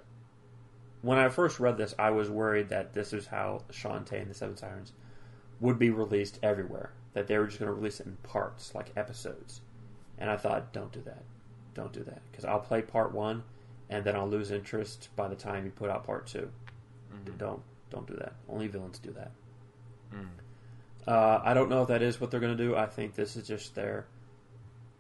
when 1.02 1.18
I 1.18 1.30
first 1.30 1.60
read 1.60 1.78
this, 1.78 1.94
I 2.00 2.10
was 2.10 2.30
worried 2.30 2.70
that 2.70 2.94
this 2.94 3.14
is 3.14 3.28
how 3.28 3.64
Shantae 3.72 4.22
and 4.22 4.32
the 4.32 4.34
Seven 4.34 4.58
Sirens 4.58 4.94
would 5.60 5.78
be 5.78 5.92
released 5.92 6.40
everywhere. 6.42 6.92
That 7.14 7.28
they 7.28 7.38
were 7.38 7.46
just 7.46 7.60
going 7.60 7.68
to 7.70 7.76
release 7.76 8.00
it 8.00 8.08
in 8.08 8.18
parts, 8.24 8.74
like 8.74 8.92
episodes. 8.96 9.62
And 10.18 10.32
I 10.32 10.38
thought, 10.38 10.74
don't 10.74 10.92
do 10.92 11.02
that. 11.02 11.24
Don't 11.74 11.92
do 11.94 12.04
that. 12.04 12.22
Because 12.32 12.46
I'll 12.46 12.60
play 12.60 12.82
part 12.82 13.12
one, 13.14 13.44
and 13.90 14.04
then 14.06 14.16
I'll 14.16 14.28
lose 14.30 14.52
interest 14.52 15.10
by 15.16 15.28
the 15.28 15.36
time 15.36 15.66
you 15.66 15.72
put 15.72 15.90
out 15.90 16.06
part 16.06 16.28
2 16.28 16.50
Mhm. 17.14 17.38
Don't 17.38 17.62
don't 17.90 18.08
do 18.08 18.16
that. 18.16 18.34
Only 18.50 18.68
villains 18.68 18.98
do 18.98 19.12
that. 19.12 19.32
Mm. 20.12 20.28
Uh, 21.08 21.42
I 21.44 21.54
don't 21.54 21.70
know 21.70 21.84
if 21.84 21.88
that 21.90 22.02
is 22.02 22.20
what 22.20 22.32
they're 22.32 22.40
going 22.40 22.58
to 22.58 22.64
do. 22.64 22.76
I 22.76 22.88
think 22.88 23.14
this 23.14 23.36
is 23.36 23.46
just 23.48 23.76
their. 23.76 24.08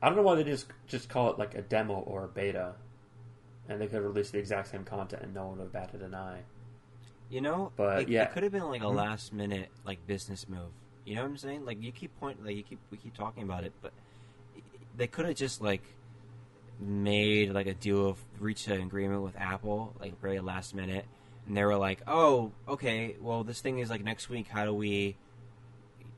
I 0.01 0.07
don't 0.07 0.15
know 0.17 0.21
why 0.21 0.35
they 0.35 0.43
just 0.43 0.67
just 0.85 1.09
call 1.09 1.31
it 1.31 1.39
like 1.39 1.55
a 1.55 1.61
demo 1.63 1.95
or 1.95 2.25
a 2.25 2.27
beta, 2.27 2.75
and 3.67 3.81
they 3.81 3.87
could 3.87 4.01
release 4.03 4.29
the 4.31 4.37
exact 4.37 4.67
same 4.67 4.83
content 4.83 5.23
and 5.23 5.33
no 5.33 5.47
one 5.47 5.57
would 5.57 5.63
have 5.63 5.71
batted 5.73 6.01
an 6.03 6.13
eye. 6.13 6.41
You 7.29 7.41
know, 7.41 7.71
But, 7.75 7.97
like, 7.97 8.09
yeah. 8.09 8.23
it 8.23 8.31
could 8.33 8.43
have 8.43 8.51
been 8.51 8.67
like 8.67 8.81
a 8.81 8.85
Mhm. 8.85 8.95
last 8.95 9.33
minute 9.33 9.69
like 9.85 10.05
business 10.05 10.47
move. 10.47 10.71
You 11.05 11.15
know 11.15 11.23
what 11.23 11.29
I'm 11.31 11.37
saying? 11.37 11.65
Like 11.65 11.81
you 11.81 11.91
keep 11.91 12.15
point, 12.19 12.45
like 12.45 12.55
you 12.55 12.63
keep 12.63 12.79
we 12.91 12.97
keep 12.97 13.15
talking 13.15 13.41
about 13.43 13.63
it, 13.63 13.73
but 13.81 13.91
they 14.95 15.07
could 15.07 15.25
have 15.25 15.35
just 15.35 15.61
like 15.61 15.81
made 16.85 17.51
like 17.51 17.67
a 17.67 17.73
deal 17.73 18.07
of 18.07 18.17
reached 18.39 18.67
an 18.67 18.81
agreement 18.81 19.23
with 19.23 19.35
Apple 19.37 19.93
like 19.99 20.19
very 20.21 20.39
last 20.39 20.75
minute, 20.75 21.05
and 21.47 21.57
they 21.57 21.63
were 21.63 21.77
like, 21.77 22.01
"Oh, 22.07 22.51
okay, 22.67 23.15
well 23.21 23.43
this 23.43 23.61
thing 23.61 23.79
is 23.79 23.89
like 23.89 24.03
next 24.03 24.29
week. 24.29 24.47
How 24.47 24.65
do 24.65 24.73
we, 24.73 25.15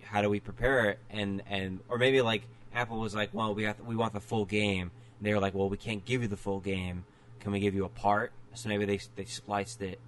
how 0.03 0.22
do 0.22 0.30
we 0.30 0.39
prepare 0.39 0.89
it?" 0.91 0.99
And 1.09 1.41
and 1.49 1.80
or 1.89 1.97
maybe 1.97 2.22
like 2.22 2.43
Apple 2.74 2.99
was 2.99 3.16
like, 3.16 3.34
"Well, 3.34 3.53
we 3.53 3.63
have 3.63 3.80
we 3.82 3.95
want 3.95 4.13
the 4.13 4.20
full 4.20 4.45
game." 4.45 4.91
And 5.20 5.28
they 5.28 5.34
were 5.34 5.39
like, 5.39 5.53
"Well, 5.53 5.70
we 5.70 5.78
can't 5.78 6.03
give 6.03 6.22
you 6.22 6.28
the 6.28 6.38
full 6.38 6.59
game. 6.59 7.05
Can 7.39 7.51
we 7.51 7.59
give 7.59 7.74
you 7.76 7.86
a 7.86 7.89
part?" 7.89 8.32
So 8.53 8.70
maybe 8.70 8.86
they 8.86 8.99
they 9.16 9.26
spliced 9.26 9.82
it. 9.82 9.99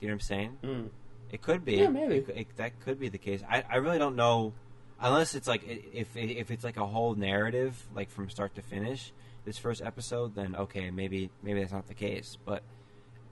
Do 0.00 0.06
you 0.06 0.08
know 0.08 0.14
what 0.14 0.14
I'm 0.14 0.20
saying? 0.20 0.58
Mm. 0.62 0.88
It 1.30 1.40
could 1.40 1.64
be. 1.64 1.76
Yeah, 1.76 1.88
maybe. 1.88 2.16
It, 2.16 2.28
it, 2.28 2.56
that 2.56 2.80
could 2.80 3.00
be 3.00 3.08
the 3.08 3.18
case. 3.18 3.42
I, 3.48 3.64
I 3.68 3.76
really 3.76 3.98
don't 3.98 4.16
know, 4.16 4.52
unless 5.00 5.34
it's 5.34 5.48
like 5.48 5.62
if 5.66 6.14
if 6.14 6.50
it's 6.50 6.62
like 6.62 6.76
a 6.76 6.86
whole 6.86 7.14
narrative, 7.14 7.86
like 7.94 8.10
from 8.10 8.28
start 8.28 8.54
to 8.56 8.62
finish. 8.62 9.12
This 9.44 9.58
first 9.58 9.82
episode, 9.82 10.34
then 10.34 10.54
okay, 10.56 10.90
maybe 10.90 11.30
maybe 11.42 11.60
that's 11.60 11.72
not 11.72 11.88
the 11.88 11.94
case. 11.94 12.38
But 12.44 12.62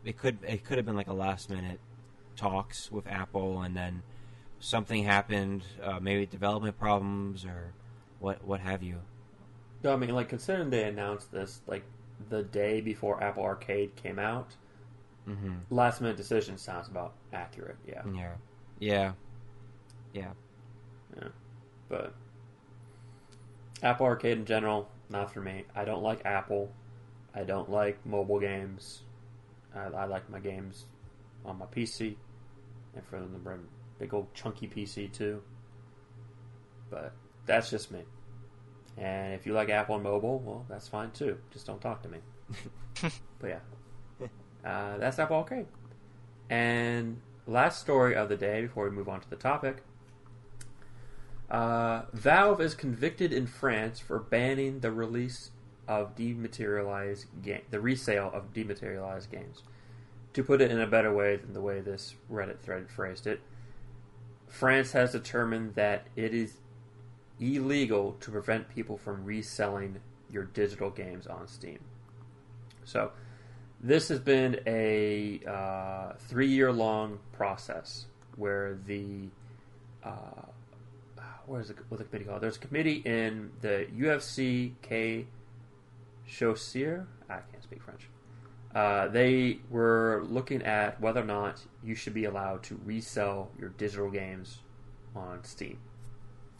it 0.04 0.16
could 0.18 0.38
it 0.46 0.64
could 0.64 0.78
have 0.78 0.86
been 0.86 0.96
like 0.96 1.08
a 1.08 1.12
last 1.14 1.50
minute 1.50 1.80
talks 2.36 2.90
with 2.92 3.06
Apple, 3.06 3.62
and 3.62 3.76
then 3.76 4.02
something 4.60 5.04
happened, 5.04 5.64
uh, 5.82 6.00
maybe 6.00 6.26
development 6.26 6.78
problems 6.78 7.44
or 7.44 7.74
what 8.20 8.44
what 8.44 8.60
have 8.60 8.82
you. 8.82 9.00
No, 9.82 9.92
I 9.92 9.96
mean, 9.96 10.14
like 10.14 10.28
considering 10.30 10.70
they 10.70 10.84
announced 10.84 11.32
this 11.32 11.60
like 11.66 11.84
the 12.30 12.42
day 12.42 12.80
before 12.80 13.22
Apple 13.22 13.42
Arcade 13.42 13.94
came 13.96 14.18
out, 14.18 14.56
hmm 15.26 15.60
last 15.70 16.00
minute 16.00 16.16
decision 16.16 16.58
sounds 16.58 16.88
about 16.88 17.14
accurate. 17.32 17.76
Yeah, 17.86 18.02
Yeah, 18.04 18.36
yeah, 18.78 19.12
yeah. 20.12 20.32
but 21.88 22.14
Apple 23.82 24.06
Arcade 24.06 24.38
in 24.38 24.44
general, 24.46 24.88
not 25.10 25.32
for 25.32 25.40
me. 25.40 25.64
I 25.74 25.84
don't 25.84 26.02
like 26.02 26.24
Apple. 26.24 26.72
I 27.34 27.42
don't 27.42 27.70
like 27.70 28.04
mobile 28.06 28.40
games. 28.40 29.02
I, 29.74 29.80
I 29.80 30.04
like 30.06 30.28
my 30.30 30.40
games 30.40 30.86
on 31.44 31.58
my 31.58 31.66
PC, 31.66 32.16
and 32.94 33.04
for 33.06 33.20
them 33.20 33.32
to 33.32 33.38
bring 33.38 33.60
big 33.98 34.14
old 34.14 34.32
chunky 34.34 34.66
PC 34.66 35.12
too. 35.12 35.42
But 36.90 37.12
that's 37.46 37.70
just 37.70 37.90
me. 37.90 38.00
And 38.96 39.34
if 39.34 39.46
you 39.46 39.52
like 39.52 39.68
Apple 39.68 39.94
and 39.96 40.04
mobile, 40.04 40.40
well, 40.40 40.66
that's 40.68 40.88
fine 40.88 41.10
too. 41.12 41.38
Just 41.52 41.66
don't 41.66 41.80
talk 41.80 42.02
to 42.02 42.08
me. 42.08 42.18
but 43.38 43.48
yeah, 43.48 44.26
uh, 44.64 44.98
that's 44.98 45.18
Apple 45.18 45.36
Arcade. 45.36 45.66
And 46.48 47.20
last 47.46 47.80
story 47.80 48.16
of 48.16 48.28
the 48.28 48.36
day 48.36 48.62
before 48.62 48.84
we 48.84 48.90
move 48.90 49.08
on 49.08 49.20
to 49.20 49.30
the 49.30 49.36
topic. 49.36 49.84
Uh, 51.50 52.02
Valve 52.12 52.60
is 52.60 52.74
convicted 52.74 53.32
in 53.32 53.46
France 53.46 53.98
for 53.98 54.20
banning 54.20 54.80
the 54.80 54.92
release 54.92 55.50
of 55.88 56.14
dematerialized 56.14 57.26
game, 57.42 57.62
the 57.70 57.80
resale 57.80 58.30
of 58.32 58.52
dematerialized 58.52 59.30
games. 59.30 59.62
To 60.34 60.44
put 60.44 60.60
it 60.60 60.70
in 60.70 60.80
a 60.80 60.86
better 60.86 61.12
way 61.12 61.36
than 61.36 61.52
the 61.52 61.60
way 61.60 61.80
this 61.80 62.14
Reddit 62.30 62.60
thread 62.60 62.88
phrased 62.88 63.26
it, 63.26 63.40
France 64.46 64.92
has 64.92 65.10
determined 65.10 65.74
that 65.74 66.06
it 66.14 66.32
is 66.32 66.58
illegal 67.40 68.16
to 68.20 68.30
prevent 68.30 68.68
people 68.68 68.96
from 68.96 69.24
reselling 69.24 70.00
your 70.30 70.44
digital 70.44 70.90
games 70.90 71.26
on 71.26 71.48
Steam. 71.48 71.80
So, 72.84 73.10
this 73.80 74.08
has 74.08 74.20
been 74.20 74.60
a 74.66 75.40
uh, 75.48 76.12
three-year-long 76.18 77.18
process 77.32 78.06
where 78.36 78.78
the 78.86 79.28
uh, 80.04 80.42
what 81.50 81.60
is 81.60 81.70
it, 81.70 81.76
what's 81.88 82.00
the 82.00 82.08
committee 82.08 82.24
called? 82.24 82.40
There's 82.40 82.56
a 82.56 82.60
committee 82.60 83.02
in 83.04 83.50
the 83.60 83.88
UFC 83.98 84.74
Que 84.82 85.26
Choisir. 86.28 87.06
I 87.28 87.38
can't 87.50 87.62
speak 87.64 87.82
French. 87.82 88.08
Uh, 88.72 89.08
they 89.08 89.58
were 89.68 90.22
looking 90.28 90.62
at 90.62 91.00
whether 91.00 91.20
or 91.20 91.24
not 91.24 91.60
you 91.82 91.96
should 91.96 92.14
be 92.14 92.26
allowed 92.26 92.62
to 92.62 92.80
resell 92.84 93.50
your 93.58 93.70
digital 93.70 94.08
games 94.08 94.58
on 95.16 95.42
Steam. 95.42 95.78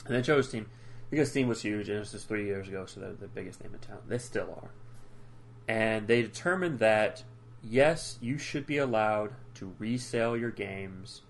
And 0.07 0.17
they 0.17 0.23
chose 0.23 0.49
Steam 0.49 0.67
because 1.09 1.31
Steam 1.31 1.47
was 1.47 1.63
huge, 1.63 1.89
and 1.89 2.01
this 2.01 2.13
was 2.13 2.25
three 2.25 2.47
years 2.47 2.67
ago, 2.67 2.85
so 2.85 2.99
they're 2.99 3.13
the 3.13 3.29
biggest 3.29 3.63
name 3.63 3.73
in 3.73 3.79
town. 3.79 4.01
They 4.09 4.19
still 4.19 4.59
are. 4.61 4.73
And 5.69 6.09
they 6.09 6.21
determined 6.21 6.81
that 6.81 7.23
yes, 7.63 8.19
you 8.21 8.39
should 8.39 8.67
be 8.67 8.79
allowed 8.79 9.35
to 9.55 9.73
resell 9.79 10.37
your 10.37 10.51
games 10.51 11.23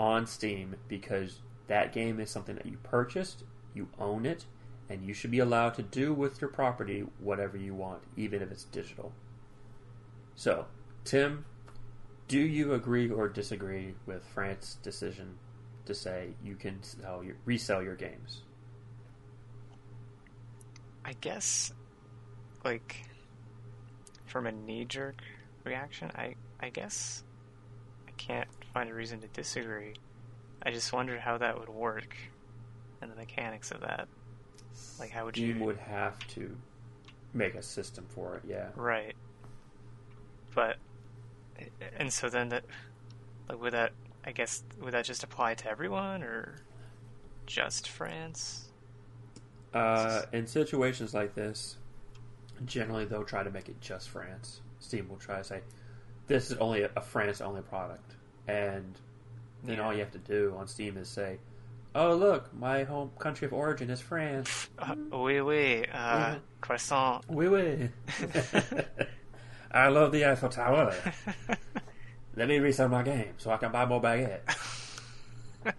on 0.00 0.26
Steam 0.26 0.74
because 0.88 1.42
that 1.68 1.92
game 1.92 2.20
is 2.20 2.30
something 2.30 2.56
that 2.56 2.66
you 2.66 2.78
purchased, 2.82 3.44
you 3.74 3.88
own 3.98 4.26
it, 4.26 4.44
and 4.88 5.04
you 5.04 5.14
should 5.14 5.30
be 5.30 5.38
allowed 5.38 5.74
to 5.74 5.82
do 5.82 6.12
with 6.12 6.40
your 6.40 6.50
property 6.50 7.04
whatever 7.18 7.56
you 7.56 7.74
want, 7.74 8.02
even 8.16 8.42
if 8.42 8.50
it's 8.50 8.64
digital. 8.64 9.12
So, 10.34 10.66
Tim, 11.04 11.44
do 12.28 12.38
you 12.38 12.74
agree 12.74 13.10
or 13.10 13.28
disagree 13.28 13.94
with 14.06 14.24
France's 14.24 14.74
decision 14.76 15.38
to 15.86 15.94
say 15.94 16.34
you 16.42 16.54
can 16.54 16.82
sell 16.82 17.22
your, 17.22 17.36
resell 17.44 17.82
your 17.82 17.96
games? 17.96 18.42
I 21.04 21.14
guess, 21.20 21.72
like, 22.64 23.04
from 24.26 24.46
a 24.46 24.52
knee 24.52 24.84
jerk 24.84 25.20
reaction, 25.64 26.10
I 26.14 26.36
I 26.60 26.70
guess 26.70 27.24
I 28.06 28.12
can't 28.12 28.48
find 28.72 28.88
a 28.88 28.94
reason 28.94 29.20
to 29.20 29.26
disagree. 29.28 29.94
I 30.64 30.70
just 30.70 30.92
wondered 30.92 31.20
how 31.20 31.38
that 31.38 31.58
would 31.58 31.68
work 31.68 32.16
and 33.00 33.10
the 33.10 33.16
mechanics 33.16 33.70
of 33.70 33.80
that. 33.80 34.08
Like, 34.98 35.10
how 35.10 35.24
would 35.24 35.34
Steam 35.34 35.58
you? 35.58 35.64
would 35.64 35.78
have 35.78 36.18
to 36.28 36.56
make 37.34 37.54
a 37.54 37.62
system 37.62 38.06
for 38.08 38.36
it, 38.36 38.42
yeah. 38.46 38.68
Right. 38.76 39.14
But, 40.54 40.76
and 41.96 42.12
so 42.12 42.28
then 42.28 42.50
that, 42.50 42.64
like, 43.48 43.60
would 43.60 43.72
that? 43.72 43.92
I 44.24 44.30
guess 44.30 44.62
would 44.80 44.94
that 44.94 45.04
just 45.04 45.24
apply 45.24 45.54
to 45.54 45.68
everyone 45.68 46.22
or 46.22 46.54
just 47.46 47.88
France? 47.88 48.68
Uh, 49.74 50.22
in 50.32 50.46
situations 50.46 51.12
like 51.12 51.34
this, 51.34 51.76
generally 52.64 53.04
they'll 53.04 53.24
try 53.24 53.42
to 53.42 53.50
make 53.50 53.68
it 53.68 53.80
just 53.80 54.10
France. 54.10 54.60
Steam 54.78 55.08
will 55.08 55.16
try 55.16 55.38
to 55.38 55.44
say, 55.44 55.60
"This 56.28 56.52
is 56.52 56.58
only 56.58 56.82
a, 56.82 56.90
a 56.94 57.00
France-only 57.00 57.62
product," 57.62 58.14
and 58.46 58.96
then 59.64 59.80
all 59.80 59.92
you 59.92 60.00
have 60.00 60.12
to 60.12 60.18
do 60.18 60.54
on 60.58 60.66
Steam 60.66 60.96
is 60.96 61.08
say, 61.08 61.38
"Oh, 61.94 62.14
look, 62.14 62.52
my 62.54 62.84
home 62.84 63.10
country 63.18 63.46
of 63.46 63.52
origin 63.52 63.90
is 63.90 64.00
France." 64.00 64.68
Uh, 64.78 64.94
oui, 65.12 65.40
oui. 65.40 65.86
Uh. 65.92 66.36
Croissant. 66.60 67.22
Oui, 67.28 67.48
oui. 67.48 67.90
I 69.72 69.88
love 69.88 70.12
the 70.12 70.26
Eiffel 70.26 70.48
Tower. 70.50 70.94
Let 72.36 72.48
me 72.48 72.58
resell 72.58 72.88
my 72.88 73.02
game 73.02 73.34
so 73.38 73.50
I 73.50 73.56
can 73.56 73.72
buy 73.72 73.84
more 73.86 74.00
baguettes. 74.00 74.56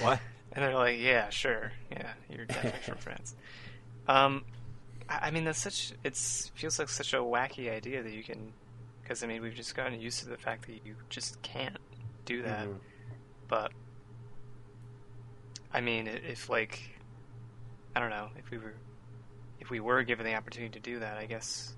What? 0.00 0.20
And 0.52 0.64
they're 0.64 0.74
like, 0.74 0.98
yeah, 0.98 1.28
sure, 1.30 1.72
yeah, 1.90 2.12
you're 2.28 2.46
definitely 2.46 2.80
from 2.80 2.98
France. 2.98 3.34
Um, 4.08 4.44
I 5.08 5.28
I 5.28 5.30
mean, 5.30 5.44
that's 5.44 5.58
such. 5.58 5.92
It's 6.04 6.48
feels 6.54 6.78
like 6.78 6.88
such 6.88 7.14
a 7.14 7.18
wacky 7.18 7.70
idea 7.70 8.02
that 8.02 8.12
you 8.12 8.22
can, 8.22 8.52
because 9.02 9.22
I 9.22 9.26
mean, 9.26 9.42
we've 9.42 9.54
just 9.54 9.74
gotten 9.74 10.00
used 10.00 10.20
to 10.20 10.28
the 10.28 10.36
fact 10.36 10.66
that 10.66 10.84
you 10.84 10.96
just 11.08 11.40
can't 11.42 11.76
do 12.26 12.42
that. 12.42 12.66
Mhm. 12.68 12.78
But 13.48 13.72
I 15.72 15.80
mean, 15.80 16.06
if 16.06 16.48
like, 16.48 16.80
I 17.94 18.00
don't 18.00 18.10
know, 18.10 18.28
if 18.38 18.50
we 18.50 18.58
were, 18.58 18.74
if 19.60 19.70
we 19.70 19.80
were 19.80 20.02
given 20.02 20.24
the 20.26 20.34
opportunity 20.34 20.72
to 20.72 20.80
do 20.80 20.98
that, 21.00 21.16
I 21.18 21.26
guess, 21.26 21.74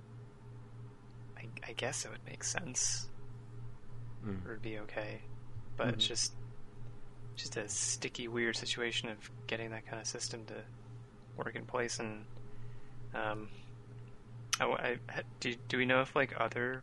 I, 1.37 1.47
I 1.69 1.73
guess 1.73 2.05
it 2.05 2.11
would 2.11 2.25
make 2.27 2.43
sense 2.45 3.09
Mm. 4.27 4.45
it'd 4.47 4.62
be 4.62 4.79
okay. 4.81 5.23
But 5.77 5.91
it's 5.95 6.05
Mhm. 6.05 6.09
just 6.09 6.33
just 7.37 7.57
a 7.57 7.69
sticky, 7.69 8.27
weird 8.27 8.57
situation 8.57 9.09
of 9.09 9.31
getting 9.47 9.70
that 9.70 9.87
kind 9.87 10.01
of 10.01 10.09
system 10.09 10.45
to 10.47 10.65
work 11.37 11.55
in 11.55 11.65
place. 11.65 12.01
And 12.01 12.27
um, 13.15 13.49
I, 14.61 14.99
I- 15.09 15.23
do 15.39 15.55
do 15.69 15.79
we 15.79 15.87
know 15.87 16.01
if 16.03 16.16
like 16.16 16.35
other 16.41 16.83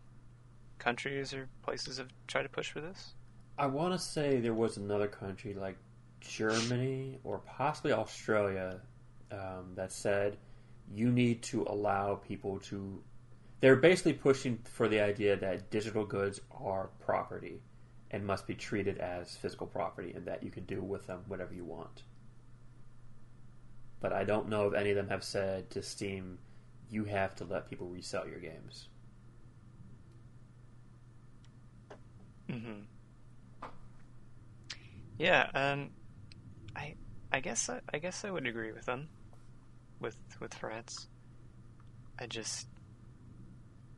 countries 0.80 1.34
or 1.34 1.50
places 1.62 1.98
have 1.98 2.10
tried 2.28 2.44
to 2.44 2.50
push 2.50 2.72
for 2.72 2.80
this? 2.80 3.15
I 3.58 3.68
want 3.68 3.94
to 3.94 4.00
say 4.00 4.40
there 4.40 4.54
was 4.54 4.78
another 4.78 5.08
country 5.08 5.54
like 5.54 5.78
Germany 6.20 7.20
or 7.24 7.40
possibly 7.40 7.94
Australia 7.94 8.82
um, 9.32 9.72
that 9.76 9.92
said 9.92 10.38
you 10.94 11.12
need 11.12 11.42
to 11.44 11.64
allow 11.64 12.16
people 12.16 12.60
to. 12.60 13.02
They're 13.62 13.78
basically 13.78 14.14
pushing 14.14 14.60
for 14.66 14.88
the 14.90 15.00
idea 15.00 15.38
that 15.38 15.72
digital 15.72 16.06
goods 16.06 16.42
are 16.52 16.90
property 17.00 17.62
and 18.12 18.26
must 18.26 18.46
be 18.46 18.54
treated 18.54 18.98
as 18.98 19.36
physical 19.38 19.68
property 19.68 20.14
and 20.14 20.26
that 20.26 20.44
you 20.44 20.52
can 20.52 20.66
do 20.66 20.82
with 20.82 21.08
them 21.08 21.22
whatever 21.28 21.54
you 21.54 21.64
want. 21.64 22.04
But 24.02 24.12
I 24.12 24.26
don't 24.26 24.50
know 24.50 24.68
if 24.68 24.74
any 24.74 24.92
of 24.92 24.98
them 24.98 25.08
have 25.08 25.24
said 25.24 25.70
to 25.72 25.82
Steam, 25.82 26.38
you 26.90 27.06
have 27.06 27.34
to 27.36 27.46
let 27.46 27.70
people 27.70 27.88
resell 27.88 28.28
your 28.28 28.40
games. 28.40 28.90
Mm-hmm. 32.50 32.82
Yeah, 35.18 35.50
um, 35.54 35.92
I 36.76 36.96
I 37.32 37.40
guess 37.40 37.70
I, 37.70 37.80
I 37.94 38.00
guess 38.00 38.26
I 38.26 38.32
would 38.32 38.48
agree 38.48 38.72
with 38.72 38.86
them, 38.86 39.10
with 40.00 40.18
with 40.40 40.54
France. 40.54 41.08
I 42.20 42.28
just 42.28 42.68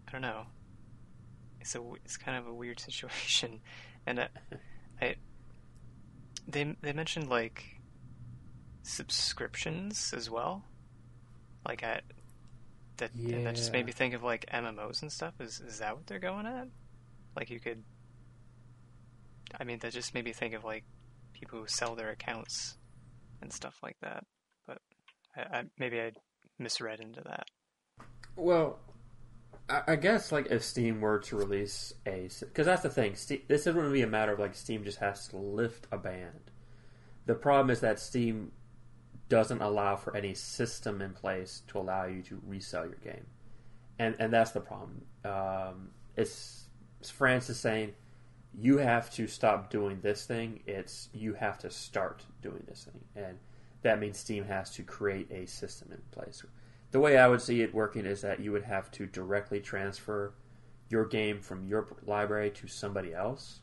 I 0.07 0.11
don't 0.11 0.21
know. 0.21 0.43
It's 1.59 1.75
a 1.75 1.81
it's 2.05 2.17
kind 2.17 2.37
of 2.37 2.47
a 2.47 2.53
weird 2.53 2.79
situation, 2.87 3.61
and 4.05 4.21
I, 4.21 4.29
I 5.01 5.15
they 6.47 6.75
they 6.81 6.93
mentioned 6.93 7.29
like 7.29 7.79
subscriptions 8.83 10.13
as 10.15 10.29
well, 10.29 10.63
like 11.67 11.83
at 11.83 12.03
that 12.97 13.13
and 13.13 13.45
that 13.45 13.55
just 13.55 13.71
made 13.71 13.85
me 13.85 13.91
think 13.91 14.13
of 14.13 14.23
like 14.23 14.45
MMOs 14.51 15.01
and 15.01 15.11
stuff. 15.11 15.33
Is 15.39 15.59
is 15.61 15.79
that 15.79 15.95
what 15.95 16.07
they're 16.07 16.19
going 16.19 16.45
at? 16.45 16.67
Like 17.35 17.49
you 17.49 17.59
could. 17.59 17.83
I 19.59 19.63
mean, 19.63 19.79
that 19.79 19.93
just 19.93 20.13
made 20.13 20.25
me 20.25 20.33
think 20.33 20.53
of 20.53 20.63
like 20.63 20.83
people 21.39 21.59
who 21.59 21.67
sell 21.67 21.95
their 21.95 22.09
accounts 22.09 22.77
and 23.41 23.51
stuff 23.51 23.75
like 23.83 23.97
that. 24.01 24.23
But 24.65 24.79
I, 25.35 25.59
I 25.59 25.63
maybe 25.77 25.99
I 25.99 26.11
misread 26.59 26.99
into 26.99 27.21
that. 27.25 27.47
Well, 28.35 28.79
I, 29.69 29.97
guess 29.97 30.31
like 30.31 30.47
if 30.49 30.63
Steam 30.63 31.01
were 31.01 31.19
to 31.19 31.35
release 31.35 31.93
a, 32.05 32.29
because 32.39 32.65
that's 32.65 32.83
the 32.83 32.89
thing. 32.89 33.15
Steam, 33.15 33.41
this 33.47 33.61
isn't 33.61 33.73
going 33.73 33.85
to 33.85 33.91
be 33.91 34.01
a 34.01 34.07
matter 34.07 34.33
of 34.33 34.39
like 34.39 34.55
Steam 34.55 34.83
just 34.83 34.99
has 34.99 35.27
to 35.29 35.37
lift 35.37 35.87
a 35.91 35.97
band. 35.97 36.51
The 37.25 37.35
problem 37.35 37.69
is 37.69 37.81
that 37.81 37.99
Steam 37.99 38.51
doesn't 39.27 39.61
allow 39.61 39.97
for 39.97 40.15
any 40.15 40.33
system 40.33 41.01
in 41.01 41.11
place 41.11 41.63
to 41.67 41.79
allow 41.79 42.05
you 42.05 42.21
to 42.23 42.41
resell 42.45 42.85
your 42.85 42.95
game, 42.95 43.25
and 43.99 44.15
and 44.19 44.31
that's 44.31 44.51
the 44.51 44.61
problem. 44.61 45.01
Um, 45.25 45.89
it's, 46.15 46.69
it's 47.01 47.09
France 47.09 47.49
is 47.49 47.59
saying 47.59 47.93
you 48.59 48.79
have 48.79 49.11
to 49.11 49.27
stop 49.27 49.69
doing 49.69 49.99
this 50.01 50.25
thing. 50.25 50.61
It's 50.65 51.09
you 51.13 51.33
have 51.33 51.59
to 51.59 51.69
start 51.69 52.25
doing 52.41 52.63
this 52.67 52.85
thing, 52.85 53.03
and 53.15 53.37
that 53.83 53.99
means 53.99 54.17
Steam 54.17 54.45
has 54.45 54.71
to 54.71 54.83
create 54.83 55.31
a 55.31 55.45
system 55.45 55.91
in 55.91 56.01
place. 56.11 56.43
The 56.91 56.99
way 56.99 57.17
I 57.17 57.27
would 57.27 57.41
see 57.41 57.61
it 57.61 57.73
working 57.73 58.05
is 58.05 58.21
that 58.21 58.39
you 58.39 58.51
would 58.51 58.63
have 58.63 58.89
to 58.91 59.05
directly 59.05 59.59
transfer 59.59 60.33
your 60.89 61.05
game 61.05 61.41
from 61.41 61.67
your 61.67 61.85
library 62.05 62.49
to 62.51 62.67
somebody 62.67 63.13
else, 63.13 63.59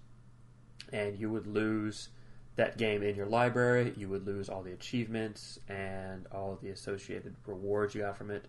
and 0.93 1.19
you 1.19 1.29
would 1.31 1.47
lose 1.47 2.11
that 2.57 2.79
game 2.79 3.03
in 3.03 3.17
your 3.17 3.27
library. 3.27 3.93
You 3.97 4.09
would 4.11 4.27
lose 4.27 4.49
all 4.49 4.63
the 4.63 4.73
achievements 4.73 5.59
and 5.69 6.27
all 6.31 6.57
the 6.63 6.71
associated 6.71 7.35
rewards 7.47 7.95
you 7.97 8.03
got 8.03 8.17
from 8.17 8.31
it, 8.31 8.47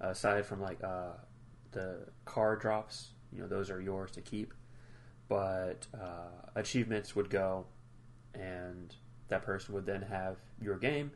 aside 0.00 0.46
from 0.46 0.60
like 0.60 0.82
uh, 0.84 1.14
the 1.72 2.06
card 2.24 2.60
drops. 2.60 3.08
You 3.32 3.40
know, 3.40 3.48
those 3.48 3.68
are 3.70 3.80
yours 3.80 4.12
to 4.12 4.20
keep. 4.20 4.54
But 5.32 5.86
uh, 5.94 6.28
achievements 6.54 7.16
would 7.16 7.30
go, 7.30 7.64
and 8.34 8.94
that 9.28 9.42
person 9.42 9.74
would 9.74 9.86
then 9.86 10.02
have 10.02 10.36
your 10.60 10.76
game, 10.76 11.12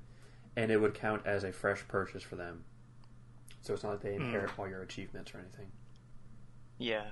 and 0.57 0.71
it 0.71 0.81
would 0.81 0.95
count 0.95 1.27
as 1.27 1.45
a 1.45 1.53
fresh 1.53 1.87
purchase 1.87 2.23
for 2.23 2.37
them. 2.37 2.65
So 3.61 3.75
it's 3.75 3.83
not 3.83 3.91
like 3.91 4.01
they 4.01 4.15
Hmm. 4.17 4.23
inherit 4.25 4.59
all 4.59 4.69
your 4.69 4.83
achievements 4.83 5.35
or 5.35 5.39
anything. 5.41 5.71
Yeah. 6.79 7.05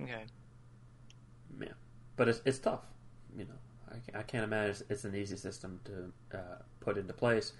Okay. 0.00 0.24
Yeah, 1.60 1.68
but 2.16 2.28
it's 2.28 2.40
it's 2.44 2.58
tough. 2.58 2.82
You 3.36 3.44
know, 3.44 3.58
I, 4.14 4.18
I 4.18 4.22
can't 4.22 4.44
imagine 4.44 4.70
it's, 4.70 4.82
it's 4.90 5.04
an 5.04 5.14
easy 5.14 5.36
system 5.36 5.80
to 5.84 6.38
uh, 6.38 6.58
put 6.80 6.98
into 6.98 7.12
place. 7.12 7.52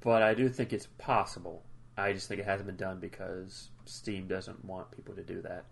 But 0.00 0.22
I 0.22 0.34
do 0.34 0.48
think 0.48 0.72
it's 0.72 0.86
possible. 0.98 1.64
I 1.96 2.12
just 2.12 2.28
think 2.28 2.40
it 2.40 2.46
hasn't 2.46 2.66
been 2.66 2.76
done 2.76 3.00
because 3.00 3.70
Steam 3.84 4.26
doesn't 4.28 4.64
want 4.64 4.90
people 4.90 5.14
to 5.14 5.22
do 5.22 5.42
that. 5.42 5.64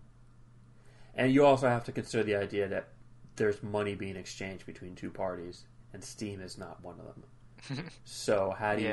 And 1.15 1.31
you 1.33 1.45
also 1.45 1.67
have 1.67 1.83
to 1.85 1.91
consider 1.91 2.23
the 2.23 2.35
idea 2.35 2.67
that 2.67 2.89
there's 3.35 3.61
money 3.63 3.95
being 3.95 4.15
exchanged 4.15 4.65
between 4.65 4.95
two 4.95 5.09
parties, 5.11 5.65
and 5.93 6.03
Steam 6.03 6.41
is 6.41 6.57
not 6.57 6.83
one 6.83 6.95
of 6.99 7.05
them. 7.05 7.85
So 8.03 8.53
how 8.57 8.75
do 8.75 8.81
you 8.81 8.89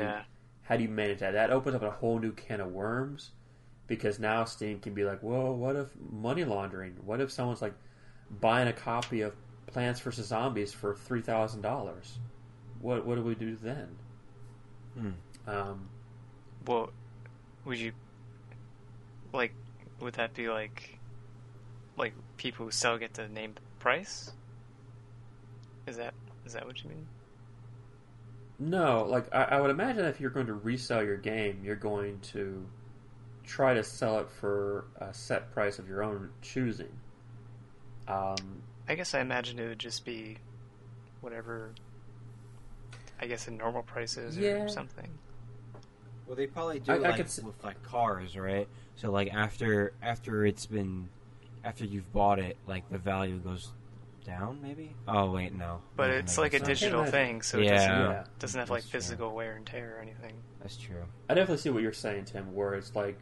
how 0.63 0.77
do 0.77 0.83
you 0.83 0.89
manage 0.89 1.19
that? 1.19 1.31
That 1.33 1.49
opens 1.51 1.75
up 1.75 1.83
a 1.83 1.91
whole 1.91 2.19
new 2.19 2.31
can 2.31 2.61
of 2.61 2.71
worms 2.71 3.31
because 3.87 4.19
now 4.19 4.45
Steam 4.45 4.79
can 4.79 4.93
be 4.93 5.03
like, 5.03 5.21
whoa, 5.21 5.51
what 5.51 5.75
if 5.75 5.89
money 6.11 6.45
laundering? 6.45 6.95
What 7.03 7.19
if 7.19 7.31
someone's 7.31 7.61
like 7.61 7.73
buying 8.39 8.67
a 8.69 8.73
copy 8.73 9.21
of 9.21 9.35
Plants 9.67 9.99
vs 9.99 10.27
Zombies 10.27 10.73
for 10.73 10.95
three 10.95 11.21
thousand 11.21 11.61
dollars? 11.61 12.19
What 12.79 13.05
what 13.05 13.15
do 13.15 13.23
we 13.23 13.35
do 13.35 13.57
then? 13.61 13.89
Hmm. 14.97 15.09
Um, 15.47 15.89
Well, 16.65 16.91
would 17.65 17.77
you 17.79 17.91
like? 19.33 19.53
Would 19.99 20.13
that 20.15 20.33
be 20.33 20.49
like, 20.49 20.97
like 21.97 22.13
people 22.37 22.65
who 22.65 22.71
sell 22.71 22.97
get 22.97 23.13
to 23.15 23.27
name 23.27 23.53
the 23.55 23.61
price? 23.79 24.31
Is 25.87 25.97
that 25.97 26.13
is 26.45 26.53
that 26.53 26.65
what 26.65 26.83
you 26.83 26.89
mean? 26.89 27.07
no, 28.59 29.05
like 29.09 29.33
I, 29.33 29.43
I 29.43 29.61
would 29.61 29.71
imagine 29.71 30.05
if 30.05 30.19
you're 30.21 30.29
going 30.29 30.45
to 30.45 30.53
resell 30.53 31.03
your 31.03 31.17
game, 31.17 31.61
you're 31.63 31.75
going 31.75 32.19
to 32.33 32.63
try 33.43 33.73
to 33.73 33.83
sell 33.83 34.19
it 34.19 34.29
for 34.29 34.85
a 34.97 35.11
set 35.13 35.51
price 35.51 35.79
of 35.79 35.87
your 35.89 36.03
own 36.03 36.29
choosing. 36.43 36.91
Um, 38.07 38.35
I 38.87 38.93
guess 38.95 39.15
I 39.15 39.19
imagine 39.21 39.57
it 39.57 39.67
would 39.67 39.79
just 39.79 40.05
be 40.05 40.37
whatever. 41.21 41.71
I 43.19 43.25
guess 43.25 43.45
the 43.45 43.51
normal 43.51 43.81
price 43.81 44.15
is 44.17 44.37
Yeah. 44.37 44.63
or 44.63 44.67
something. 44.69 45.09
Well, 46.27 46.35
they 46.35 46.45
probably 46.47 46.79
do 46.79 46.91
I- 46.91 46.95
I 46.95 46.97
like 46.99 47.15
could 47.17 47.45
with 47.45 47.63
like 47.63 47.81
cars, 47.83 48.37
right? 48.37 48.67
So 48.95 49.09
like 49.11 49.33
after 49.33 49.93
after 50.03 50.45
it's 50.45 50.67
been 50.67 51.09
after 51.63 51.85
you've 51.85 52.11
bought 52.13 52.39
it, 52.39 52.57
like 52.67 52.89
the 52.89 52.97
value 52.97 53.37
goes 53.37 53.71
down, 54.25 54.59
maybe. 54.61 54.95
Oh 55.07 55.31
wait, 55.31 55.53
no. 55.53 55.81
But 55.95 56.07
Doesn't 56.07 56.19
it's 56.25 56.37
make 56.37 56.41
like 56.43 56.53
a 56.53 56.57
sense. 56.65 56.79
digital 56.79 56.99
imagine- 57.01 57.11
thing, 57.11 57.41
so 57.41 57.59
it 57.59 57.65
Yeah. 57.65 57.71
doesn't 57.75 57.89
yeah. 58.11 58.23
doesn't 58.39 58.59
have 58.59 58.69
like 58.69 58.81
That's 58.83 58.91
true. 58.91 58.99
physical 58.99 59.33
wear 59.35 59.55
and 59.55 59.65
tear 59.65 59.95
or 59.97 60.01
anything. 60.01 60.33
That's 60.59 60.77
true. 60.77 61.03
I 61.29 61.33
definitely 61.33 61.57
see 61.61 61.69
what 61.71 61.81
you're 61.81 61.93
saying, 61.93 62.25
Tim. 62.25 62.53
Where 62.53 62.73
it's 62.75 62.95
like, 62.95 63.17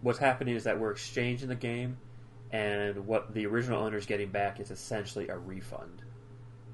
what's 0.00 0.18
happening 0.18 0.54
is 0.56 0.64
that 0.64 0.78
we're 0.80 0.92
exchanging 0.92 1.48
the 1.48 1.54
game, 1.54 1.98
and 2.52 3.06
what 3.06 3.34
the 3.34 3.46
original 3.46 3.82
owner's 3.82 4.06
getting 4.06 4.30
back 4.30 4.60
is 4.60 4.70
essentially 4.70 5.28
a 5.28 5.36
refund. 5.36 6.02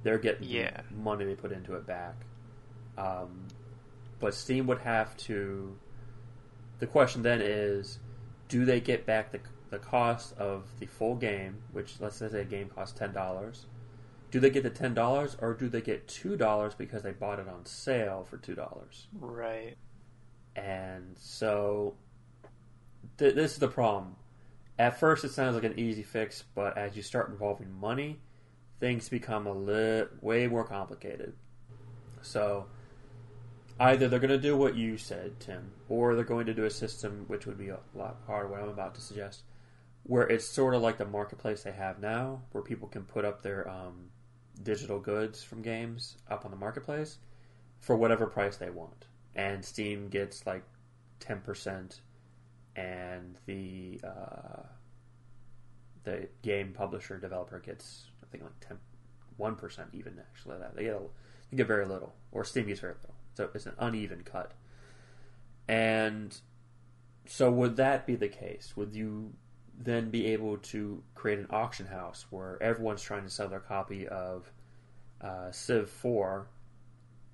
They're 0.02 0.18
getting 0.18 0.46
the 0.48 0.54
Yeah. 0.54 0.80
money 0.90 1.24
they 1.24 1.34
put 1.34 1.52
into 1.52 1.74
it 1.74 1.86
back. 1.86 2.14
Um, 2.96 3.48
but 4.20 4.34
Steam 4.34 4.66
would 4.68 4.78
have 4.80 5.16
to. 5.18 5.76
The 6.78 6.86
question 6.86 7.22
then 7.22 7.40
is, 7.42 7.98
do 8.48 8.64
they 8.64 8.80
get 8.80 9.04
back 9.06 9.32
the 9.32 9.40
the 9.70 9.78
cost 9.78 10.36
of 10.36 10.64
the 10.78 10.86
full 10.86 11.14
game? 11.14 11.62
Which 11.72 11.94
let's 12.00 12.16
say 12.16 12.26
a 12.26 12.44
game 12.44 12.68
costs 12.68 12.98
ten 12.98 13.12
dollars. 13.12 13.66
Do 14.30 14.38
they 14.38 14.50
get 14.50 14.62
the 14.62 14.70
ten 14.70 14.94
dollars, 14.94 15.36
or 15.40 15.54
do 15.54 15.68
they 15.68 15.80
get 15.80 16.06
two 16.06 16.36
dollars 16.36 16.74
because 16.74 17.02
they 17.02 17.12
bought 17.12 17.38
it 17.38 17.48
on 17.48 17.66
sale 17.66 18.26
for 18.28 18.36
two 18.36 18.54
dollars? 18.54 19.08
Right. 19.18 19.76
And 20.56 21.16
so 21.16 21.94
th- 23.18 23.34
this 23.34 23.52
is 23.52 23.58
the 23.58 23.68
problem. 23.68 24.16
At 24.78 24.98
first, 24.98 25.24
it 25.24 25.32
sounds 25.32 25.54
like 25.54 25.64
an 25.64 25.78
easy 25.78 26.02
fix, 26.02 26.44
but 26.54 26.78
as 26.78 26.96
you 26.96 27.02
start 27.02 27.28
involving 27.28 27.70
money, 27.70 28.20
things 28.78 29.08
become 29.08 29.46
a 29.46 29.52
li- 29.52 30.06
way 30.22 30.46
more 30.46 30.64
complicated. 30.64 31.34
So 32.22 32.66
either 33.78 34.08
they're 34.08 34.18
going 34.18 34.30
to 34.30 34.38
do 34.38 34.56
what 34.56 34.76
you 34.76 34.96
said, 34.96 35.38
Tim, 35.38 35.72
or 35.88 36.14
they're 36.14 36.24
going 36.24 36.46
to 36.46 36.54
do 36.54 36.64
a 36.64 36.70
system 36.70 37.24
which 37.28 37.46
would 37.46 37.58
be 37.58 37.68
a 37.68 37.78
lot 37.94 38.16
harder. 38.26 38.48
What 38.48 38.60
I'm 38.60 38.68
about 38.68 38.94
to 38.94 39.00
suggest, 39.00 39.42
where 40.04 40.26
it's 40.26 40.46
sort 40.46 40.74
of 40.74 40.82
like 40.82 40.98
the 40.98 41.04
marketplace 41.04 41.62
they 41.62 41.72
have 41.72 42.00
now, 42.00 42.42
where 42.52 42.62
people 42.62 42.88
can 42.88 43.04
put 43.04 43.24
up 43.24 43.42
their 43.42 43.68
um, 43.68 44.10
digital 44.62 44.98
goods 44.98 45.42
from 45.42 45.62
games 45.62 46.16
up 46.28 46.44
on 46.44 46.50
the 46.50 46.56
marketplace 46.56 47.18
for 47.78 47.96
whatever 47.96 48.26
price 48.26 48.56
they 48.56 48.70
want 48.70 49.06
and 49.34 49.64
Steam 49.64 50.08
gets 50.08 50.46
like 50.46 50.64
ten 51.18 51.40
percent, 51.40 52.00
and 52.76 53.38
the 53.46 54.00
uh, 54.04 54.62
the 56.04 56.28
game 56.42 56.72
publisher 56.72 57.18
developer 57.18 57.58
gets 57.58 58.06
I 58.22 58.26
think 58.30 58.44
like 58.44 58.60
10 58.60 58.78
one 59.36 59.56
percent 59.56 59.88
even 59.92 60.18
actually 60.18 60.58
that 60.58 60.76
they 60.76 60.84
get 60.84 60.94
a, 60.94 61.00
they 61.50 61.56
get 61.56 61.66
very 61.66 61.86
little 61.86 62.14
or 62.32 62.44
Steam 62.44 62.66
gets 62.66 62.80
very 62.80 62.94
little, 62.94 63.14
so 63.34 63.50
it's 63.54 63.66
an 63.66 63.74
uneven 63.78 64.22
cut. 64.24 64.52
And 65.68 66.36
so, 67.26 67.50
would 67.50 67.76
that 67.76 68.06
be 68.06 68.16
the 68.16 68.28
case? 68.28 68.72
Would 68.76 68.94
you 68.94 69.34
then 69.82 70.10
be 70.10 70.26
able 70.26 70.58
to 70.58 71.02
create 71.14 71.38
an 71.38 71.46
auction 71.50 71.86
house 71.86 72.26
where 72.30 72.62
everyone's 72.62 73.02
trying 73.02 73.22
to 73.24 73.30
sell 73.30 73.48
their 73.48 73.60
copy 73.60 74.06
of 74.06 74.52
uh, 75.22 75.50
Civ 75.50 75.88
Four 75.88 76.48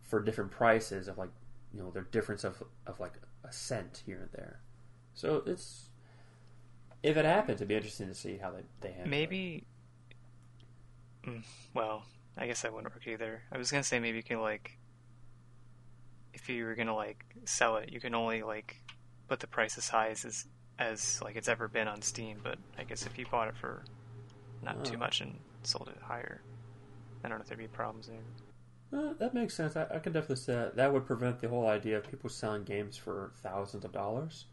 for 0.02 0.22
different 0.22 0.52
prices 0.52 1.08
of 1.08 1.18
like 1.18 1.30
you 1.74 1.80
know 1.80 1.90
their 1.90 2.04
difference 2.04 2.44
of 2.44 2.62
of 2.86 3.00
like 3.00 3.14
a 3.44 3.52
cent 3.52 4.02
here 4.06 4.20
and 4.22 4.30
there. 4.32 4.60
So 5.14 5.42
it's 5.46 5.90
if 7.02 7.16
it 7.16 7.24
happens, 7.24 7.56
it'd 7.56 7.68
be 7.68 7.74
interesting 7.74 8.08
to 8.08 8.14
see 8.14 8.38
how 8.38 8.50
they 8.50 8.62
they 8.80 8.88
handle 8.88 9.06
it. 9.06 9.10
Maybe. 9.10 9.64
Mm, 11.24 11.42
well, 11.74 12.04
I 12.36 12.46
guess 12.46 12.62
that 12.62 12.72
wouldn't 12.72 12.94
work 12.94 13.06
either. 13.06 13.42
I 13.50 13.58
was 13.58 13.70
gonna 13.70 13.82
say 13.82 13.98
maybe 13.98 14.18
you 14.18 14.22
can 14.22 14.40
like, 14.40 14.78
if 16.32 16.48
you 16.48 16.64
were 16.64 16.74
gonna 16.74 16.94
like 16.94 17.24
sell 17.44 17.76
it, 17.76 17.92
you 17.92 18.00
can 18.00 18.14
only 18.14 18.42
like 18.42 18.76
put 19.28 19.40
the 19.40 19.46
price 19.46 19.76
as 19.76 19.88
high 19.88 20.08
as 20.08 20.24
as, 20.24 20.46
as 20.78 21.20
like 21.22 21.36
it's 21.36 21.48
ever 21.48 21.68
been 21.68 21.88
on 21.88 22.02
Steam. 22.02 22.38
But 22.42 22.58
I 22.78 22.84
guess 22.84 23.06
if 23.06 23.18
you 23.18 23.26
bought 23.30 23.48
it 23.48 23.56
for 23.56 23.82
not 24.62 24.84
too 24.84 24.94
Oh. 24.96 24.98
much 24.98 25.20
and 25.20 25.38
sold 25.62 25.88
it 25.88 26.00
higher, 26.02 26.40
I 27.24 27.28
don't 27.28 27.38
know 27.38 27.42
if 27.42 27.48
there'd 27.48 27.58
be 27.58 27.68
problems 27.68 28.08
there. 28.08 28.18
Uh, 29.00 29.12
that 29.14 29.34
makes 29.34 29.54
sense. 29.54 29.76
I, 29.76 29.82
I 29.94 29.98
can 29.98 30.12
definitely 30.12 30.36
see 30.36 30.52
that. 30.52 30.76
That 30.76 30.92
would 30.92 31.06
prevent 31.06 31.40
the 31.40 31.48
whole 31.48 31.66
idea 31.66 31.98
of 31.98 32.08
people 32.08 32.30
selling 32.30 32.62
games 32.64 32.96
for 32.96 33.32
thousands 33.42 33.84
of 33.84 33.92
dollars. 33.92 34.46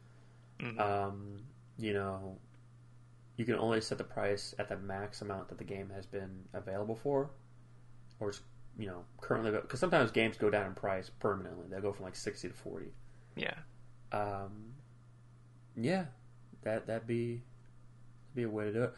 Mhm. 0.59 0.79
Um, 0.79 1.43
you 1.77 1.93
know, 1.93 2.37
you 3.37 3.45
can 3.45 3.55
only 3.55 3.79
set 3.81 3.97
the 3.97 4.03
price 4.03 4.53
at 4.59 4.69
the 4.69 4.77
max 4.77 5.21
amount 5.21 5.49
that 5.49 5.57
the 5.57 5.63
game 5.63 5.89
has 5.91 6.05
been 6.05 6.45
available 6.53 6.95
for, 6.95 7.29
or 8.19 8.29
it's, 8.29 8.41
you 8.77 8.87
know 8.87 9.05
currently 9.21 9.51
because 9.51 9.79
sometimes 9.79 10.09
games 10.09 10.35
go 10.35 10.49
down 10.49 10.65
in 10.65 10.73
price 10.73 11.09
permanently. 11.19 11.67
They'll 11.69 11.81
go 11.81 11.93
from 11.93 12.05
like 12.05 12.15
sixty 12.15 12.47
to 12.47 12.53
forty. 12.55 12.91
Yeah. 13.35 13.53
Um, 14.11 14.73
yeah, 15.75 16.05
that 16.63 16.87
that'd 16.87 17.07
be 17.07 17.41
be 18.35 18.43
a 18.43 18.49
way 18.49 18.65
to 18.65 18.73
do 18.73 18.83
it. 18.83 18.93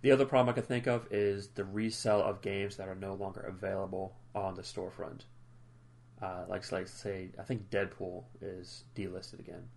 The 0.00 0.12
other 0.12 0.24
problem 0.24 0.52
I 0.52 0.52
can 0.52 0.62
think 0.62 0.86
of 0.86 1.06
is 1.10 1.48
the 1.48 1.64
resale 1.64 2.22
of 2.22 2.40
games 2.40 2.76
that 2.76 2.88
are 2.88 2.94
no 2.94 3.14
longer 3.14 3.40
available 3.40 4.14
on 4.34 4.54
the 4.54 4.62
storefront. 4.62 5.22
Uh, 6.22 6.44
like, 6.48 6.70
like 6.72 6.88
say, 6.88 7.30
I 7.38 7.42
think 7.42 7.70
Deadpool 7.70 8.24
is 8.40 8.84
delisted 8.96 9.40
again. 9.40 9.68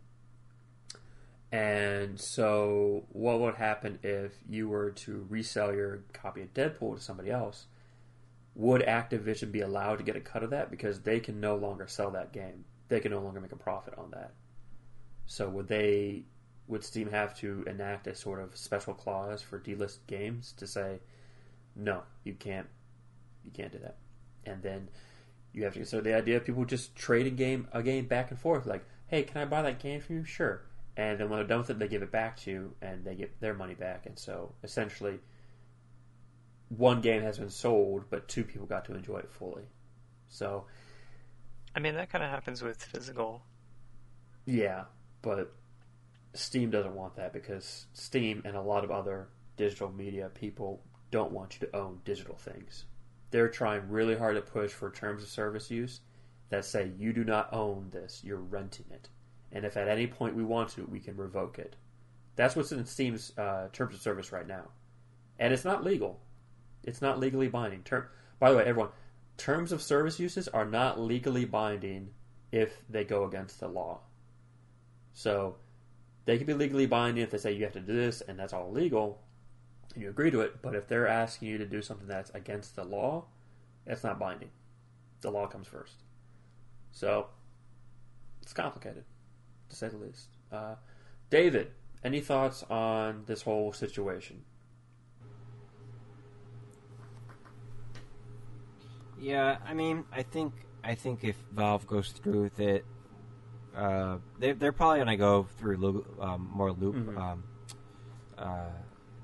And 1.52 2.20
so, 2.20 3.06
what 3.10 3.40
would 3.42 3.56
happen 3.56 4.00
if 4.04 4.32
you 4.50 4.70
were 4.70 4.92
to 4.92 5.26
resell 5.30 5.74
your 5.74 6.04
copy 6.14 6.42
of 6.42 6.54
Deadpool 6.54 6.96
to 6.96 7.02
somebody 7.02 7.30
else? 7.30 7.66
Would 8.56 8.82
Activision 8.84 9.52
be 9.52 9.62
allowed 9.62 9.98
to 9.98 10.04
get 10.04 10.16
a 10.16 10.22
cut 10.22 10.44
of 10.44 10.50
that 10.52 10.72
because 10.72 11.02
they 11.02 11.20
can 11.20 11.40
no 11.40 11.56
longer 11.56 11.88
sell 11.88 12.12
that 12.12 12.32
game? 12.32 12.66
They 12.88 13.00
can 13.00 13.12
no 13.12 13.20
longer 13.20 13.42
make 13.42 13.52
a 13.52 13.58
profit 13.58 13.94
on 13.98 14.12
that. 14.12 14.32
So, 15.26 15.50
would 15.50 15.68
they? 15.68 16.24
Would 16.72 16.84
Steam 16.84 17.12
have 17.12 17.38
to 17.40 17.64
enact 17.68 18.08
a 18.08 18.16
sort 18.16 18.40
of 18.40 18.58
special 18.58 18.96
clause 18.96 19.42
for 19.42 19.60
delisted 19.60 20.08
games 20.08 20.54
to 20.58 20.66
say, 20.66 21.00
no, 21.76 22.02
you 22.24 22.34
can't, 22.34 22.68
you 23.46 23.52
can't 23.52 23.72
do 23.72 23.78
that, 23.80 23.98
and 24.46 24.64
then 24.64 24.90
you 25.54 25.64
have 25.64 25.74
to 25.74 25.80
consider 25.80 26.02
the 26.02 26.16
idea 26.16 26.38
of 26.38 26.46
people 26.46 26.66
just 26.66 26.96
trading 26.96 27.36
game 27.36 27.68
a 27.72 27.84
game 27.84 28.08
back 28.08 28.32
and 28.32 28.40
forth, 28.40 28.66
like, 28.66 28.84
hey, 29.08 29.22
can 29.22 29.40
I 29.40 29.46
buy 29.46 29.62
that 29.62 29.80
game 29.80 30.02
from 30.02 30.16
you? 30.16 30.24
Sure 30.24 30.64
and 30.98 31.18
then 31.20 31.30
when 31.30 31.40
they're 31.40 31.48
done 31.48 31.60
with 31.60 31.70
it, 31.70 31.80
they 31.80 31.88
give 31.88 32.02
it 32.02 32.12
back 32.12 32.38
to 32.42 32.52
you, 32.52 32.76
and 32.82 33.04
they 33.06 33.16
get 33.16 33.40
their 33.40 33.54
money 33.54 33.76
back. 33.76 34.06
And 34.06 34.20
so, 34.20 34.54
essentially, 34.64 35.20
one 36.70 37.02
game 37.02 37.22
has 37.22 37.38
been 37.38 37.50
sold, 37.50 38.06
but 38.10 38.28
two 38.28 38.44
people 38.44 38.68
got 38.68 38.86
to 38.86 38.96
enjoy 38.96 39.18
it 39.18 39.32
fully. 39.32 39.64
So, 40.28 40.66
I 41.76 41.80
mean, 41.80 41.96
that 41.96 42.12
kind 42.12 42.24
of 42.24 42.30
happens 42.30 42.62
with 42.62 42.84
physical. 42.84 43.42
yeah, 44.46 44.84
but 45.22 45.54
Steam 46.34 46.70
doesn't 46.70 46.96
want 46.96 47.16
that 47.16 47.34
because 47.34 47.88
Steam 47.94 48.42
and 48.46 48.56
a 48.56 48.62
lot 48.62 48.84
of 48.84 48.92
other 48.92 49.28
digital 49.58 49.92
media 49.92 50.30
people 50.34 50.82
don't 51.12 51.32
want 51.32 51.56
you 51.60 51.68
to 51.68 51.76
own 51.76 52.00
digital 52.06 52.36
things. 52.36 52.86
They're 53.32 53.50
trying 53.50 53.90
really 53.90 54.18
hard 54.18 54.36
to 54.36 54.42
push 54.42 54.72
for 54.72 54.90
terms 54.92 55.24
of 55.24 55.30
service 55.30 55.70
use 55.70 56.02
that 56.50 56.66
say 56.66 56.92
you 56.98 57.14
do 57.14 57.24
not 57.24 57.54
own 57.54 57.90
this, 57.92 58.22
you're 58.24 58.38
renting 58.38 58.86
it 58.92 59.10
and 59.52 59.66
if 59.66 59.78
at 59.78 59.88
any 59.88 60.08
point 60.08 60.36
we 60.36 60.44
want 60.44 60.70
to, 60.70 60.86
we 60.86 61.00
can 61.00 61.18
revoke 61.18 61.60
it. 61.60 61.76
That's 62.36 62.56
what's 62.56 62.72
in 62.72 62.86
Steam's 62.86 63.38
uh, 63.38 63.68
terms 63.74 63.94
of 63.94 64.02
service 64.02 64.32
right 64.32 64.48
now, 64.48 64.70
and 65.38 65.54
it's 65.54 65.66
not 65.66 65.84
legal. 65.84 66.20
It's 66.84 67.02
not 67.02 67.20
legally 67.20 67.50
binding. 67.50 67.84
Term, 67.84 68.06
by 68.40 68.50
the 68.50 68.58
way, 68.58 68.64
everyone, 68.64 68.92
terms 69.38 69.72
of 69.72 69.82
service 69.82 70.20
uses 70.20 70.48
are 70.48 70.66
not 70.66 71.00
legally 71.00 71.46
binding 71.46 72.10
if 72.52 72.82
they 72.90 73.04
go 73.04 73.26
against 73.26 73.60
the 73.60 73.68
law. 73.68 74.00
So 75.14 75.58
they 76.26 76.38
can 76.38 76.48
be 76.48 76.54
legally 76.54 76.86
binding 76.86 77.24
if 77.24 77.32
they 77.32 77.38
say 77.38 77.52
you 77.52 77.64
have 77.64 77.74
to 77.74 77.80
do 77.80 77.94
this 77.94 78.22
and 78.22 78.38
that's 78.38 78.54
all 78.54 78.72
legal, 78.72 79.22
and 79.94 80.04
you 80.04 80.10
agree 80.10 80.32
to 80.32 80.42
it. 80.42 80.62
But 80.62 80.76
if 80.76 80.88
they're 80.88 81.08
asking 81.08 81.48
you 81.50 81.58
to 81.58 81.66
do 81.66 81.82
something 81.82 82.08
that's 82.08 82.32
against 82.32 82.76
the 82.76 82.84
law, 82.84 83.26
that's 83.86 84.04
not 84.04 84.20
binding. 84.20 84.50
The 85.22 85.32
law 85.32 85.48
comes 85.48 85.68
first. 85.68 86.04
So 86.92 87.28
it's 88.42 88.54
complicated 88.54 89.04
to 89.70 89.76
say 89.76 89.88
the 89.88 89.98
least. 89.98 90.30
Uh, 90.52 90.76
David, 91.30 91.72
any 92.04 92.20
thoughts 92.20 92.64
on 92.70 93.24
this 93.26 93.44
whole 93.44 93.72
situation? 93.72 94.44
Yeah, 99.20 99.58
I 99.66 99.74
mean, 99.74 100.04
I 100.12 100.24
think 100.24 100.54
I 100.84 100.96
think 100.96 101.24
if 101.24 101.36
Valve 101.54 101.86
goes 101.86 102.10
through 102.10 102.42
with 102.42 102.60
it, 102.60 102.86
uh, 103.76 104.18
they, 104.40 104.52
they're 104.54 104.72
probably 104.72 104.98
going 104.98 105.08
to 105.08 105.18
go 105.18 105.44
through 105.58 106.06
um, 106.20 106.50
more 106.54 106.72
loop 106.72 106.96
Mhm. 106.96 107.18
um, 107.18 107.44
uh, 108.38 108.66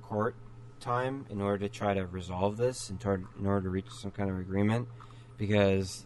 court 0.02 0.36
time 0.80 1.26
in 1.30 1.42
order 1.42 1.68
to 1.68 1.70
try 1.70 1.94
to 1.94 2.06
resolve 2.06 2.56
this, 2.58 2.90
in, 2.90 2.98
tor- 2.98 3.24
in 3.40 3.46
order 3.46 3.64
to 3.64 3.70
reach 3.70 3.90
some 3.90 4.12
kind 4.12 4.30
of 4.30 4.38
agreement, 4.40 4.88
because 5.38 6.06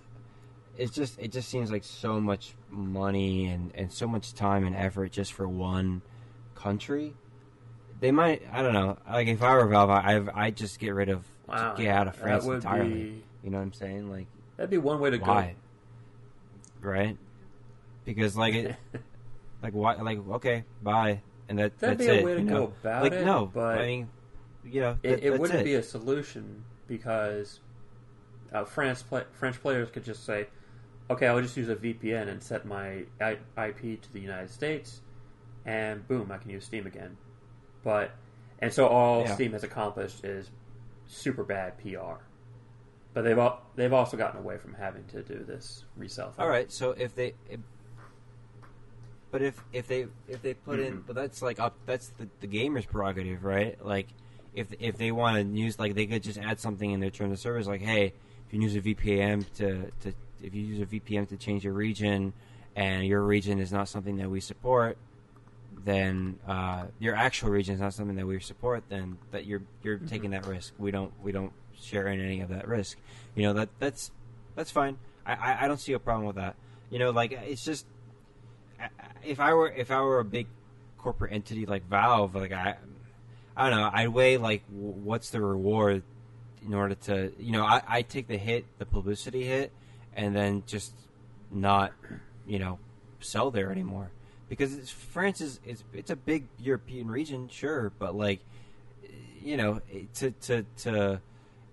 it's 0.77 0.93
just 0.93 1.19
it 1.19 1.31
just 1.31 1.49
seems 1.49 1.69
like 1.71 1.83
so 1.83 2.19
much 2.19 2.55
money 2.69 3.47
and, 3.47 3.71
and 3.75 3.91
so 3.93 4.07
much 4.07 4.33
time 4.33 4.65
and 4.65 4.75
effort 4.75 5.11
just 5.11 5.33
for 5.33 5.47
one 5.47 6.01
country. 6.55 7.13
They 7.99 8.11
might 8.11 8.41
I 8.51 8.63
don't 8.63 8.73
know 8.73 8.97
like 9.07 9.27
if 9.27 9.43
I 9.43 9.53
were 9.55 9.67
Valve 9.67 9.89
I 9.91 10.21
I 10.33 10.49
just 10.51 10.79
get 10.79 10.91
rid 10.95 11.09
of 11.09 11.23
Wow, 11.47 11.75
get 11.75 11.89
out 11.89 12.07
of 12.07 12.15
France 12.15 12.45
entirely. 12.45 12.89
be- 12.93 13.23
You 13.43 13.49
know 13.51 13.57
what 13.57 13.63
I'm 13.65 13.73
saying? 13.73 14.09
Like 14.09 14.27
That'd 14.57 14.69
be 14.71 14.77
one 14.79 14.99
way 14.99 15.09
to 15.11 15.17
why? 15.17 15.55
Right? 16.81 17.17
Because 18.05 18.35
like 18.35 18.53
it, 18.55 18.75
like 19.63 19.73
why? 19.73 19.95
Like 19.95 20.19
okay, 20.31 20.63
bye, 20.81 21.21
and 21.49 21.59
that 21.59 21.77
That'd 21.79 21.99
that's 21.99 22.07
be 22.07 22.13
a 22.15 22.19
it. 22.19 22.25
way 22.25 22.33
to 22.35 22.41
you 22.41 22.47
go 22.47 22.53
know? 22.53 22.73
about 22.81 23.03
like 23.03 23.13
it, 23.13 23.25
no, 23.25 23.49
but 23.53 23.79
I 23.79 23.85
mean, 23.85 24.09
you 24.65 24.81
know, 24.81 24.97
it, 25.03 25.09
that- 25.09 25.25
it 25.25 25.29
that's 25.29 25.39
wouldn't 25.39 25.59
it. 25.61 25.63
be 25.65 25.75
a 25.75 25.83
solution 25.83 26.63
because 26.87 27.59
uh, 28.51 28.65
France 28.65 29.01
play, 29.03 29.23
French 29.33 29.61
players 29.61 29.89
could 29.91 30.03
just 30.03 30.25
say, 30.25 30.47
"Okay, 31.09 31.27
I'll 31.27 31.41
just 31.41 31.55
use 31.57 31.69
a 31.69 31.75
VPN 31.75 32.27
and 32.27 32.41
set 32.41 32.65
my 32.65 33.03
IP 33.21 34.01
to 34.01 34.13
the 34.13 34.19
United 34.19 34.49
States, 34.49 35.01
and 35.65 36.07
boom, 36.07 36.31
I 36.31 36.37
can 36.37 36.49
use 36.49 36.65
Steam 36.65 36.87
again." 36.87 37.17
But 37.83 38.11
and 38.59 38.73
so 38.73 38.87
all 38.87 39.21
Yeah. 39.21 39.35
Steam 39.35 39.53
has 39.53 39.63
accomplished 39.63 40.23
is 40.25 40.49
super 41.07 41.43
bad 41.43 41.77
PR. 41.77 42.23
But 43.13 43.23
they've 43.23 43.39
they've 43.75 43.91
also 43.93 44.15
gotten 44.17 44.39
away 44.39 44.57
from 44.57 44.73
having 44.73 45.03
to 45.07 45.21
do 45.21 45.43
this 45.43 45.83
resell 45.97 46.31
thing. 46.31 46.43
All 46.43 46.49
right, 46.49 46.71
so 46.71 46.91
if 46.91 47.13
they, 47.13 47.33
but 49.31 49.41
if 49.41 49.61
if 49.73 49.87
they 49.87 50.07
if 50.27 50.41
they 50.41 50.53
put 50.53 50.79
in, 50.79 50.97
Mhm. 50.99 51.03
but 51.07 51.15
that's 51.15 51.41
like 51.41 51.59
up. 51.59 51.75
That's 51.85 52.09
the, 52.17 52.27
the 52.41 52.47
gamer's 52.47 52.85
prerogative, 52.85 53.43
right? 53.43 53.83
Like 53.83 54.07
if 54.53 54.67
if 54.79 54.97
they 54.97 55.11
want 55.11 55.37
to 55.37 55.57
use, 55.57 55.79
like 55.79 55.95
they 55.95 56.05
could 56.05 56.23
just 56.23 56.37
add 56.39 56.59
something 56.59 56.91
in 56.91 56.99
their 56.99 57.09
terms 57.09 57.31
of 57.33 57.39
service, 57.39 57.67
like 57.67 57.81
hey, 57.81 58.13
if 58.47 58.53
you 58.53 58.61
use 58.61 58.75
a 58.75 58.81
VPN 58.81 59.45
to 59.55 59.91
to 60.01 60.13
if 60.43 60.53
you 60.55 60.61
use 60.63 60.81
a 60.81 60.85
VPN 60.85 61.27
to 61.29 61.37
change 61.37 61.63
your 61.63 61.73
region, 61.73 62.33
and 62.75 63.05
your 63.05 63.21
region 63.21 63.59
is 63.59 63.71
not 63.71 63.87
something 63.87 64.17
that 64.17 64.29
we 64.29 64.39
support, 64.41 64.97
then 65.83 66.37
uh, 66.47 66.85
your 66.99 67.15
actual 67.15 67.49
region 67.49 67.75
is 67.75 67.81
not 67.81 67.93
something 67.93 68.15
that 68.17 68.27
we 68.27 68.39
support. 68.39 68.83
Then 68.89 69.17
that 69.31 69.45
you're 69.45 69.61
you're 69.83 69.99
Mhm. 69.99 70.07
taking 70.09 70.31
that 70.31 70.45
risk. 70.45 70.73
We 70.77 70.91
don't 70.91 71.13
we 71.23 71.31
don't 71.31 71.53
share 71.79 72.07
in 72.07 72.19
any 72.19 72.41
of 72.41 72.49
that 72.49 72.67
risk. 72.67 72.97
You 73.35 73.43
know 73.43 73.53
that 73.53 73.69
that's 73.79 74.11
that's 74.55 74.71
fine. 74.71 74.97
I, 75.25 75.33
I, 75.33 75.65
I 75.65 75.67
don't 75.67 75.79
see 75.79 75.93
a 75.93 75.99
problem 75.99 76.25
with 76.27 76.35
that. 76.35 76.55
You 76.89 76.99
know, 76.99 77.11
like 77.11 77.31
it's 77.31 77.63
just 77.63 77.85
if 79.23 79.39
I 79.39 79.53
were 79.53 79.69
if 79.69 79.91
I 79.91 80.01
were 80.01 80.19
a 80.19 80.25
big 80.25 80.47
corporate 80.97 81.33
entity 81.33 81.65
like 81.65 81.87
Valve, 81.87 82.35
like 82.35 82.51
I 82.51 82.77
I 83.55 83.69
don't 83.69 83.79
know, 83.79 83.89
I'd 83.91 84.09
weigh 84.09 84.37
like 84.37 84.63
what's 84.69 85.29
the 85.29 85.41
reward 85.41 86.03
in 86.65 86.73
order 86.73 86.95
to 86.95 87.31
you 87.39 87.51
know 87.51 87.63
I 87.63 87.81
I 87.87 88.01
take 88.01 88.27
the 88.27 88.37
hit, 88.37 88.65
the 88.77 88.85
publicity 88.85 89.45
hit, 89.45 89.71
and 90.15 90.35
then 90.35 90.63
just 90.65 90.93
not 91.51 91.93
you 92.47 92.59
know 92.59 92.79
sell 93.19 93.51
there 93.51 93.71
anymore 93.71 94.11
because 94.51 94.75
it's, 94.75 94.89
France 94.91 95.39
is 95.39 95.61
it's 95.65 95.83
it's 95.93 96.11
a 96.11 96.15
big 96.15 96.45
European 96.59 97.09
region, 97.09 97.47
sure, 97.47 97.91
but 97.99 98.15
like 98.15 98.41
you 99.41 99.55
know 99.55 99.81
to 100.15 100.31
to 100.31 100.65
to 100.77 101.21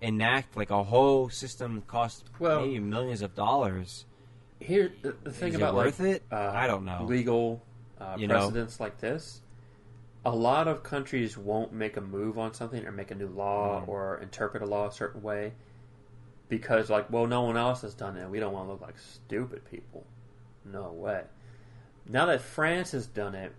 enact 0.01 0.55
like 0.55 0.69
a 0.69 0.83
whole 0.83 1.29
system 1.29 1.83
cost 1.87 2.23
Well- 2.39 2.61
maybe 2.61 2.79
millions 2.79 3.21
of 3.21 3.35
dollars. 3.35 4.05
Here, 4.59 4.91
the, 5.01 5.15
the 5.23 5.31
thing 5.31 5.55
about 5.55 5.75
worth 5.75 5.99
like 5.99 6.09
it? 6.09 6.23
uh, 6.31 6.51
I 6.53 6.67
don't 6.67 6.85
know. 6.85 7.05
legal 7.05 7.65
uh, 7.99 8.15
You 8.17 8.27
know? 8.27 8.35
precedents 8.35 8.79
like 8.79 8.99
this, 8.99 9.41
a 10.25 10.35
lot 10.35 10.67
of 10.67 10.83
countries 10.83 11.37
won't 11.37 11.71
make 11.71 11.95
a 11.97 12.01
move 12.01 12.37
on 12.37 12.53
something 12.53 12.85
or 12.85 12.91
make 12.91 13.11
a 13.11 13.15
new 13.15 13.27
law 13.29 13.81
Mhm. 13.81 13.87
or 13.87 14.19
interpret 14.19 14.61
a 14.61 14.65
law 14.65 14.87
a 14.87 14.91
certain 14.91 15.21
way 15.21 15.53
because, 16.49 16.89
like, 16.89 17.09
well, 17.11 17.25
no 17.27 17.43
one 17.43 17.55
else 17.57 17.81
has 17.81 17.93
done 17.93 18.17
it. 18.17 18.29
We 18.29 18.39
don't 18.39 18.51
want 18.53 18.67
to 18.67 18.71
look 18.71 18.81
like 18.81 18.97
stupid 18.97 19.63
people. 19.69 20.05
No 20.65 20.91
way. 20.91 21.23
Now 22.07 22.25
that 22.25 22.41
France 22.41 22.91
has 22.91 23.07
done 23.07 23.35
it, 23.35 23.53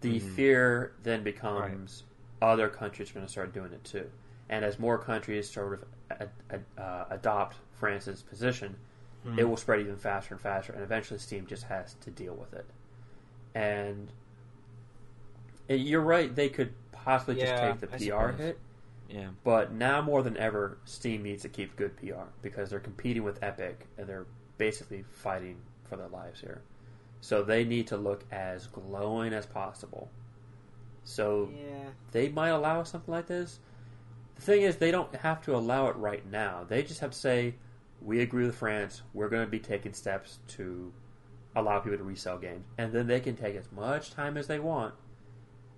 the 0.00 0.18
Mhm. 0.18 0.34
fear 0.34 0.92
then 1.02 1.22
becomes 1.22 2.04
other 2.40 2.68
countries 2.68 3.10
are 3.10 3.14
going 3.14 3.26
to 3.26 3.30
start 3.30 3.52
doing 3.52 3.72
it 3.72 3.84
too. 3.84 4.10
And 4.48 4.64
as 4.64 4.78
more 4.78 4.98
countries 4.98 5.48
sort 5.50 5.74
of 5.74 5.84
ad- 6.10 6.30
ad- 6.50 6.64
uh, 6.78 7.04
adopt 7.10 7.56
France's 7.72 8.22
position, 8.22 8.76
Hmm. 9.24 9.38
it 9.38 9.48
will 9.48 9.56
spread 9.56 9.80
even 9.80 9.96
faster 9.96 10.34
and 10.34 10.40
faster, 10.40 10.72
and 10.72 10.82
eventually 10.82 11.18
Steam 11.20 11.46
just 11.46 11.64
has 11.64 11.94
to 11.94 12.10
deal 12.10 12.34
with 12.34 12.52
it. 12.54 12.66
And 13.54 14.12
you're 15.68 16.00
right; 16.02 16.34
they 16.34 16.48
could 16.48 16.74
possibly 16.92 17.36
just 17.36 17.56
take 17.56 17.80
the 17.80 17.86
I 17.92 17.96
PR 17.98 18.32
suppose. 18.32 18.38
hit, 18.38 18.58
yeah. 19.08 19.28
but 19.44 19.72
now 19.72 20.02
more 20.02 20.22
than 20.22 20.36
ever, 20.36 20.78
Steam 20.84 21.22
needs 21.22 21.42
to 21.42 21.48
keep 21.48 21.76
good 21.76 21.96
PR 21.96 22.28
because 22.42 22.70
they're 22.70 22.80
competing 22.80 23.22
with 23.22 23.42
Epic, 23.42 23.86
and 23.98 24.06
they're 24.08 24.26
basically 24.58 25.02
fighting 25.02 25.56
for 25.84 25.96
their 25.96 26.08
lives 26.08 26.40
here. 26.40 26.62
So 27.20 27.42
they 27.42 27.64
need 27.64 27.86
to 27.88 27.96
look 27.96 28.24
as 28.32 28.66
glowing 28.66 29.32
as 29.32 29.46
possible 29.46 30.10
So 31.04 31.50
Yeah. 31.54 31.90
they 32.12 32.28
might 32.28 32.48
allow 32.50 32.82
something 32.84 33.12
like 33.12 33.26
this. 33.26 33.60
The 34.36 34.42
thing 34.42 34.62
is, 34.62 34.76
they 34.76 34.90
don't 34.90 35.14
have 35.16 35.42
to 35.42 35.56
allow 35.56 35.88
it 35.88 35.96
right 35.96 36.24
now. 36.30 36.64
They 36.64 36.82
just 36.82 37.00
have 37.00 37.10
to 37.12 37.18
say, 37.18 37.56
"We 38.04 38.20
agree 38.20 38.44
with 38.46 38.56
France. 38.56 39.02
We're 39.14 39.28
going 39.28 39.44
to 39.44 39.50
be 39.50 39.60
taking 39.60 39.92
steps 39.92 40.38
to 40.48 40.92
allow 41.54 41.80
people 41.80 41.98
to 41.98 42.04
resell 42.04 42.38
games," 42.38 42.66
and 42.78 42.92
then 42.92 43.06
they 43.06 43.20
can 43.20 43.36
take 43.36 43.56
as 43.56 43.70
much 43.72 44.12
time 44.12 44.36
as 44.36 44.46
they 44.46 44.58
want 44.58 44.94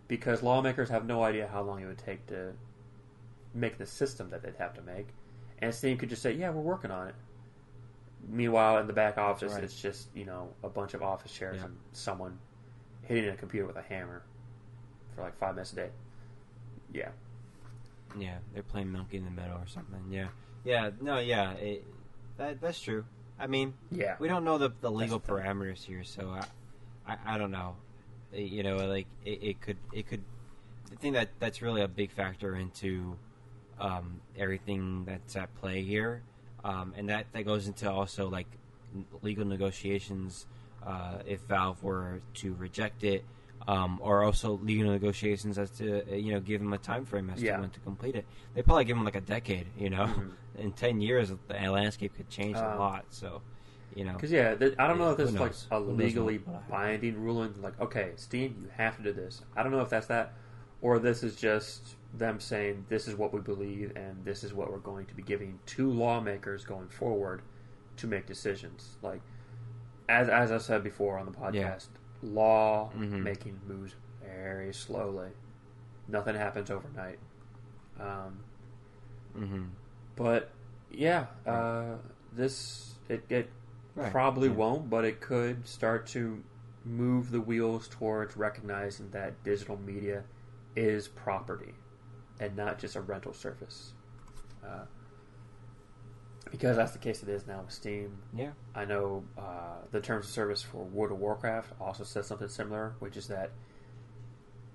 because 0.08 0.42
lawmakers 0.42 0.88
have 0.90 1.06
no 1.06 1.22
idea 1.22 1.48
how 1.48 1.62
long 1.62 1.82
it 1.82 1.86
would 1.86 1.98
take 1.98 2.26
to 2.26 2.52
make 3.54 3.78
the 3.78 3.86
system 3.86 4.30
that 4.30 4.42
they'd 4.42 4.56
have 4.56 4.74
to 4.74 4.82
make, 4.82 5.08
and 5.58 5.74
Steam 5.74 5.96
could 5.96 6.08
just 6.08 6.22
say, 6.22 6.32
"Yeah, 6.32 6.50
we're 6.50 6.62
working 6.62 6.90
on 6.90 7.08
it." 7.08 7.14
Meanwhile, 8.28 8.78
in 8.78 8.86
the 8.86 8.92
back 8.92 9.18
office, 9.18 9.52
right. 9.52 9.64
it's 9.64 9.80
just 9.80 10.08
you 10.14 10.24
know 10.24 10.50
a 10.62 10.68
bunch 10.68 10.94
of 10.94 11.02
office 11.02 11.32
chairs 11.32 11.58
Yeah. 11.58 11.66
and 11.66 11.78
someone 11.92 12.38
hitting 13.02 13.30
a 13.30 13.36
computer 13.36 13.66
with 13.66 13.76
a 13.76 13.82
hammer 13.82 14.22
for 15.14 15.22
like 15.22 15.36
five 15.36 15.54
minutes 15.54 15.72
a 15.72 15.76
day. 15.76 15.90
Yeah. 16.92 17.10
Yeah, 18.16 18.38
they're 18.52 18.62
playing 18.62 18.90
Monkey 18.90 19.16
in 19.16 19.24
the 19.24 19.30
Middle 19.30 19.56
or 19.56 19.66
something. 19.66 20.04
Yeah, 20.10 20.28
yeah, 20.64 20.90
no, 21.00 21.18
yeah, 21.18 21.52
it, 21.54 21.84
that 22.36 22.60
that's 22.60 22.80
true. 22.80 23.04
I 23.38 23.46
mean, 23.46 23.74
Yeah. 23.90 24.16
we 24.18 24.28
don't 24.28 24.44
know 24.44 24.58
the 24.58 24.70
the 24.80 24.90
legal 24.90 25.18
the 25.18 25.32
parameters 25.32 25.82
here, 25.84 26.04
so 26.04 26.30
I, 26.30 27.12
I, 27.12 27.34
I 27.34 27.38
don't 27.38 27.50
know. 27.50 27.76
Uh, 28.32 28.38
You 28.38 28.62
know, 28.62 28.76
like 28.76 29.06
it, 29.24 29.38
it 29.42 29.60
could, 29.60 29.76
it 29.92 30.06
could. 30.06 30.22
The 30.90 30.96
thing 30.96 31.12
that 31.14 31.30
that's 31.38 31.62
really 31.62 31.82
a 31.82 31.88
big 31.88 32.10
factor 32.12 32.54
into 32.56 33.16
um, 33.80 34.20
everything 34.38 35.04
that's 35.04 35.34
at 35.36 35.52
play 35.56 35.82
here, 35.82 36.22
um, 36.62 36.94
and 36.96 37.08
that 37.08 37.26
that 37.32 37.44
goes 37.44 37.66
into 37.66 37.90
also 37.90 38.28
like 38.28 38.46
legal 39.22 39.44
negotiations. 39.44 40.46
Uh, 40.86 41.18
if 41.26 41.40
Valve 41.48 41.82
were 41.82 42.20
to 42.34 42.54
reject 42.54 43.04
it, 43.04 43.24
um, 43.66 43.98
or 44.02 44.22
also 44.22 44.58
legal 44.62 44.90
negotiations 44.90 45.58
as 45.58 45.70
to 45.70 46.02
uh, 46.12 46.14
you 46.14 46.32
know 46.32 46.40
give 46.40 46.60
them 46.60 46.72
a 46.72 46.78
time 46.78 47.04
frame 47.04 47.30
as 47.30 47.42
Yeah. 47.42 47.56
to 47.56 47.62
when 47.62 47.70
to 47.70 47.80
complete 47.80 48.14
it. 48.16 48.26
They 48.54 48.62
probably 48.62 48.84
give 48.84 48.96
them 48.96 49.04
like 49.04 49.16
a 49.16 49.20
decade. 49.20 49.66
You 49.78 49.90
know, 49.90 50.06
Mhm. 50.06 50.30
in 50.58 50.72
ten 50.72 51.00
years 51.00 51.32
the 51.48 51.54
landscape 51.70 52.14
could 52.16 52.28
change 52.28 52.56
a 52.56 52.74
Uh, 52.74 52.78
lot. 52.78 53.06
So, 53.10 53.40
you 53.94 54.04
know, 54.04 54.12
Because 54.14 54.30
yeah, 54.32 54.54
th- 54.54 54.74
I 54.78 54.86
don't 54.86 54.98
know 54.98 55.10
if 55.12 55.16
this 55.16 55.30
is 55.30 55.36
like 55.40 55.52
a 55.70 55.80
legally 55.80 56.38
what 56.38 56.46
will 56.46 56.54
happen. 56.54 56.70
binding 56.70 57.20
ruling. 57.22 57.54
Like, 57.62 57.80
okay, 57.80 58.12
Steam, 58.16 58.56
you 58.62 58.68
have 58.76 58.96
to 58.98 59.02
do 59.02 59.12
this. 59.12 59.42
I 59.56 59.62
don't 59.62 59.72
know 59.72 59.80
if 59.80 59.88
that's 59.90 60.06
that, 60.08 60.34
or 60.82 60.98
this 60.98 61.22
is 61.22 61.34
just 61.36 61.96
them 62.16 62.38
saying 62.38 62.86
this 62.88 63.08
is 63.08 63.16
what 63.16 63.32
we 63.32 63.40
believe 63.40 63.96
and 63.96 64.24
this 64.24 64.44
is 64.44 64.54
what 64.54 64.70
we're 64.70 64.78
going 64.78 65.04
to 65.06 65.14
be 65.14 65.22
giving 65.22 65.58
to 65.66 65.90
lawmakers 65.90 66.64
going 66.64 66.88
forward 66.88 67.42
to 67.96 68.06
make 68.06 68.26
decisions. 68.26 68.96
Like, 69.02 69.20
as 70.08 70.28
as 70.28 70.52
I 70.52 70.58
said 70.58 70.84
before 70.84 71.18
on 71.18 71.26
the 71.26 71.32
podcast, 71.32 71.88
law 72.24 72.90
Mhm. 72.96 73.22
making 73.22 73.60
moves 73.66 73.94
very 74.22 74.72
slowly. 74.72 75.30
Nothing 76.08 76.34
happens 76.34 76.70
overnight. 76.70 77.18
Um, 77.98 78.40
hmm 79.34 79.64
but 80.16 80.50
yeah, 80.90 81.26
uh, 81.46 81.96
this 82.32 82.94
it, 83.08 83.24
it 83.28 83.50
Right, 83.96 84.10
probably 84.10 84.48
yeah. 84.48 84.54
won't, 84.54 84.90
but 84.90 85.04
it 85.04 85.20
could 85.20 85.66
start 85.68 86.06
to 86.08 86.42
move 86.84 87.30
the 87.30 87.40
wheels 87.40 87.88
towards 87.88 88.36
recognizing 88.36 89.10
that 89.10 89.42
digital 89.44 89.76
media 89.76 90.24
is 90.76 91.06
property 91.08 91.74
and 92.40 92.56
not 92.56 92.78
just 92.78 92.96
a 92.96 93.00
rental 93.00 93.32
service. 93.32 93.92
Uh, 94.64 94.84
because 96.54 96.76
that's 96.76 96.92
the 96.92 96.98
case 96.98 97.20
it 97.22 97.28
is 97.28 97.46
now 97.48 97.62
with 97.62 97.72
Steam. 97.72 98.16
yeah, 98.32 98.52
I 98.74 98.84
know 98.84 99.24
uh, 99.36 99.78
the 99.90 100.00
terms 100.00 100.26
of 100.26 100.30
service 100.30 100.62
for 100.62 100.84
World 100.84 101.10
of 101.10 101.18
Warcraft 101.18 101.72
also 101.80 102.04
says 102.04 102.28
something 102.28 102.46
similar, 102.46 102.94
which 103.00 103.16
is 103.16 103.26
that 103.26 103.50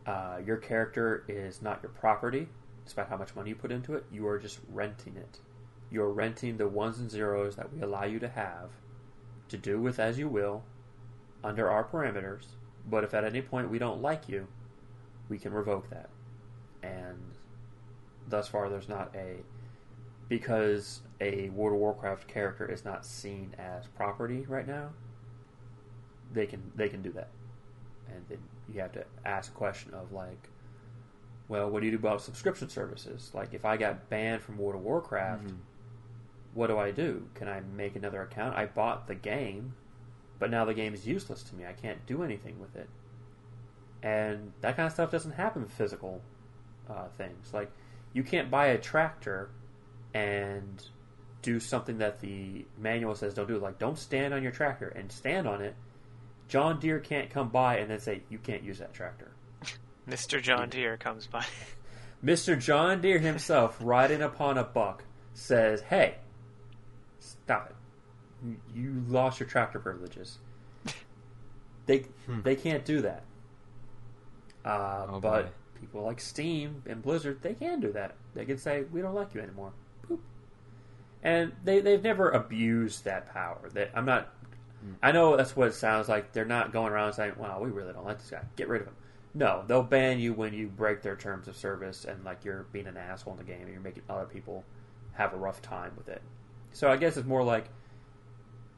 uh, 0.05 0.39
your 0.45 0.57
character 0.57 1.23
is 1.29 1.61
not 1.61 1.79
your 1.81 1.91
property, 1.91 2.49
despite 2.83 3.07
how 3.07 3.15
much 3.15 3.33
money 3.33 3.49
you 3.49 3.55
put 3.55 3.71
into 3.71 3.93
it. 3.93 4.05
You 4.11 4.27
are 4.27 4.37
just 4.37 4.59
renting 4.69 5.15
it. 5.15 5.39
You 5.89 6.03
are 6.03 6.11
renting 6.11 6.57
the 6.57 6.67
ones 6.67 6.99
and 6.99 7.09
zeros 7.09 7.55
that 7.55 7.73
we 7.73 7.81
allow 7.81 8.03
you 8.03 8.19
to 8.19 8.27
have 8.27 8.71
to 9.47 9.57
do 9.57 9.79
with 9.79 9.99
as 9.99 10.19
you 10.19 10.27
will 10.27 10.63
under 11.43 11.69
our 11.69 11.85
parameters. 11.85 12.47
But 12.89 13.05
if 13.05 13.13
at 13.13 13.23
any 13.23 13.41
point 13.41 13.69
we 13.69 13.79
don't 13.79 14.01
like 14.01 14.27
you, 14.27 14.47
we 15.29 15.37
can 15.37 15.53
revoke 15.53 15.89
that. 15.91 16.09
And 16.83 17.17
thus 18.27 18.49
far, 18.49 18.69
there's 18.69 18.89
not 18.89 19.15
a 19.15 19.37
because 20.29 21.01
a 21.19 21.49
World 21.49 21.73
of 21.73 21.79
Warcraft 21.81 22.27
character 22.27 22.65
is 22.71 22.85
not 22.85 23.05
seen 23.05 23.53
as 23.57 23.87
property 23.87 24.45
right 24.47 24.67
now. 24.67 24.89
They 26.31 26.45
can 26.45 26.71
they 26.75 26.87
can 26.89 27.01
do 27.01 27.11
that, 27.13 27.29
and 28.07 28.23
then 28.29 28.37
you 28.71 28.79
have 28.81 28.91
to 28.93 29.03
ask 29.25 29.51
a 29.51 29.55
question 29.55 29.93
of 29.95 30.11
like, 30.13 30.49
well, 31.47 31.69
what 31.69 31.79
do 31.79 31.87
you 31.87 31.91
do 31.91 31.97
about 31.97 32.21
subscription 32.21 32.69
services? 32.69 33.31
Like, 33.33 33.53
if 33.53 33.65
I 33.65 33.75
got 33.77 34.09
banned 34.09 34.43
from 34.43 34.57
World 34.59 34.75
of 34.75 34.81
Warcraft, 34.83 35.47
Mhm. 35.47 35.57
what 36.53 36.67
do 36.67 36.77
I 36.77 36.91
do? 36.91 37.27
Can 37.33 37.47
I 37.49 37.61
make 37.61 37.95
another 37.95 38.21
account? 38.21 38.55
I 38.55 38.67
bought 38.67 39.07
the 39.07 39.15
game, 39.15 39.73
but 40.37 40.51
now 40.51 40.63
the 40.65 40.75
game 40.75 40.93
is 40.93 41.07
useless 41.07 41.41
to 41.43 41.55
me. 41.55 41.65
I 41.65 41.73
can't 41.73 42.05
do 42.05 42.21
anything 42.21 42.59
with 42.59 42.75
it, 42.75 42.89
and 44.03 44.53
that 44.61 44.75
kind 44.75 44.85
of 44.85 44.93
stuff 44.93 45.09
doesn't 45.09 45.31
happen 45.31 45.63
with 45.63 45.71
physical 45.71 46.21
uh, 46.87 47.07
things. 47.17 47.53
Like, 47.53 47.71
you 48.13 48.23
can't 48.23 48.49
buy 48.51 48.67
a 48.67 48.77
tractor 48.77 49.49
and 50.13 50.83
do 51.41 51.59
something 51.59 51.99
that 51.99 52.19
the 52.19 52.65
manual 52.77 53.15
says 53.15 53.33
don't 53.33 53.47
do. 53.47 53.57
Like, 53.57 53.79
don't 53.79 53.97
stand 53.97 54.33
on 54.33 54.43
your 54.43 54.51
tractor 54.51 54.89
and 54.89 55.11
stand 55.11 55.47
on 55.47 55.61
it. 55.61 55.75
John 56.47 56.79
Deere 56.79 56.99
can't 56.99 57.29
come 57.29 57.49
by 57.49 57.77
and 57.77 57.89
then 57.91 57.99
say 57.99 58.23
you 58.29 58.37
can't 58.39 58.63
use 58.63 58.79
that 58.79 58.93
tractor. 58.93 59.31
Mr. 60.09 60.41
John 60.41 60.69
Deere 60.69 60.97
comes 60.97 61.27
by. 61.27 61.45
Mr. 62.25 62.59
John 62.59 62.99
Deere 63.01 63.19
himself, 63.19 63.77
riding 63.81 64.21
upon 64.21 64.57
a 64.57 64.63
buck, 64.63 65.03
says, 65.33 65.81
"Hey, 65.81 66.15
stop 67.19 67.69
it! 67.69 67.75
You- 68.45 68.57
You 68.73 69.03
lost 69.07 69.39
your 69.39 69.47
tractor 69.47 69.79
privileges. 69.79 70.39
They 71.85 71.99
Hmm. 72.25 72.41
they 72.41 72.55
can't 72.55 72.83
do 72.85 73.01
that. 73.01 73.23
Uh, 74.65 75.05
Oh, 75.09 75.19
but 75.19 75.45
boy. 75.45 75.51
people 75.79 76.03
like 76.03 76.19
Steam 76.19 76.83
and 76.85 77.01
Blizzard, 77.01 77.41
they 77.41 77.53
can 77.53 77.79
do 77.79 77.91
that. 77.93 78.15
They 78.35 78.45
can 78.45 78.57
say, 78.57 78.83
"We 78.91 79.01
don't 79.01 79.15
like 79.15 79.33
you 79.33 79.41
anymore." 79.41 79.71
And 81.23 81.51
they 81.63 81.81
they've 81.81 82.01
never 82.03 82.29
abused 82.29 83.03
that 83.05 83.31
power. 83.33 83.69
That 83.73 83.91
I'm 83.93 84.05
not. 84.05 84.33
I 85.03 85.11
know 85.11 85.35
that's 85.35 85.55
what 85.57 85.67
it 85.67 85.73
sounds 85.73 86.07
like. 86.07 86.31
They're 86.31 86.45
not 86.45 86.71
going 86.71 86.93
around 86.93 87.13
saying, 87.13 87.33
"Wow, 87.37 87.59
we 87.61 87.69
really 87.69 87.91
don't 87.91 88.05
like 88.05 88.19
this 88.19 88.29
guy. 88.29 88.41
Get 88.55 88.69
rid 88.69 88.81
of 88.81 88.87
him." 88.87 88.95
No, 89.33 89.63
they'll 89.67 89.83
ban 89.83 90.19
you 90.19 90.33
when 90.33 90.53
you 90.53 90.67
break 90.67 91.01
their 91.01 91.15
terms 91.17 91.47
of 91.47 91.55
service 91.57 92.05
and 92.05 92.23
like 92.23 92.45
you're 92.45 92.63
being 92.71 92.87
an 92.87 92.97
asshole 92.97 93.33
in 93.33 93.37
the 93.39 93.43
game 93.45 93.61
and 93.61 93.71
you're 93.71 93.81
making 93.81 94.03
other 94.09 94.25
people 94.25 94.63
have 95.13 95.33
a 95.33 95.37
rough 95.37 95.61
time 95.61 95.91
with 95.97 96.07
it. 96.07 96.21
So 96.71 96.89
I 96.89 96.95
guess 96.97 97.17
it's 97.17 97.27
more 97.27 97.43
like 97.43 97.65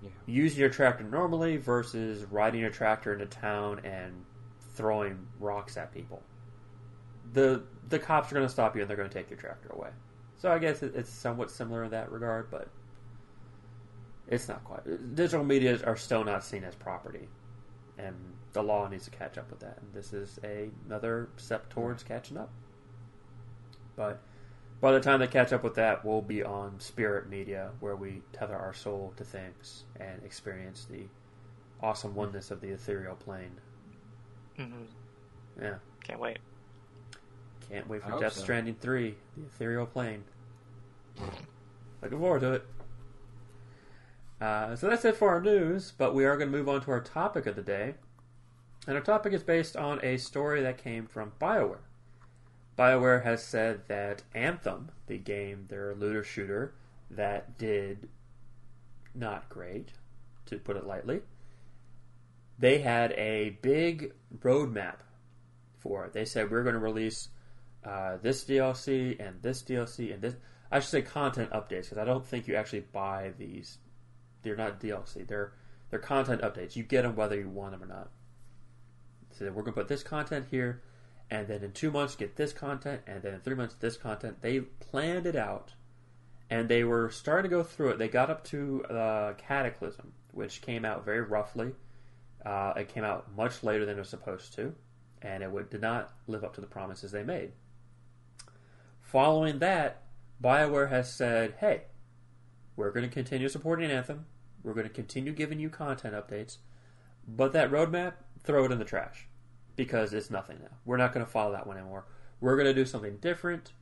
Yeah. 0.01 0.09
using 0.26 0.59
your 0.59 0.69
tractor 0.69 1.03
normally 1.03 1.57
versus 1.57 2.26
riding 2.26 2.59
your 2.59 2.72
tractor 2.72 3.13
into 3.13 3.27
town 3.27 3.80
and 3.85 4.26
throwing 4.73 5.27
rocks 5.39 5.77
at 5.77 5.93
people. 5.93 6.22
The 7.34 7.63
the 7.88 7.99
cops 7.99 8.31
are 8.31 8.35
going 8.35 8.47
to 8.47 8.51
stop 8.51 8.76
you 8.76 8.81
and 8.81 8.89
they're 8.89 8.97
going 8.97 9.09
to 9.09 9.13
take 9.13 9.30
your 9.30 9.39
tractor 9.39 9.69
away. 9.69 9.89
So 10.41 10.51
I 10.51 10.57
guess 10.57 10.81
it, 10.81 10.93
it's 10.95 11.11
somewhat 11.11 11.51
similar 11.51 11.84
in 11.84 11.91
that 11.91 12.11
regard, 12.11 12.49
but 12.49 12.68
it's 14.27 14.47
not 14.47 14.63
quite. 14.63 15.15
Digital 15.15 15.45
media 15.45 15.80
are 15.85 15.95
still 15.95 16.23
not 16.23 16.43
seen 16.43 16.63
as 16.63 16.73
property, 16.73 17.27
and 17.99 18.15
the 18.53 18.63
law 18.63 18.88
needs 18.88 19.05
to 19.05 19.11
catch 19.11 19.38
up 19.38 19.51
with 19.51 19.59
that. 19.59 19.77
And 19.80 19.93
this 19.93 20.13
is 20.13 20.39
a, 20.43 20.69
another 20.88 21.30
step 21.38 21.69
towards 21.69 22.01
catching 22.01 22.38
up. 22.38 22.49
But 23.95 24.19
by 24.80 24.93
the 24.93 24.99
time 24.99 25.19
they 25.19 25.27
catch 25.27 25.53
up 25.53 25.63
with 25.63 25.76
that, 25.76 26.03
we'll 26.03 26.23
be 26.23 26.41
on 26.41 26.80
Spirit 26.80 27.30
Media, 27.30 27.69
where 27.80 27.95
we 27.95 28.23
tether 28.34 28.55
our 28.55 28.73
soul 28.73 29.13
to 29.18 29.23
things 29.23 29.84
and 29.99 30.23
experience 30.23 30.88
the 30.89 31.03
awesome 31.84 32.15
oneness 32.15 32.49
of 32.49 32.61
the 32.61 32.69
ethereal 32.69 33.13
plane. 33.15 33.61
hmm 34.57 34.85
Yeah, 35.61 35.76
Can't 36.03 36.19
wait. 36.19 36.39
Can't 37.72 37.88
wait 37.88 38.03
for 38.03 38.19
Death 38.19 38.34
so. 38.34 38.41
Stranding 38.41 38.76
3, 38.76 39.15
the 39.38 39.45
ethereal 39.45 39.85
plane. 39.85 40.23
Looking 42.02 42.19
forward 42.19 42.41
to 42.41 42.53
it. 42.53 42.65
Uh, 44.41 44.76
so 44.76 44.89
that's 44.89 45.06
it 45.06 45.15
for 45.15 45.30
our 45.30 45.41
news, 45.41 45.93
but 45.98 46.15
we 46.15 46.26
are 46.26 46.35
going 46.35 46.52
to 46.52 46.57
move 46.57 46.68
on 46.68 46.81
to 46.81 46.91
our 46.91 47.02
topic 47.02 47.45
of 47.45 47.56
the 47.56 47.61
day. 47.61 47.95
And 48.88 48.98
our 48.98 49.03
topic 49.03 49.34
is 49.34 49.43
based 49.43 49.77
on 49.77 50.03
a 50.03 50.18
story 50.18 50.61
that 50.64 50.84
came 50.84 51.06
from 51.06 51.34
BioWare. 51.39 51.77
BioWare 52.77 53.23
has 53.23 53.43
said 53.43 53.81
that 53.88 54.23
Anthem, 54.34 54.89
the 55.06 55.19
game, 55.19 55.65
their 55.69 55.93
looter 55.93 56.23
shooter, 56.23 56.73
that 57.11 57.57
did 57.60 58.10
not 59.14 59.48
great, 59.49 59.91
to 60.48 60.57
put 60.57 60.77
it 60.77 60.88
lightly, 60.88 61.22
they 62.57 62.80
had 62.80 63.11
a 63.14 63.57
big 63.61 64.14
roadmap 64.39 64.98
for 65.77 66.06
it. 66.06 66.14
They 66.14 66.26
said 66.26 66.49
we're 66.49 66.64
going 66.64 66.73
to 66.73 66.80
release 66.80 67.30
uh, 67.84 68.18
this 68.22 68.44
DLC 68.44 69.20
and 69.20 69.41
this 69.41 69.64
DLC 69.64 70.14
and 70.14 70.22
this. 70.22 70.36
I 70.72 70.80
should 70.80 70.90
say 70.90 71.02
content 71.02 71.52
updates 71.52 71.84
because 71.84 71.98
I 71.98 72.06
don't 72.06 72.26
think 72.26 72.48
you 72.48 72.56
actually 72.56 72.86
buy 72.91 73.34
these. 73.38 73.78
They're 74.44 74.56
not 74.56 74.80
DLC. 74.80 75.28
They're 75.28 75.53
they're 75.90 75.99
content 75.99 76.41
updates. 76.41 76.76
You 76.76 76.84
get 76.84 77.03
them 77.03 77.16
whether 77.16 77.38
you 77.38 77.49
want 77.49 77.72
them 77.72 77.84
or 77.84 77.88
not. 77.94 78.10
So 79.32 79.45
we're 79.45 79.64
going 79.64 79.74
to 79.74 79.80
put 79.80 79.88
this 79.88 80.03
content 80.03 80.48
here, 80.49 80.82
and 81.30 81.48
then 81.48 81.64
in 81.64 81.74
two 81.74 81.91
months 81.91 82.16
get 82.16 82.36
this 82.36 82.53
content, 82.53 83.02
and 83.08 83.22
then 83.22 83.34
in 83.34 83.41
three 83.41 83.56
months 83.56 83.76
this 83.76 83.98
content. 83.98 84.41
They 84.41 84.62
planned 84.62 85.26
it 85.26 85.36
out, 85.36 85.74
and 86.49 86.70
they 86.70 86.84
were 86.84 87.10
starting 87.10 87.49
to 87.49 87.56
go 87.56 87.64
through 87.64 87.90
it. 87.90 87.99
They 87.99 88.08
got 88.08 88.30
up 88.30 88.44
to 88.45 88.84
uh, 88.86 89.34
Cataclysm, 89.34 90.14
which 90.32 90.62
came 90.62 90.86
out 90.86 91.06
very 91.06 91.22
roughly. 91.22 91.74
Uh, 92.45 92.74
it 92.78 92.90
came 92.90 93.03
out 93.03 93.36
much 93.36 93.64
later 93.64 93.86
than 93.86 93.98
it 93.98 93.99
was 93.99 94.10
supposed 94.10 94.53
to, 94.56 94.74
and 95.22 95.44
it 95.44 95.52
would, 95.52 95.70
did 95.70 95.82
not 95.82 96.12
live 96.28 96.44
up 96.44 96.56
to 96.56 96.62
the 96.62 96.68
promises 96.68 97.12
they 97.12 97.24
made. 97.24 97.52
Following 99.12 99.60
that, 99.60 100.04
BioWare 100.42 100.90
has 100.90 101.14
said, 101.14 101.56
hey, 101.60 101.82
we're 102.78 102.92
going 102.92 103.06
to 103.06 103.14
continue 103.14 103.50
supporting 103.50 103.92
Anthem. 103.92 104.26
We're 104.64 104.74
going 104.74 104.88
to 104.88 104.94
continue 104.94 105.34
giving 105.34 105.60
you 105.60 105.70
content 105.70 106.16
updates. 106.16 106.60
But 107.28 107.52
that 107.52 107.70
roadmap, 107.70 108.14
throw 108.42 108.64
it 108.64 108.72
in 108.72 108.80
the 108.80 108.86
trash 108.86 109.28
because 109.76 110.14
it's 110.14 110.32
nothing 110.32 110.60
now. 110.62 110.78
We're 110.86 110.96
not 110.96 111.12
going 111.14 111.26
to 111.26 111.32
follow 111.32 111.52
that 111.52 111.68
one 111.68 111.76
anymore. 111.76 112.06
We're 112.40 112.56
going 112.56 112.68
to 112.68 112.74
do 112.74 112.86
something 112.86 113.18
different. 113.18 113.74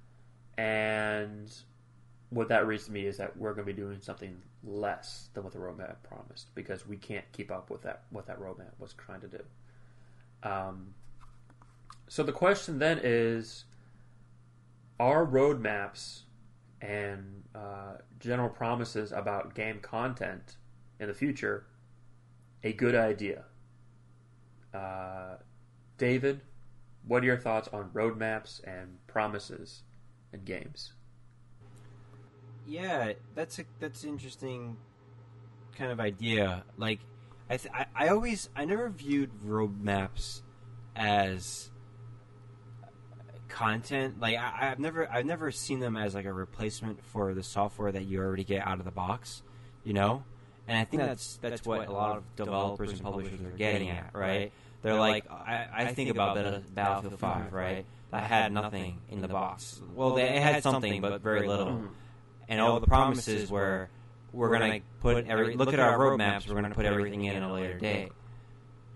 And 0.58 1.54
what 2.32 2.50
that 2.50 2.66
reads 2.66 2.86
to 2.86 2.92
me 2.92 3.06
is 3.06 3.18
that 3.18 3.38
we're 3.38 3.54
going 3.54 3.68
to 3.68 3.72
be 3.72 3.80
doing 3.80 4.02
something 4.02 4.36
less 4.64 5.30
than 5.36 5.44
what 5.44 5.54
the 5.54 5.60
roadmap 5.60 5.98
promised 6.02 6.56
because 6.56 6.88
we 6.88 6.98
can't 6.98 7.32
keep 7.34 7.52
up 7.52 7.70
with 7.70 7.84
that 7.84 8.02
what 8.10 8.26
that 8.26 8.42
roadmap 8.42 8.72
was 8.80 8.94
trying 8.94 9.22
to 9.22 9.28
do. 9.28 9.44
Um, 10.42 10.96
so 12.08 12.24
the 12.24 12.32
question 12.32 12.80
then 12.80 13.00
is: 13.04 13.66
Are 15.00 15.26
roadmaps 15.26 16.24
and 16.82 17.44
uh, 17.56 17.98
general 18.20 18.50
promises 18.50 19.12
about 19.12 19.56
game 19.56 19.80
content 19.80 20.58
in 21.00 21.08
the 21.08 21.14
future 21.14 21.66
a 22.64 22.74
good 22.74 22.96
idea? 22.96 23.46
Uh, 24.74 25.38
David, 25.98 26.42
what 27.08 27.24
are 27.24 27.28
your 27.28 27.38
thoughts 27.38 27.70
on 27.72 27.90
roadmaps 27.92 28.62
and 28.66 28.98
promises 29.08 29.84
and 30.34 30.44
games? 30.46 30.94
Yeah, 32.68 33.14
that's 33.36 33.58
a 33.60 33.64
that's 33.80 34.04
interesting 34.04 34.78
kind 35.76 35.92
of 35.92 36.00
idea. 36.00 36.64
Like, 36.78 37.00
I 37.50 37.58
th- 37.58 37.74
I, 37.74 37.86
I 37.96 38.08
always 38.10 38.50
I 38.56 38.66
never 38.66 38.90
viewed 38.90 39.32
roadmaps 39.44 40.42
as 40.96 41.72
content. 43.50 44.20
Like, 44.20 44.38
I, 44.38 44.70
I've 44.72 44.80
never 44.80 45.10
I've 45.12 45.26
never 45.26 45.52
seen 45.52 45.80
them 45.80 45.98
as 45.98 46.16
like 46.16 46.26
a 46.26 46.34
replacement 46.34 47.04
for 47.06 47.34
the 47.34 47.44
software 47.44 47.92
that 47.92 48.06
you 48.06 48.20
already 48.20 48.44
get 48.44 48.66
out 48.66 48.80
of 48.80 48.86
the 48.86 48.92
box. 48.92 49.42
You 49.84 49.94
know, 49.94 50.24
and 50.68 50.78
I 50.78 50.86
think 50.86 51.02
that's 51.02 51.38
that's 51.42 51.66
what 51.66 51.88
a 51.88 51.92
lot 51.92 52.18
of 52.18 52.36
developers 52.36 52.92
and 52.92 53.02
publishers 53.02 53.42
are 53.42 53.58
getting 53.58 53.90
at, 53.90 54.12
right? 54.14 54.52
They're 54.82 55.00
like, 55.00 55.30
I, 55.30 55.68
I 55.74 55.94
think 55.94 56.10
about 56.10 56.36
the 56.36 56.64
Battlefield 56.74 57.20
Five, 57.20 57.52
right? 57.52 57.86
That 58.12 58.24
had 58.24 58.52
nothing 58.52 59.00
in 59.10 59.22
the 59.22 59.28
box. 59.28 59.82
Well, 59.94 60.16
they 60.16 60.40
had 60.40 60.64
something, 60.64 61.02
but 61.02 61.22
very 61.22 61.48
little 61.48 61.90
and 62.50 62.60
all 62.60 62.80
the 62.80 62.88
promises 62.88 63.50
were 63.50 63.90
we're 64.34 64.58
going 64.58 64.82
to 64.82 64.88
put 65.00 65.28
every 65.28 65.56
look 65.56 65.74
at 65.74 65.80
our 65.80 65.98
roadmaps. 65.98 66.48
We're 66.48 66.56
going 66.56 66.70
to 66.70 66.76
put 66.76 66.86
everything 66.86 67.24
in 67.24 67.36
at 67.38 67.44
a 67.44 67.54
later 67.54 67.78
date. 67.78 68.12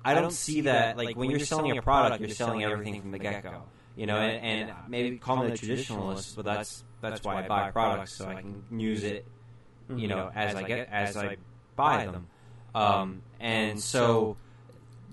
I 0.04 0.16
don't 0.16 0.32
see 0.34 0.62
that. 0.62 0.98
Like 0.98 1.16
when 1.16 1.30
you're 1.30 1.40
selling 1.40 1.78
a 1.78 1.82
product, 1.82 2.20
you're 2.20 2.30
selling 2.30 2.64
everything 2.64 3.00
from 3.02 3.12
the 3.12 3.20
get 3.20 3.44
go. 3.44 3.64
You 3.96 4.08
know, 4.08 4.18
and, 4.18 4.70
and 4.70 4.74
maybe 4.88 5.18
call 5.18 5.38
me 5.44 5.52
a 5.52 5.52
traditionalist, 5.52 6.36
but 6.36 6.46
that's 6.46 6.84
that's 7.02 7.24
why 7.24 7.44
I 7.44 7.48
buy 7.48 7.72
products 7.72 8.14
so 8.14 8.28
I 8.28 8.42
can 8.42 8.64
use 8.80 9.04
it. 9.04 9.26
You 9.94 10.08
know, 10.08 10.32
as 10.34 10.56
I 10.56 10.64
get 10.64 10.90
as 10.92 11.16
I 11.18 11.38
buy 11.76 12.06
them, 12.06 12.28
um, 12.74 13.22
and 13.40 13.80
so 13.80 14.38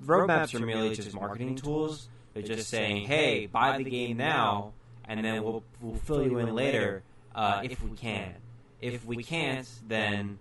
roadmaps 0.06 0.54
are 0.54 0.64
merely 0.64 0.94
just 0.94 1.14
marketing 1.14 1.56
tools. 1.56 2.08
They're 2.32 2.42
just 2.42 2.68
saying, 2.70 3.06
"Hey, 3.06 3.46
buy 3.46 3.76
the 3.78 3.84
game 3.84 4.16
now, 4.16 4.72
and 5.06 5.24
then 5.24 5.42
we'll 5.42 5.62
we'll 5.80 5.96
fill 5.96 6.22
you 6.22 6.38
in 6.38 6.54
later." 6.54 7.02
uh, 7.34 7.60
if 7.64 7.82
we 7.82 7.90
can. 7.96 8.34
If 8.80 9.04
we 9.04 9.22
can't, 9.22 9.68
then 9.86 10.38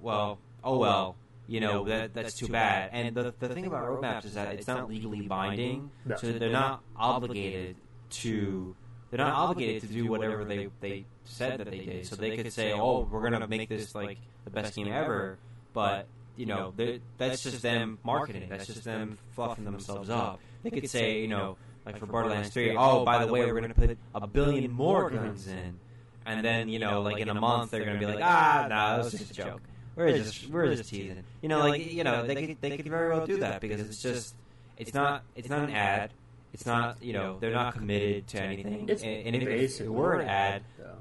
well, 0.00 0.38
oh 0.62 0.78
well. 0.78 1.16
You 1.52 1.60
know 1.60 1.84
that 1.84 2.14
that's 2.14 2.34
too 2.34 2.48
bad. 2.48 2.90
And 2.92 3.14
the 3.14 3.34
the 3.38 3.48
thing 3.50 3.66
about 3.66 3.84
roadmaps 3.84 4.24
is 4.24 4.34
that 4.34 4.54
it's 4.54 4.66
not 4.66 4.88
legally 4.88 5.20
binding, 5.20 5.90
No. 6.06 6.16
so 6.16 6.32
they're 6.32 6.50
not 6.50 6.80
obligated 6.96 7.76
to. 8.22 8.74
They're 9.10 9.18
not 9.18 9.34
obligated 9.34 9.82
to 9.82 9.88
do 9.88 10.06
whatever 10.06 10.46
they 10.46 10.68
they 10.80 11.04
said 11.24 11.58
that 11.58 11.70
they 11.70 11.80
did. 11.80 12.06
So 12.06 12.16
they 12.16 12.36
could 12.38 12.50
say, 12.52 12.72
"Oh, 12.72 13.06
we're 13.10 13.20
gonna 13.28 13.46
make 13.46 13.68
this 13.68 13.94
like 13.94 14.18
the 14.44 14.50
best 14.50 14.74
game 14.74 14.88
ever," 14.88 15.38
but 15.74 16.06
you 16.36 16.46
know, 16.46 16.72
that's 17.18 17.42
just 17.42 17.60
them 17.60 17.98
marketing. 18.02 18.48
That's 18.48 18.66
just 18.66 18.84
them 18.84 19.18
fluffing 19.32 19.66
themselves 19.66 20.08
up. 20.08 20.40
They 20.62 20.70
could 20.70 20.88
say, 20.88 21.20
you 21.20 21.28
know, 21.28 21.58
like 21.84 21.98
for 21.98 22.06
Borderlands 22.06 22.48
3, 22.48 22.76
oh, 22.76 23.04
by 23.04 23.24
the 23.26 23.30
way, 23.30 23.44
we're 23.44 23.60
going 23.60 23.74
to 23.74 23.78
put 23.78 23.98
a 24.14 24.26
billion 24.26 24.70
more 24.70 25.10
guns 25.10 25.46
in. 25.46 25.78
And 26.24 26.42
then, 26.44 26.68
you 26.70 26.78
know, 26.78 27.02
like 27.02 27.18
in 27.18 27.28
a 27.28 27.34
month, 27.34 27.72
they're 27.72 27.84
going 27.84 28.00
to 28.00 28.06
be 28.06 28.10
like, 28.10 28.24
ah, 28.24 28.66
nah, 28.68 28.96
that 28.96 29.04
was 29.04 29.12
just 29.12 29.32
a 29.32 29.34
joke. 29.34 29.60
We're 29.94 30.16
just, 30.16 30.48
we're 30.48 30.74
just 30.74 30.88
teasing. 30.88 31.22
You 31.42 31.48
know, 31.48 31.60
like, 31.60 31.92
you 31.92 32.04
know, 32.04 32.26
they 32.26 32.46
could, 32.46 32.56
they 32.60 32.76
could 32.76 32.88
very 32.88 33.10
well 33.10 33.26
do 33.26 33.38
that 33.38 33.60
because 33.60 33.80
it's 33.80 34.00
just, 34.00 34.34
it's 34.78 34.94
not, 34.94 35.22
it's 35.36 35.48
not 35.48 35.64
an 35.68 35.74
ad. 35.74 36.10
It's 36.52 36.66
not, 36.66 37.02
you 37.02 37.14
know, 37.14 37.38
they're 37.40 37.52
not 37.52 37.74
committed 37.74 38.26
to 38.28 38.42
anything. 38.42 38.88
It's 38.88 39.02
and, 39.02 39.26
and 39.26 39.36
if 39.36 39.44
basically 39.44 39.86
it 39.86 39.92
were 39.92 40.14
an 40.20 40.28
ad, 40.28 40.62
though. 40.78 40.96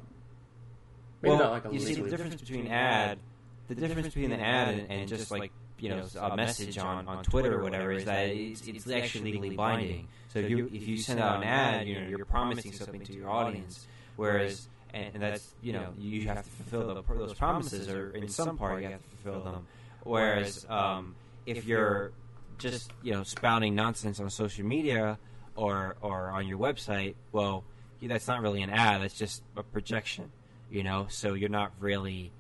Maybe 1.22 1.36
well, 1.36 1.44
not 1.44 1.52
like 1.52 1.66
a 1.66 1.74
you 1.74 1.80
see 1.80 1.96
the 1.96 2.10
difference 2.10 2.36
between 2.36 2.68
ad, 2.68 3.20
the 3.68 3.76
difference 3.76 4.08
between 4.08 4.32
an 4.32 4.40
ad 4.40 4.70
and, 4.70 4.92
and 4.92 5.08
just 5.10 5.30
like 5.30 5.52
you 5.78 5.90
know 5.90 6.06
a 6.20 6.36
message 6.36 6.78
on, 6.78 7.08
on 7.08 7.24
Twitter 7.24 7.60
or 7.60 7.64
whatever 7.64 7.92
is 7.92 8.06
that 8.06 8.30
it's, 8.30 8.66
it's 8.68 8.90
actually 8.90 9.34
legally 9.34 9.56
binding. 9.56 10.08
So 10.30 10.40
if 10.40 10.50
you 10.50 10.70
if 10.74 10.88
you 10.88 10.98
send 10.98 11.20
out 11.20 11.38
an 11.38 11.44
ad, 11.44 11.88
you 11.88 12.00
know 12.00 12.08
you're 12.08 12.26
promising 12.26 12.72
something 12.72 13.02
to 13.02 13.14
your 13.14 13.30
audience, 13.30 13.86
whereas 14.16 14.68
and, 14.94 15.16
and 15.16 15.24
that's 15.24 15.54
you 15.62 15.74
know 15.74 15.94
you 15.98 16.28
have 16.28 16.44
to 16.44 16.50
fulfill 16.50 16.94
the, 16.94 17.02
those 17.14 17.34
promises, 17.34 17.90
or 17.90 18.12
in 18.12 18.28
some 18.28 18.58
part 18.58 18.82
you 18.82 18.90
have 18.90 19.02
to 19.02 19.18
fulfill 19.24 19.42
them. 19.42 19.68
Whereas 20.04 20.66
um, 20.70 21.16
if 21.46 21.66
you're 21.66 22.12
just 22.58 22.92
you 23.02 23.14
know 23.14 23.24
spouting 23.24 23.76
nonsense 23.76 24.20
on 24.20 24.30
social 24.30 24.66
media 24.66 25.18
or 25.56 25.96
or 26.02 26.30
on 26.30 26.48
your 26.48 26.58
website, 26.58 27.16
well, 27.32 27.64
that's 28.02 28.28
not 28.28 28.42
really 28.42 28.62
an 28.62 28.70
ad. 28.70 29.02
That's 29.02 29.18
just 29.18 29.44
a 29.56 29.64
projection, 29.64 30.32
you 30.70 30.84
know. 30.84 31.08
So 31.10 31.34
you're 31.34 31.50
not 31.50 31.72
really 31.80 32.32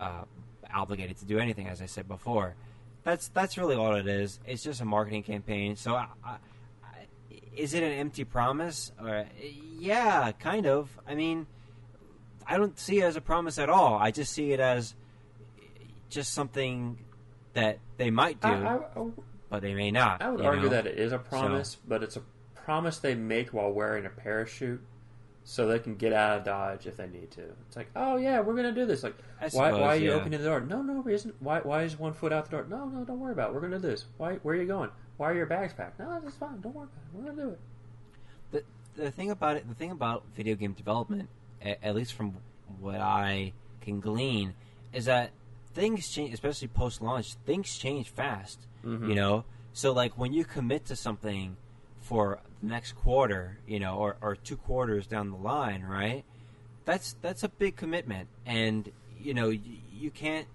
uh, 0.00 0.24
obligated 0.72 1.18
to 1.18 1.24
do 1.24 1.38
anything, 1.38 1.68
as 1.68 1.82
I 1.82 1.86
said 1.86 2.08
before. 2.08 2.54
That's 3.04 3.28
that's 3.28 3.58
really 3.58 3.74
all 3.74 3.94
it 3.94 4.06
is. 4.06 4.38
It's 4.46 4.62
just 4.62 4.80
a 4.80 4.84
marketing 4.84 5.24
campaign. 5.24 5.76
So, 5.76 5.94
I, 5.94 6.06
I, 6.24 6.36
is 7.56 7.74
it 7.74 7.82
an 7.82 7.92
empty 7.92 8.24
promise? 8.24 8.92
Or 9.00 9.26
yeah, 9.78 10.32
kind 10.32 10.66
of. 10.66 10.96
I 11.06 11.14
mean, 11.14 11.46
I 12.46 12.56
don't 12.58 12.78
see 12.78 13.00
it 13.00 13.04
as 13.04 13.16
a 13.16 13.20
promise 13.20 13.58
at 13.58 13.68
all. 13.68 13.94
I 13.94 14.10
just 14.10 14.32
see 14.32 14.52
it 14.52 14.60
as 14.60 14.94
just 16.08 16.32
something 16.32 16.98
that 17.54 17.78
they 17.96 18.10
might 18.10 18.40
do, 18.40 18.48
I, 18.48 18.52
I, 18.52 18.76
I- 18.76 19.10
but 19.48 19.62
they 19.62 19.74
may 19.74 19.90
not. 19.90 20.22
I 20.22 20.30
would 20.30 20.40
argue 20.44 20.64
know? 20.64 20.68
that 20.70 20.86
it 20.86 20.98
is 20.98 21.12
a 21.12 21.18
promise, 21.18 21.76
but 21.86 22.02
it's 22.02 22.16
a 22.16 22.22
promise 22.54 22.98
they 22.98 23.14
make 23.14 23.50
while 23.50 23.70
wearing 23.70 24.06
a 24.06 24.10
parachute, 24.10 24.80
so 25.44 25.66
they 25.66 25.78
can 25.78 25.96
get 25.96 26.12
out 26.12 26.38
of 26.38 26.44
Dodge 26.44 26.86
if 26.86 26.96
they 26.96 27.06
need 27.06 27.30
to. 27.32 27.42
It's 27.66 27.76
like, 27.76 27.90
oh 27.96 28.16
yeah, 28.16 28.40
we're 28.40 28.54
gonna 28.54 28.72
do 28.72 28.86
this. 28.86 29.02
Like, 29.02 29.16
I 29.40 29.48
why, 29.48 29.72
why 29.72 29.80
are 29.88 29.96
you 29.96 30.10
yeah. 30.10 30.16
opening 30.16 30.40
the 30.40 30.46
door? 30.46 30.60
No, 30.60 30.82
no 30.82 31.02
reason. 31.02 31.32
Why, 31.40 31.60
why 31.60 31.82
is 31.82 31.98
one 31.98 32.12
foot 32.12 32.32
out 32.32 32.46
the 32.46 32.52
door? 32.52 32.66
No, 32.68 32.86
no, 32.86 33.04
don't 33.04 33.20
worry 33.20 33.32
about 33.32 33.50
it. 33.50 33.54
We're 33.54 33.60
gonna 33.60 33.78
do 33.78 33.88
this. 33.88 34.06
Why, 34.16 34.34
where 34.36 34.54
are 34.54 34.60
you 34.60 34.66
going? 34.66 34.90
Why 35.16 35.30
are 35.30 35.34
your 35.34 35.46
bags 35.46 35.72
packed? 35.74 35.98
No, 35.98 36.20
that's 36.22 36.36
fine. 36.36 36.60
Don't 36.60 36.74
worry 36.74 36.86
about 36.86 36.96
it. 36.96 37.18
We're 37.18 37.30
gonna 37.30 37.42
do 37.42 37.50
it. 37.50 37.60
the 38.96 39.02
the 39.04 39.10
thing 39.10 39.30
about 39.30 39.56
it, 39.56 39.68
the 39.68 39.74
thing 39.74 39.90
about 39.90 40.24
video 40.34 40.54
game 40.54 40.72
development, 40.72 41.28
at 41.64 41.94
least 41.94 42.14
from 42.14 42.36
what 42.80 43.00
I 43.00 43.52
can 43.80 44.00
glean, 44.00 44.54
is 44.92 45.06
that 45.06 45.30
things 45.74 46.08
change, 46.08 46.32
especially 46.34 46.68
post 46.68 47.00
launch. 47.02 47.34
Things 47.46 47.76
change 47.76 48.10
fast. 48.10 48.66
Mhm. 48.84 49.08
You 49.08 49.14
know, 49.14 49.44
so 49.72 49.92
like 49.92 50.18
when 50.18 50.32
you 50.32 50.44
commit 50.44 50.86
to 50.86 50.96
something 50.96 51.56
for 52.00 52.40
the 52.60 52.68
next 52.68 52.92
quarter, 52.92 53.58
you 53.66 53.80
know, 53.80 53.96
or, 53.96 54.16
or 54.20 54.36
two 54.36 54.56
quarters 54.56 55.06
down 55.06 55.30
the 55.30 55.36
line, 55.36 55.82
right? 55.82 56.24
That's 56.84 57.14
that's 57.22 57.44
a 57.44 57.48
big 57.48 57.76
commitment, 57.76 58.28
and 58.44 58.90
you 59.20 59.34
know 59.34 59.50
you, 59.50 59.78
you 59.92 60.10
can't. 60.10 60.46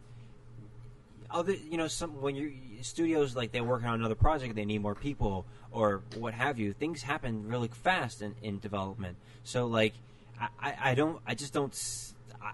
Other, 1.30 1.54
you 1.54 1.78
know, 1.78 1.88
some 1.88 2.22
when 2.22 2.36
you 2.36 2.54
studios 2.82 3.36
like 3.36 3.52
they're 3.52 3.64
working 3.64 3.88
on 3.88 3.96
another 3.96 4.16
project, 4.16 4.56
they 4.56 4.66
need 4.66 4.82
more 4.82 4.96
people 4.96 5.46
or 5.72 6.02
what 6.18 6.34
have 6.34 6.60
you. 6.60 6.74
Things 6.74 7.02
happen 7.02 7.48
really 7.48 7.70
fast 7.70 8.22
in, 8.22 8.36
in 8.42 8.60
development. 8.60 9.18
So 9.44 9.68
like, 9.68 9.94
I, 10.40 10.76
I, 10.92 10.96
don't, 10.96 11.22
I 11.26 11.36
just 11.36 11.54
don't. 11.54 11.74
s- 11.74 12.14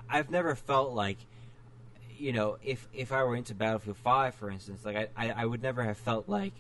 I, 0.10 0.18
have 0.18 0.30
never 0.30 0.56
felt 0.56 0.94
like, 0.94 1.18
you 2.18 2.32
know, 2.32 2.58
if 2.64 2.88
if 2.94 3.12
I 3.12 3.24
were 3.24 3.36
into 3.36 3.54
Battlefield 3.54 3.98
Five, 3.98 4.36
for 4.36 4.50
instance, 4.50 4.86
like 4.86 4.96
I, 4.96 5.08
I, 5.16 5.32
I 5.32 5.46
would 5.46 5.62
never 5.62 5.84
have 5.84 5.98
felt 5.98 6.30
like 6.30 6.54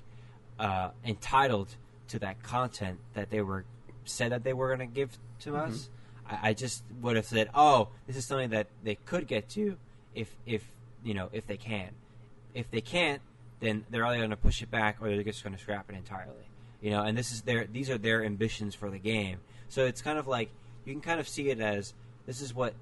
uh, 0.59 0.89
entitled 1.05 1.75
to 2.09 2.19
that 2.19 2.43
content 2.43 2.99
that 3.13 3.29
they 3.29 3.41
were 3.41 3.65
said 4.05 4.31
that 4.31 4.43
they 4.43 4.53
were 4.53 4.67
going 4.75 4.87
to 4.87 4.93
give 4.93 5.17
to 5.41 5.55
us. 5.55 5.89
I, 6.29 6.49
I 6.49 6.53
just 6.53 6.83
would 7.01 7.15
have 7.15 7.25
said, 7.25 7.49
"Oh, 7.55 7.89
this 8.07 8.17
is 8.17 8.25
something 8.25 8.49
that 8.49 8.67
they 8.83 8.95
could 8.95 9.27
get 9.27 9.49
to 9.49 9.77
if 10.13 10.35
if 10.45 10.63
you 11.03 11.13
know 11.13 11.29
if 11.31 11.47
they 11.47 11.57
can. 11.57 11.89
If 12.53 12.69
they 12.69 12.81
can't, 12.81 13.21
then 13.61 13.85
they're 13.89 14.05
either 14.05 14.17
going 14.17 14.29
to 14.29 14.37
push 14.37 14.61
it 14.61 14.69
back 14.69 14.97
or 15.01 15.09
they're 15.09 15.23
just 15.23 15.43
going 15.43 15.55
to 15.55 15.61
scrap 15.61 15.89
it 15.89 15.95
entirely." 15.95 16.49
you 16.83 16.89
know, 16.89 17.01
and 17.01 17.17
this 17.17 17.31
is 17.31 17.41
their 17.43 17.65
these 17.65 17.89
are 17.89 17.97
their 17.97 18.25
ambitions 18.25 18.75
for 18.75 18.89
the 18.89 18.99
game. 18.99 19.39
So 19.69 19.85
it's 19.85 20.01
kind 20.01 20.19
of 20.19 20.27
like 20.27 20.49
you 20.85 20.93
can 20.93 21.01
kind 21.01 21.19
of 21.19 21.27
see 21.27 21.49
it 21.49 21.59
as 21.59 21.93
this 22.25 22.41
is 22.41 22.53
what 22.53 22.73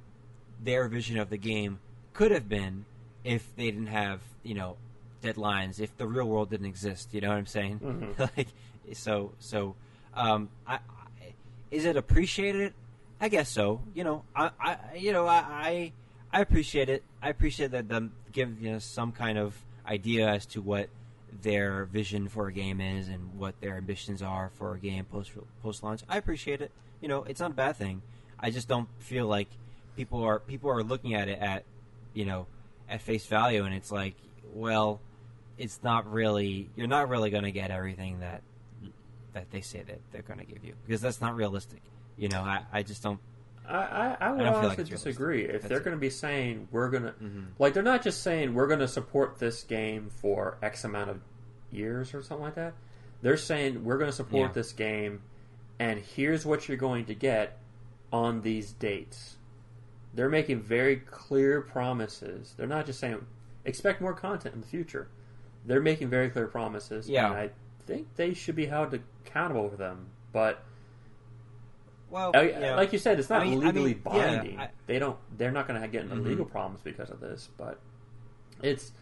their 0.63 0.87
vision 0.87 1.17
of 1.17 1.29
the 1.29 1.37
game 1.37 1.79
could 2.13 2.31
have 2.31 2.47
been 2.47 2.85
if 3.23 3.55
they 3.55 3.65
didn't 3.71 3.87
have 3.87 4.21
you 4.43 4.53
know 4.53 4.77
deadlines, 5.21 5.79
if 5.79 5.95
the 5.97 6.07
real 6.07 6.25
world 6.27 6.49
didn't 6.49 6.65
exist. 6.65 7.13
You 7.13 7.21
know 7.21 7.29
what 7.29 7.37
I'm 7.37 7.45
saying? 7.45 7.79
Mhm. 7.79 8.19
like 8.37 8.47
so 8.93 9.31
so 9.39 9.75
um, 10.13 10.49
I, 10.67 10.75
I, 10.75 10.79
is 11.69 11.85
it 11.85 11.95
appreciated? 11.95 12.73
I 13.19 13.29
guess 13.29 13.49
so. 13.49 13.81
You 13.93 14.03
know, 14.03 14.23
I, 14.35 14.51
I 14.59 14.77
you 14.95 15.13
know 15.13 15.27
I, 15.27 15.37
I 15.37 15.91
I 16.33 16.41
appreciate 16.41 16.89
it. 16.89 17.03
I 17.21 17.29
appreciate 17.29 17.71
that 17.71 17.87
them 17.87 18.13
give 18.31 18.61
you 18.61 18.73
know, 18.73 18.79
some 18.79 19.11
kind 19.11 19.37
of 19.37 19.55
idea 19.85 20.27
as 20.27 20.45
to 20.47 20.61
what 20.61 20.89
their 21.41 21.85
vision 21.85 22.27
for 22.27 22.47
a 22.47 22.53
game 22.53 22.81
is 22.81 23.07
and 23.07 23.37
what 23.37 23.59
their 23.61 23.77
ambitions 23.77 24.21
are 24.21 24.51
for 24.55 24.75
a 24.75 24.79
game 24.79 25.05
post 25.05 25.31
post 25.61 25.83
launch. 25.83 26.01
I 26.09 26.17
appreciate 26.17 26.61
it. 26.61 26.71
You 27.01 27.07
know, 27.07 27.23
it's 27.23 27.39
not 27.39 27.51
a 27.51 27.53
bad 27.55 27.75
thing. 27.75 28.01
I 28.39 28.49
just 28.51 28.67
don't 28.67 28.87
feel 28.99 29.27
like 29.27 29.49
people 29.97 30.23
are 30.23 30.39
people 30.39 30.69
are 30.69 30.83
looking 30.83 31.13
at 31.15 31.27
it 31.27 31.39
at 31.39 31.63
you 32.13 32.25
know 32.25 32.47
at 32.89 33.01
face 33.01 33.25
value, 33.25 33.63
and 33.63 33.73
it's 33.73 33.91
like, 33.91 34.15
well, 34.53 34.99
it's 35.57 35.79
not 35.83 36.11
really. 36.11 36.69
You're 36.75 36.87
not 36.87 37.09
really 37.09 37.29
going 37.29 37.43
to 37.43 37.51
get 37.51 37.71
everything 37.71 38.19
that 38.19 38.41
that 39.33 39.49
they 39.51 39.61
say 39.61 39.81
that 39.83 39.99
they're 40.11 40.21
going 40.23 40.39
to 40.39 40.45
give 40.45 40.63
you 40.63 40.73
because 40.85 41.01
that's 41.01 41.21
not 41.21 41.35
realistic. 41.35 41.81
You 42.17 42.29
know, 42.29 42.41
I, 42.41 42.63
I 42.71 42.83
just 42.83 43.01
don't. 43.01 43.19
I, 43.67 43.75
I, 43.75 44.17
I 44.19 44.31
would 44.31 44.41
I 44.41 44.43
don't 44.45 44.53
like 44.63 44.63
honestly 44.65 44.83
disagree. 44.83 45.43
If 45.45 45.61
That's 45.61 45.67
they're 45.69 45.79
going 45.79 45.95
to 45.95 45.99
be 46.01 46.09
saying 46.09 46.67
we're 46.71 46.89
going 46.89 47.03
to, 47.03 47.11
Mhm. 47.11 47.45
like, 47.59 47.73
they're 47.73 47.83
not 47.83 48.01
just 48.03 48.21
saying 48.23 48.53
we're 48.53 48.67
going 48.67 48.79
to 48.79 48.87
support 48.87 49.37
this 49.39 49.63
game 49.63 50.09
for 50.09 50.57
X 50.61 50.83
amount 50.83 51.11
of 51.11 51.21
years 51.71 52.13
or 52.13 52.21
something 52.23 52.43
like 52.43 52.55
that. 52.55 52.73
They're 53.21 53.37
saying 53.37 53.83
we're 53.85 53.97
going 53.99 54.09
to 54.09 54.15
support 54.15 54.49
Yeah. 54.49 54.53
this 54.53 54.73
game, 54.73 55.21
and 55.81 55.99
here's 55.99 56.45
what 56.45 56.67
you're 56.67 56.77
going 56.77 57.05
to 57.05 57.15
get 57.15 57.57
on 58.13 58.41
these 58.41 58.71
dates. 58.73 59.37
They're 60.13 60.29
making 60.29 60.61
very 60.61 60.97
clear 60.97 61.59
promises. 61.61 62.53
They're 62.55 62.67
not 62.67 62.85
just 62.85 62.99
saying 62.99 63.25
expect 63.65 63.99
more 63.99 64.13
content 64.13 64.53
in 64.53 64.61
the 64.61 64.67
future. 64.67 65.07
They're 65.65 65.81
making 65.81 66.09
very 66.09 66.29
clear 66.29 66.45
promises. 66.45 67.09
Yeah. 67.09 67.25
and 67.31 67.35
I 67.35 67.49
think 67.87 68.15
they 68.15 68.35
should 68.35 68.55
be 68.55 68.67
held 68.67 68.93
accountable 68.93 69.69
for 69.71 69.75
them. 69.75 70.05
But 70.31 70.63
Well, 72.11 72.31
I- 72.35 72.41
yeah. 72.49 72.75
like 72.75 72.93
you 72.93 72.99
said, 72.99 73.17
it's 73.17 73.29
not 73.31 73.41
I 73.41 73.45
mean- 73.45 73.63
I 73.63 73.65
legally 73.67 73.95
mean, 73.95 74.01
yeah, 74.05 74.35
binding. 74.35 74.59
I- 74.59 74.69
they 74.85 74.99
don't. 74.99 75.17
They're 75.35 75.51
not 75.51 75.67
going 75.67 75.81
to 75.81 75.87
get 75.87 76.03
into 76.03 76.15
Mhm. 76.17 76.25
legal 76.25 76.45
problems 76.45 76.81
because 76.83 77.09
of 77.09 77.19
this. 77.21 77.49
But 77.57 77.79
it's 78.61 78.93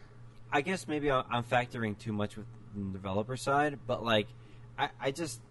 I 0.52 0.62
guess 0.62 0.88
maybe 0.88 1.12
I- 1.12 1.26
I'm 1.30 1.44
factoring 1.44 1.98
too 1.98 2.14
much 2.14 2.38
with 2.38 2.46
the 2.74 2.82
developer 2.94 3.36
side, 3.36 3.80
but 3.86 4.02
like, 4.04 4.28
I, 4.78 4.90
I 5.02 5.12
just 5.12 5.42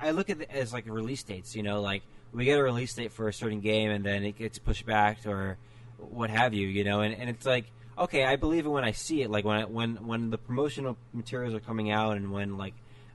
I 0.00 0.10
look 0.10 0.30
at 0.30 0.40
it 0.40 0.50
as 0.52 0.72
like 0.72 0.86
release 0.88 1.22
dates. 1.22 1.54
You 1.56 1.62
know, 1.62 1.80
like 1.80 2.02
we 2.32 2.44
get 2.44 2.58
a 2.58 2.62
release 2.62 2.94
date 2.94 3.12
for 3.12 3.28
a 3.28 3.32
certain 3.32 3.60
game, 3.60 3.90
and 3.90 4.04
then 4.04 4.24
it 4.24 4.36
gets 4.36 4.58
pushed 4.58 4.86
back 4.86 5.26
or 5.26 5.56
what 5.98 6.30
have 6.30 6.54
you. 6.54 6.66
You 6.68 6.84
know, 6.84 7.00
and, 7.00 7.14
and 7.14 7.28
it's 7.30 7.46
like 7.46 7.66
okay, 7.96 8.24
I 8.24 8.36
believe 8.36 8.66
it 8.66 8.70
when 8.70 8.84
I 8.84 8.90
see 8.92 9.22
it. 9.22 9.30
Like 9.30 9.44
when 9.44 9.56
I, 9.56 9.64
when 9.64 10.06
when 10.06 10.30
the 10.30 10.38
promotional 10.38 10.96
materials 11.12 11.54
are 11.54 11.60
coming 11.60 11.90
out, 11.90 12.16
and 12.16 12.32
when 12.32 12.56
like 12.56 12.74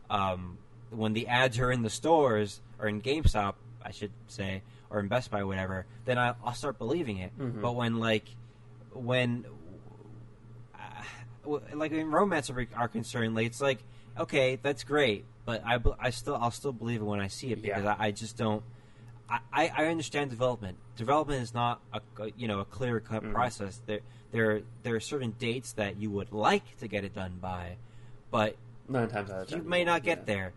um, 0.10 0.58
when 0.90 1.14
the 1.14 1.28
ads 1.28 1.60
are 1.60 1.72
in 1.72 1.84
the 1.84 1.90
stores 1.90 2.62
or 2.80 2.88
in 2.88 3.02
GameStop, 3.02 3.56
I 3.84 3.92
should 3.92 4.12
say, 4.28 4.62
or 4.90 5.00
in 5.00 5.08
Best 5.08 5.30
Buy, 5.32 5.44
whatever. 5.44 5.86
Then 6.06 6.18
I, 6.18 6.34
I'll 6.44 6.54
start 6.54 6.78
believing 6.78 7.18
it. 7.18 7.38
Mhm. 7.38 7.62
But 7.62 7.74
when 7.76 7.98
like 8.00 8.26
when 8.94 9.46
uh, 10.76 11.58
like 11.74 11.92
in 11.92 12.10
romance 12.12 12.50
are, 12.50 12.68
are 12.76 12.88
concerned, 12.88 13.36
like 13.36 13.48
it's 13.48 13.62
like 13.62 13.80
okay, 14.20 14.60
that's 14.62 14.84
great, 14.84 15.26
but 15.46 15.64
I, 15.66 15.80
I 16.00 16.10
still 16.12 16.36
I'll 16.36 16.52
still 16.52 16.74
believe 16.74 17.02
it 17.02 17.06
when 17.06 17.20
I 17.20 17.28
see 17.28 17.52
it 17.52 17.62
because 17.62 17.84
Yeah. 17.84 17.96
I, 17.98 18.08
I 18.08 18.12
just 18.12 18.38
don't. 18.38 18.64
I, 19.54 19.72
I 19.78 19.86
understand 19.86 20.32
development. 20.32 20.78
Development 20.98 21.42
is 21.44 21.54
not 21.54 21.82
a 21.94 22.02
you 22.36 22.48
know 22.48 22.60
a 22.60 22.66
clear 22.66 23.00
cut 23.00 23.24
Mhm. 23.24 23.32
process. 23.32 23.80
There 23.86 24.00
there 24.32 24.62
there 24.84 24.96
are 24.96 25.00
certain 25.00 25.36
dates 25.38 25.74
that 25.74 25.98
you 25.98 26.10
would 26.12 26.32
like 26.32 26.78
to 26.78 26.88
get 26.88 27.04
it 27.04 27.14
done 27.14 27.38
by, 27.40 27.78
but 28.32 28.56
nine 28.88 29.08
times 29.08 29.30
out 29.30 29.42
of 29.44 29.48
ten 29.48 29.60
you 29.60 29.70
may 29.70 29.84
not 29.84 30.04
get 30.04 30.20
yeah. 30.20 30.24
there. 30.26 30.54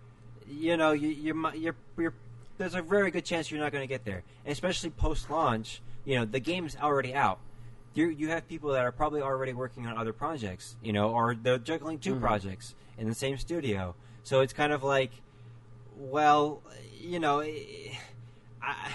You 0.48 0.76
know, 0.76 0.92
you 0.92 1.08
you 1.08 1.50
you're, 1.54 1.76
you're 1.98 2.14
there's 2.58 2.74
a 2.74 2.82
very 2.82 3.10
good 3.10 3.24
chance 3.24 3.50
you're 3.50 3.60
not 3.60 3.72
going 3.72 3.82
to 3.82 3.88
get 3.88 4.04
there, 4.04 4.22
and 4.44 4.52
especially 4.52 4.90
post 4.90 5.30
launch. 5.30 5.82
You 6.04 6.16
know, 6.18 6.24
the 6.24 6.40
game's 6.40 6.74
already 6.76 7.14
out. 7.14 7.38
You 7.94 8.06
you 8.08 8.28
have 8.28 8.48
people 8.48 8.70
that 8.72 8.82
are 8.84 8.92
probably 8.92 9.20
already 9.22 9.52
working 9.52 9.86
on 9.86 9.96
other 9.98 10.12
projects. 10.12 10.76
You 10.82 10.92
know, 10.92 11.10
or 11.12 11.34
they're 11.34 11.58
juggling 11.58 11.98
2 11.98 12.14
Mhm. 12.16 12.20
projects 12.20 12.74
in 12.98 13.08
the 13.08 13.14
same 13.14 13.36
studio. 13.38 13.94
So 14.24 14.40
it's 14.40 14.52
kind 14.52 14.72
of 14.72 14.82
like, 14.82 15.10
well, 15.96 16.62
you 16.98 17.18
know, 17.18 17.40
I 17.40 18.92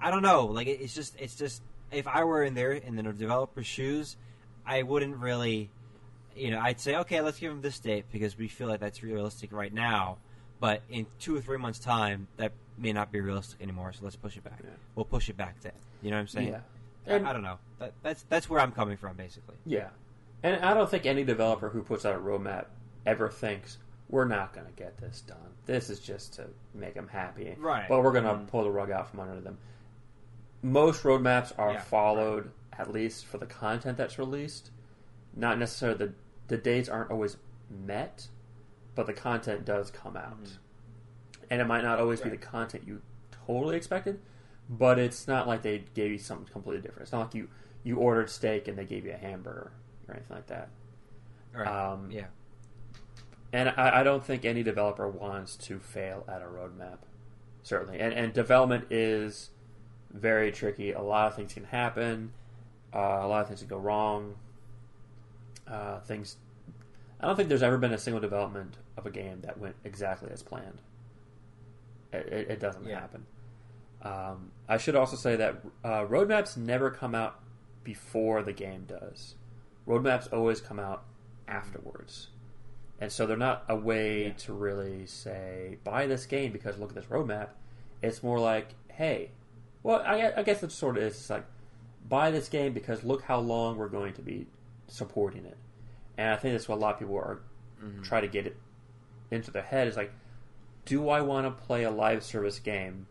I 0.00 0.10
don't 0.10 0.22
know. 0.22 0.46
Like 0.46 0.66
it's 0.68 0.94
just 0.94 1.18
it's 1.18 1.34
just 1.34 1.62
if 1.90 2.06
I 2.06 2.24
were 2.24 2.42
in 2.44 2.54
there 2.54 2.72
in 2.72 2.96
the 2.96 3.02
developer's 3.02 3.66
shoes, 3.66 4.16
I 4.66 4.82
wouldn't 4.82 5.16
really 5.16 5.70
you 6.36 6.52
know, 6.52 6.60
I'd 6.60 6.78
say, 6.78 6.94
okay, 6.94 7.20
let's 7.20 7.40
give 7.40 7.50
them 7.50 7.62
this 7.62 7.80
date 7.80 8.04
because 8.12 8.38
we 8.38 8.46
feel 8.46 8.68
like 8.68 8.78
that's 8.78 9.02
realistic 9.02 9.50
right 9.52 9.72
now. 9.72 10.18
But 10.60 10.82
in 10.88 11.06
two 11.18 11.34
or 11.36 11.40
three 11.40 11.56
months' 11.58 11.80
time, 11.80 12.28
that 12.36 12.52
may 12.76 12.92
not 12.92 13.10
be 13.10 13.20
realistic 13.20 13.60
anymore. 13.60 13.92
So 13.92 14.00
let's 14.04 14.14
push 14.14 14.36
it 14.36 14.44
back. 14.44 14.60
Yeah. 14.62 14.70
We'll 14.94 15.04
push 15.04 15.28
it 15.28 15.36
back 15.36 15.60
then. 15.62 15.72
You 16.00 16.10
know 16.10 16.16
what 16.16 16.20
I'm 16.20 16.28
saying? 16.28 16.48
Yeah, 16.48 16.60
and 17.16 17.26
I, 17.26 17.32
don't 17.32 17.42
know. 17.42 17.58
That, 17.78 17.92
that's 18.02 18.22
that's 18.28 18.48
where 18.50 18.60
I'm 18.60 18.72
coming 18.72 18.96
from, 18.96 19.16
basically. 19.16 19.56
yeah, 19.66 19.88
and 20.42 20.64
I 20.64 20.74
don't 20.74 20.88
think 20.90 21.06
any 21.06 21.24
developer 21.24 21.68
who 21.68 21.82
puts 21.82 22.04
out 22.06 22.14
a 22.14 22.18
roadmap 22.18 22.66
ever 23.06 23.28
thinks 23.28 23.78
we're 24.08 24.24
not 24.24 24.52
going 24.54 24.66
to 24.66 24.72
get 24.72 24.96
this 24.98 25.20
done. 25.22 25.36
This 25.66 25.90
is 25.90 26.00
just 26.00 26.32
to 26.34 26.46
make 26.74 26.94
them 26.94 27.08
happy, 27.08 27.54
Right. 27.58 27.86
But 27.88 28.02
we're 28.02 28.12
going 28.12 28.24
to 28.24 28.30
Mhm. 28.34 28.46
pull 28.48 28.62
the 28.64 28.70
rug 28.70 28.90
out 28.90 29.08
from 29.10 29.20
under 29.20 29.40
them. 29.40 29.58
Most 30.62 31.02
roadmaps 31.02 31.52
are 31.58 31.72
Yeah, 31.72 31.80
followed 31.80 32.50
at 32.72 32.90
least 32.92 33.26
for 33.26 33.38
the 33.38 33.46
content 33.46 33.98
that's 33.98 34.18
released. 34.18 34.70
Not 35.34 35.58
necessarily 35.58 35.98
the 35.98 36.12
the 36.48 36.56
dates 36.56 36.88
aren't 36.88 37.10
always 37.10 37.36
met, 37.68 38.28
but 38.94 39.04
the 39.06 39.12
content 39.12 39.66
does 39.66 39.90
come 39.90 40.16
out, 40.16 40.42
Mhm. 40.44 40.56
and 41.50 41.60
it 41.60 41.66
might 41.66 41.82
not 41.82 41.98
always 42.00 42.22
be 42.22 42.30
the 42.30 42.38
content 42.38 42.84
you 42.86 43.02
totally 43.46 43.76
expected, 43.76 44.18
but 44.68 44.98
it's 44.98 45.26
not 45.26 45.46
like 45.48 45.62
they 45.62 45.84
gave 45.94 46.10
you 46.10 46.18
something 46.18 46.46
completely 46.52 46.82
different. 46.82 47.02
It's 47.02 47.12
not 47.12 47.20
like 47.20 47.34
you 47.34 47.48
you 47.84 47.96
ordered 47.96 48.28
steak 48.28 48.68
and 48.68 48.76
they 48.76 48.84
gave 48.84 49.04
you 49.06 49.12
a 49.12 49.16
hamburger 49.16 49.72
or 50.08 50.14
anything 50.14 50.36
like 50.36 50.46
that. 50.48 50.68
Right. 51.54 51.66
Um, 51.66 52.10
yeah. 52.10 52.26
And 53.52 53.70
I, 53.70 54.00
I 54.00 54.02
don't 54.02 54.22
think 54.24 54.44
any 54.44 54.62
developer 54.62 55.08
wants 55.08 55.56
to 55.56 55.78
fail 55.78 56.24
at 56.28 56.42
a 56.42 56.44
roadmap, 56.44 56.98
certainly. 57.62 57.98
And, 57.98 58.12
and 58.12 58.32
development 58.34 58.88
is 58.90 59.50
very 60.12 60.52
tricky. 60.52 60.92
A 60.92 61.00
lot 61.00 61.28
of 61.28 61.36
things 61.36 61.54
can 61.54 61.64
happen. 61.64 62.32
Uh, 62.94 62.98
a 63.22 63.26
lot 63.28 63.40
of 63.42 63.48
things 63.48 63.60
can 63.60 63.68
go 63.68 63.78
wrong. 63.78 64.34
Uh, 65.66 66.00
things. 66.00 66.36
I 67.20 67.26
don't 67.26 67.36
think 67.36 67.48
there's 67.48 67.62
ever 67.62 67.78
been 67.78 67.92
a 67.92 67.98
single 67.98 68.20
development 68.20 68.76
of 68.96 69.06
a 69.06 69.10
game 69.10 69.40
that 69.42 69.58
went 69.58 69.76
exactly 69.84 70.30
as 70.30 70.42
planned. 70.42 70.80
It, 72.12 72.26
it, 72.26 72.50
it 72.50 72.60
doesn't 72.60 72.84
Yeah. 72.86 73.00
happen. 73.00 73.26
Um, 74.02 74.50
I 74.68 74.76
should 74.76 74.94
also 74.96 75.16
say 75.16 75.36
that 75.36 75.62
uh, 75.82 76.04
roadmaps 76.04 76.56
never 76.56 76.90
come 76.90 77.14
out 77.14 77.40
before 77.84 78.42
the 78.42 78.52
game 78.52 78.84
does. 78.86 79.34
Roadmaps 79.86 80.30
always 80.32 80.60
come 80.60 80.78
out 80.78 81.04
afterwards. 81.46 82.28
And 83.00 83.10
so 83.10 83.26
they're 83.26 83.36
not 83.36 83.64
a 83.68 83.76
way 83.76 84.24
Yeah. 84.26 84.32
to 84.34 84.52
really 84.52 85.06
say, 85.06 85.78
buy 85.84 86.06
this 86.06 86.26
game 86.26 86.52
because 86.52 86.78
look 86.78 86.90
at 86.90 86.96
this 86.96 87.06
roadmap. 87.06 87.48
It's 88.02 88.22
more 88.22 88.38
like, 88.38 88.74
hey, 88.88 89.30
well, 89.82 90.02
I, 90.04 90.32
I 90.36 90.42
guess 90.42 90.62
it 90.62 90.72
sort 90.72 90.96
of 90.98 91.04
is. 91.04 91.14
It's 91.14 91.30
like, 91.30 91.46
buy 92.08 92.30
this 92.30 92.48
game 92.48 92.72
because 92.72 93.04
look 93.04 93.22
how 93.22 93.38
long 93.38 93.76
we're 93.76 93.88
going 93.88 94.12
to 94.14 94.22
be 94.22 94.46
supporting 94.88 95.44
it. 95.46 95.56
And 96.18 96.30
I 96.30 96.36
think 96.36 96.52
that's 96.54 96.68
what 96.68 96.76
a 96.76 96.80
lot 96.80 96.94
of 96.94 96.98
people 97.00 97.16
are 97.16 97.40
Mhm. 97.82 98.02
try 98.02 98.20
to 98.20 98.26
get 98.26 98.44
it 98.46 98.56
into 99.30 99.52
their 99.52 99.62
head 99.62 99.86
is 99.86 99.96
like, 99.96 100.10
do 100.84 101.08
I 101.08 101.20
want 101.20 101.46
to 101.46 101.64
play 101.64 101.84
a 101.84 101.90
live 101.92 102.24
service 102.24 102.58
game 102.58 103.06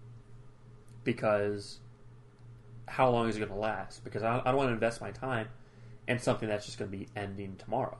because 1.08 1.80
how 2.86 3.10
long 3.10 3.30
is 3.30 3.38
it 3.38 3.40
going 3.40 3.50
to 3.50 3.56
last? 3.58 4.04
Because 4.04 4.24
I, 4.24 4.40
I 4.40 4.44
don't 4.44 4.58
want 4.58 4.68
to 4.68 4.74
invest 4.74 5.00
my 5.00 5.12
time 5.12 5.48
in 6.06 6.20
something 6.20 6.50
that's 6.50 6.66
just 6.66 6.78
going 6.78 6.92
to 6.92 6.98
be 6.98 7.08
ending 7.16 7.56
tomorrow. 7.58 7.98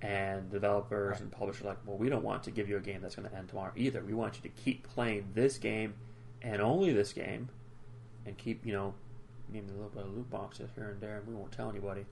And 0.00 0.48
developers 0.48 1.14
Right. 1.14 1.20
and 1.22 1.32
publishers 1.32 1.64
are 1.64 1.70
like, 1.70 1.78
well, 1.84 1.96
we 1.96 2.08
don't 2.08 2.22
want 2.22 2.44
to 2.44 2.52
give 2.52 2.68
you 2.68 2.76
a 2.76 2.80
game 2.80 3.00
that's 3.02 3.16
going 3.16 3.28
to 3.28 3.36
end 3.36 3.48
tomorrow 3.48 3.72
either. 3.74 4.04
We 4.04 4.14
want 4.14 4.36
you 4.36 4.42
to 4.42 4.48
keep 4.50 4.86
playing 4.88 5.30
this 5.34 5.58
game 5.58 5.94
and 6.42 6.62
only 6.62 6.92
this 6.92 7.12
game, 7.12 7.48
and 8.24 8.38
keep 8.38 8.64
you 8.64 8.72
know, 8.72 8.94
needing 9.52 9.70
a 9.70 9.72
little 9.72 9.88
bit 9.88 10.04
of 10.04 10.14
loot 10.14 10.30
boxes 10.30 10.70
here 10.76 10.90
and 10.90 11.00
there, 11.00 11.18
and 11.18 11.26
we 11.26 11.34
won't 11.34 11.50
tell 11.50 11.68
anybody. 11.68 12.06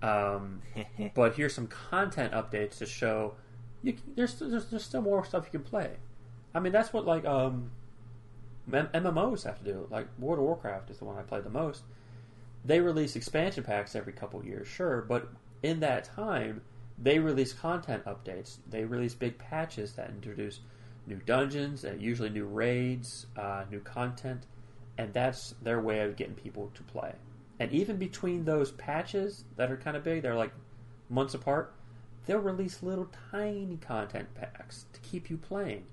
Um, 0.00 0.62
but 1.14 1.34
here's 1.34 1.52
some 1.54 1.66
content 1.66 2.32
updates 2.32 2.78
to 2.78 2.86
show 2.86 3.34
you 3.82 3.96
there's, 4.16 4.38
there's 4.38 4.66
there's 4.66 4.84
still 4.84 5.02
more 5.02 5.22
stuff 5.26 5.44
you 5.44 5.50
can 5.58 5.68
play. 5.68 5.90
I 6.54 6.60
mean, 6.60 6.72
that's 6.72 6.92
what 6.94 7.04
like 7.04 7.26
um, 7.26 7.70
MMOs 8.70 9.44
have 9.44 9.58
to 9.58 9.64
do. 9.64 9.82
it. 9.82 9.90
Like 9.90 10.06
World 10.18 10.38
of 10.38 10.44
Warcraft 10.44 10.90
is 10.90 10.98
the 10.98 11.04
one 11.04 11.18
I 11.18 11.22
play 11.22 11.40
the 11.40 11.50
most. 11.50 11.82
They 12.64 12.80
release 12.80 13.16
expansion 13.16 13.64
packs 13.64 13.94
every 13.94 14.12
couple 14.12 14.44
years, 14.44 14.68
sure, 14.68 15.02
but 15.02 15.28
in 15.62 15.80
that 15.80 16.04
time, 16.04 16.60
they 16.98 17.18
release 17.18 17.52
content 17.52 18.04
updates. 18.04 18.58
They 18.68 18.84
release 18.84 19.14
big 19.14 19.38
patches 19.38 19.94
that 19.94 20.10
introduce 20.10 20.60
new 21.06 21.16
dungeons, 21.24 21.84
and 21.84 22.02
usually 22.02 22.28
new 22.28 22.44
raids, 22.44 23.26
uh, 23.36 23.64
new 23.70 23.80
content, 23.80 24.46
and 24.98 25.12
that's 25.14 25.54
their 25.62 25.80
way 25.80 26.00
of 26.00 26.16
getting 26.16 26.34
people 26.34 26.70
to 26.74 26.82
play. 26.82 27.14
And 27.58 27.72
even 27.72 27.96
between 27.96 28.44
those 28.44 28.72
patches 28.72 29.44
that 29.56 29.70
are 29.70 29.76
kind 29.76 29.96
of 29.96 30.04
big, 30.04 30.22
they're 30.22 30.34
like 30.34 30.52
months 31.08 31.34
apart, 31.34 31.74
they'll 32.26 32.38
release 32.38 32.82
little 32.82 33.08
tiny 33.30 33.78
content 33.78 34.34
packs 34.34 34.86
to 34.92 35.00
keep 35.00 35.30
you 35.30 35.38
playing 35.38 35.84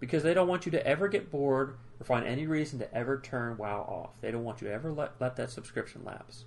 because 0.00 0.22
they 0.22 0.34
don't 0.34 0.48
want 0.48 0.66
you 0.66 0.72
to 0.72 0.86
ever 0.86 1.06
get 1.08 1.30
bored 1.30 1.76
or 2.00 2.04
find 2.04 2.26
any 2.26 2.46
reason 2.46 2.78
to 2.78 2.92
ever 2.94 3.20
turn 3.20 3.56
WoW 3.58 3.82
off. 3.82 4.20
They 4.20 4.30
don't 4.30 4.42
want 4.42 4.60
you 4.60 4.68
to 4.68 4.74
ever 4.74 4.90
let, 4.90 5.12
let 5.20 5.36
that 5.36 5.50
subscription 5.50 6.02
lapse. 6.04 6.46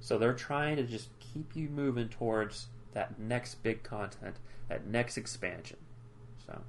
So 0.00 0.18
they're 0.18 0.34
trying 0.34 0.76
to 0.76 0.82
just 0.82 1.08
keep 1.18 1.56
you 1.56 1.68
moving 1.68 2.08
towards 2.08 2.66
that 2.92 3.18
next 3.18 3.62
big 3.62 3.82
content, 3.82 4.36
that 4.68 4.86
next 4.86 5.16
expansion. 5.16 5.78
So 6.46 6.60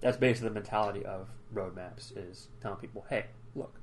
that's 0.00 0.16
basically 0.16 0.48
the 0.48 0.54
mentality 0.54 1.04
of 1.04 1.28
roadmaps 1.52 2.16
is 2.16 2.48
telling 2.60 2.78
people, 2.78 3.04
hey, 3.10 3.26
look, 3.54 3.78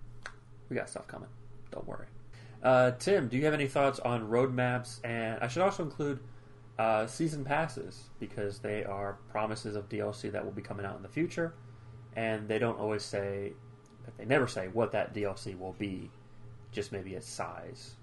we 0.69 0.75
got 0.75 0.89
stuff 0.89 1.07
coming. 1.07 1.29
Don't 1.71 1.87
worry. 1.87 2.07
Uh, 2.63 2.91
Tim, 2.91 3.27
do 3.27 3.37
you 3.37 3.45
have 3.45 3.53
any 3.53 3.67
thoughts 3.67 3.99
on 3.99 4.29
roadmaps? 4.29 4.99
And 5.03 5.39
I 5.41 5.47
should 5.47 5.61
also 5.61 5.83
include 5.83 6.19
uh, 6.79 7.05
season 7.07 7.43
passes 7.43 8.09
because 8.19 8.59
they 8.59 8.83
are 8.83 9.17
promises 9.29 9.75
of 9.75 9.89
DLC 9.89 10.31
that 10.31 10.43
will 10.43 10.51
be 10.51 10.61
coming 10.61 10.85
out 10.85 10.95
in 10.95 11.01
the 11.01 11.09
future, 11.09 11.53
and 12.15 12.47
they 12.47 12.59
don't 12.59 12.79
always 12.79 13.03
say, 13.03 13.53
they 14.17 14.25
never 14.25 14.47
say 14.47 14.67
what 14.69 14.91
that 14.93 15.13
DLC 15.13 15.57
will 15.57 15.73
be, 15.73 16.09
just 16.71 16.91
maybe 16.91 17.13
its 17.13 17.29
size. 17.29 17.95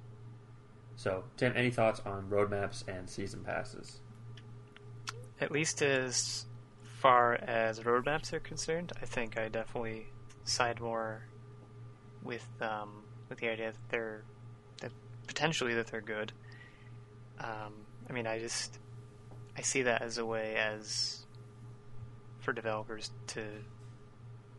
So, 0.97 1.24
Tim, 1.36 1.53
any 1.57 1.70
thoughts 1.70 2.01
on 2.05 2.28
roadmaps 2.28 2.86
and 2.89 3.09
season 3.09 3.45
passes? 3.45 4.01
At 5.40 5.53
least 5.53 5.82
as 5.82 6.47
far 6.99 7.35
as 7.35 7.81
roadmaps 7.81 8.32
are 8.32 8.40
concerned, 8.40 8.93
I 9.01 9.07
think 9.07 9.39
I 9.39 9.49
definitely 9.49 10.09
side 10.45 10.81
more 10.81 11.23
with 12.23 12.47
um, 12.61 13.05
with 13.28 13.39
the 13.39 13.49
idea 13.49 13.73
that 13.73 13.89
they're 13.90 14.24
that 14.81 14.90
potentially 15.27 15.74
that 15.74 15.86
they're 15.86 16.01
good. 16.01 16.32
Um, 17.39 17.74
I 18.09 18.13
mean, 18.13 18.27
I 18.27 18.39
just 18.39 18.79
I 19.57 19.63
see 19.63 19.83
that 19.83 20.03
as 20.03 20.19
a 20.19 20.25
way 20.25 20.57
as 20.57 21.25
for 22.41 22.53
developers 22.53 23.11
to 23.29 23.43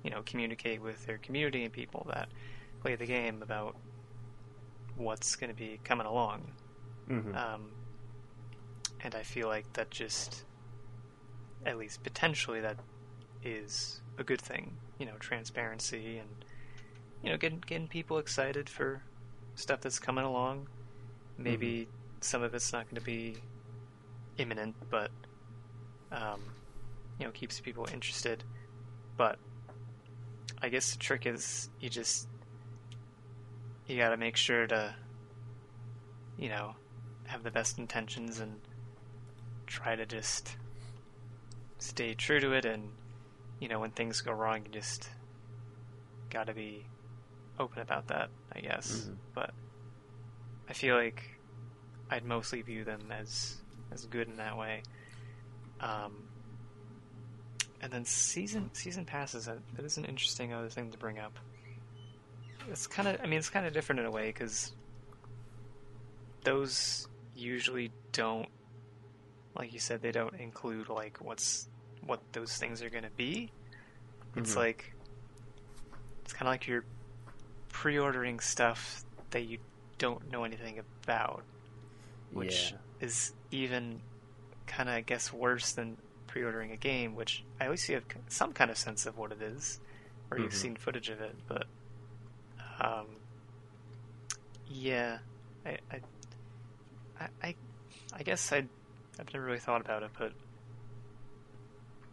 you 0.03 0.09
know 0.09 0.21
communicate 0.25 0.81
with 0.81 1.05
their 1.05 1.17
community 1.17 1.63
and 1.63 1.73
people 1.73 2.07
that 2.11 2.29
play 2.81 2.95
the 2.95 3.05
game 3.05 3.41
about 3.41 3.75
what's 4.95 5.35
going 5.35 5.49
to 5.49 5.55
be 5.55 5.79
coming 5.83 6.05
along. 6.05 6.51
Mm-hmm. 7.09 7.35
Um, 7.35 7.71
and 9.01 9.15
I 9.15 9.23
feel 9.23 9.47
like 9.47 9.71
that 9.73 9.89
just, 9.89 10.43
at 11.65 11.77
least 11.77 12.03
potentially, 12.03 12.61
that 12.61 12.77
is 13.43 14.01
a 14.17 14.23
good 14.23 14.41
thing. 14.41 14.75
You 14.99 15.05
know, 15.05 15.13
transparency 15.19 16.17
and 16.17 16.29
you 17.23 17.31
know 17.31 17.37
getting 17.37 17.63
getting 17.65 17.87
people 17.87 18.17
excited 18.17 18.69
for 18.69 19.01
stuff 19.55 19.81
that's 19.81 19.99
coming 19.99 20.25
along. 20.25 20.67
Maybe 21.37 21.87
some 22.21 22.43
of 22.43 22.53
it's 22.53 22.73
not 22.73 22.85
going 22.85 22.95
to 22.95 23.05
be 23.05 23.37
imminent, 24.37 24.75
but 24.89 25.11
um, 26.11 26.39
you 27.19 27.25
know 27.25 27.31
keeps 27.31 27.59
people 27.59 27.87
interested. 27.91 28.43
But 29.17 29.37
I 30.61 30.69
guess 30.69 30.91
the 30.91 30.97
trick 30.97 31.25
is 31.25 31.69
you 31.79 31.89
just 31.89 32.27
you 33.87 33.97
got 33.97 34.09
to 34.09 34.17
make 34.17 34.35
sure 34.35 34.67
to 34.67 34.95
you 36.37 36.49
know 36.49 36.75
have 37.27 37.43
the 37.43 37.51
best 37.51 37.77
intentions 37.77 38.39
and 38.39 38.53
try 39.67 39.95
to 39.95 40.05
just 40.05 40.55
stay 41.77 42.13
true 42.13 42.39
to 42.39 42.51
it 42.53 42.65
and 42.65 42.89
you 43.59 43.67
know 43.67 43.79
when 43.79 43.91
things 43.91 44.21
go 44.21 44.31
wrong 44.31 44.61
you 44.65 44.71
just 44.71 45.09
got 46.29 46.47
to 46.47 46.53
be 46.53 46.83
open 47.59 47.81
about 47.81 48.07
that 48.07 48.29
i 48.53 48.59
guess 48.59 49.05
Mhm. 49.07 49.17
but 49.35 49.51
i 50.69 50.73
feel 50.73 50.95
like 50.95 51.38
i'd 52.11 52.25
mostly 52.25 52.61
view 52.61 52.83
them 52.83 53.11
as 53.11 53.57
as 53.91 54.05
good 54.05 54.27
in 54.27 54.37
that 54.37 54.57
way. 54.57 54.81
Um 55.79 56.11
and 57.81 57.91
then 57.91 58.03
season 58.05 58.69
season 58.73 59.05
passes 59.05 59.45
that, 59.45 59.59
that 59.75 59.85
is 59.85 59.97
an 59.97 60.05
interesting 60.05 60.53
other 60.53 60.69
thing 60.69 60.91
to 60.91 60.97
bring 60.97 61.19
up. 61.19 61.37
It's 62.69 62.87
kind 62.87 63.07
of 63.07 63.19
i 63.23 63.25
mean 63.27 63.39
it's 63.39 63.49
kind 63.49 63.65
of 63.65 63.73
different 63.73 63.99
in 64.01 64.05
a 64.05 64.11
way 64.11 64.27
because 64.27 64.73
those 66.43 67.07
usually 67.35 67.91
don't 68.11 68.47
like 69.55 69.73
you 69.73 69.79
said 69.79 70.01
they 70.01 70.11
don't 70.11 70.35
include 70.35 70.89
like 70.89 71.17
what's 71.21 71.67
what 72.05 72.21
those 72.33 72.55
things 72.55 72.81
are 72.81 72.89
going 72.89 73.03
to 73.03 73.09
be. 73.17 73.51
It's 74.37 74.53
Mhm. 74.53 74.57
like 74.57 74.93
it's 76.23 76.33
kind 76.33 76.47
of 76.47 76.53
like 76.53 76.67
you're 76.67 76.85
pre-ordering 77.69 78.39
stuff 78.39 79.03
that 79.31 79.41
you 79.41 79.57
don't 79.97 80.29
know 80.31 80.43
anything 80.43 80.79
about 81.03 81.43
which 82.31 82.71
Yeah. 82.71 82.77
is 83.07 83.33
even 83.51 84.01
kind 84.67 84.87
of 84.89 84.95
i 84.95 85.01
guess 85.01 85.33
worse 85.33 85.71
than 85.71 85.97
pre-ordering 86.27 86.71
a 86.71 86.77
game 86.77 87.15
which 87.15 87.43
i 87.59 87.65
always 87.65 87.79
least 87.81 87.89
you 87.89 87.95
have 87.95 88.05
some 88.27 88.53
kind 88.53 88.69
of 88.69 88.77
sense 88.77 89.05
of 89.05 89.17
what 89.17 89.31
it 89.31 89.41
is 89.41 89.79
or 90.29 90.37
you've 90.37 90.51
Mhm. 90.51 90.55
seen 90.55 90.75
footage 90.75 91.09
of 91.09 91.19
it 91.21 91.35
but 91.47 91.65
um 92.79 93.05
yeah 94.67 95.19
i 95.65 95.77
i 95.91 95.99
i, 97.19 97.27
I, 97.41 97.55
I 98.13 98.23
guess 98.23 98.51
i 98.53 98.57
i've 99.19 99.33
never 99.33 99.45
really 99.45 99.59
thought 99.59 99.81
about 99.81 100.03
it 100.03 100.11
but 100.17 100.33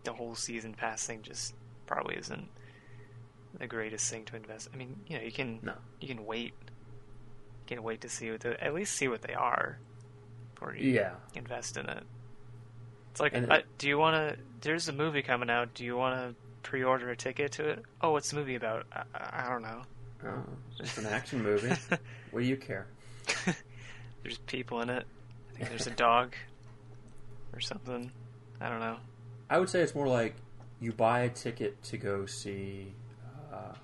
the 0.05 0.13
whole 0.15 0.35
season 0.35 0.73
pass 0.73 1.05
thing 1.07 1.21
just 1.23 1.53
probably 1.87 2.17
isn't 2.17 2.49
the 3.59 3.67
greatest 3.67 4.09
thing 4.11 4.25
to 4.25 4.37
invest 4.37 4.69
i 4.73 4.77
mean 4.77 4.97
you 5.07 5.19
know 5.19 5.25
you 5.25 5.33
can 5.33 5.61
No. 5.63 5.75
you 6.01 6.09
can 6.09 6.25
wait 6.25 6.55
you 7.69 7.77
can 7.77 7.83
wait 7.83 8.01
to 8.01 8.09
see 8.09 8.31
what 8.31 8.41
the, 8.41 8.63
at 8.63 8.73
least 8.75 8.95
see 8.95 9.09
what 9.09 9.23
they 9.23 9.35
are 9.35 9.79
before 10.57 10.75
you 10.75 10.91
Yeah. 10.93 11.13
invest 11.35 11.77
in 11.77 11.87
it. 11.89 12.03
It's 13.13 13.21
like, 13.21 13.35
uh, 13.35 13.61
do 13.79 13.89
you 13.89 13.99
want 13.99 14.17
to? 14.17 14.43
There's 14.61 14.89
a 14.89 14.93
movie 14.93 15.23
coming 15.23 15.49
out. 15.49 15.75
Do 15.75 15.85
you 15.85 15.97
want 15.97 16.17
to 16.17 16.35
pre-order 16.63 17.11
a 17.11 17.17
ticket 17.17 17.53
to 17.53 17.69
it? 17.69 17.83
Oh, 18.01 18.13
what's 18.13 18.31
the 18.31 18.37
movie 18.37 18.57
about? 18.57 18.87
I, 18.93 19.03
I 19.15 19.45
I 19.45 19.49
don't 19.49 19.63
know. 19.63 19.83
Oh, 20.25 20.43
it's 20.81 20.99
an 20.99 21.07
action 21.07 21.43
movie. 21.43 21.69
what 22.31 22.41
do 22.41 22.47
you 22.47 22.57
care? 22.57 22.87
there's 24.23 24.39
people 24.39 24.81
in 24.81 24.91
it. 24.91 25.07
I 25.55 25.57
think 25.59 25.69
there's 25.71 25.87
a 25.87 25.91
dog 25.91 26.35
or 27.53 27.61
something. 27.61 28.11
I 28.61 28.69
don't 28.69 28.81
know. 28.81 28.97
I 29.49 29.59
would 29.59 29.69
say 29.71 29.81
it's 29.81 29.95
more 29.95 30.09
like 30.09 30.35
you 30.81 30.93
buy 30.93 31.21
a 31.21 31.29
ticket 31.31 31.83
to 31.85 31.97
go 31.97 32.27
see 32.27 32.93
uh, 33.53 33.75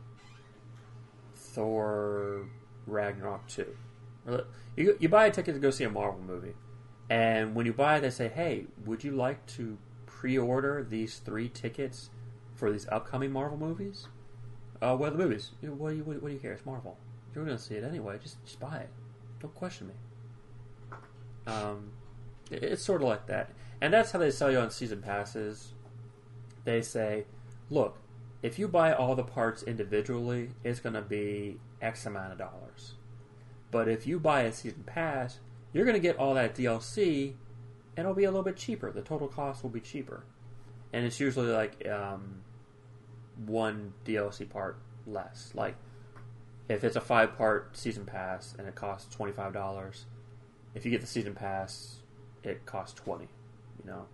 Thor 1.34 2.46
Ragnarok 2.86 3.46
2. 3.48 3.74
You, 4.76 4.96
you 5.00 5.08
buy 5.08 5.26
a 5.26 5.30
ticket 5.30 5.54
to 5.54 5.60
go 5.60 5.70
see 5.70 5.84
a 5.84 5.90
Marvel 5.90 6.20
movie, 6.22 6.54
and 7.12 7.54
when 7.54 7.66
you 7.66 7.74
buy 7.74 8.00
they 8.00 8.08
say, 8.08 8.28
hey, 8.28 8.64
would 8.86 9.04
you 9.04 9.10
like 9.12 9.44
to 9.58 9.76
pre 10.06 10.38
order 10.38 10.82
these 10.82 11.18
three 11.18 11.50
tickets 11.50 12.08
for 12.54 12.72
these 12.72 12.88
upcoming 12.88 13.30
Marvel 13.30 13.58
movies? 13.58 14.08
Uh, 14.80 14.96
are 14.96 15.10
the 15.10 15.18
movies? 15.18 15.50
What 15.60 15.90
do 15.90 15.96
you, 15.96 16.04
what, 16.04 16.24
do 16.24 16.32
you 16.32 16.38
care? 16.38 16.52
It's 16.52 16.64
Marvel. 16.64 16.96
You're 17.34 17.44
going 17.44 17.54
to 17.54 17.62
see 17.62 17.74
it 17.74 17.84
anyway. 17.84 18.18
Just, 18.22 18.42
just 18.46 18.58
buy 18.58 18.78
it. 18.78 18.88
Don't 19.40 19.54
question 19.54 19.88
me. 19.88 19.94
Um, 21.46 21.90
it- 22.50 22.62
it's 22.62 22.82
sort 22.82 23.02
of 23.02 23.08
like 23.08 23.26
that. 23.26 23.50
And 23.82 23.92
that's 23.92 24.12
how 24.12 24.18
they 24.18 24.30
sell 24.30 24.50
you 24.50 24.58
on 24.58 24.70
season 24.70 25.02
passes. 25.02 25.74
They 26.64 26.80
say, 26.80 27.26
look, 27.68 27.98
if 28.42 28.58
you 28.58 28.68
buy 28.68 28.94
all 28.94 29.14
the 29.14 29.22
parts 29.22 29.62
individually, 29.62 30.52
it's 30.64 30.80
going 30.80 30.94
to 30.94 31.02
be 31.02 31.60
X 31.82 32.06
amount 32.06 32.32
of 32.32 32.38
dollars. 32.38 32.94
But 33.70 33.86
if 33.86 34.06
you 34.06 34.18
buy 34.18 34.42
a 34.42 34.52
season 34.52 34.84
pass, 34.86 35.40
you're 35.72 35.84
going 35.84 35.96
to 35.96 36.00
get 36.00 36.16
all 36.16 36.34
that 36.34 36.54
DLC, 36.54 37.34
and 37.96 38.04
it'll 38.04 38.14
be 38.14 38.24
a 38.24 38.30
little 38.30 38.44
bit 38.44 38.56
cheaper. 38.56 38.90
The 38.90 39.02
total 39.02 39.28
cost 39.28 39.62
will 39.62 39.70
be 39.70 39.80
cheaper. 39.80 40.24
And 40.92 41.04
it's 41.04 41.18
usually 41.18 41.48
like 41.48 41.86
um, 41.88 42.42
one 43.46 43.94
DLC 44.04 44.48
part 44.48 44.78
less. 45.06 45.52
Like, 45.54 45.76
if 46.68 46.84
it's 46.84 46.96
a 46.96 47.00
five 47.00 47.36
part 47.36 47.76
season 47.76 48.04
pass 48.04 48.54
and 48.58 48.68
it 48.68 48.74
costs 48.74 49.14
$25, 49.16 50.04
if 50.74 50.84
you 50.84 50.90
get 50.90 51.00
the 51.00 51.06
season 51.06 51.34
pass, 51.34 51.96
it 52.42 52.66
costs 52.66 53.00
20 53.00 53.28
you 53.84 53.90
know, 53.90 54.06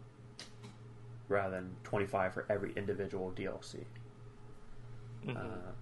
rather 1.28 1.56
than 1.56 1.76
25 1.84 2.34
for 2.34 2.46
every 2.48 2.72
individual 2.76 3.32
DLC. 3.36 3.84
Mhm. 5.24 5.36
Uh, 5.36 5.72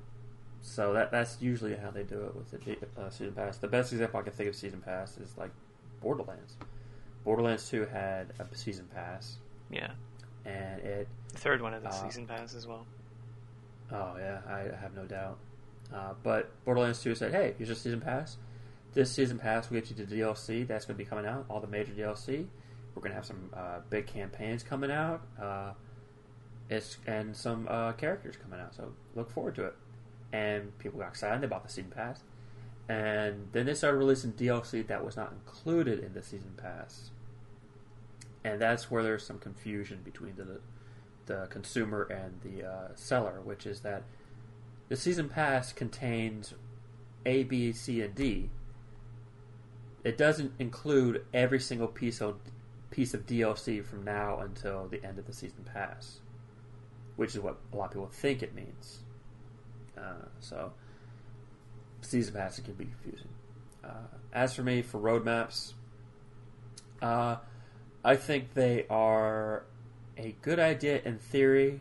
so 0.60 0.92
that 0.92 1.10
that's 1.12 1.40
usually 1.40 1.76
how 1.76 1.90
they 1.90 2.02
do 2.02 2.24
it 2.24 2.34
with 2.34 2.50
the 2.50 2.78
uh, 3.00 3.10
season 3.10 3.34
pass. 3.34 3.58
The 3.58 3.68
best 3.68 3.92
example 3.92 4.20
I 4.20 4.22
can 4.24 4.32
think 4.32 4.48
of 4.48 4.56
season 4.56 4.80
pass 4.80 5.16
is 5.18 5.36
like 5.36 5.50
Borderlands. 6.00 6.56
Borderlands 7.24 7.68
2 7.68 7.86
had 7.86 8.32
a 8.38 8.54
season 8.54 8.86
pass, 8.94 9.38
yeah, 9.70 9.90
and 10.44 10.80
it 10.80 11.08
the 11.32 11.38
third 11.38 11.60
one 11.60 11.74
of 11.74 11.82
the 11.82 11.88
Uh, 11.88 11.92
season 11.92 12.26
pass 12.26 12.54
as 12.54 12.66
well. 12.66 12.86
Oh 13.90 14.14
yeah, 14.18 14.40
I 14.48 14.74
have 14.80 14.94
no 14.94 15.04
doubt. 15.06 15.38
Uh, 15.92 16.14
but 16.22 16.50
Borderlands 16.64 17.00
2 17.02 17.14
said, 17.14 17.32
"Hey, 17.32 17.54
here's 17.58 17.68
your 17.68 17.76
season 17.76 18.00
pass. 18.00 18.36
This 18.92 19.10
season 19.12 19.38
pass 19.38 19.68
will 19.68 19.78
get 19.80 19.90
you 19.90 19.96
the 19.96 20.16
DLC 20.16 20.66
that's 20.66 20.84
going 20.86 20.96
to 20.96 21.04
be 21.04 21.08
coming 21.08 21.26
out, 21.26 21.44
all 21.50 21.60
the 21.60 21.66
major 21.66 21.92
DLC, 21.92 22.46
we're 22.94 23.02
going 23.02 23.10
to 23.10 23.16
have 23.16 23.26
some 23.26 23.50
uh, 23.54 23.80
big 23.90 24.06
campaigns 24.06 24.62
coming 24.62 24.90
out. 24.90 25.20
Uh, 25.40 25.72
it's 26.70 26.96
and 27.06 27.36
some 27.36 27.66
uh, 27.68 27.92
characters 27.92 28.36
coming 28.36 28.58
out, 28.58 28.74
so 28.74 28.92
look 29.14 29.30
forward 29.30 29.54
to 29.56 29.66
it. 29.66 29.74
And 30.32 30.76
people 30.78 30.98
got 31.00 31.08
excited 31.08 31.44
about 31.44 31.62
the 31.64 31.68
season 31.68 31.90
pass, 31.90 32.22
and 32.88 33.48
then 33.52 33.66
they 33.66 33.74
started 33.74 33.98
releasing 33.98 34.32
DLC 34.32 34.86
that 34.86 35.04
was 35.04 35.16
not 35.16 35.32
included 35.32 36.00
in 36.00 36.12
the 36.14 36.22
season 36.22 36.52
pass, 36.56 37.10
and 38.44 38.60
that's 38.60 38.90
where 38.90 39.02
there's 39.02 39.26
some 39.26 39.38
confusion 39.38 40.00
between 40.04 40.36
the 40.36 40.60
the 41.26 41.46
consumer 41.50 42.02
and 42.02 42.40
the 42.42 42.64
uh, 42.64 42.88
seller, 42.94 43.40
which 43.42 43.66
is 43.66 43.80
that 43.80 44.04
the 44.88 44.96
season 44.96 45.28
pass 45.28 45.72
contains 45.72 46.54
A, 47.24 47.42
B, 47.42 47.72
C, 47.72 48.00
and 48.00 48.14
D. 48.14 48.50
It 50.04 50.16
doesn't 50.16 50.52
include 50.60 51.24
every 51.34 51.58
single 51.58 51.88
piece 51.88 52.20
of 52.20 52.36
piece 52.90 53.12
of 53.12 53.26
DLC 53.26 53.84
from 53.84 54.04
now 54.04 54.38
until 54.38 54.86
the 54.86 55.04
end 55.04 55.18
of 55.18 55.26
the 55.26 55.32
season 55.32 55.64
pass, 55.64 56.20
which 57.16 57.34
is 57.34 57.40
what 57.40 57.58
a 57.72 57.76
lot 57.76 57.86
of 57.86 57.90
people 57.90 58.06
think 58.06 58.42
it 58.42 58.54
means. 58.54 59.00
Uh, 59.98 60.26
so, 60.38 60.72
season 62.02 62.34
pass 62.34 62.58
can 62.60 62.74
be 62.74 62.86
confusing. 62.86 63.28
Uh, 63.84 64.06
as 64.32 64.54
for 64.54 64.62
me, 64.62 64.82
for 64.82 64.98
roadmaps, 64.98 65.72
uh, 67.02 67.36
I 68.04 68.16
think 68.16 68.54
they 68.54 68.86
are 68.88 69.64
a 70.16 70.34
good 70.42 70.58
idea 70.58 71.00
in 71.04 71.18
theory, 71.18 71.80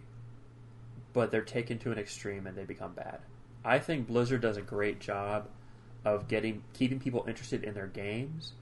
but 1.13 1.31
they're 1.31 1.41
taken 1.41 1.79
to 1.79 1.91
an 1.91 1.97
extreme 1.97 2.47
and 2.47 2.57
they 2.57 2.65
become 2.65 2.93
bad. 2.93 3.19
I 3.63 3.79
think 3.79 4.07
Blizzard 4.07 4.41
does 4.41 4.57
a 4.57 4.61
great 4.61 4.99
job 4.99 5.47
of 6.03 6.27
getting 6.27 6.63
keeping 6.73 6.99
people 6.99 7.25
interested 7.27 7.63
in 7.63 7.73
their 7.73 7.87
games 7.87 8.53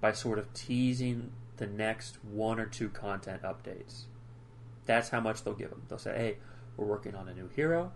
by 0.00 0.12
sort 0.12 0.38
of 0.38 0.52
teasing 0.54 1.32
the 1.56 1.66
next 1.66 2.22
one 2.24 2.60
or 2.60 2.66
two 2.66 2.88
content 2.88 3.42
updates. 3.42 4.04
That's 4.86 5.08
how 5.08 5.20
much 5.20 5.42
they'll 5.42 5.54
give 5.54 5.70
them. 5.70 5.82
They'll 5.88 5.98
say, 5.98 6.16
"Hey, 6.16 6.36
we're 6.76 6.86
working 6.86 7.14
on 7.14 7.28
a 7.28 7.34
new 7.34 7.48
hero, 7.48 7.92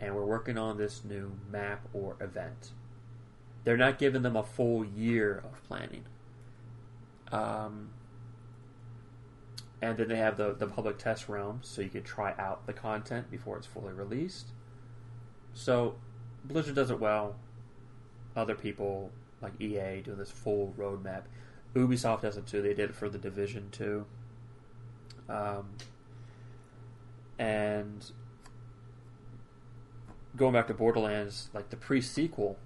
and 0.00 0.14
we're 0.14 0.24
working 0.24 0.58
on 0.58 0.78
this 0.78 1.04
new 1.04 1.32
map 1.50 1.86
or 1.92 2.16
event." 2.20 2.72
They're 3.64 3.76
not 3.76 3.98
giving 3.98 4.22
them 4.22 4.36
a 4.36 4.42
full 4.42 4.84
year 4.84 5.42
of 5.44 5.62
planning. 5.68 6.04
Um, 7.30 7.90
and 9.82 9.96
then 9.96 10.08
they 10.08 10.16
have 10.16 10.36
the, 10.36 10.54
the 10.54 10.66
public 10.66 10.98
test 10.98 11.28
realm, 11.28 11.60
so 11.62 11.82
you 11.82 11.88
can 11.88 12.02
try 12.02 12.34
out 12.38 12.66
the 12.66 12.72
content 12.72 13.30
before 13.30 13.56
it's 13.56 13.66
fully 13.66 13.92
released. 13.92 14.48
So 15.54 15.96
Blizzard 16.44 16.74
does 16.74 16.90
it 16.90 17.00
well. 17.00 17.36
Other 18.36 18.54
people 18.54 19.10
like 19.40 19.52
EA 19.60 20.00
do 20.02 20.14
this 20.14 20.30
full 20.30 20.74
roadmap. 20.78 21.22
Ubisoft 21.74 22.22
does 22.22 22.36
it 22.36 22.46
too. 22.46 22.62
They 22.62 22.74
did 22.74 22.90
it 22.90 22.94
for 22.94 23.08
the 23.08 23.18
Division 23.18 23.68
2. 23.72 24.04
Um, 25.28 25.70
and 27.38 28.10
going 30.36 30.52
back 30.52 30.66
to 30.68 30.74
Borderlands, 30.74 31.48
like 31.52 31.70
the 31.70 31.76
pre-sequel 31.76 32.58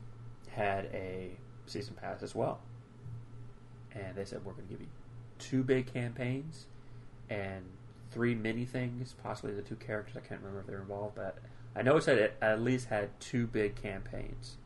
had 0.51 0.87
a 0.87 1.33
season 1.67 1.95
pass 2.01 2.23
as 2.23 2.35
well, 2.35 2.61
and 3.93 4.15
they 4.17 4.25
said 4.25 4.45
we're 4.45 4.53
going 4.53 4.67
to 4.67 4.73
give 4.73 4.81
you 4.81 4.89
two 5.39 5.63
big 5.63 5.93
campaigns 5.93 6.67
and 7.29 7.65
three 8.11 8.35
mini 8.35 8.65
things, 8.65 9.15
possibly 9.23 9.53
the 9.53 9.63
two 9.63 9.77
characters. 9.77 10.17
I 10.17 10.21
can't 10.21 10.41
remember 10.41 10.61
if 10.61 10.67
they're 10.67 10.81
involved, 10.81 11.17
but 11.17 11.39
I 11.75 11.83
know 11.83 11.97
it 11.97 12.05
said 12.05 12.19
it 12.19 12.37
at 12.41 12.61
least 12.63 12.89
had 12.89 13.19
two 13.19 13.47
big 13.47 13.75
campaigns. 13.75 14.57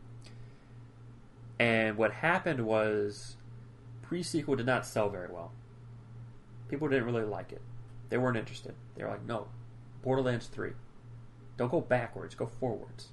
And 1.59 1.97
what 1.97 2.12
happened 2.12 2.66
was 2.66 3.37
pre-sequel 4.03 4.57
did 4.57 4.66
not 4.66 4.87
sell 4.87 5.09
very 5.09 5.29
well. 5.31 5.53
People 6.69 6.89
didn't 6.89 7.07
really 7.07 7.25
like 7.25 7.53
it. 7.53 7.62
They 8.11 8.19
weren't 8.19 8.37
interested. 8.37 8.75
They 8.95 9.03
were 9.03 9.11
like, 9.11 9.25
"No, 9.25 9.49
Borderlands 10.03 10.47
3. 10.47 10.73
Don't 11.59 11.70
go 11.70 11.82
backwards, 11.82 12.35
go 12.35 12.47
forwards." 12.47 13.09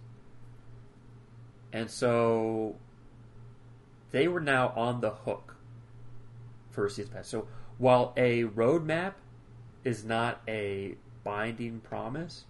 And 1.74 1.92
so 1.92 2.78
they 4.12 4.30
were 4.30 4.40
now 4.40 4.72
on 4.78 5.02
the 5.02 5.12
hook 5.12 5.58
for 6.72 6.86
a 6.86 6.90
season 6.90 7.12
pass. 7.12 7.28
So 7.28 7.48
while 7.78 8.14
a 8.16 8.46
roadmap 8.46 9.16
is 9.84 10.06
not 10.06 10.42
a 10.48 10.96
binding 11.26 11.82
promise, 11.82 12.46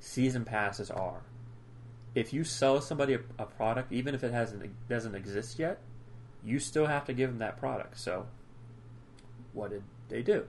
season 0.00 0.44
passes 0.44 0.90
are. 0.90 1.22
If 2.14 2.32
you 2.32 2.42
sell 2.42 2.80
somebody 2.80 3.14
a, 3.14 3.20
a 3.38 3.46
product, 3.46 3.92
even 3.92 4.14
if 4.14 4.24
it 4.24 4.32
hasn't 4.32 4.88
doesn't 4.88 5.14
exist 5.14 5.58
yet, 5.58 5.78
you 6.44 6.58
still 6.58 6.86
have 6.86 7.04
to 7.04 7.12
give 7.12 7.30
them 7.30 7.38
that 7.38 7.58
product. 7.58 7.98
So, 7.98 8.26
what 9.52 9.70
did 9.70 9.84
they 10.08 10.22
do? 10.22 10.46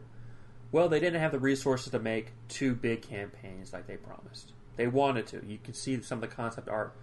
Well, 0.74 0.90
they 0.90 1.00
didn't 1.00 1.22
have 1.22 1.32
the 1.32 1.40
resources 1.40 1.92
to 1.92 2.00
make 2.00 2.32
two 2.50 2.74
big 2.74 3.04
campaigns 3.04 3.72
like 3.72 3.86
they 3.86 3.96
promised. 3.96 4.54
They 4.76 4.88
wanted 4.88 5.28
to. 5.28 5.46
You 5.46 5.60
can 5.64 5.76
see 5.76 6.02
some 6.02 6.18
of 6.18 6.28
the 6.28 6.36
concept 6.36 6.68
art 6.68 6.96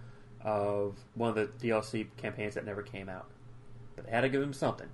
of 0.43 0.97
one 1.15 1.29
of 1.29 1.35
the 1.35 1.67
DLC 1.67 2.07
campaigns 2.17 2.55
that 2.55 2.65
never 2.65 2.81
came 2.81 3.07
out, 3.07 3.27
but 3.95 4.05
they 4.05 4.11
had 4.11 4.21
to 4.21 4.29
give 4.29 4.41
them 4.41 4.51
something. 4.51 4.89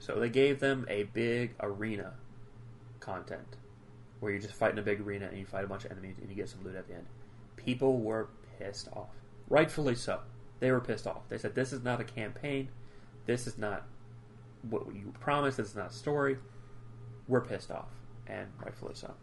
So 0.00 0.18
they 0.18 0.28
gave 0.28 0.58
them 0.58 0.86
a 0.90 1.04
big 1.04 1.54
arena 1.60 2.14
content 2.98 3.58
where 4.18 4.32
you 4.32 4.40
just 4.40 4.54
fight 4.54 4.72
in 4.72 4.80
a 4.80 4.82
big 4.82 5.02
arena 5.02 5.26
and 5.26 5.38
you 5.38 5.46
fight 5.46 5.64
a 5.64 5.68
bunch 5.68 5.84
of 5.84 5.92
enemies 5.92 6.16
and 6.20 6.28
you 6.28 6.34
get 6.34 6.48
some 6.48 6.64
loot 6.64 6.74
at 6.74 6.88
the 6.88 6.94
end. 6.94 7.06
People 7.54 8.00
were 8.00 8.28
pissed 8.58 8.88
off. 8.92 9.10
Rightfully 9.48 9.94
so. 9.94 10.18
They 10.58 10.72
were 10.72 10.80
pissed 10.80 11.06
off. 11.06 11.28
They 11.28 11.38
said, 11.38 11.54
This 11.54 11.72
is 11.72 11.84
not 11.84 12.00
a 12.00 12.04
campaign. 12.04 12.70
This 13.24 13.46
is 13.46 13.56
not 13.56 13.84
what 14.68 14.92
you 14.92 15.14
promised. 15.20 15.58
This 15.58 15.68
is 15.68 15.76
not 15.76 15.92
a 15.92 15.94
story. 15.94 16.38
We're 17.28 17.40
pissed 17.40 17.70
off. 17.70 17.86
And 18.28 18.48
rightfully 18.62 18.94
so. 18.94 19.14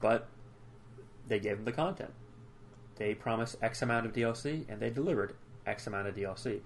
But 0.00 0.28
they 1.28 1.38
gave 1.38 1.56
them 1.56 1.64
the 1.64 1.72
content. 1.72 2.12
They 2.96 3.14
promised 3.14 3.56
X 3.62 3.82
amount 3.82 4.06
of 4.06 4.12
DLC 4.12 4.64
and 4.68 4.80
they 4.80 4.90
delivered 4.90 5.34
X 5.66 5.86
amount 5.86 6.08
of 6.08 6.14
DLC. 6.14 6.60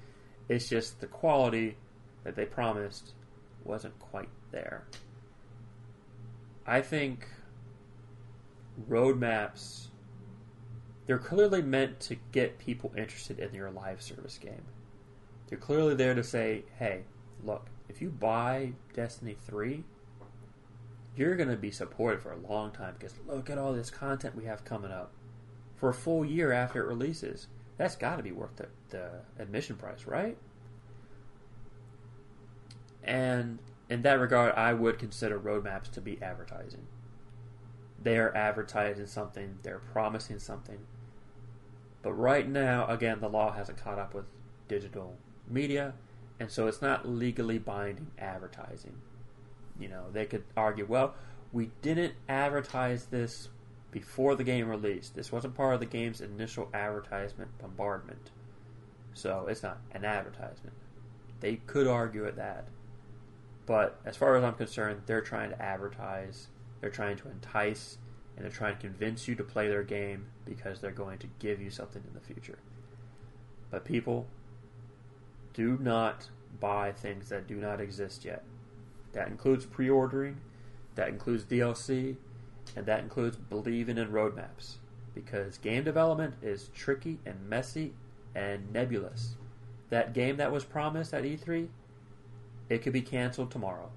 It's 0.49 0.69
just 0.69 1.01
the 1.01 1.07
quality 1.07 1.77
that 2.25 2.37
they 2.37 2.45
promised 2.45 3.15
wasn't 3.65 3.99
quite 3.99 4.29
there. 4.51 4.85
I 6.67 6.81
think 6.81 7.29
roadmaps 8.89 9.89
they're 11.07 11.19
clearly 11.19 11.63
meant 11.63 12.01
to 12.01 12.17
get 12.33 12.59
people 12.59 12.93
interested 12.97 13.39
in 13.39 13.55
your 13.55 13.71
live 13.71 14.03
service 14.03 14.39
game. 14.39 14.65
They're 15.47 15.59
clearly 15.59 15.95
there 15.95 16.15
to 16.15 16.25
say, 16.25 16.65
"Hey, 16.79 17.05
look, 17.45 17.69
if 17.89 18.03
you 18.03 18.11
buy 18.11 18.73
Destiny 18.93 19.35
3, 19.35 19.85
you're 21.17 21.37
going 21.37 21.49
to 21.49 21.57
be 21.57 21.71
supported 21.71 22.21
for 22.21 22.33
a 22.33 22.39
long 22.39 22.71
time 22.73 22.95
because 22.99 23.15
look 23.27 23.49
at 23.49 23.59
all 23.59 23.73
this 23.73 23.91
content 23.91 24.37
we 24.37 24.45
have 24.45 24.65
coming 24.65 24.93
up 24.93 25.13
for 25.75 25.89
a 25.89 25.95
full 25.95 26.25
year 26.25 26.53
after 26.53 26.83
it 26.83 26.87
releases. 26.87 27.49
That's 27.79 27.97
got 27.97 28.17
to 28.17 28.23
be 28.23 28.33
worth 28.33 28.57
the, 28.57 28.69
the 28.91 29.11
admission 29.39 29.77
price, 29.77 30.07
right?" 30.07 30.37
And 33.03 33.59
in 33.89 34.03
that 34.03 34.19
regard, 34.19 34.55
I 34.55 34.73
would 34.73 34.99
consider 34.99 35.39
roadmaps 35.39 35.91
to 35.93 36.01
be 36.01 36.21
advertising. 36.21 36.87
They 38.03 38.19
are 38.19 38.35
advertising 38.37 39.07
something, 39.07 39.59
they're 39.63 39.79
promising 39.79 40.39
something. 40.39 40.79
But 42.03 42.13
right 42.13 42.49
now, 42.49 42.87
again, 42.87 43.21
the 43.21 43.29
law 43.29 43.53
hasn't 43.53 43.83
caught 43.83 43.99
up 43.99 44.15
with 44.15 44.27
digital 44.69 45.17
media, 45.49 45.95
and 46.39 46.51
so 46.51 46.67
it's 46.67 46.83
not 46.83 47.09
legally 47.09 47.59
binding 47.59 48.11
advertising. 48.19 48.95
You 49.79 49.89
know, 49.89 50.05
they 50.13 50.27
could 50.27 50.45
argue, 50.57 50.87
well, 50.87 51.15
we 51.53 51.71
didn't 51.83 52.15
advertise 52.29 53.07
this 53.07 53.49
before 53.91 54.35
the 54.35 54.45
game 54.45 54.69
released. 54.69 55.15
This 55.15 55.33
wasn't 55.33 55.55
part 55.55 55.75
of 55.75 55.81
the 55.81 55.87
game's 55.87 56.21
initial 56.21 56.69
advertisement 56.75 57.51
bombardment. 57.59 58.31
So 59.15 59.47
it's 59.49 59.63
not 59.63 59.79
an 59.93 60.05
advertisement. 60.05 60.75
They 61.41 61.57
could 61.67 61.87
argue 61.87 62.27
at 62.27 62.37
that. 62.37 62.69
But 63.65 63.99
as 64.05 64.17
far 64.17 64.37
as 64.37 64.45
I'm 64.45 64.55
concerned, 64.55 65.03
they're 65.07 65.21
trying 65.21 65.51
to 65.51 65.61
advertise, 65.61 66.49
they're 66.81 66.91
trying 66.91 67.17
to 67.17 67.31
entice, 67.31 67.99
and 68.37 68.45
they're 68.45 68.53
trying 68.53 68.77
to 68.77 68.81
convince 68.81 69.27
you 69.27 69.35
to 69.35 69.45
play 69.45 69.69
their 69.69 69.83
game 69.83 70.27
because 70.45 70.81
they're 70.81 70.91
going 70.93 71.19
to 71.19 71.27
give 71.39 71.61
you 71.61 71.71
something 71.71 72.03
in 72.07 72.15
the 72.15 72.21
future. 72.21 72.59
But 73.71 73.85
people, 73.85 74.27
do 75.55 75.79
not 75.81 76.29
buy 76.61 76.93
things 76.93 77.31
that 77.31 77.47
do 77.47 77.57
not 77.57 77.81
exist 77.81 78.25
yet. 78.25 78.45
That 79.17 79.29
includes 79.29 79.65
pre 79.65 79.89
ordering, 79.89 80.37
that 80.95 81.09
includes 81.09 81.45
DLC, 81.45 82.17
and 82.77 82.85
that 82.85 83.01
includes 83.01 83.39
believing 83.39 83.97
in 83.97 84.09
roadmaps. 84.09 84.75
Because 85.15 85.57
game 85.57 85.85
development 85.85 86.35
is 86.43 86.69
tricky 86.75 87.19
and 87.25 87.49
messy 87.49 87.95
and 88.35 88.71
nebulous. 88.71 89.37
That 89.89 90.13
game 90.13 90.37
that 90.37 90.53
was 90.53 90.65
promised 90.65 91.15
at 91.15 91.25
E3 91.25 91.69
it 92.69 92.83
could 92.83 92.93
be 92.93 93.01
canceled 93.01 93.51
tomorrow. 93.51 93.91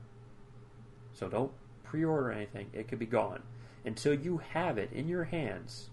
So 1.12 1.28
don't 1.28 1.52
pre 1.84 2.06
order 2.06 2.32
anything, 2.32 2.70
it 2.72 2.88
could 2.88 3.00
be 3.00 3.06
gone. 3.06 3.44
Until 3.84 4.14
you 4.14 4.38
have 4.38 4.78
it 4.78 4.94
in 4.94 5.10
your 5.10 5.26
hands, 5.26 5.90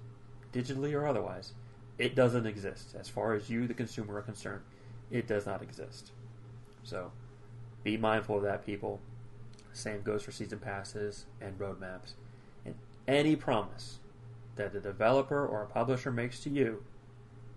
digitally 0.52 0.94
or 0.94 1.04
otherwise, 1.04 1.54
it 1.98 2.14
doesn't 2.14 2.46
exist. 2.46 2.94
As 2.96 3.08
far 3.08 3.34
as 3.34 3.50
you, 3.50 3.66
the 3.66 3.74
consumer, 3.74 4.18
are 4.18 4.22
concerned, 4.22 4.62
it 5.10 5.26
does 5.26 5.46
not 5.46 5.62
exist. 5.62 6.12
So 6.84 7.10
be 7.82 7.96
mindful 7.96 8.36
of 8.36 8.42
that, 8.42 8.66
people. 8.66 9.00
Same 9.76 10.02
goes 10.02 10.22
for 10.22 10.32
season 10.32 10.58
passes 10.58 11.26
and 11.40 11.58
roadmaps. 11.58 12.14
And 12.64 12.74
any 13.06 13.36
promise 13.36 13.98
that 14.56 14.74
a 14.74 14.80
developer 14.80 15.46
or 15.46 15.62
a 15.62 15.66
publisher 15.66 16.10
makes 16.10 16.40
to 16.40 16.50
you 16.50 16.82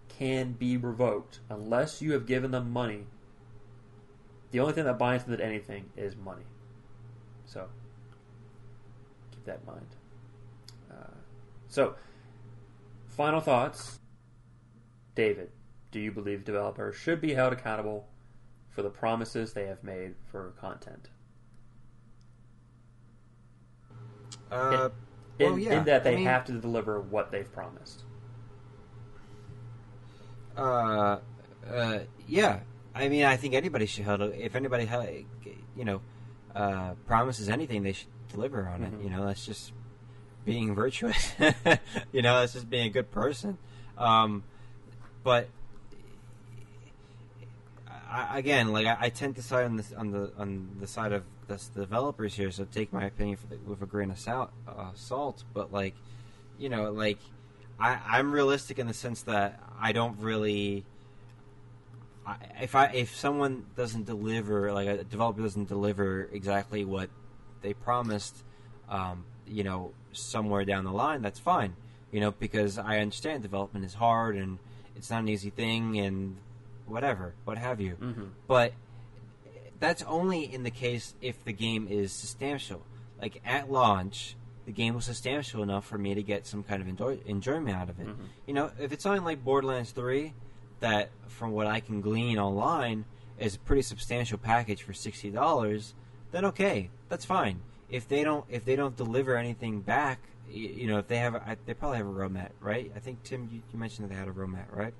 can 0.09 0.51
be 0.51 0.75
revoked 0.75 1.39
unless 1.49 2.01
you 2.01 2.11
have 2.11 2.25
given 2.25 2.51
them 2.51 2.71
money. 2.71 3.05
The 4.51 4.59
only 4.59 4.73
thing 4.73 4.83
that 4.83 4.97
binds 4.97 5.23
them 5.23 5.37
to 5.37 5.43
anything 5.43 5.91
is 5.95 6.17
money. 6.17 6.43
So 7.45 7.69
keep 9.31 9.45
that 9.45 9.61
in 9.61 9.73
mind. 9.73 9.87
Uh, 10.91 11.15
so, 11.69 11.95
final 13.07 13.39
thoughts. 13.39 13.99
David, 15.15 15.51
do 15.91 15.99
you 15.99 16.11
believe 16.11 16.43
developers 16.43 16.95
should 16.95 17.21
be 17.21 17.33
held 17.33 17.53
accountable 17.53 18.07
for 18.69 18.81
the 18.81 18.89
promises 18.89 19.53
they 19.53 19.67
have 19.67 19.83
made 19.83 20.15
for 20.29 20.53
content? 20.59 21.09
Uh, 24.51 24.89
In, 25.37 25.51
well, 25.51 25.59
yeah. 25.59 25.73
in 25.79 25.85
that 25.85 26.03
they 26.03 26.13
I 26.13 26.15
mean, 26.15 26.25
have 26.25 26.45
to 26.45 26.53
deliver 26.53 26.99
what 26.99 27.31
they've 27.31 27.51
promised. 27.51 28.03
Uh, 30.57 31.19
uh, 31.71 31.99
yeah. 32.27 32.59
I 32.95 33.07
mean, 33.07 33.23
I 33.23 33.37
think 33.37 33.53
anybody 33.53 33.85
should 33.85 34.05
hold. 34.05 34.21
If 34.21 34.55
anybody, 34.55 34.85
held, 34.85 35.07
you 35.75 35.85
know, 35.85 36.01
uh, 36.55 36.93
promises 37.05 37.47
anything, 37.47 37.83
they 37.83 37.93
should 37.93 38.07
deliver 38.31 38.67
on 38.67 38.81
Mhm. 38.81 38.99
it. 38.99 39.03
You 39.03 39.09
know, 39.09 39.25
that's 39.25 39.45
just 39.45 39.71
being 40.45 40.73
virtuous. 40.75 41.33
you 42.11 42.21
know, 42.21 42.39
that's 42.39 42.53
just 42.53 42.69
being 42.69 42.87
a 42.87 42.89
good 42.89 43.11
person. 43.11 43.57
Um, 43.97 44.43
but 45.23 45.47
I, 48.09 48.39
again, 48.39 48.69
like 48.73 48.87
I, 48.87 48.97
I 49.01 49.09
tend 49.09 49.35
to 49.35 49.43
side 49.43 49.65
on 49.65 49.77
this 49.77 49.93
on 49.93 50.11
the 50.11 50.31
on 50.37 50.69
the 50.79 50.87
side 50.87 51.11
of 51.13 51.23
the 51.49 51.81
developers 51.81 52.35
here, 52.35 52.51
so 52.51 52.65
take 52.65 52.93
my 52.93 53.05
opinion 53.05 53.37
for 53.37 53.47
the, 53.47 53.57
with 53.57 53.81
a 53.81 53.85
grain 53.85 54.11
of 54.11 54.19
salt. 54.19 54.51
Uh, 54.67 54.91
salt, 54.95 55.43
but 55.53 55.73
like, 55.73 55.95
you 56.57 56.69
know, 56.69 56.91
like 56.91 57.19
I, 57.79 57.99
I'm 58.07 58.31
realistic 58.31 58.79
in 58.79 58.87
the 58.87 58.93
sense 58.93 59.23
that 59.23 59.59
I 59.79 59.91
don't 59.91 60.19
really. 60.19 60.85
I, 62.25 62.35
if 62.61 62.75
I 62.75 62.85
if 62.87 63.15
someone 63.15 63.65
doesn't 63.75 64.05
deliver, 64.05 64.71
like 64.71 64.87
a 64.87 65.03
developer 65.03 65.41
doesn't 65.41 65.67
deliver 65.67 66.29
exactly 66.31 66.85
what 66.85 67.09
they 67.61 67.73
promised, 67.73 68.43
um, 68.89 69.25
you 69.47 69.63
know, 69.63 69.91
somewhere 70.11 70.65
down 70.65 70.83
the 70.85 70.91
line, 70.91 71.21
that's 71.21 71.39
fine. 71.39 71.75
You 72.11 72.21
know, 72.21 72.31
because 72.31 72.77
I 72.77 72.99
understand 72.99 73.43
development 73.43 73.85
is 73.85 73.93
hard 73.93 74.35
and 74.35 74.59
it's 74.95 75.09
not 75.09 75.19
an 75.21 75.29
easy 75.29 75.49
thing 75.49 75.99
and 75.99 76.37
whatever, 76.87 77.33
what 77.45 77.57
have 77.57 77.79
you. 77.79 77.95
Mm-hmm. 78.01 78.25
But 78.47 78.73
that's 79.79 80.03
only 80.03 80.51
in 80.53 80.63
the 80.63 80.71
case 80.71 81.13
if 81.21 81.43
the 81.45 81.53
game 81.53 81.87
is 81.89 82.11
substantial. 82.11 82.81
Like 83.21 83.41
at 83.45 83.71
launch, 83.71 84.35
the 84.65 84.71
game 84.71 84.93
was 84.93 85.05
substantial 85.05 85.63
enough 85.63 85.85
for 85.85 85.97
me 85.97 86.13
to 86.13 86.23
get 86.23 86.45
some 86.45 86.63
kind 86.63 86.81
of 86.81 86.87
enjoy- 86.87 87.19
enjoyment 87.25 87.75
out 87.75 87.89
of 87.89 87.99
it. 87.99 88.07
Mhm. 88.07 88.15
You 88.45 88.53
know, 88.53 88.71
if 88.79 88.91
it's 88.91 89.03
something 89.03 89.23
like 89.23 89.43
Borderlands 89.43 89.91
3, 89.91 90.33
that 90.79 91.09
from 91.27 91.51
what 91.51 91.67
I 91.67 91.79
can 91.79 92.01
glean 92.01 92.37
online 92.39 93.05
is 93.37 93.55
a 93.55 93.59
pretty 93.59 93.81
substantial 93.81 94.37
package 94.37 94.81
for 94.83 94.93
sixty 94.93 95.29
dollars, 95.29 95.93
then 96.31 96.45
okay, 96.45 96.89
that's 97.09 97.25
fine. 97.25 97.61
If 97.89 98.07
they 98.07 98.23
don't, 98.23 98.45
if 98.49 98.63
they 98.65 98.75
don't 98.75 98.95
deliver 98.95 99.35
anything 99.35 99.81
back, 99.81 100.19
you, 100.49 100.67
you 100.69 100.87
know, 100.87 100.99
if 100.99 101.07
they 101.07 101.17
have, 101.17 101.35
I, 101.35 101.57
they 101.65 101.73
probably 101.73 101.97
have 101.97 102.07
a 102.07 102.11
roadmap, 102.11 102.51
right? 102.61 102.91
I 102.95 102.99
think 102.99 103.23
Tim, 103.23 103.49
you, 103.51 103.61
you 103.73 103.79
mentioned 103.79 104.07
that 104.09 104.13
they 104.13 104.19
had 104.19 104.27
a 104.27 104.31
roadmap, 104.31 104.71
right? 104.75 104.93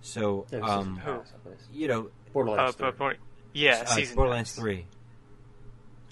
So, 0.00 0.46
um, 0.62 0.96
Who? 0.98 1.18
pass, 1.18 1.32
I 1.34 1.38
believe. 1.42 1.58
you 1.72 1.88
know, 1.88 2.00
Uh, 2.06 2.08
Borderlands. 2.32 2.76
but, 2.76 2.96
3. 2.96 3.08
but- 3.08 3.16
yeah, 3.56 3.82
uh, 3.82 3.86
season 3.86 4.16
Borderlands 4.16 4.50
pass. 4.50 4.58
Three. 4.58 4.86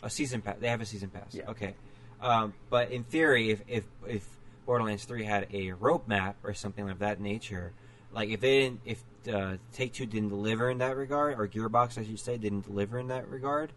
A 0.02 0.10
season 0.10 0.42
pass. 0.42 0.56
They 0.60 0.68
have 0.68 0.80
a 0.80 0.86
season 0.86 1.10
pass. 1.10 1.32
Yeah. 1.32 1.50
Okay, 1.50 1.74
um, 2.20 2.54
but 2.70 2.90
in 2.90 3.04
theory, 3.04 3.50
if 3.50 3.62
if 3.68 3.84
if 4.06 4.26
Borderlands 4.66 5.04
Three 5.04 5.24
had 5.24 5.48
a 5.52 5.70
roadmap 5.72 6.34
or 6.42 6.54
something 6.54 6.88
of 6.88 6.98
that 7.00 7.20
nature, 7.20 7.72
like 8.12 8.28
if 8.30 8.40
they 8.40 8.60
didn't, 8.60 8.80
if 8.84 9.02
uh, 9.32 9.56
Take 9.72 9.92
Two 9.92 10.06
didn't 10.06 10.30
deliver 10.30 10.70
in 10.70 10.78
that 10.78 10.96
regard, 10.96 11.38
or 11.38 11.48
Gearbox, 11.48 11.98
as 11.98 12.08
you 12.08 12.16
say, 12.16 12.36
didn't 12.36 12.66
deliver 12.66 12.98
in 12.98 13.08
that 13.08 13.28
regard, 13.28 13.72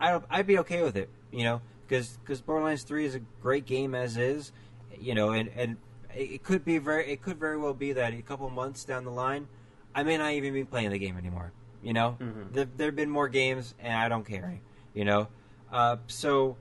I 0.00 0.10
don't, 0.10 0.24
I'd 0.30 0.46
be 0.46 0.58
okay 0.58 0.82
with 0.82 0.96
it. 0.96 1.10
You 1.32 1.44
know, 1.44 1.60
because 1.86 2.16
because 2.18 2.40
Borderlands 2.40 2.82
Three 2.82 3.04
is 3.04 3.14
a 3.14 3.20
great 3.42 3.66
game 3.66 3.94
as 3.94 4.16
is. 4.16 4.52
You 5.00 5.14
know, 5.14 5.30
and 5.30 5.48
and 5.56 5.76
it 6.14 6.30
it 6.32 6.42
could 6.42 6.64
be 6.64 6.78
very, 6.78 7.10
it 7.12 7.22
could 7.22 7.38
very 7.38 7.56
well 7.56 7.74
be 7.74 7.92
that 7.92 8.12
a 8.12 8.22
couple 8.22 8.48
months 8.50 8.84
down 8.84 9.04
the 9.04 9.10
line, 9.10 9.46
I 9.94 10.02
may 10.02 10.16
not 10.16 10.32
even 10.32 10.52
be 10.52 10.64
playing 10.64 10.90
the 10.90 10.98
game 10.98 11.16
anymore. 11.16 11.52
You 11.82 11.92
know, 11.92 12.16
Mhm. 12.20 12.52
there 12.52 12.64
there 12.76 12.86
have 12.88 12.96
been 12.96 13.10
more 13.10 13.28
games, 13.28 13.74
and 13.78 13.92
I 13.94 14.08
don't 14.08 14.24
care. 14.24 14.60
You 14.94 15.04
know, 15.04 15.28
uh, 15.72 15.96
so 16.06 16.56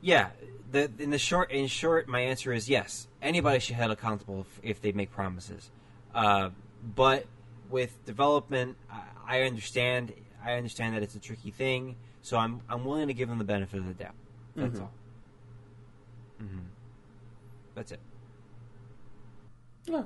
yeah. 0.00 0.30
The, 0.72 0.88
in 1.00 1.10
the 1.10 1.18
short, 1.18 1.50
in 1.50 1.66
short, 1.66 2.06
my 2.06 2.20
answer 2.20 2.52
is 2.52 2.68
yes. 2.68 3.08
Anybody 3.20 3.58
should 3.58 3.74
held 3.74 3.90
accountable 3.90 4.42
if, 4.42 4.60
if 4.62 4.80
they 4.80 4.92
make 4.92 5.10
promises. 5.10 5.68
Uh, 6.14 6.50
but 6.94 7.26
with 7.68 8.04
development, 8.04 8.76
I, 8.88 9.02
I 9.26 9.42
understand. 9.42 10.12
I 10.44 10.52
understand 10.52 10.94
that 10.94 11.02
it's 11.02 11.16
a 11.16 11.18
tricky 11.18 11.50
thing, 11.50 11.96
so 12.22 12.36
I'm 12.38 12.60
I'm 12.68 12.84
willing 12.84 13.08
to 13.08 13.14
give 13.14 13.28
them 13.28 13.38
the 13.38 13.44
benefit 13.44 13.80
of 13.80 13.86
the 13.88 13.94
doubt. 13.94 14.14
That's 14.54 14.78
Mhm. 14.78 14.82
all. 14.82 14.92
hmm 16.38 16.58
That's 17.74 17.90
it. 17.90 18.00
Yeah. 19.86 20.04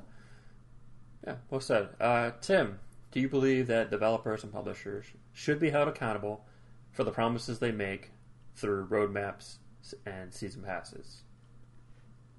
Yeah, 1.27 1.37
well 1.51 1.61
said. 1.61 1.91
Uh, 2.01 2.31
Tim, 2.41 2.79
do 3.15 3.21
you 3.21 3.29
believe 3.29 3.69
that 3.69 3.93
developers 3.93 4.43
and 4.43 4.53
publishers 4.53 5.07
should 5.33 5.61
be 5.61 5.71
held 5.71 5.87
accountable 5.87 6.45
for 6.91 7.05
the 7.05 7.13
promises 7.13 7.61
they 7.61 7.71
make 7.71 8.11
through 8.57 8.89
roadmaps 8.89 9.59
and 10.05 10.35
season 10.35 10.65
passes? 10.65 11.23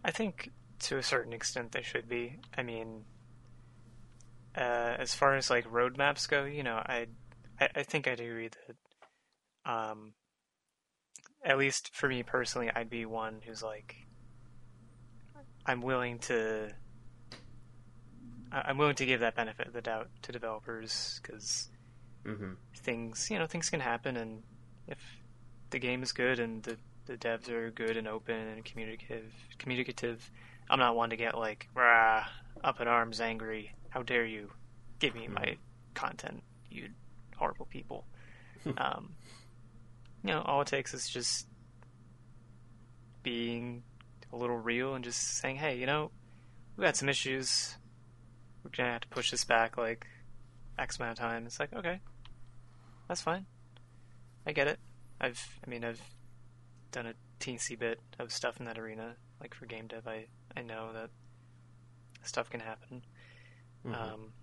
I 0.04 0.12
think 0.12 0.52
to 0.80 0.98
a 0.98 1.04
certain 1.04 1.32
extent 1.32 1.72
they 1.72 1.82
should 1.82 2.10
be. 2.10 2.40
I 2.58 2.64
mean, 2.64 3.06
uh, 4.58 4.96
as 5.00 5.16
far 5.16 5.38
as 5.38 5.50
like 5.50 5.66
roadmaps 5.72 6.28
go, 6.28 6.44
you 6.44 6.64
know, 6.64 6.76
I, 6.76 7.08
I, 7.58 7.70
I 7.78 7.84
think 7.84 8.06
I'd 8.06 8.20
agree 8.20 8.50
that, 8.50 9.72
um, 9.72 10.14
at 11.46 11.58
least 11.58 11.96
for 11.96 12.10
me 12.10 12.22
personally, 12.22 12.70
I'd 12.76 12.90
be 12.90 13.06
one 13.06 13.40
who's 13.46 13.64
like, 13.64 13.96
I'm 15.66 15.80
willing 15.80 16.20
to, 16.20 16.74
I- 18.52 18.64
I'm 18.68 18.78
willing 18.78 18.96
to 18.96 19.06
give 19.06 19.20
that 19.22 19.36
benefit 19.36 19.68
of 19.68 19.74
the 19.74 19.82
doubt 19.82 20.10
to 20.24 20.32
developers 20.32 21.20
because 21.22 21.70
Mm-hmm. 22.26 22.54
things, 22.78 23.30
you 23.30 23.38
know, 23.38 23.46
things 23.46 23.70
can 23.70 23.80
happen, 23.80 24.18
and 24.18 24.42
if 24.88 24.98
the 25.70 25.78
game 25.80 26.02
is 26.02 26.12
good 26.12 26.40
and 26.40 26.64
the 26.64 26.78
the 27.06 27.18
devs 27.18 27.50
are 27.50 27.70
good 27.70 27.98
and 27.98 28.08
open 28.08 28.36
and 28.36 28.66
communicative, 28.66 29.32
communicative, 29.60 30.32
I'm 30.72 30.80
not 30.80 30.96
one 30.96 31.12
to 31.12 31.16
get 31.16 31.38
like 31.38 31.68
rah, 31.76 32.26
up 32.64 32.82
in 32.82 32.88
arms, 32.88 33.22
angry. 33.22 33.76
How 33.90 34.02
dare 34.02 34.26
you 34.26 34.50
give 34.98 35.14
me 35.14 35.28
my 35.28 35.58
content, 35.94 36.42
you 36.72 36.90
horrible 37.38 37.68
people. 37.68 38.06
um, 38.78 39.14
you 40.24 40.32
know, 40.32 40.42
all 40.42 40.62
it 40.62 40.68
takes 40.68 40.96
is 40.96 41.08
just 41.08 41.48
being 43.22 43.84
a 44.34 44.36
little 44.36 44.58
real 44.58 44.96
and 44.96 45.04
just 45.04 45.38
saying, 45.38 45.58
hey, 45.58 45.78
you 45.78 45.86
know, 45.86 46.10
we 46.78 46.84
got 46.84 46.98
some 46.98 47.10
issues. 47.10 47.78
We're 48.66 48.72
gonna 48.76 48.94
have 48.94 49.02
to 49.02 49.08
push 49.10 49.30
this 49.30 49.44
back 49.44 49.78
like 49.78 50.08
X 50.80 50.98
amount 50.98 51.12
of 51.12 51.18
time. 51.20 51.46
It's 51.46 51.60
like, 51.60 51.72
okay, 51.72 52.00
that's 53.08 53.22
fine. 53.22 53.46
I 54.48 54.54
get 54.54 54.68
it. 54.68 54.80
I've, 55.22 55.60
I 55.66 55.70
mean, 55.70 55.86
I've 55.86 56.02
done 56.92 57.06
a 57.06 57.14
teensy 57.40 57.78
bit 57.78 58.00
of 58.18 58.32
stuff 58.32 58.60
in 58.60 58.66
that 58.66 58.80
arena. 58.80 59.16
Like 59.40 59.54
for 59.54 59.68
game 59.68 59.86
dev, 59.86 60.08
I, 60.08 60.26
I 60.58 60.64
know 60.64 60.92
that 60.94 61.12
stuff 62.24 62.50
can 62.50 62.60
happen. 62.60 63.04
Mhm. 63.86 63.94
Um, 63.96 64.34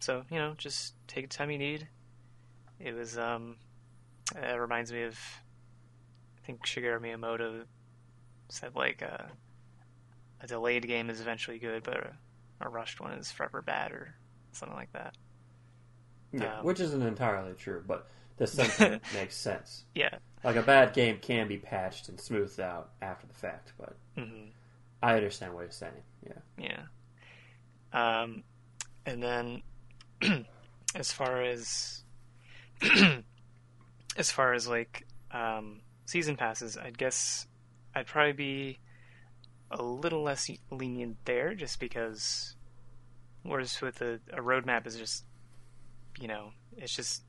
so 0.00 0.24
you 0.30 0.36
know, 0.36 0.54
just 0.58 0.94
take 1.08 1.30
the 1.30 1.34
time 1.34 1.50
you 1.50 1.58
need. 1.58 1.88
It 2.78 2.94
was, 2.94 3.16
um, 3.16 3.56
it 4.34 4.60
reminds 4.60 4.92
me 4.92 5.04
of, 5.04 5.18
I 6.42 6.46
think 6.46 6.66
Shigeru 6.66 7.00
Miyamoto 7.00 7.62
said 8.50 8.74
like 8.74 9.02
uh, 9.02 9.24
a 10.42 10.46
delayed 10.46 10.86
game 10.86 11.08
is 11.08 11.22
eventually 11.22 11.58
good, 11.58 11.82
but 11.82 12.12
a, 12.60 12.68
rushed 12.68 13.00
one 13.00 13.12
is 13.12 13.30
forever 13.32 13.62
bad, 13.62 13.92
or 13.92 14.14
something 14.52 14.76
like 14.76 14.92
that. 14.92 15.14
yeah, 16.32 16.58
um, 16.58 16.64
which 16.64 16.80
isn't 16.80 17.02
entirely 17.02 17.54
true, 17.54 17.82
but 17.86 18.08
the 18.36 18.46
sentiment 18.46 19.02
makes 19.14 19.36
sense. 19.36 19.84
Yeah. 19.94 20.18
Like 20.44 20.56
a 20.56 20.62
bad 20.62 20.92
game 20.92 21.18
can 21.20 21.48
be 21.48 21.58
patched 21.58 22.08
and 22.08 22.20
smoothed 22.20 22.60
out 22.60 22.90
after 23.02 23.26
the 23.26 23.34
fact, 23.34 23.72
but 23.78 23.96
hmm 24.16 24.48
I 25.02 25.14
understand 25.16 25.54
what 25.54 25.62
you're 25.62 25.70
saying. 25.70 25.92
Yeah. 26.26 26.82
Yeah. 27.92 28.22
Um, 28.22 28.42
and 29.04 29.22
then 29.22 29.62
as 30.94 31.12
far 31.12 31.42
as 31.42 32.02
as 34.16 34.30
far 34.30 34.54
as 34.54 34.66
like 34.66 35.06
um, 35.30 35.80
season 36.06 36.36
passes, 36.36 36.76
I 36.76 36.90
guess 36.90 37.46
I'd 37.94 38.06
probably 38.06 38.32
be 38.32 38.78
a 39.70 39.82
little 39.82 40.22
less 40.22 40.50
lenient 40.70 41.16
there, 41.24 41.54
just 41.54 41.80
because. 41.80 42.54
Whereas 43.42 43.80
with 43.80 44.02
a, 44.02 44.14
a 44.32 44.40
roadmap 44.40 44.86
is 44.88 44.96
just, 44.96 45.24
you 46.18 46.26
know, 46.26 46.50
it's 46.76 46.94
just 46.96 47.22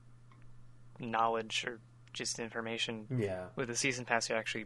knowledge 0.99 1.63
or 1.67 1.79
just 2.13 2.39
information. 2.39 3.05
Yeah. 3.15 3.45
With 3.55 3.69
a 3.69 3.75
season 3.75 4.03
pass, 4.05 4.27
you're 4.29 4.37
actually 4.37 4.65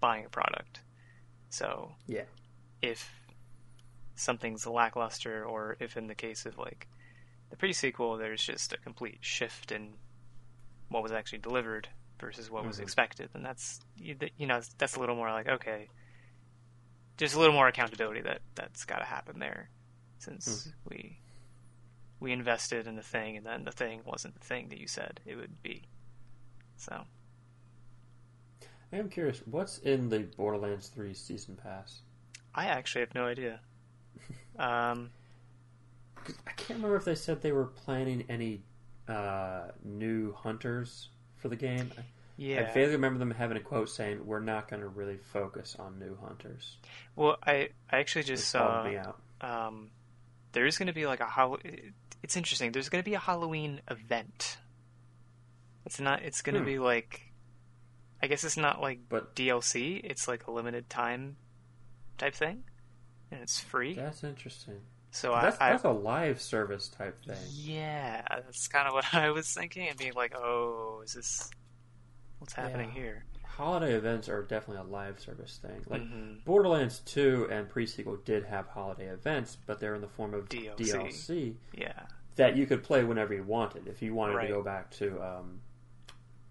buying 0.00 0.24
a 0.24 0.30
product. 0.30 0.80
So 1.50 1.92
Yeah. 2.06 2.24
if 2.80 3.10
something's 4.14 4.66
lackluster, 4.66 5.44
or 5.44 5.76
if 5.80 5.96
in 5.98 6.06
the 6.06 6.14
case 6.14 6.46
of 6.46 6.56
like 6.56 6.88
the 7.50 7.56
pre-sequel, 7.56 8.16
there's 8.16 8.42
just 8.42 8.72
a 8.72 8.78
complete 8.78 9.18
shift 9.20 9.70
in 9.72 9.94
what 10.88 11.02
was 11.02 11.12
actually 11.12 11.38
delivered 11.40 11.88
versus 12.18 12.50
what 12.50 12.64
was 12.64 12.78
Mhm. 12.78 12.82
expected, 12.84 13.28
then 13.34 13.42
that's 13.42 13.80
you, 13.96 14.16
you 14.38 14.46
know 14.46 14.60
that's 14.78 14.96
a 14.96 15.00
little 15.00 15.16
more 15.16 15.30
like 15.30 15.46
okay, 15.46 15.90
just 17.16 17.34
a 17.34 17.38
little 17.38 17.54
more 17.54 17.68
accountability 17.68 18.20
that 18.22 18.40
that's 18.54 18.84
got 18.84 18.98
to 18.98 19.04
happen 19.04 19.38
there, 19.38 19.70
since 20.18 20.68
we 20.88 21.18
we 22.20 22.32
invested 22.32 22.86
in 22.86 22.96
the 22.96 23.02
thing 23.02 23.36
and 23.36 23.44
then 23.44 23.64
the 23.64 23.70
thing 23.70 24.00
wasn't 24.04 24.34
the 24.34 24.46
thing 24.46 24.68
that 24.68 24.78
you 24.78 24.86
said 24.86 25.20
it 25.26 25.36
would 25.36 25.62
be. 25.62 25.82
So 26.76 27.04
I 28.92 28.96
am 28.96 29.08
curious, 29.08 29.42
what's 29.46 29.78
in 29.78 30.08
the 30.08 30.20
Borderlands 30.20 30.88
3 30.88 31.12
season 31.12 31.56
pass? 31.56 32.00
I 32.54 32.66
actually 32.66 33.00
have 33.02 33.14
no 33.14 33.26
idea. 33.26 33.60
Um, 34.58 35.10
I 36.46 36.52
can't 36.52 36.78
remember 36.78 36.96
if 36.96 37.04
they 37.04 37.14
said 37.14 37.42
they 37.42 37.52
were 37.52 37.66
planning 37.66 38.24
any 38.30 38.62
uh, 39.06 39.64
new 39.84 40.32
hunters 40.32 41.10
for 41.36 41.50
the 41.50 41.56
game. 41.56 41.90
I- 42.38 42.42
yeah. 42.42 42.60
I 42.68 42.72
vaguely 42.74 42.92
remember 42.96 43.18
them 43.18 43.30
having 43.30 43.56
a 43.56 43.60
quote 43.60 43.88
saying, 43.88 44.24
"We're 44.26 44.40
not 44.40 44.68
going 44.68 44.80
to 44.82 44.88
really 44.88 45.16
focus 45.18 45.74
on 45.78 45.98
new 45.98 46.16
hunters." 46.20 46.76
Well, 47.14 47.38
I 47.42 47.70
I 47.90 47.98
actually 47.98 48.24
just 48.24 48.48
saw 48.48 48.84
me 48.84 48.96
out. 48.96 49.20
um, 49.40 49.90
there 50.52 50.66
is 50.66 50.76
going 50.78 50.88
to 50.88 50.92
be 50.92 51.06
like 51.06 51.20
a 51.20 51.26
Hall- 51.26 51.58
It's 52.22 52.36
interesting. 52.36 52.72
There's 52.72 52.88
going 52.88 53.02
to 53.02 53.08
be 53.08 53.14
a 53.14 53.18
Halloween 53.18 53.80
event. 53.90 54.58
It's 55.84 56.00
not. 56.00 56.22
It's 56.22 56.42
going 56.42 56.54
to 56.54 56.60
Hmm. 56.60 56.66
be 56.66 56.78
like. 56.78 57.22
I 58.22 58.28
guess 58.28 58.44
it's 58.44 58.56
not 58.56 58.80
like 58.80 59.00
But- 59.08 59.34
DLC. 59.36 60.00
It's 60.02 60.26
like 60.26 60.46
a 60.46 60.50
limited 60.50 60.88
time 60.88 61.36
type 62.18 62.34
thing, 62.34 62.64
and 63.30 63.40
it's 63.42 63.60
free. 63.60 63.94
That's 63.94 64.24
interesting. 64.24 64.80
so 65.10 65.32
That's, 65.32 65.58
I, 65.60 65.68
I 65.68 65.70
that's 65.72 65.84
a 65.84 65.90
live 65.90 66.40
service 66.40 66.88
type 66.88 67.22
thing. 67.24 67.36
yeah, 67.50 68.22
that's 68.28 68.68
kind 68.68 68.88
of 68.88 68.94
what 68.94 69.04
I 69.14 69.30
was 69.30 69.52
thinking, 69.52 69.88
and 69.88 69.98
being 69.98 70.14
like, 70.14 70.34
oh, 70.34 71.02
is 71.04 71.12
this 71.12 71.50
what's 72.38 72.52
happening 72.54 72.88
Yeah. 72.90 72.94
here? 72.94 73.24
Holiday 73.44 73.94
events 73.94 74.28
are 74.28 74.42
definitely 74.42 74.86
a 74.86 74.90
live 74.92 75.18
service 75.18 75.56
thing. 75.58 75.82
Like 75.88 76.02
Mhm. 76.02 76.44
Borderlands 76.44 76.98
2 77.00 77.48
and 77.50 77.68
pre-sequel 77.68 78.16
did 78.18 78.44
have 78.44 78.68
holiday 78.68 79.06
events, 79.08 79.56
but 79.56 79.80
they're 79.80 79.94
in 79.94 80.02
the 80.02 80.08
form 80.08 80.34
of 80.34 80.48
DLC. 80.48 80.76
DLC 80.76 81.56
Yeah, 81.72 82.06
that 82.34 82.54
you 82.56 82.66
could 82.66 82.82
play 82.84 83.02
whenever 83.04 83.32
you 83.32 83.42
wanted. 83.44 83.86
If 83.88 84.02
you 84.02 84.14
wanted 84.14 84.34
Right. 84.34 84.46
to 84.48 84.52
go 84.52 84.62
back 84.62 84.90
to 84.92 85.22
um, 85.22 85.62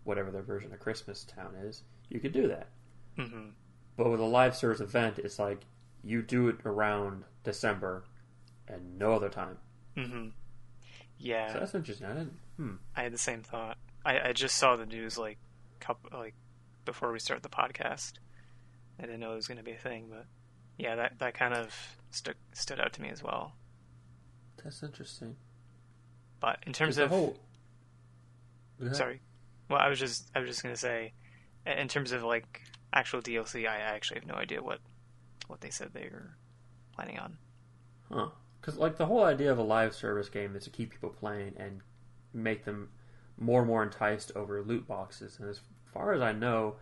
whatever 0.03 0.31
their 0.31 0.41
version 0.41 0.73
of 0.73 0.79
Christmas 0.79 1.23
Town 1.23 1.53
is, 1.55 1.83
you 2.09 2.19
could 2.19 2.31
do 2.33 2.47
that. 2.47 2.69
hmm 3.17 3.49
But 3.97 4.09
with 4.09 4.19
a 4.19 4.23
live 4.25 4.55
service 4.55 4.81
event, 4.81 5.19
it's 5.19 5.37
like 5.39 5.61
you 6.03 6.21
do 6.23 6.47
it 6.49 6.57
around 6.65 7.23
December 7.43 8.03
and 8.67 8.97
no 8.97 9.13
other 9.13 9.29
time. 9.29 9.57
hmm 9.95 10.29
yeah. 11.17 11.53
So 11.53 11.59
that's 11.59 11.75
interesting. 11.75 12.07
I 12.07 12.13
didn't. 12.13 12.39
Hmm. 12.57 12.75
I 12.95 13.03
had 13.03 13.13
the 13.13 13.17
same 13.17 13.41
thought. 13.43 13.77
I, 14.03 14.29
I 14.29 14.33
just 14.33 14.57
saw 14.57 14.75
the 14.75 14.85
news 14.85 15.17
like 15.17 15.37
couple 15.85 16.17
like 16.17 16.35
before 16.85 17.11
we 17.11 17.19
start 17.19 17.43
the 17.43 17.49
podcast. 17.49 18.13
I 18.99 19.03
didn't 19.03 19.19
know 19.19 19.33
it 19.33 19.35
was 19.35 19.47
going 19.47 19.57
to 19.57 19.63
be 19.63 19.73
a 19.73 19.77
thing, 19.77 20.05
but 20.09 20.25
yeah, 20.77 20.95
that 20.95 21.19
that 21.19 21.33
kind 21.33 21.53
of 21.53 21.75
stuck 22.11 22.35
stood 22.53 22.79
out 22.79 22.93
to 22.93 23.01
me 23.01 23.09
as 23.09 23.21
well. 23.21 23.53
That's 24.63 24.81
interesting. 24.83 25.35
But 26.39 26.59
in 26.65 26.73
terms 26.73 26.97
of 26.97 27.09
whole. 27.09 27.37
Sorry, 28.91 29.21
well, 29.69 29.79
I 29.79 29.87
was 29.87 29.99
just 29.99 30.29
I 30.35 30.39
was 30.39 30.49
just 30.49 30.61
going 30.61 30.75
to 30.75 30.79
say, 30.79 31.13
in 31.65 31.87
terms 31.87 32.11
of 32.11 32.23
like 32.23 32.61
actual 32.93 33.21
DLC, 33.21 33.67
I 33.67 33.77
actually 33.77 34.19
have 34.19 34.27
no 34.27 34.35
idea 34.35 34.61
what 34.61 34.79
what 35.47 35.61
they 35.61 35.69
said 35.69 35.91
they 35.93 36.09
were 36.11 36.35
planning 36.93 37.19
on. 37.19 37.37
Huh. 38.11 38.29
Because 38.59 38.77
like 38.77 38.97
the 38.97 39.05
whole 39.05 39.23
idea 39.23 39.51
of 39.51 39.59
a 39.59 39.63
live 39.63 39.93
service 39.93 40.29
game 40.29 40.55
is 40.55 40.63
to 40.63 40.69
keep 40.69 40.91
people 40.91 41.09
playing 41.09 41.53
and 41.57 41.81
make 42.33 42.65
them 42.65 42.89
more 43.37 43.59
and 43.59 43.67
more 43.67 43.83
enticed 43.83 44.31
over 44.35 44.61
loot 44.61 44.87
boxes. 44.87 45.37
And 45.39 45.49
as 45.49 45.61
far 45.95 46.13
as 46.13 46.21
I 46.21 46.33
know, 46.33 46.75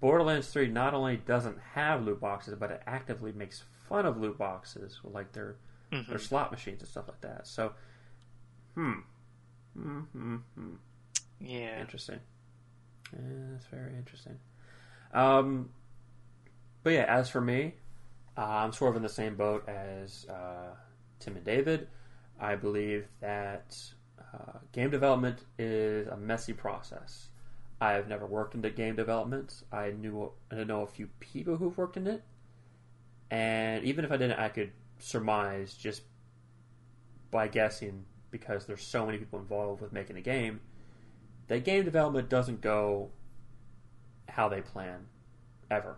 Borderlands 0.00 0.48
3 0.48 0.68
not 0.68 0.94
only 0.94 1.16
doesn't 1.16 1.58
have 1.74 2.04
loot 2.04 2.20
boxes, 2.20 2.54
but 2.58 2.70
it 2.70 2.82
actively 2.86 3.32
makes 3.32 3.64
fun 3.88 4.06
of 4.06 4.16
loot 4.18 4.38
boxes 4.38 5.00
like 5.04 5.32
their 5.32 5.56
Mhm. 5.90 6.08
their 6.08 6.18
slot 6.18 6.50
machines 6.50 6.80
and 6.80 6.88
stuff 6.88 7.08
like 7.08 7.20
that. 7.20 7.46
So, 7.46 7.74
hmm, 8.74 9.00
hmm, 9.74 10.00
hmm, 10.00 10.36
hmm. 10.54 10.74
Yeah, 11.40 11.80
interesting. 11.80 12.20
Yeah, 13.12 13.18
that's 13.52 13.66
very 13.66 13.94
interesting. 13.96 14.38
Um, 15.12 15.70
but 16.82 16.92
yeah, 16.94 17.04
as 17.04 17.28
for 17.28 17.40
me, 17.40 17.74
uh, 18.36 18.42
I'm 18.46 18.72
sort 18.72 18.90
of 18.90 18.96
in 18.96 19.02
the 19.02 19.08
same 19.08 19.36
boat 19.36 19.68
as 19.68 20.26
uh, 20.28 20.74
Tim 21.18 21.36
and 21.36 21.44
David. 21.44 21.88
I 22.40 22.56
believe 22.56 23.06
that 23.20 23.76
uh, 24.18 24.58
game 24.72 24.90
development 24.90 25.44
is 25.58 26.08
a 26.08 26.16
messy 26.16 26.52
process. 26.52 27.28
I 27.80 27.92
have 27.92 28.08
never 28.08 28.26
worked 28.26 28.54
into 28.54 28.70
game 28.70 28.96
development. 28.96 29.62
I 29.72 29.90
knew 29.90 30.32
I 30.50 30.64
know 30.64 30.82
a 30.82 30.86
few 30.86 31.08
people 31.20 31.56
who've 31.56 31.76
worked 31.76 31.96
in 31.96 32.06
it, 32.06 32.22
and 33.30 33.84
even 33.84 34.04
if 34.04 34.12
I 34.12 34.16
didn't, 34.16 34.38
I 34.38 34.48
could 34.48 34.72
surmise 34.98 35.74
just 35.74 36.02
by 37.30 37.48
guessing 37.48 38.04
because 38.30 38.66
there's 38.66 38.82
so 38.82 39.04
many 39.04 39.18
people 39.18 39.38
involved 39.38 39.80
with 39.80 39.92
making 39.92 40.16
a 40.16 40.20
game 40.20 40.60
that 41.48 41.64
game 41.64 41.84
development 41.84 42.28
doesn't 42.28 42.60
go 42.60 43.10
how 44.28 44.48
they 44.48 44.60
plan 44.60 45.06
ever. 45.70 45.96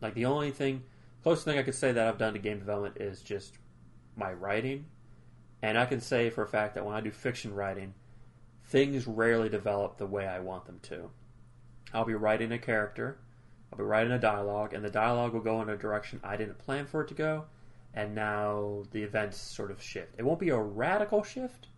Like 0.00 0.14
the 0.14 0.24
only 0.24 0.50
thing, 0.50 0.82
closest 1.22 1.44
thing 1.44 1.58
I 1.58 1.62
could 1.62 1.74
say 1.74 1.92
that 1.92 2.08
I've 2.08 2.18
done 2.18 2.32
to 2.32 2.38
game 2.38 2.58
development 2.58 2.96
is 2.98 3.22
just 3.22 3.58
my 4.16 4.32
writing, 4.32 4.86
and 5.62 5.78
I 5.78 5.86
can 5.86 6.00
say 6.00 6.30
for 6.30 6.42
a 6.42 6.48
fact 6.48 6.74
that 6.74 6.84
when 6.84 6.94
I 6.94 7.00
do 7.00 7.10
fiction 7.10 7.54
writing, 7.54 7.94
things 8.72 9.06
rarely 9.06 9.50
develop 9.50 9.98
the 9.98 10.06
way 10.06 10.26
I 10.26 10.40
want 10.40 10.64
them 10.64 10.80
to. 10.84 11.10
I'll 11.92 12.06
be 12.06 12.14
writing 12.14 12.52
a 12.52 12.58
character, 12.58 13.18
I'll 13.70 13.76
be 13.76 13.84
writing 13.84 14.12
a 14.12 14.18
dialogue, 14.18 14.72
and 14.72 14.82
the 14.82 14.90
dialogue 14.90 15.34
will 15.34 15.42
go 15.42 15.60
in 15.60 15.68
a 15.68 15.76
direction 15.76 16.20
I 16.24 16.38
didn't 16.38 16.58
plan 16.58 16.86
for 16.86 17.02
it 17.02 17.08
to 17.08 17.14
go, 17.14 17.44
and 17.92 18.14
now 18.14 18.84
the 18.90 19.02
events 19.02 19.36
sort 19.36 19.70
of 19.70 19.82
shift. 19.82 20.14
It 20.16 20.24
won't 20.24 20.40
be 20.40 20.48
a 20.48 20.58
radical 20.58 21.22
shift, 21.22 21.68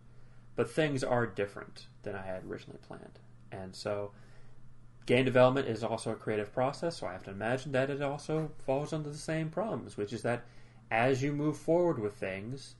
but 0.55 0.71
things 0.71 1.03
are 1.03 1.27
different 1.27 1.87
than 2.03 2.15
I 2.15 2.25
had 2.25 2.45
originally 2.45 2.79
planned. 2.87 3.19
And 3.51 3.75
so, 3.75 4.11
game 5.05 5.25
development 5.25 5.67
is 5.67 5.83
also 5.83 6.11
a 6.11 6.15
creative 6.15 6.53
process, 6.53 6.95
so 6.95 7.07
I 7.07 7.11
have 7.11 7.23
to 7.23 7.31
imagine 7.31 7.73
that 7.73 7.89
it 7.89 8.01
also 8.01 8.51
falls 8.65 8.93
under 8.93 9.09
the 9.09 9.17
same 9.17 9.49
problems, 9.49 9.97
which 9.97 10.13
is 10.13 10.21
that 10.21 10.45
as 10.89 11.21
you 11.21 11.33
move 11.33 11.57
forward 11.57 11.99
with 11.99 12.13
things, 12.13 12.75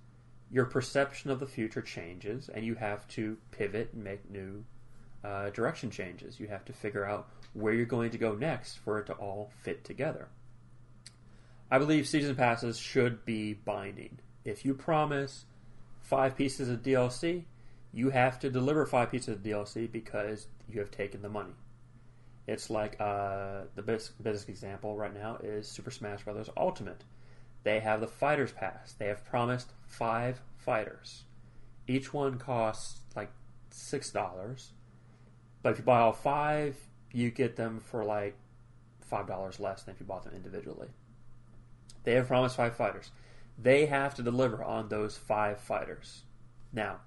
your 0.51 0.65
perception 0.65 1.31
of 1.31 1.39
the 1.39 1.47
future 1.47 1.81
changes, 1.81 2.49
and 2.49 2.65
you 2.65 2.75
have 2.75 3.07
to 3.09 3.37
pivot 3.51 3.89
and 3.93 4.03
make 4.03 4.29
new 4.29 4.63
uh, 5.23 5.49
direction 5.49 5.89
changes. 5.89 6.39
You 6.39 6.47
have 6.47 6.65
to 6.65 6.73
figure 6.73 7.05
out 7.05 7.29
where 7.53 7.73
you're 7.73 7.85
going 7.85 8.11
to 8.11 8.17
go 8.17 8.35
next 8.35 8.75
for 8.77 8.99
it 8.99 9.07
to 9.07 9.13
all 9.13 9.51
fit 9.61 9.83
together. 9.83 10.27
I 11.71 11.79
believe 11.79 12.07
season 12.07 12.35
passes 12.35 12.77
should 12.77 13.25
be 13.25 13.53
binding. 13.53 14.19
If 14.43 14.65
you 14.65 14.75
promise 14.75 15.45
five 16.01 16.35
pieces 16.35 16.69
of 16.69 16.83
DLC, 16.83 17.45
you 17.91 18.11
have 18.11 18.39
to 18.39 18.51
deliver 18.51 18.85
five 18.85 19.09
pieces 19.09 19.29
of 19.29 19.41
DLC 19.41 19.91
because 19.91 20.47
you 20.69 20.79
have 20.79 20.91
taken 20.91 21.21
the 21.21 21.29
money. 21.29 21.53
It's 22.47 22.69
like 22.69 22.99
uh, 22.99 23.61
the 23.73 23.81
best, 23.81 24.21
best 24.21 24.47
example 24.47 24.95
right 24.95 25.13
now 25.13 25.37
is 25.41 25.67
Super 25.67 25.89
Smash 25.89 26.23
Bros. 26.23 26.49
Ultimate. 26.55 27.03
They 27.65 27.79
have 27.79 27.99
the 27.99 28.07
Fighters 28.07 28.51
Pass. 28.51 28.93
They 28.93 29.07
have 29.07 29.25
promised 29.25 29.71
five 29.87 30.39
fighters. 30.55 31.23
Each 31.87 32.13
one 32.13 32.37
costs 32.37 32.99
like 33.15 33.31
six 33.71 34.11
dollars, 34.11 34.71
but 35.63 35.71
if 35.71 35.79
you 35.79 35.83
buy 35.83 35.99
all 35.99 36.13
five, 36.13 36.77
you 37.11 37.31
get 37.31 37.55
them 37.55 37.79
for 37.79 38.05
like 38.05 38.37
five 39.01 39.25
dollars 39.25 39.59
less 39.59 39.81
than 39.81 39.95
if 39.95 39.99
you 39.99 40.05
bought 40.05 40.23
them 40.23 40.35
individually. 40.35 40.89
They 42.03 42.13
have 42.13 42.27
promised 42.27 42.55
five 42.55 42.75
fighters. 42.75 43.09
They 43.57 43.87
have 43.87 44.13
to 44.15 44.21
deliver 44.21 44.63
on 44.63 44.89
those 44.89 45.17
five 45.17 45.59
fighters. 45.59 46.21
Now, 46.71 46.99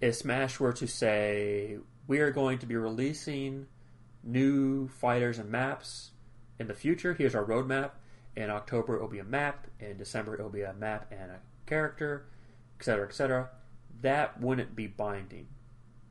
if 0.00 0.14
Smash 0.16 0.58
were 0.58 0.72
to 0.72 0.86
say, 0.86 1.76
we 2.06 2.20
are 2.20 2.30
going 2.30 2.58
to 2.60 2.66
be 2.66 2.76
releasing 2.76 3.66
new 4.24 4.88
fighters 4.88 5.38
and 5.38 5.50
maps 5.50 6.12
in 6.58 6.66
the 6.66 6.74
future, 6.74 7.12
here's 7.12 7.34
our 7.34 7.44
roadmap. 7.44 7.90
In 8.36 8.50
October, 8.50 8.96
it 8.96 9.00
will 9.00 9.08
be 9.08 9.18
a 9.18 9.24
map. 9.24 9.66
In 9.78 9.96
December, 9.96 10.34
it 10.34 10.42
will 10.42 10.50
be 10.50 10.62
a 10.62 10.72
map 10.72 11.10
and 11.10 11.30
a 11.30 11.40
character, 11.66 12.26
etc., 12.78 13.06
etc. 13.06 13.50
That 14.00 14.40
wouldn't 14.40 14.74
be 14.74 14.86
binding. 14.86 15.48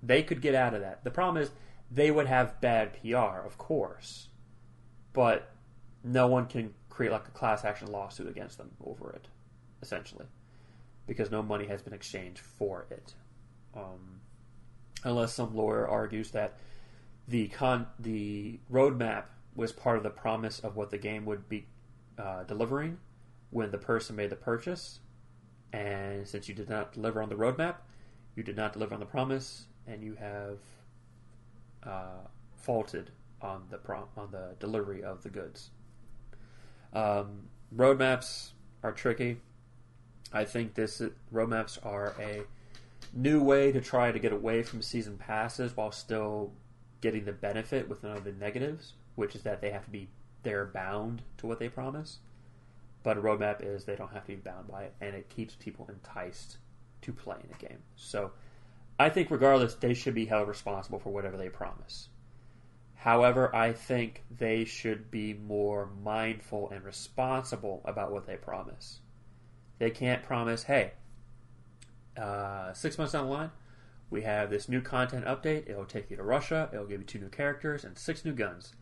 They 0.03 0.23
could 0.23 0.41
get 0.41 0.55
out 0.55 0.73
of 0.73 0.81
that. 0.81 1.03
The 1.03 1.11
problem 1.11 1.41
is, 1.41 1.51
they 1.89 2.11
would 2.11 2.27
have 2.27 2.61
bad 2.61 2.93
PR, 3.01 3.45
of 3.45 3.57
course, 3.57 4.29
but 5.13 5.51
no 6.03 6.27
one 6.27 6.47
can 6.47 6.73
create 6.89 7.11
like 7.11 7.27
a 7.27 7.31
class 7.31 7.65
action 7.65 7.91
lawsuit 7.91 8.29
against 8.29 8.57
them 8.57 8.71
over 8.83 9.11
it, 9.11 9.27
essentially, 9.81 10.25
because 11.07 11.31
no 11.31 11.41
money 11.41 11.65
has 11.67 11.81
been 11.81 11.93
exchanged 11.93 12.39
for 12.39 12.87
it. 12.89 13.13
Um, 13.75 14.21
unless 15.03 15.33
some 15.33 15.55
lawyer 15.55 15.87
argues 15.87 16.31
that 16.31 16.57
the 17.27 17.47
con 17.49 17.87
the 17.99 18.59
roadmap 18.71 19.25
was 19.55 19.71
part 19.71 19.97
of 19.97 20.03
the 20.03 20.09
promise 20.09 20.59
of 20.59 20.75
what 20.75 20.91
the 20.91 20.97
game 20.97 21.25
would 21.25 21.49
be 21.49 21.65
uh, 22.21 22.43
delivering 22.43 22.97
when 23.49 23.71
the 23.71 23.77
person 23.77 24.15
made 24.15 24.29
the 24.29 24.35
purchase. 24.35 24.99
And 25.73 26.27
since 26.27 26.47
you 26.47 26.55
did 26.55 26.69
not 26.69 26.93
deliver 26.93 27.21
on 27.21 27.29
the 27.29 27.35
roadmap, 27.35 27.75
you 28.35 28.43
did 28.43 28.55
not 28.55 28.73
deliver 28.73 28.93
on 28.93 28.99
the 28.99 29.05
promise, 29.05 29.67
and 29.87 30.03
you 30.03 30.15
have 30.15 30.59
uh, 31.83 32.27
faulted 32.55 33.11
on 33.41 33.63
the 33.69 33.77
prom- 33.77 34.09
on 34.15 34.31
the 34.31 34.55
delivery 34.59 35.03
of 35.03 35.23
the 35.23 35.29
goods. 35.29 35.71
Um, 36.93 37.47
roadmaps 37.75 38.51
are 38.83 38.91
tricky. 38.91 39.37
I 40.33 40.45
think 40.45 40.75
this 40.75 41.01
roadmaps 41.33 41.83
are 41.85 42.13
a 42.19 42.43
new 43.13 43.41
way 43.41 43.71
to 43.71 43.81
try 43.81 44.11
to 44.11 44.19
get 44.19 44.31
away 44.31 44.63
from 44.63 44.81
season 44.81 45.17
passes 45.17 45.75
while 45.75 45.91
still 45.91 46.51
getting 47.01 47.25
the 47.25 47.33
benefit 47.33 47.89
with 47.89 48.03
none 48.03 48.15
of 48.15 48.23
the 48.23 48.31
negatives, 48.31 48.93
which 49.15 49.35
is 49.35 49.43
that 49.43 49.61
they 49.61 49.71
have 49.71 49.85
to 49.85 49.91
be 49.91 50.07
they're 50.43 50.65
bound 50.65 51.21
to 51.37 51.47
what 51.47 51.59
they 51.59 51.69
promise. 51.69 52.19
But 53.03 53.17
a 53.17 53.21
roadmap 53.21 53.65
is 53.65 53.85
they 53.85 53.95
don't 53.95 54.13
have 54.13 54.25
to 54.25 54.33
be 54.33 54.35
bound 54.35 54.67
by 54.67 54.83
it, 54.83 54.93
and 55.01 55.15
it 55.15 55.29
keeps 55.29 55.55
people 55.55 55.89
enticed 55.89 56.57
to 57.01 57.11
play 57.11 57.37
in 57.43 57.49
a 57.53 57.69
game. 57.69 57.79
So 57.95 58.31
I 58.99 59.09
think 59.09 59.31
regardless, 59.31 59.73
they 59.75 59.93
should 59.93 60.13
be 60.13 60.25
held 60.25 60.47
responsible 60.47 60.99
for 60.99 61.09
whatever 61.09 61.37
they 61.37 61.49
promise. 61.49 62.09
However, 62.95 63.53
I 63.55 63.73
think 63.73 64.23
they 64.29 64.63
should 64.63 65.09
be 65.09 65.33
more 65.33 65.89
mindful 66.03 66.69
and 66.69 66.83
responsible 66.83 67.81
about 67.83 68.11
what 68.11 68.27
they 68.27 68.35
promise. 68.35 68.99
They 69.79 69.89
can't 69.89 70.21
promise, 70.21 70.63
hey, 70.65 70.91
uh, 72.15 72.73
six 72.73 72.99
months 72.99 73.13
down 73.13 73.25
the 73.25 73.31
line, 73.31 73.51
we 74.11 74.21
have 74.21 74.51
this 74.51 74.69
new 74.69 74.81
content 74.81 75.25
update. 75.25 75.67
It'll 75.67 75.85
take 75.85 76.11
you 76.11 76.17
to 76.17 76.23
Russia. 76.23 76.69
It'll 76.71 76.85
give 76.85 76.99
you 76.99 77.07
two 77.07 77.17
new 77.17 77.29
characters 77.29 77.83
and 77.83 77.97
six 77.97 78.23
new 78.23 78.33
guns. 78.33 78.73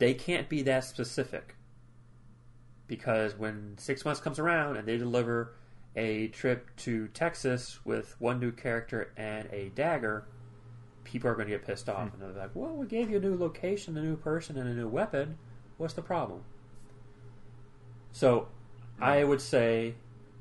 They 0.00 0.14
can't 0.14 0.48
be 0.48 0.62
that 0.62 0.84
specific 0.84 1.56
because 2.86 3.36
when 3.36 3.76
six 3.76 4.02
months 4.04 4.18
comes 4.18 4.38
around 4.38 4.78
and 4.78 4.88
they 4.88 4.96
deliver 4.96 5.54
a 5.94 6.28
trip 6.28 6.74
to 6.78 7.08
Texas 7.08 7.78
with 7.84 8.16
one 8.18 8.40
new 8.40 8.50
character 8.50 9.12
and 9.18 9.46
a 9.52 9.68
dagger, 9.74 10.26
people 11.04 11.28
are 11.28 11.34
going 11.34 11.48
to 11.48 11.52
get 11.52 11.66
pissed 11.66 11.90
off. 11.90 12.08
Hmm. 12.08 12.22
And 12.22 12.34
they're 12.34 12.42
like, 12.42 12.50
well, 12.54 12.74
we 12.74 12.86
gave 12.86 13.10
you 13.10 13.18
a 13.18 13.20
new 13.20 13.36
location, 13.36 13.94
a 13.98 14.02
new 14.02 14.16
person, 14.16 14.56
and 14.56 14.68
a 14.68 14.72
new 14.72 14.88
weapon. 14.88 15.36
What's 15.76 15.94
the 15.94 16.02
problem? 16.02 16.44
So 18.12 18.48
I 18.98 19.22
would 19.22 19.42
say, 19.42 19.96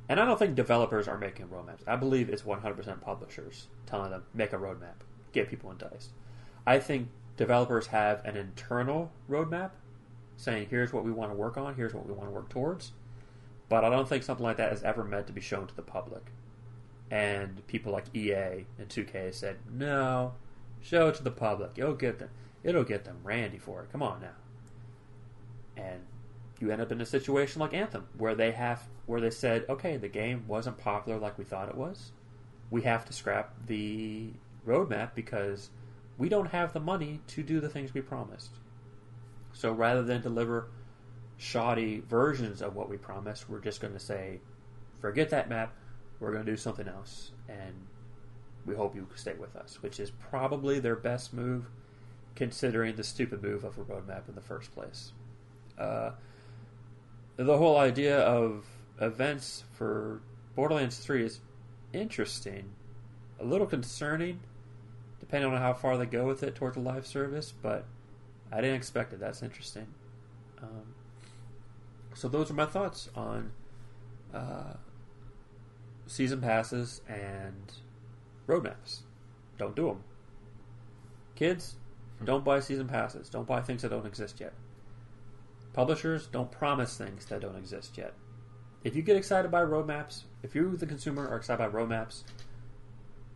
and 0.07 0.21
I 0.21 0.25
don't 0.25 0.39
think 0.39 0.55
developers 0.55 1.09
are 1.09 1.17
making 1.17 1.49
roadmaps. 1.49 1.85
I 1.85 1.97
believe 1.97 2.29
it's 2.29 2.43
100% 2.43 3.01
publishers 3.01 3.67
telling 3.85 4.11
them, 4.11 4.23
make 4.33 4.53
a 4.53 4.57
roadmap, 4.57 5.03
get 5.33 5.49
people 5.49 5.69
enticed. 5.69 6.11
I 6.65 6.79
think 6.79 7.09
developers 7.37 7.87
have 7.87 8.23
an 8.25 8.37
internal 8.37 9.11
roadmap 9.29 9.71
saying, 10.37 10.67
here's 10.69 10.93
what 10.93 11.03
we 11.03 11.11
want 11.11 11.31
to 11.31 11.35
work 11.35 11.57
on, 11.57 11.75
here's 11.75 11.93
what 11.93 12.05
we 12.05 12.13
want 12.13 12.29
to 12.29 12.33
work 12.33 12.49
towards. 12.49 12.91
But 13.67 13.83
I 13.83 13.89
don't 13.89 14.07
think 14.07 14.23
something 14.23 14.43
like 14.43 14.57
that 14.57 14.73
is 14.73 14.83
ever 14.83 15.03
meant 15.03 15.27
to 15.27 15.33
be 15.33 15.41
shown 15.41 15.67
to 15.67 15.75
the 15.75 15.81
public. 15.81 16.31
And 17.11 17.65
people 17.67 17.91
like 17.91 18.05
EA 18.15 18.65
and 18.77 18.87
2K 18.87 19.33
said, 19.33 19.57
no, 19.71 20.33
show 20.81 21.09
it 21.09 21.15
to 21.15 21.23
the 21.23 21.31
public. 21.31 21.71
It'll 21.77 21.93
get 21.93 22.19
them. 22.19 22.29
It'll 22.63 22.83
get 22.83 23.05
them 23.05 23.17
randy 23.23 23.57
for 23.57 23.81
it. 23.81 23.91
Come 23.91 24.03
on 24.03 24.21
now. 24.21 24.35
And 25.77 26.01
you 26.59 26.71
end 26.71 26.81
up 26.81 26.91
in 26.91 26.99
a 26.99 27.05
situation 27.05 27.61
like 27.61 27.73
Anthem, 27.73 28.07
where 28.17 28.35
they 28.35 28.51
have, 28.51 28.83
where 29.05 29.21
they 29.21 29.29
said, 29.29 29.65
okay, 29.69 29.97
the 29.97 30.09
game 30.09 30.43
wasn't 30.47 30.77
popular 30.77 31.17
like 31.17 31.37
we 31.37 31.45
thought 31.45 31.69
it 31.69 31.75
was. 31.75 32.11
We 32.69 32.81
have 32.83 33.05
to 33.05 33.13
scrap 33.13 33.53
the 33.65 34.31
roadmap 34.67 35.15
because 35.15 35.69
we 36.19 36.29
don't 36.29 36.47
have 36.47 36.73
the 36.73 36.79
money 36.79 37.21
to 37.27 37.41
do 37.41 37.59
the 37.59 37.69
things 37.69 37.93
we 37.93 38.01
promised. 38.01 38.51
So 39.53 39.71
rather 39.71 40.03
than 40.03 40.21
deliver 40.21 40.67
shoddy 41.37 42.03
versions 42.07 42.61
of 42.61 42.75
what 42.75 42.89
we 42.89 42.97
promised, 42.97 43.49
we're 43.49 43.61
just 43.61 43.79
going 43.79 43.93
to 43.93 43.99
say, 43.99 44.41
forget 44.99 45.29
that 45.29 45.49
map, 45.49 45.73
we're 46.19 46.33
going 46.33 46.45
to 46.45 46.51
do 46.51 46.57
something 46.57 46.87
else. 46.87 47.31
And 47.47 47.73
we 48.65 48.75
hope 48.75 48.95
you 48.95 49.07
stay 49.15 49.33
with 49.33 49.55
us, 49.55 49.81
which 49.81 49.99
is 49.99 50.11
probably 50.11 50.79
their 50.79 50.97
best 50.97 51.33
move 51.33 51.65
considering 52.35 52.95
the 52.95 53.03
stupid 53.03 53.41
move 53.41 53.63
of 53.63 53.77
a 53.77 53.83
roadmap 53.83 54.27
in 54.27 54.35
the 54.35 54.41
first 54.41 54.73
place. 54.75 55.13
Uh, 55.77 56.11
the 57.37 57.57
whole 57.57 57.77
idea 57.77 58.19
of 58.19 58.65
events 58.99 59.63
for 59.71 60.21
Borderlands 60.55 60.97
3 60.97 61.23
is 61.23 61.39
interesting, 61.93 62.69
a 63.39 63.45
little 63.45 63.65
concerning, 63.65 64.41
depending 65.29 65.53
on 65.53 65.61
how 65.61 65.73
far 65.73 65.95
they 65.95 66.07
go 66.07 66.25
with 66.25 66.41
it 66.41 66.55
towards 66.55 66.75
a 66.75 66.79
live 66.79 67.05
service, 67.05 67.53
but 67.61 67.85
I 68.51 68.61
didn't 68.61 68.77
expect 68.77 69.13
it. 69.13 69.19
That's 69.19 69.43
interesting. 69.43 69.85
Um, 70.59 70.95
so 72.15 72.27
those 72.27 72.49
are 72.49 72.55
my 72.55 72.65
thoughts 72.65 73.09
on 73.15 73.51
uh, 74.33 74.73
season 76.07 76.41
passes 76.41 77.01
and 77.07 77.71
roadmaps. 78.47 79.01
Don't 79.59 79.75
do 79.75 79.89
them. 79.89 80.03
Kids, 81.35 81.75
hmm. 82.17 82.25
don't 82.25 82.43
buy 82.43 82.59
season 82.59 82.87
passes. 82.87 83.29
Don't 83.29 83.45
buy 83.47 83.61
things 83.61 83.83
that 83.83 83.89
don't 83.89 84.07
exist 84.07 84.39
yet. 84.39 84.53
Publishers, 85.73 86.25
don't 86.25 86.51
promise 86.51 86.97
things 86.97 87.25
that 87.25 87.41
don't 87.41 87.55
exist 87.55 87.99
yet. 87.99 88.15
If 88.83 88.95
you 88.95 89.03
get 89.03 89.15
excited 89.15 89.51
by 89.51 89.61
roadmaps, 89.61 90.23
if 90.41 90.55
you, 90.55 90.75
the 90.75 90.87
consumer, 90.87 91.27
are 91.27 91.37
excited 91.37 91.59
by 91.59 91.69
roadmaps, 91.69 92.23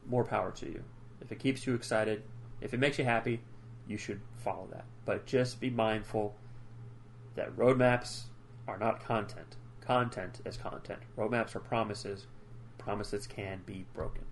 more 0.07 0.23
power 0.23 0.49
to 0.53 0.65
you. 0.65 0.83
If 1.23 1.31
it 1.31 1.39
keeps 1.39 1.65
you 1.65 1.73
excited, 1.73 2.23
if 2.61 2.73
it 2.73 2.79
makes 2.79 2.99
you 2.99 3.05
happy, 3.05 3.41
you 3.87 3.97
should 3.97 4.21
follow 4.37 4.67
that. 4.71 4.85
But 5.05 5.25
just 5.25 5.59
be 5.59 5.69
mindful 5.69 6.35
that 7.35 7.55
roadmaps 7.57 8.23
are 8.67 8.77
not 8.77 9.03
content. 9.03 9.55
Content 9.81 10.41
is 10.45 10.57
content. 10.57 10.99
Roadmaps 11.17 11.55
are 11.55 11.59
promises. 11.59 12.27
Promises 12.77 13.27
can 13.27 13.61
be 13.65 13.85
broken. 13.93 14.23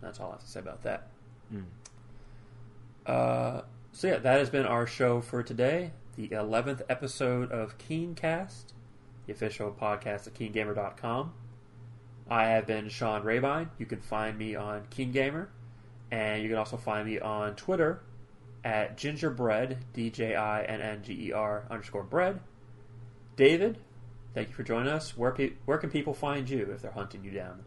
That's 0.00 0.20
all 0.20 0.28
I 0.28 0.32
have 0.32 0.40
to 0.40 0.48
say 0.48 0.60
about 0.60 0.82
that. 0.82 1.08
Mm. 1.52 1.64
Uh, 3.06 3.62
so 3.92 4.08
yeah, 4.08 4.18
that 4.18 4.38
has 4.38 4.50
been 4.50 4.66
our 4.66 4.86
show 4.86 5.20
for 5.20 5.42
today. 5.42 5.92
The 6.16 6.28
11th 6.28 6.82
episode 6.88 7.50
of 7.50 7.76
Keencast, 7.78 8.72
the 9.26 9.32
official 9.32 9.72
podcast 9.72 10.26
of 10.26 10.34
KeenGamer.com. 10.34 11.32
I 12.28 12.46
have 12.46 12.66
been 12.66 12.88
Sean 12.88 13.22
Rabine. 13.22 13.68
You 13.78 13.86
can 13.86 14.00
find 14.00 14.38
me 14.38 14.54
on 14.54 14.86
Keen 14.90 15.12
Gamer, 15.12 15.50
and 16.10 16.42
you 16.42 16.48
can 16.48 16.58
also 16.58 16.76
find 16.76 17.06
me 17.06 17.18
on 17.20 17.54
Twitter 17.54 18.00
at 18.64 18.96
gingerbread, 18.96 19.78
D 19.92 20.10
J 20.10 20.34
I 20.34 20.62
N 20.62 20.80
N 20.80 21.02
G 21.02 21.28
E 21.28 21.32
R 21.32 21.64
underscore 21.70 22.02
bread. 22.02 22.40
David, 23.36 23.78
thank 24.32 24.48
you 24.48 24.54
for 24.54 24.62
joining 24.62 24.88
us. 24.88 25.16
Where, 25.16 25.32
pe- 25.32 25.52
where 25.66 25.78
can 25.78 25.90
people 25.90 26.14
find 26.14 26.48
you 26.48 26.70
if 26.72 26.82
they're 26.82 26.92
hunting 26.92 27.24
you 27.24 27.30
down? 27.30 27.64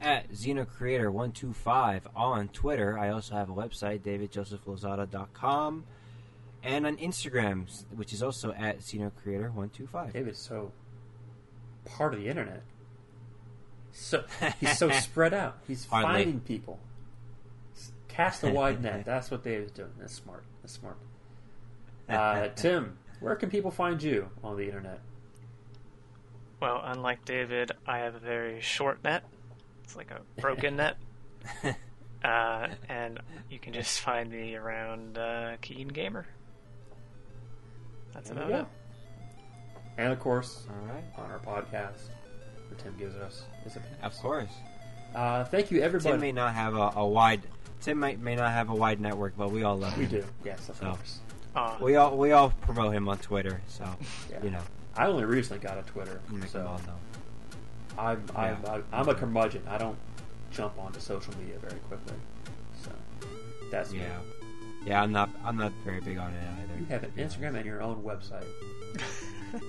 At 0.00 0.30
XenoCreator125 0.30 2.02
on 2.14 2.48
Twitter. 2.48 2.98
I 2.98 3.08
also 3.08 3.34
have 3.34 3.48
a 3.48 3.54
website, 3.54 4.00
davidjosephLozada.com. 4.00 5.84
And 6.62 6.86
on 6.86 6.96
Instagram, 6.96 7.84
which 7.94 8.12
is 8.12 8.22
also 8.22 8.52
at 8.52 8.80
XenoCreator125. 8.80 10.12
David, 10.12 10.36
so 10.36 10.72
part 11.86 12.14
of 12.14 12.20
the 12.20 12.28
internet. 12.28 12.62
So 13.92 14.24
he's 14.60 14.78
so 14.78 14.90
spread 14.90 15.32
out. 15.32 15.58
He's 15.66 15.86
Hardly. 15.86 16.24
finding 16.24 16.40
people. 16.40 16.78
Cast 18.08 18.44
a 18.44 18.50
wide 18.50 18.82
net. 18.82 19.04
That's 19.06 19.30
what 19.30 19.42
David's 19.42 19.72
doing. 19.72 19.92
That's 19.98 20.14
smart. 20.14 20.44
That's 20.62 20.74
smart. 20.74 20.96
Uh, 22.08 22.46
Tim, 22.54 22.98
where 23.18 23.34
can 23.34 23.50
people 23.50 23.72
find 23.72 24.00
you 24.00 24.30
on 24.44 24.56
the 24.56 24.62
internet? 24.62 25.00
Well, 26.62 26.80
unlike 26.84 27.24
David, 27.24 27.72
I 27.84 27.98
have 27.98 28.14
a 28.14 28.20
very 28.20 28.60
short 28.60 29.02
net. 29.02 29.24
It's 29.82 29.96
like 29.96 30.12
a 30.12 30.20
broken 30.40 30.76
net. 30.76 30.98
Uh, 32.24 32.68
and 32.88 33.20
you 33.50 33.58
can 33.58 33.72
just 33.72 34.00
find 34.00 34.30
me 34.30 34.56
around 34.56 35.18
uh, 35.18 35.56
Keen 35.60 35.88
Gamer. 35.88 36.26
That's 38.14 38.30
there 38.30 38.42
about 38.42 38.60
it. 38.60 38.66
And 39.98 40.12
of 40.12 40.20
course, 40.20 40.66
all 40.68 40.94
right, 40.94 41.04
on 41.16 41.30
our 41.30 41.38
podcast, 41.38 42.10
where 42.68 42.78
Tim 42.78 42.94
gives 42.98 43.16
us 43.16 43.42
his 43.64 43.76
opinion. 43.76 43.98
Of 44.02 44.16
course. 44.18 44.50
Uh, 45.14 45.44
thank 45.44 45.70
you, 45.70 45.80
everybody. 45.80 46.12
Tim 46.12 46.20
may 46.20 46.32
not 46.32 46.54
have 46.54 46.74
a, 46.74 46.92
a, 46.96 47.06
wide. 47.06 47.42
Tim 47.80 47.98
might 47.98 48.20
may 48.20 48.36
not 48.36 48.52
have 48.52 48.68
a 48.68 48.74
wide 48.74 49.00
network, 49.00 49.34
but 49.36 49.50
we 49.50 49.62
all 49.62 49.76
love 49.76 49.96
we 49.96 50.04
him. 50.04 50.12
We 50.12 50.18
do. 50.18 50.26
Yes, 50.44 50.68
of 50.68 50.76
so. 50.76 50.86
course. 50.86 51.20
Uh, 51.54 51.76
we 51.80 51.96
all 51.96 52.16
we 52.16 52.32
all 52.32 52.50
promote 52.62 52.92
him 52.92 53.08
on 53.08 53.16
Twitter, 53.18 53.60
so 53.68 53.84
yeah. 54.30 54.42
you 54.42 54.50
know. 54.50 54.60
I 54.94 55.06
only 55.06 55.24
recently 55.24 55.66
got 55.66 55.78
a 55.78 55.82
Twitter, 55.82 56.20
so 56.48 56.78
I'm 57.98 58.22
I'm, 58.34 58.58
yeah. 58.62 58.80
I'm 58.92 59.08
a 59.08 59.14
curmudgeon. 59.14 59.62
I 59.68 59.78
don't 59.78 59.96
jump 60.50 60.78
onto 60.78 61.00
social 61.00 61.34
media 61.38 61.58
very 61.58 61.80
quickly, 61.80 62.14
so 62.82 62.90
that's 63.70 63.92
yeah. 63.92 64.02
Me. 64.02 64.08
Yeah, 64.86 65.02
I'm 65.02 65.12
not. 65.12 65.30
I'm 65.44 65.56
not 65.56 65.72
very 65.84 66.00
big 66.00 66.18
on 66.18 66.32
it 66.32 66.42
either. 66.62 66.80
You 66.80 66.86
have 66.86 67.04
an 67.04 67.12
Instagram 67.16 67.56
and 67.56 67.64
your 67.64 67.82
own 67.82 68.02
website. 68.02 68.44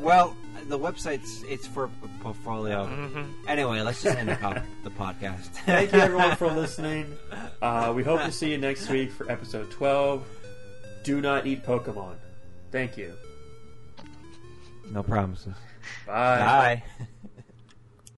well, 0.00 0.36
the 0.68 0.78
website's 0.78 1.42
it's 1.44 1.66
for 1.66 1.84
a 1.84 1.90
portfolio. 2.20 2.86
hmm 2.86 3.22
Anyway, 3.48 3.80
let's 3.80 4.02
just 4.02 4.16
end 4.16 4.28
the, 4.28 4.34
po- 4.40 4.62
the 4.84 4.90
podcast. 4.90 5.46
Thank 5.66 5.92
you 5.92 5.98
everyone 6.00 6.36
for 6.36 6.50
listening. 6.52 7.16
Uh, 7.62 7.92
we 7.94 8.02
hope 8.02 8.22
to 8.22 8.32
see 8.32 8.50
you 8.50 8.58
next 8.58 8.88
week 8.90 9.10
for 9.12 9.30
episode 9.30 9.70
12. 9.70 10.26
Do 11.04 11.20
not 11.20 11.46
eat 11.46 11.64
Pokemon. 11.64 12.16
Thank 12.70 12.96
you. 12.98 13.14
No 14.90 15.02
promises. 15.02 15.54
Bye. 16.06 16.82
Bye. 16.98 17.06